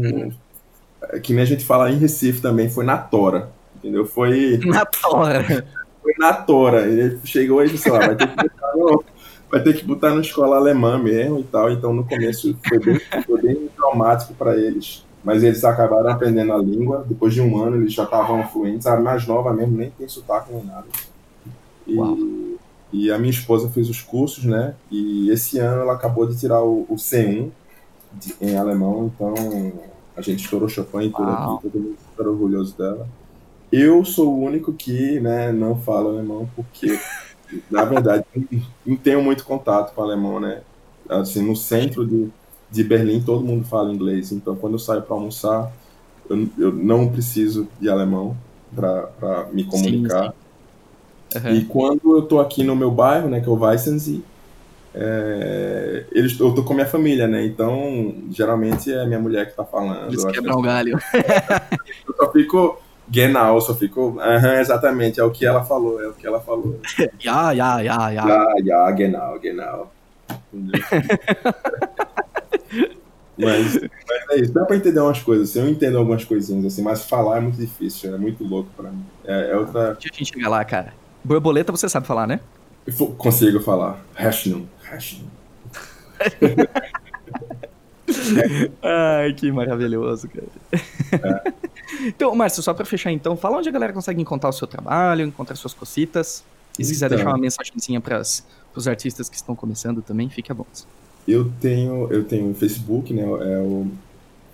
é 1.03 1.19
que 1.19 1.33
nem 1.33 1.43
a 1.43 1.45
gente 1.45 1.65
fala 1.65 1.91
em 1.91 1.97
Recife 1.97 2.41
também, 2.41 2.69
foi 2.69 2.85
na 2.85 2.97
tora, 2.97 3.51
entendeu? 3.75 4.05
Foi 4.05 4.59
Na 4.65 4.85
hora. 5.05 5.67
foi 6.01 6.13
na 6.19 6.33
tora. 6.33 6.87
Ele 6.87 7.19
chegou 7.25 7.63
e 7.63 7.69
disse, 7.69 7.89
ó, 7.89 8.01
vai 8.03 8.15
ter 8.15 8.27
que 8.27 8.35
no, 8.75 9.03
vai 9.51 9.61
ter 9.61 9.75
que 9.75 9.83
botar 9.83 10.13
na 10.15 10.21
escola 10.21 10.55
alemã 10.57 10.97
mesmo 10.97 11.39
e 11.39 11.43
tal. 11.43 11.71
Então 11.71 11.93
no 11.93 12.03
começo 12.05 12.55
foi 12.67 12.79
bem, 12.79 12.99
foi 13.25 13.41
bem 13.41 13.69
traumático 13.75 14.33
para 14.33 14.55
eles. 14.57 15.05
Mas 15.23 15.43
eles 15.43 15.63
acabaram 15.63 16.09
aprendendo 16.09 16.51
a 16.53 16.57
língua. 16.57 17.05
Depois 17.07 17.33
de 17.33 17.41
um 17.41 17.61
ano 17.61 17.77
eles 17.77 17.93
já 17.93 18.03
estavam 18.03 18.47
fluentes. 18.47 18.87
A 18.87 18.99
mais 18.99 19.27
nova 19.27 19.53
mesmo 19.53 19.77
nem 19.77 19.91
tem 19.91 20.07
sotaque 20.07 20.51
nem 20.53 20.63
nada. 20.63 20.87
Uau. 21.87 22.15
E, 22.17 22.57
e 22.93 23.11
a 23.11 23.17
minha 23.17 23.31
esposa 23.31 23.69
fez 23.69 23.89
os 23.89 24.01
cursos, 24.01 24.43
né? 24.45 24.73
E 24.89 25.29
esse 25.29 25.59
ano 25.59 25.81
ela 25.83 25.93
acabou 25.93 26.27
de 26.27 26.37
tirar 26.37 26.61
o, 26.63 26.85
o 26.89 26.95
C1 26.95 27.49
de- 28.13 28.35
em 28.41 28.55
alemão. 28.55 29.11
Então 29.13 29.33
a 30.17 30.21
gente 30.21 30.43
estourou 30.43 30.67
Chopin 30.67 31.03
e 31.05 31.09
tudo 31.11 31.23
Uau. 31.23 31.55
aqui. 31.55 31.69
Todo 31.69 31.81
mundo 31.81 31.97
super 32.09 32.27
orgulhoso 32.27 32.77
dela. 32.77 33.07
Eu 33.71 34.03
sou 34.03 34.33
o 34.33 34.41
único 34.41 34.73
que 34.73 35.19
né, 35.21 35.51
não 35.51 35.77
fala 35.79 36.09
alemão 36.11 36.49
porque, 36.55 36.99
na 37.69 37.85
verdade, 37.85 38.25
não- 38.85 38.97
tenho 38.97 39.21
muito 39.21 39.43
contato 39.43 39.93
com 39.93 40.01
alemão, 40.01 40.39
né? 40.39 40.61
Assim, 41.09 41.41
no 41.41 41.55
centro 41.55 42.05
de, 42.05 42.29
de 42.69 42.83
Berlim 42.83 43.21
todo 43.21 43.43
mundo 43.45 43.65
fala 43.65 43.91
inglês, 43.93 44.31
então 44.31 44.55
quando 44.55 44.73
eu 44.73 44.79
saio 44.79 45.01
para 45.01 45.15
almoçar, 45.15 45.71
eu, 46.29 46.47
eu 46.57 46.71
não 46.71 47.09
preciso 47.09 47.67
de 47.79 47.89
alemão 47.89 48.35
para 48.75 49.47
me 49.51 49.63
comunicar. 49.63 50.33
Aham. 51.35 51.53
E 51.55 51.65
quando 51.65 52.15
eu 52.17 52.21
tô 52.23 52.39
aqui 52.39 52.63
no 52.63 52.75
meu 52.75 52.91
bairro, 52.91 53.29
né, 53.29 53.39
que 53.39 53.47
é 53.47 53.51
o 53.51 53.55
Weissensee, 53.55 54.23
é, 54.93 56.05
eles, 56.11 56.37
eu 56.39 56.53
tô 56.53 56.63
com 56.63 56.73
a 56.73 56.75
minha 56.75 56.87
família, 56.87 57.27
né? 57.27 57.45
Então, 57.45 58.13
geralmente 58.29 58.91
é 58.91 59.01
a 59.01 59.05
minha 59.05 59.19
mulher 59.19 59.49
que 59.49 59.55
tá 59.55 59.63
falando. 59.63 60.09
Eles 60.09 60.25
quebram 60.25 60.57
o 60.57 60.61
galho. 60.61 60.97
eu 62.07 62.15
só 62.15 62.31
fico 62.31 62.77
Genau, 63.11 63.59
só 63.59 63.75
ficou. 63.75 64.17
Aham, 64.21 64.61
exatamente, 64.61 65.19
é 65.19 65.23
o 65.23 65.31
que 65.31 65.45
ela 65.45 65.65
falou, 65.65 66.01
é 66.01 66.07
o 66.07 66.13
que 66.13 66.25
ela 66.25 66.39
falou. 66.39 66.79
Ya, 67.21 67.51
ya, 67.51 67.81
ya, 67.81 68.09
ya. 68.09 68.23
Ah, 68.23 68.55
ja, 68.63 68.89
genau, 68.91 69.37
genau. 69.39 69.91
Mas, 73.37 73.73
mas 73.73 74.29
é 74.29 74.41
isso, 74.41 74.53
dá 74.53 74.65
pra 74.65 74.75
entender 74.75 74.99
umas 74.99 75.23
coisas, 75.23 75.49
assim, 75.49 75.61
eu 75.61 75.69
entendo 75.69 75.97
algumas 75.97 76.23
coisinhas, 76.23 76.65
assim, 76.65 76.83
mas 76.83 77.05
falar 77.05 77.37
é 77.37 77.41
muito 77.41 77.57
difícil, 77.57 78.13
é 78.13 78.17
muito 78.17 78.43
louco 78.43 78.69
pra 78.77 78.91
mim. 78.91 79.03
É, 79.25 79.51
é 79.51 79.57
outra. 79.57 79.93
Deixa 79.93 80.09
a 80.13 80.17
gente 80.17 80.33
chegar 80.33 80.49
lá, 80.49 80.63
cara. 80.63 80.93
Borboleta 81.23 81.71
você 81.71 81.89
sabe 81.89 82.05
falar, 82.05 82.27
né? 82.27 82.39
Eu 82.85 83.07
consigo 83.07 83.59
falar. 83.61 83.99
Rechnung, 84.13 84.67
Rechnung. 84.83 85.27
Ai, 88.83 89.33
que 89.33 89.51
maravilhoso, 89.51 90.29
cara. 90.29 91.41
Então, 92.01 92.33
Márcio, 92.35 92.61
só 92.63 92.73
pra 92.73 92.85
fechar 92.85 93.11
então, 93.11 93.35
fala 93.35 93.57
onde 93.57 93.69
a 93.69 93.71
galera 93.71 93.93
consegue 93.93 94.21
encontrar 94.21 94.49
o 94.49 94.53
seu 94.53 94.67
trabalho, 94.67 95.25
encontrar 95.25 95.55
suas 95.55 95.73
cocitas. 95.73 96.43
E 96.79 96.85
se 96.85 96.91
quiser 96.93 97.07
Então. 97.07 97.17
deixar 97.17 97.31
uma 97.31 97.37
mensagenzinha 97.37 97.99
pras, 97.99 98.45
pros 98.71 98.87
artistas 98.87 99.27
que 99.29 99.35
estão 99.35 99.55
começando 99.55 100.01
também, 100.01 100.29
fique 100.29 100.51
à 100.51 100.55
vontade. 100.55 100.85
Eu 101.27 101.51
tenho, 101.59 102.07
eu 102.11 102.23
tenho 102.23 102.49
o 102.51 102.53
Facebook, 102.55 103.13
né? 103.13 103.23
É 103.23 103.59
o 103.59 103.87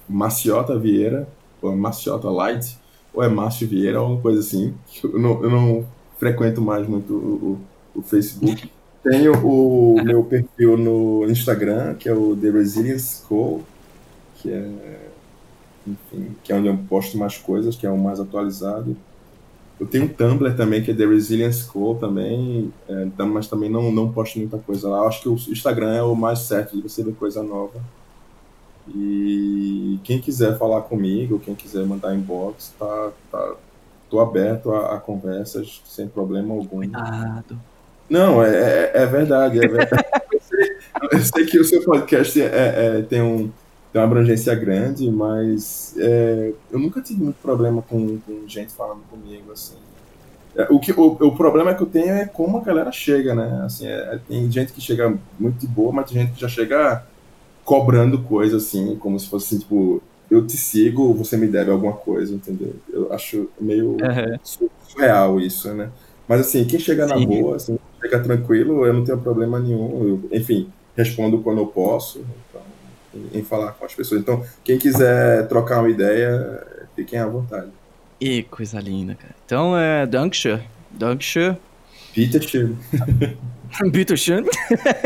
Maciota 0.09 0.77
Vieira, 0.77 1.27
ou 1.61 1.71
é 1.71 1.75
Maciota 1.75 2.29
Light, 2.29 2.77
ou 3.13 3.23
é 3.23 3.29
Márcio 3.29 3.67
Vieira, 3.67 3.99
alguma 3.99 4.19
coisa 4.21 4.39
assim. 4.39 4.73
Eu 5.03 5.19
não, 5.19 5.43
eu 5.43 5.49
não 5.49 5.85
frequento 6.17 6.61
mais 6.61 6.87
muito 6.87 7.13
o, 7.13 7.59
o- 7.95 7.99
o 7.99 8.01
Facebook. 8.01 8.69
Tenho 9.03 9.33
o 9.45 10.01
meu 10.03 10.23
perfil 10.23 10.75
no 10.77 11.29
Instagram, 11.29 11.93
que 11.95 12.09
é 12.09 12.13
o 12.13 12.35
The 12.35 12.49
Resilience 12.49 13.21
Co., 13.27 13.61
que 14.35 14.51
é, 14.51 15.06
enfim, 15.87 16.35
que 16.43 16.51
é 16.51 16.55
onde 16.55 16.67
eu 16.67 16.77
posto 16.89 17.17
mais 17.17 17.37
coisas, 17.37 17.75
que 17.75 17.85
é 17.85 17.89
o 17.89 17.97
mais 17.97 18.19
atualizado. 18.19 18.95
Eu 19.79 19.85
tenho 19.85 20.05
um 20.05 20.07
Tumblr 20.07 20.55
também, 20.55 20.83
que 20.83 20.91
é 20.91 20.93
The 20.93 21.05
Resilience 21.05 21.65
Co. 21.65 21.95
também, 21.95 22.73
é, 22.89 23.23
mas 23.23 23.47
também 23.47 23.69
não, 23.69 23.91
não 23.91 24.11
posto 24.11 24.39
muita 24.39 24.57
coisa 24.57 24.89
lá. 24.89 24.97
Eu 24.97 25.07
acho 25.07 25.21
que 25.21 25.29
o 25.29 25.35
Instagram 25.35 25.93
é 25.93 26.03
o 26.03 26.15
mais 26.15 26.39
certo 26.39 26.75
de 26.75 26.81
você 26.81 27.03
ver 27.03 27.13
coisa 27.13 27.43
nova. 27.43 27.79
E 28.95 29.99
quem 30.03 30.19
quiser 30.19 30.57
falar 30.57 30.81
comigo, 30.81 31.39
quem 31.39 31.53
quiser 31.53 31.85
mandar 31.85 32.15
inbox, 32.15 32.73
tá, 32.79 33.11
tá, 33.31 33.55
tô 34.09 34.19
aberto 34.19 34.71
a, 34.71 34.95
a 34.95 34.99
conversas 34.99 35.81
sem 35.85 36.07
problema 36.07 36.53
algum. 36.53 36.77
Cuidado. 36.77 37.59
Não, 38.09 38.41
é, 38.41 38.49
é, 38.49 38.91
é 38.95 39.05
verdade, 39.05 39.57
é 39.59 39.67
verdade. 39.67 40.05
eu, 40.31 40.41
sei, 40.41 40.77
eu 41.11 41.21
sei 41.21 41.45
que 41.45 41.59
o 41.59 41.65
seu 41.65 41.83
podcast 41.83 42.41
é, 42.41 42.45
é- 42.45 43.01
tem, 43.01 43.21
um, 43.21 43.51
tem 43.97 44.01
uma 44.01 44.07
abrangência 44.07 44.53
grande, 44.55 45.11
mas 45.11 45.95
é, 45.97 46.55
eu 46.69 46.79
nunca 46.79 47.01
tive 47.01 47.21
muito 47.23 47.39
problema 47.39 47.81
com, 47.83 48.21
com 48.21 48.47
gente 48.47 48.73
falando 48.75 49.05
comigo, 49.05 49.51
assim. 49.51 49.77
É, 50.55 50.63
o, 50.71 50.79
que, 50.79 50.91
o, 50.93 51.05
o 51.13 51.35
problema 51.37 51.75
que 51.75 51.83
eu 51.83 51.87
tenho 51.89 52.13
é 52.15 52.27
como 52.27 52.57
a 52.57 52.63
galera 52.63 52.91
chega, 52.91 53.35
né? 53.35 53.63
Assim, 53.65 53.87
é- 53.87 54.19
tem 54.27 54.51
gente 54.51 54.73
que 54.73 54.81
chega 54.81 55.21
muito 55.39 55.59
de 55.59 55.67
boa, 55.67 55.93
mas 55.93 56.09
tem 56.11 56.21
gente 56.21 56.33
que 56.35 56.41
já 56.41 56.47
chega 56.49 57.07
cobrando 57.63 58.23
coisa, 58.23 58.57
assim, 58.57 58.97
como 58.97 59.19
se 59.19 59.29
fosse, 59.29 59.55
assim, 59.55 59.59
tipo, 59.61 60.03
eu 60.29 60.45
te 60.47 60.57
sigo, 60.57 61.13
você 61.15 61.37
me 61.37 61.47
deve 61.47 61.71
alguma 61.71 61.97
coisa, 61.97 62.33
entendeu? 62.35 62.83
Eu 62.89 63.11
acho 63.13 63.53
meio 63.59 64.13
su- 64.43 64.71
surreal 64.79 65.39
isso, 65.41 65.73
né? 65.75 65.93
Mas 66.27 66.41
assim, 66.41 66.65
quem 66.67 66.79
chega 66.79 67.05
na 67.07 67.19
Sim. 67.19 67.19
boa, 67.19 67.55
assim, 67.57 67.77
chega 68.03 68.21
tranquilo, 68.23 68.85
eu 68.85 68.93
não 68.93 69.03
tenho 69.03 69.21
problema 69.21 69.59
nenhum. 69.59 70.07
Eu, 70.07 70.29
enfim, 70.39 70.73
respondo 70.95 71.43
quando 71.43 71.59
eu 71.61 71.67
posso, 71.67 72.25
em, 73.13 73.39
em 73.39 73.43
falar 73.43 73.73
com 73.73 73.85
as 73.85 73.93
pessoas. 73.93 74.21
Então, 74.21 74.43
quem 74.63 74.77
quiser 74.77 75.47
trocar 75.47 75.79
uma 75.79 75.89
ideia, 75.89 76.65
fiquem 76.95 77.19
à 77.19 77.27
vontade. 77.27 77.67
E 78.19 78.43
coisa 78.43 78.79
linda, 78.79 79.15
cara. 79.15 79.35
Então, 79.45 79.77
é. 79.77 80.05
Dankeschön. 80.05 80.61
Dankeschön. 80.91 81.57
Peter 82.13 82.41
Schill. 82.41 82.75
Bitterschön. 83.91 84.45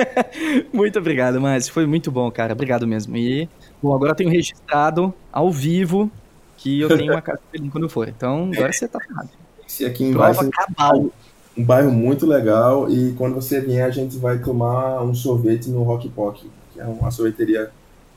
muito 0.72 0.98
obrigado, 1.00 1.42
Márcio. 1.42 1.74
Foi 1.74 1.86
muito 1.86 2.12
bom, 2.12 2.30
cara. 2.32 2.54
Obrigado 2.54 2.88
mesmo. 2.88 3.18
E, 3.18 3.50
bom, 3.82 3.94
agora 3.94 4.12
eu 4.12 4.16
tenho 4.16 4.30
registrado 4.30 5.14
ao 5.32 5.52
vivo 5.52 6.10
que 6.58 6.80
eu 6.80 6.88
tenho 6.96 7.12
uma 7.12 7.22
casa 7.22 7.40
Berlim 7.52 7.70
quando 7.70 7.86
eu 7.86 7.90
for. 7.90 8.08
Então, 8.08 8.50
agora 8.54 8.72
você 8.72 8.88
tá 8.88 9.00
ferrado. 9.00 9.30
Esse 9.68 9.86
aqui 9.86 10.04
em 10.04 10.14
Prova 10.14 10.48
cabal. 10.50 11.12
um 11.58 11.64
bairro 11.64 11.92
muito 11.92 12.26
legal 12.26 12.90
e 12.90 13.14
quando 13.14 13.36
você 13.36 13.60
vier 13.60 13.86
a 13.86 13.90
gente 13.90 14.18
vai 14.18 14.40
tomar 14.40 15.02
um 15.04 15.14
sorvete 15.14 15.70
no 15.70 15.84
Rock 15.84 16.08
Pock, 16.10 16.50
que 16.74 16.80
é 16.80 16.86
uma 16.86 17.10
sorveteria 17.10 17.72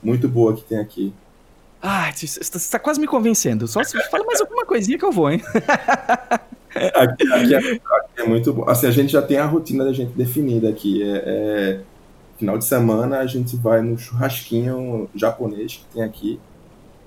muito 0.05 0.29
boa 0.29 0.55
que 0.55 0.63
tem 0.63 0.77
aqui. 0.77 1.13
Ah, 1.81 2.11
você 2.13 2.71
tá 2.71 2.79
quase 2.79 2.99
me 2.99 3.07
convencendo. 3.07 3.67
Só 3.67 3.83
se 3.83 3.97
fala 4.09 4.25
mais 4.25 4.39
alguma 4.41 4.65
coisinha 4.65 4.97
que 4.97 5.05
eu 5.05 5.11
vou, 5.11 5.29
hein? 5.29 5.41
Aqui, 6.75 7.31
aqui 7.31 7.53
é, 7.53 7.57
aqui 7.57 7.81
é 8.17 8.23
muito 8.27 8.51
bom. 8.51 8.69
Assim, 8.69 8.85
a 8.85 8.91
gente 8.91 9.09
já 9.09 9.21
tem 9.21 9.37
a 9.37 9.45
rotina 9.45 9.85
da 9.85 9.93
gente 9.93 10.11
definida 10.11 10.67
aqui. 10.67 11.01
É, 11.01 11.23
é, 11.25 11.79
final 12.37 12.57
de 12.57 12.65
semana 12.65 13.19
a 13.19 13.25
gente 13.25 13.55
vai 13.55 13.81
no 13.81 13.97
churrasquinho 13.97 15.09
japonês 15.15 15.77
que 15.77 15.93
tem 15.93 16.03
aqui, 16.03 16.37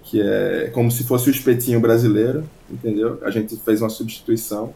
que 0.05 0.23
é 0.23 0.71
como 0.73 0.91
se 0.91 1.05
fosse 1.05 1.29
o 1.29 1.31
espetinho 1.31 1.81
brasileiro, 1.81 2.49
entendeu? 2.71 3.19
A 3.23 3.31
gente 3.31 3.57
fez 3.59 3.83
uma 3.83 3.91
substituição 3.91 4.73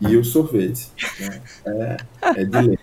e 0.00 0.16
o 0.16 0.24
sorvete. 0.24 0.92
né? 1.18 1.40
É, 1.66 1.96
é 2.42 2.44
de 2.44 2.60
lei. 2.60 2.78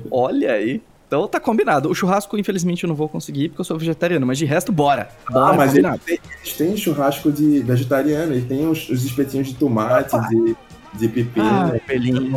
Olha 0.10 0.52
aí. 0.52 0.82
Então 1.08 1.26
tá 1.26 1.40
combinado. 1.40 1.90
O 1.90 1.94
churrasco, 1.94 2.38
infelizmente, 2.38 2.84
eu 2.84 2.88
não 2.88 2.94
vou 2.94 3.08
conseguir 3.08 3.48
porque 3.48 3.62
eu 3.62 3.64
sou 3.64 3.78
vegetariano, 3.78 4.26
mas 4.26 4.36
de 4.36 4.44
resto, 4.44 4.70
bora. 4.70 5.08
Bora, 5.30 5.54
Ah, 5.54 5.56
mas 5.56 5.74
eles 5.74 6.00
têm, 6.04 6.18
eles 6.42 6.52
têm 6.52 6.76
churrasco 6.76 7.32
de 7.32 7.60
vegetariano, 7.60 8.36
e 8.36 8.42
tem 8.42 8.68
os, 8.68 8.90
os 8.90 9.04
espetinhos 9.04 9.48
de 9.48 9.54
tomate, 9.54 10.14
de, 10.28 10.54
de 10.98 11.08
pepino. 11.08 11.46
Ah, 11.46 11.72
Berlim. 11.86 12.36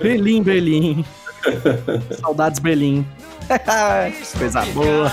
Berlim, 0.00 0.42
Berlim. 0.42 1.04
Saudades, 2.18 2.58
Berlim. 2.60 3.06
Coisa 4.38 4.64
boa. 4.72 5.10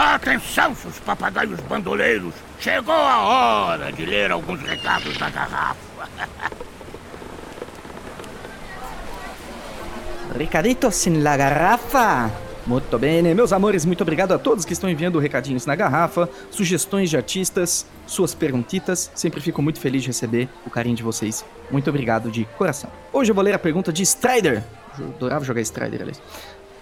Atenção, 0.00 0.74
seus 0.74 0.98
papagaios 0.98 1.60
bandoleiros! 1.60 2.32
Chegou 2.58 2.94
a 2.94 3.20
hora 3.20 3.92
de 3.92 4.06
ler 4.06 4.32
alguns 4.32 4.62
recados 4.62 5.14
da 5.18 5.28
garrafa. 5.28 6.08
Recaditos 10.34 11.06
in 11.06 11.22
la 11.22 11.36
garrafa. 11.36 12.30
Muito 12.66 12.98
bem, 12.98 13.22
meus 13.34 13.52
amores, 13.52 13.84
muito 13.84 14.00
obrigado 14.00 14.32
a 14.32 14.38
todos 14.38 14.64
que 14.64 14.72
estão 14.72 14.88
enviando 14.88 15.18
recadinhos 15.18 15.66
na 15.66 15.76
garrafa, 15.76 16.30
sugestões 16.50 17.10
de 17.10 17.18
artistas, 17.18 17.84
suas 18.06 18.34
perguntitas. 18.34 19.10
Sempre 19.14 19.42
fico 19.42 19.60
muito 19.60 19.80
feliz 19.80 20.00
de 20.00 20.08
receber 20.08 20.48
o 20.64 20.70
carinho 20.70 20.96
de 20.96 21.02
vocês. 21.02 21.44
Muito 21.70 21.90
obrigado 21.90 22.30
de 22.30 22.46
coração. 22.56 22.88
Hoje 23.12 23.32
eu 23.32 23.34
vou 23.34 23.44
ler 23.44 23.54
a 23.54 23.58
pergunta 23.58 23.92
de 23.92 24.02
Strider. 24.02 24.64
Eu 24.98 25.08
adorava 25.08 25.44
jogar 25.44 25.60
Strider, 25.60 26.00
aliás. 26.00 26.22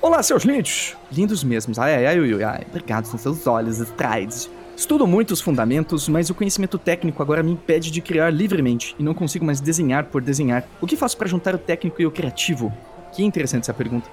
Olá, 0.01 0.23
seus 0.23 0.45
lindos! 0.45 0.97
Lindos 1.11 1.43
mesmos. 1.43 1.77
Ai, 1.77 1.97
ai, 1.97 2.07
ai, 2.07 2.19
ai, 2.19 2.43
ai. 2.45 2.67
Obrigado, 2.71 3.07
são 3.07 3.19
seus 3.19 3.49
olhos, 3.49 3.81
Strides. 3.81 4.49
Estudo 4.77 5.09
muito 5.09 5.33
os 5.33 5.41
fundamentos, 5.41 6.09
mas 6.09 6.31
o 6.31 6.35
conhecimento 6.37 6.79
técnico 6.79 7.21
agora 7.21 7.43
me 7.43 7.51
impede 7.51 7.91
de 7.91 8.01
criar 8.01 8.31
livremente 8.31 8.95
e 8.97 9.03
não 9.03 9.13
consigo 9.13 9.45
mais 9.45 9.61
desenhar 9.61 10.05
por 10.05 10.23
desenhar. 10.23 10.65
O 10.81 10.87
que 10.87 10.97
faço 10.97 11.17
para 11.17 11.27
juntar 11.27 11.53
o 11.53 11.59
técnico 11.59 12.01
e 12.01 12.07
o 12.07 12.13
criativo? 12.13 12.73
Que 13.13 13.25
interessante 13.25 13.65
essa 13.65 13.75
pergunta. 13.75 14.09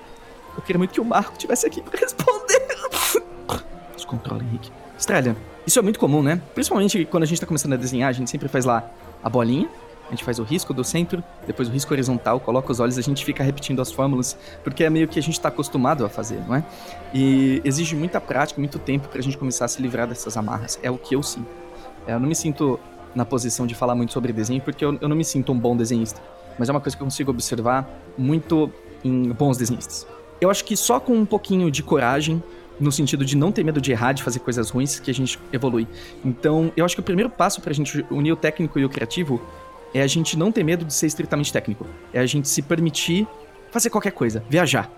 Eu 0.57 0.63
queria 0.63 0.79
muito 0.79 0.91
que 0.91 0.99
o 0.99 1.05
Marco 1.05 1.37
tivesse 1.37 1.67
aqui 1.67 1.83
para 1.83 1.99
responder. 1.99 2.65
Descontrola, 3.95 4.41
Henrique. 4.41 4.71
Estralha, 4.97 5.37
isso 5.67 5.77
é 5.77 5.83
muito 5.83 5.99
comum, 5.99 6.23
né? 6.23 6.41
Principalmente 6.55 7.05
quando 7.05 7.23
a 7.23 7.27
gente 7.27 7.39
tá 7.39 7.45
começando 7.45 7.73
a 7.73 7.77
desenhar, 7.77 8.09
a 8.09 8.13
gente 8.13 8.31
sempre 8.31 8.47
faz 8.47 8.65
lá 8.65 8.89
a 9.23 9.29
bolinha, 9.29 9.69
a 10.07 10.11
gente 10.11 10.23
faz 10.23 10.39
o 10.39 10.43
risco 10.43 10.73
do 10.73 10.83
centro, 10.83 11.23
depois 11.47 11.67
o 11.67 11.71
risco 11.71 11.93
horizontal, 11.93 12.39
coloca 12.39 12.71
os 12.71 12.79
olhos, 12.79 12.97
a 12.97 13.01
gente 13.01 13.25
fica 13.25 13.43
repetindo 13.43 13.81
as 13.81 13.91
fórmulas, 13.91 14.37
porque 14.63 14.83
é 14.83 14.89
meio 14.89 15.07
que 15.07 15.17
a 15.17 15.21
gente 15.21 15.39
tá 15.39 15.49
acostumado 15.49 16.05
a 16.05 16.09
fazer, 16.09 16.39
não 16.47 16.55
é? 16.55 16.63
E 17.13 17.61
exige 17.65 17.95
muita 17.95 18.21
prática, 18.21 18.59
muito 18.59 18.77
tempo 18.77 19.07
pra 19.07 19.21
gente 19.21 19.37
começar 19.37 19.65
a 19.65 19.67
se 19.67 19.81
livrar 19.81 20.07
dessas 20.07 20.37
amarras. 20.37 20.79
É 20.83 20.91
o 20.91 20.97
que 20.97 21.15
eu 21.15 21.23
sinto. 21.23 21.47
É, 22.07 22.13
Eu 22.13 22.19
não 22.19 22.27
me 22.27 22.35
sinto 22.35 22.79
na 23.15 23.25
posição 23.25 23.65
de 23.65 23.73
falar 23.73 23.95
muito 23.95 24.13
sobre 24.13 24.31
desenho, 24.31 24.61
porque 24.61 24.83
eu, 24.83 24.97
eu 25.01 25.09
não 25.09 25.15
me 25.15 25.23
sinto 25.23 25.51
um 25.51 25.57
bom 25.57 25.75
desenhista. 25.75 26.21
Mas 26.59 26.69
é 26.69 26.71
uma 26.71 26.81
coisa 26.81 26.95
que 26.95 27.01
eu 27.01 27.05
consigo 27.05 27.31
observar 27.31 27.89
muito 28.17 28.71
em 29.03 29.31
bons 29.31 29.57
desenhistas. 29.57 30.05
Eu 30.39 30.49
acho 30.49 30.63
que 30.65 30.75
só 30.75 30.99
com 30.99 31.13
um 31.13 31.25
pouquinho 31.25 31.71
de 31.71 31.81
coragem, 31.81 32.43
no 32.79 32.91
sentido 32.91 33.23
de 33.23 33.37
não 33.37 33.51
ter 33.51 33.63
medo 33.63 33.79
de 33.79 33.91
errar, 33.91 34.13
de 34.13 34.21
fazer 34.21 34.39
coisas 34.39 34.69
ruins, 34.69 34.99
que 34.99 35.09
a 35.09 35.13
gente 35.13 35.39
evolui. 35.51 35.87
Então, 36.23 36.71
eu 36.75 36.83
acho 36.83 36.95
que 36.95 36.99
o 36.99 37.03
primeiro 37.03 37.29
passo 37.29 37.61
pra 37.61 37.73
gente 37.73 38.05
unir 38.11 38.33
o 38.33 38.35
técnico 38.35 38.77
e 38.77 38.85
o 38.85 38.89
criativo 38.89 39.41
é 39.93 40.01
a 40.01 40.07
gente 40.07 40.37
não 40.37 40.51
ter 40.51 40.63
medo 40.63 40.83
de 40.83 40.93
ser 40.93 41.07
estritamente 41.07 41.51
técnico. 41.51 41.85
É 42.13 42.19
a 42.19 42.25
gente 42.25 42.47
se 42.47 42.61
permitir 42.61 43.27
fazer 43.71 43.89
qualquer 43.89 44.11
coisa, 44.11 44.43
viajar, 44.49 44.89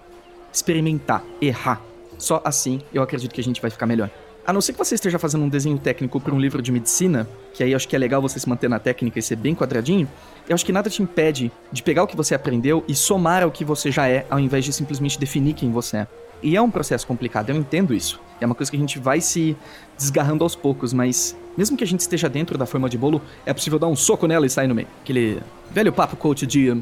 experimentar, 0.52 1.24
errar. 1.42 1.82
Só 2.18 2.42
assim 2.44 2.82
eu 2.94 3.02
acredito 3.02 3.34
que 3.34 3.42
a 3.42 3.44
gente 3.44 3.62
vai 3.62 3.70
ficar 3.70 3.86
melhor. 3.86 4.10
A 4.48 4.54
não 4.54 4.62
ser 4.62 4.72
que 4.72 4.80
você 4.80 4.96
esteja 4.96 5.20
fazendo 5.20 5.44
um 5.44 5.50
desenho 5.50 5.78
técnico 5.78 6.22
para 6.22 6.34
um 6.34 6.40
livro 6.40 6.62
de 6.62 6.72
medicina, 6.72 7.28
que 7.54 7.62
aí 7.62 7.72
eu 7.72 7.76
acho 7.76 7.86
que 7.86 7.94
é 7.98 8.00
legal 8.00 8.22
você 8.22 8.40
se 8.40 8.48
manter 8.48 8.70
na 8.70 8.80
técnica 8.80 9.20
e 9.20 9.22
ser 9.22 9.36
bem 9.36 9.54
quadradinho, 9.54 10.08
eu 10.48 10.56
acho 10.56 10.66
que 10.66 10.72
nada 10.72 10.90
te 10.90 11.04
impede 11.04 11.52
de 11.70 11.84
pegar 11.84 12.04
o 12.04 12.08
que 12.08 12.16
você 12.16 12.34
aprendeu 12.34 12.82
e 12.88 12.96
somar 12.96 13.44
ao 13.44 13.52
que 13.52 13.66
você 13.66 13.92
já 13.92 14.08
é, 14.08 14.26
ao 14.30 14.40
invés 14.40 14.64
de 14.64 14.72
simplesmente 14.72 15.20
definir 15.20 15.54
quem 15.54 15.70
você 15.70 15.98
é. 15.98 16.08
E 16.42 16.56
é 16.56 16.62
um 16.62 16.72
processo 16.72 17.06
complicado, 17.06 17.50
eu 17.50 17.58
entendo 17.58 17.94
isso. 17.94 18.22
É 18.40 18.46
uma 18.46 18.56
coisa 18.56 18.72
que 18.72 18.78
a 18.78 18.80
gente 18.80 18.98
vai 19.00 19.20
se 19.20 19.58
desgarrando 19.98 20.46
aos 20.46 20.56
poucos, 20.56 20.94
mas 20.94 21.36
mesmo 21.58 21.76
que 21.76 21.84
a 21.84 21.88
gente 21.88 22.02
esteja 22.02 22.30
dentro 22.30 22.58
da 22.58 22.66
forma 22.66 22.88
de 22.88 22.98
bolo, 22.98 23.22
é 23.46 23.54
possível 23.54 23.80
dar 23.80 23.88
um 23.88 23.96
soco 23.96 24.28
nela 24.28 24.46
e 24.46 24.50
sair 24.50 24.68
no 24.68 24.76
meio. 24.76 24.88
Aquele 25.02 25.42
velho 25.72 25.92
papo 25.92 26.16
coach 26.16 26.46
de 26.46 26.82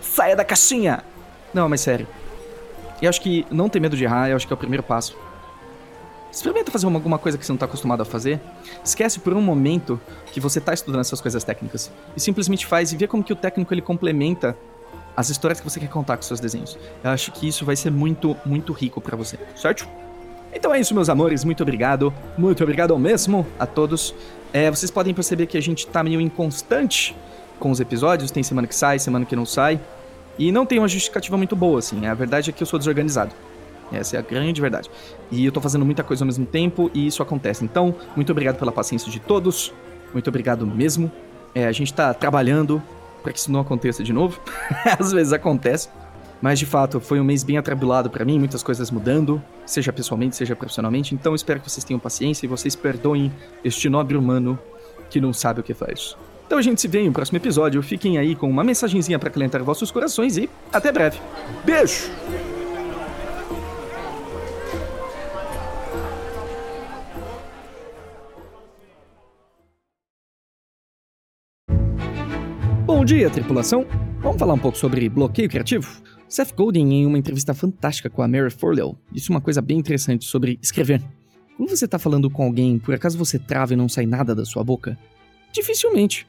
saia 0.00 0.34
da 0.34 0.44
caixinha! 0.44 1.04
Não, 1.52 1.68
mas 1.68 1.82
sério. 1.82 2.06
Eu 3.02 3.08
acho 3.08 3.20
que 3.20 3.46
não 3.50 3.68
ter 3.68 3.80
medo 3.80 3.96
de 3.96 4.04
errar, 4.04 4.30
eu 4.30 4.36
acho 4.36 4.46
que 4.46 4.52
é 4.52 4.56
o 4.56 4.58
primeiro 4.58 4.82
passo. 4.82 5.16
Experimenta 6.32 6.72
fazer 6.72 6.86
uma, 6.86 6.98
alguma 6.98 7.18
coisa 7.18 7.38
que 7.38 7.46
você 7.46 7.52
não 7.52 7.56
está 7.56 7.66
acostumado 7.66 8.00
a 8.00 8.04
fazer. 8.04 8.40
Esquece 8.82 9.20
por 9.20 9.32
um 9.34 9.40
momento 9.40 10.00
que 10.32 10.40
você 10.40 10.58
está 10.58 10.74
estudando 10.74 11.00
essas 11.00 11.20
coisas 11.20 11.44
técnicas. 11.44 11.92
E 12.16 12.20
simplesmente 12.20 12.66
faz 12.66 12.92
e 12.92 12.96
vê 12.96 13.06
como 13.06 13.22
que 13.22 13.32
o 13.32 13.36
técnico 13.36 13.72
ele 13.72 13.82
complementa 13.82 14.56
as 15.16 15.30
histórias 15.30 15.60
que 15.60 15.70
você 15.70 15.78
quer 15.78 15.88
contar 15.88 16.16
com 16.16 16.22
seus 16.22 16.40
desenhos. 16.40 16.76
Eu 17.04 17.10
acho 17.10 17.30
que 17.30 17.46
isso 17.46 17.64
vai 17.64 17.76
ser 17.76 17.90
muito, 17.90 18.36
muito 18.44 18.72
rico 18.72 19.00
para 19.00 19.16
você, 19.16 19.38
certo? 19.54 19.86
Então 20.54 20.72
é 20.72 20.80
isso, 20.80 20.94
meus 20.94 21.08
amores. 21.08 21.44
Muito 21.44 21.62
obrigado. 21.62 22.14
Muito 22.38 22.62
obrigado 22.62 22.96
mesmo 22.98 23.46
a 23.58 23.66
todos. 23.66 24.14
É, 24.52 24.70
vocês 24.70 24.90
podem 24.90 25.12
perceber 25.12 25.46
que 25.46 25.58
a 25.58 25.60
gente 25.60 25.86
tá 25.86 26.02
meio 26.02 26.20
inconstante 26.20 27.14
com 27.58 27.70
os 27.70 27.80
episódios. 27.80 28.30
Tem 28.30 28.42
semana 28.42 28.68
que 28.68 28.74
sai, 28.74 28.98
semana 28.98 29.26
que 29.26 29.34
não 29.34 29.44
sai. 29.44 29.80
E 30.38 30.52
não 30.52 30.64
tem 30.64 30.78
uma 30.78 30.88
justificativa 30.88 31.36
muito 31.36 31.56
boa, 31.56 31.80
assim. 31.80 32.06
A 32.06 32.14
verdade 32.14 32.50
é 32.50 32.52
que 32.52 32.62
eu 32.62 32.66
sou 32.66 32.78
desorganizado. 32.78 33.32
Essa 33.92 34.16
é 34.16 34.18
a 34.18 34.22
grande 34.22 34.60
verdade. 34.60 34.90
E 35.30 35.44
eu 35.44 35.52
tô 35.52 35.60
fazendo 35.60 35.84
muita 35.84 36.02
coisa 36.02 36.24
ao 36.24 36.26
mesmo 36.26 36.46
tempo 36.46 36.90
e 36.94 37.06
isso 37.06 37.22
acontece. 37.22 37.64
Então, 37.64 37.94
muito 38.16 38.30
obrigado 38.32 38.56
pela 38.56 38.72
paciência 38.72 39.10
de 39.10 39.20
todos. 39.20 39.72
Muito 40.12 40.28
obrigado 40.28 40.66
mesmo. 40.66 41.10
É, 41.54 41.66
a 41.66 41.72
gente 41.72 41.92
tá 41.92 42.14
trabalhando 42.14 42.82
para 43.22 43.32
que 43.32 43.38
isso 43.38 43.50
não 43.50 43.60
aconteça 43.60 44.02
de 44.02 44.12
novo. 44.12 44.40
Às 44.98 45.12
vezes 45.12 45.32
acontece. 45.32 45.88
Mas 46.40 46.58
de 46.58 46.66
fato, 46.66 47.00
foi 47.00 47.20
um 47.20 47.24
mês 47.24 47.42
bem 47.42 47.56
atribulado 47.56 48.10
para 48.10 48.24
mim, 48.24 48.38
muitas 48.38 48.62
coisas 48.62 48.90
mudando, 48.90 49.42
seja 49.66 49.92
pessoalmente, 49.92 50.36
seja 50.36 50.54
profissionalmente. 50.54 51.14
Então 51.14 51.34
espero 51.34 51.60
que 51.60 51.70
vocês 51.70 51.84
tenham 51.84 51.98
paciência 51.98 52.46
e 52.46 52.48
vocês 52.48 52.74
perdoem 52.74 53.32
este 53.64 53.88
nobre 53.88 54.16
humano 54.16 54.58
que 55.10 55.20
não 55.20 55.32
sabe 55.32 55.60
o 55.60 55.62
que 55.62 55.74
faz. 55.74 56.16
Então 56.46 56.58
a 56.58 56.62
gente 56.62 56.80
se 56.80 56.88
vê 56.88 57.00
em 57.00 57.08
um 57.08 57.12
próximo 57.12 57.38
episódio. 57.38 57.82
Fiquem 57.82 58.18
aí 58.18 58.34
com 58.34 58.48
uma 58.48 58.62
mensagenzinha 58.62 59.18
para 59.18 59.28
acalentar 59.28 59.62
vossos 59.64 59.90
corações 59.90 60.36
e 60.36 60.48
até 60.72 60.92
breve. 60.92 61.18
Beijo! 61.64 62.10
Bom 72.84 73.04
dia, 73.04 73.30
tripulação! 73.30 73.86
Vamos 74.20 74.38
falar 74.38 74.54
um 74.54 74.58
pouco 74.58 74.78
sobre 74.78 75.08
bloqueio 75.08 75.48
criativo? 75.48 76.00
Seth 76.28 76.54
Godin, 76.54 76.90
em 76.90 77.06
uma 77.06 77.18
entrevista 77.18 77.54
fantástica 77.54 78.10
com 78.10 78.22
a 78.22 78.28
Mary 78.28 78.50
Forleo, 78.50 78.96
disse 79.10 79.30
uma 79.30 79.40
coisa 79.40 79.60
bem 79.60 79.78
interessante 79.78 80.24
sobre 80.24 80.58
escrever. 80.62 81.02
Quando 81.56 81.70
você 81.70 81.84
está 81.84 81.98
falando 81.98 82.28
com 82.28 82.42
alguém, 82.42 82.78
por 82.78 82.94
acaso 82.94 83.16
você 83.16 83.38
trava 83.38 83.72
e 83.72 83.76
não 83.76 83.88
sai 83.88 84.06
nada 84.06 84.34
da 84.34 84.44
sua 84.44 84.64
boca? 84.64 84.98
Dificilmente. 85.52 86.26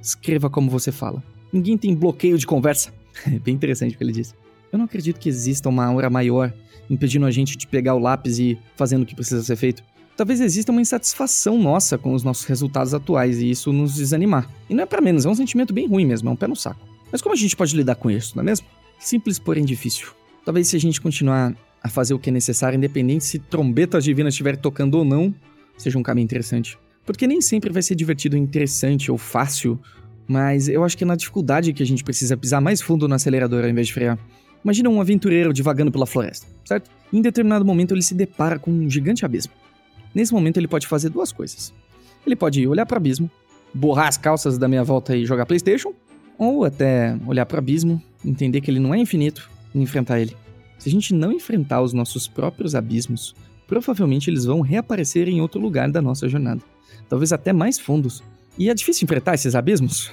Escreva 0.00 0.50
como 0.50 0.70
você 0.70 0.92
fala. 0.92 1.22
Ninguém 1.52 1.78
tem 1.78 1.94
bloqueio 1.94 2.38
de 2.38 2.46
conversa. 2.46 2.92
É 3.26 3.38
bem 3.38 3.54
interessante 3.54 3.94
o 3.94 3.98
que 3.98 4.04
ele 4.04 4.12
disse. 4.12 4.32
Eu 4.70 4.78
não 4.78 4.84
acredito 4.84 5.18
que 5.18 5.28
exista 5.28 5.68
uma 5.68 5.86
aura 5.86 6.08
maior 6.08 6.54
impedindo 6.88 7.26
a 7.26 7.30
gente 7.32 7.56
de 7.56 7.66
pegar 7.66 7.94
o 7.94 7.98
lápis 7.98 8.38
e 8.38 8.56
fazendo 8.76 9.02
o 9.02 9.06
que 9.06 9.14
precisa 9.14 9.42
ser 9.42 9.56
feito 9.56 9.82
talvez 10.18 10.40
exista 10.40 10.72
uma 10.72 10.80
insatisfação 10.80 11.56
nossa 11.56 11.96
com 11.96 12.12
os 12.12 12.24
nossos 12.24 12.44
resultados 12.44 12.92
atuais 12.92 13.38
e 13.38 13.48
isso 13.48 13.72
nos 13.72 13.94
desanimar. 13.94 14.50
E 14.68 14.74
não 14.74 14.82
é 14.82 14.86
para 14.86 15.00
menos, 15.00 15.24
é 15.24 15.28
um 15.28 15.34
sentimento 15.34 15.72
bem 15.72 15.86
ruim 15.86 16.04
mesmo, 16.04 16.28
é 16.28 16.32
um 16.32 16.36
pé 16.36 16.48
no 16.48 16.56
saco. 16.56 16.80
Mas 17.12 17.22
como 17.22 17.32
a 17.32 17.38
gente 17.38 17.54
pode 17.54 17.76
lidar 17.76 17.94
com 17.94 18.10
isso, 18.10 18.36
não 18.36 18.42
é 18.42 18.46
mesmo? 18.46 18.66
Simples, 18.98 19.38
porém 19.38 19.64
difícil. 19.64 20.08
Talvez 20.44 20.68
se 20.68 20.76
a 20.76 20.80
gente 20.80 21.00
continuar 21.00 21.54
a 21.82 21.88
fazer 21.88 22.14
o 22.14 22.18
que 22.18 22.30
é 22.30 22.32
necessário, 22.32 22.76
independente 22.76 23.24
se 23.24 23.38
trombetas 23.38 24.04
divinas 24.04 24.34
estiverem 24.34 24.60
tocando 24.60 24.96
ou 24.96 25.04
não, 25.04 25.34
seja 25.76 25.98
um 25.98 26.02
caminho 26.02 26.24
interessante. 26.24 26.78
Porque 27.06 27.26
nem 27.26 27.40
sempre 27.40 27.72
vai 27.72 27.82
ser 27.82 27.94
divertido, 27.94 28.36
interessante 28.36 29.10
ou 29.10 29.16
fácil, 29.16 29.80
mas 30.26 30.68
eu 30.68 30.84
acho 30.84 30.96
que 30.96 31.04
é 31.04 31.06
na 31.06 31.16
dificuldade 31.16 31.72
que 31.72 31.82
a 31.82 31.86
gente 31.86 32.04
precisa 32.04 32.36
pisar 32.36 32.60
mais 32.60 32.82
fundo 32.82 33.08
no 33.08 33.14
acelerador 33.14 33.64
ao 33.64 33.70
invés 33.70 33.86
de 33.86 33.94
frear. 33.94 34.18
Imagina 34.62 34.90
um 34.90 35.00
aventureiro 35.00 35.52
divagando 35.52 35.90
pela 35.90 36.04
floresta, 36.04 36.46
certo? 36.64 36.90
Em 37.12 37.22
determinado 37.22 37.64
momento 37.64 37.94
ele 37.94 38.02
se 38.02 38.14
depara 38.14 38.58
com 38.58 38.70
um 38.70 38.90
gigante 38.90 39.24
abismo. 39.24 39.52
Nesse 40.14 40.32
momento 40.32 40.58
ele 40.58 40.68
pode 40.68 40.86
fazer 40.86 41.08
duas 41.08 41.32
coisas. 41.32 41.72
Ele 42.26 42.36
pode 42.36 42.66
olhar 42.66 42.84
para 42.84 42.96
o 42.96 42.98
abismo, 42.98 43.30
borrar 43.72 44.08
as 44.08 44.16
calças 44.18 44.58
da 44.58 44.68
minha 44.68 44.82
volta 44.84 45.16
e 45.16 45.24
jogar 45.24 45.46
PlayStation, 45.46 45.94
ou 46.36 46.64
até 46.64 47.16
olhar 47.26 47.46
para 47.46 47.56
o 47.56 47.58
abismo, 47.58 48.02
entender 48.24 48.60
que 48.60 48.70
ele 48.70 48.80
não 48.80 48.94
é 48.94 48.98
infinito 48.98 49.48
e 49.74 49.80
enfrentar 49.80 50.20
ele. 50.20 50.36
Se 50.78 50.88
a 50.88 50.92
gente 50.92 51.14
não 51.14 51.32
enfrentar 51.32 51.82
os 51.82 51.92
nossos 51.92 52.28
próprios 52.28 52.74
abismos, 52.74 53.34
provavelmente 53.66 54.30
eles 54.30 54.44
vão 54.44 54.60
reaparecer 54.60 55.28
em 55.28 55.40
outro 55.40 55.60
lugar 55.60 55.90
da 55.90 56.00
nossa 56.00 56.28
jornada, 56.28 56.62
talvez 57.08 57.32
até 57.32 57.52
mais 57.52 57.78
fundos. 57.78 58.22
E 58.56 58.70
é 58.70 58.74
difícil 58.74 59.04
enfrentar 59.04 59.34
esses 59.34 59.54
abismos? 59.54 60.10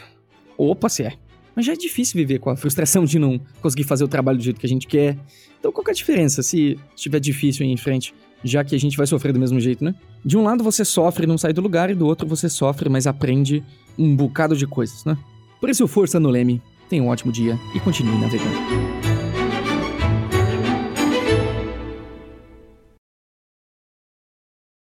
Opa, 0.58 0.90
se 0.90 1.04
é. 1.04 1.14
Mas 1.56 1.66
já 1.66 1.74
é 1.74 1.76
difícil 1.76 2.18
viver 2.18 2.40
com 2.40 2.50
a 2.50 2.56
frustração 2.56 3.06
de 3.06 3.18
não 3.18 3.40
conseguir 3.62 3.86
fazer 3.86 4.04
o 4.04 4.08
trabalho 4.08 4.38
do 4.38 4.44
jeito 4.44 4.60
que 4.60 4.66
a 4.66 4.70
gente 4.70 4.88
quer. 4.88 5.18
Então 5.60 5.72
qual 5.72 5.86
é 5.88 5.92
a 5.92 5.94
diferença 5.94 6.44
se 6.44 6.78
estiver 6.96 7.20
difícil 7.20 7.66
em 7.66 7.78
frente? 7.78 8.14
já 8.46 8.64
que 8.64 8.76
a 8.76 8.80
gente 8.80 8.96
vai 8.96 9.08
sofrer 9.08 9.34
do 9.34 9.40
mesmo 9.40 9.60
jeito, 9.60 9.84
né? 9.84 9.96
De 10.24 10.38
um 10.38 10.44
lado 10.44 10.64
você 10.64 10.86
sofre 10.86 11.24
e 11.24 11.28
não 11.28 11.38
sai 11.38 11.52
do 11.52 11.62
lugar, 11.62 11.90
e 11.90 11.96
do 11.96 12.06
outro 12.06 12.28
você 12.28 12.48
sofre, 12.48 12.88
mas 12.88 13.08
aprende 13.08 13.64
um 13.98 14.16
bocado 14.16 14.56
de 14.56 14.68
coisas, 14.68 15.04
né? 15.04 15.18
Por 15.60 15.68
isso, 15.68 15.88
força 15.88 16.20
no 16.20 16.30
leme, 16.30 16.62
tenha 16.90 17.04
um 17.04 17.08
ótimo 17.08 17.32
dia 17.32 17.60
e 17.74 17.80
continue 17.80 18.18
navegando. 18.18 19.15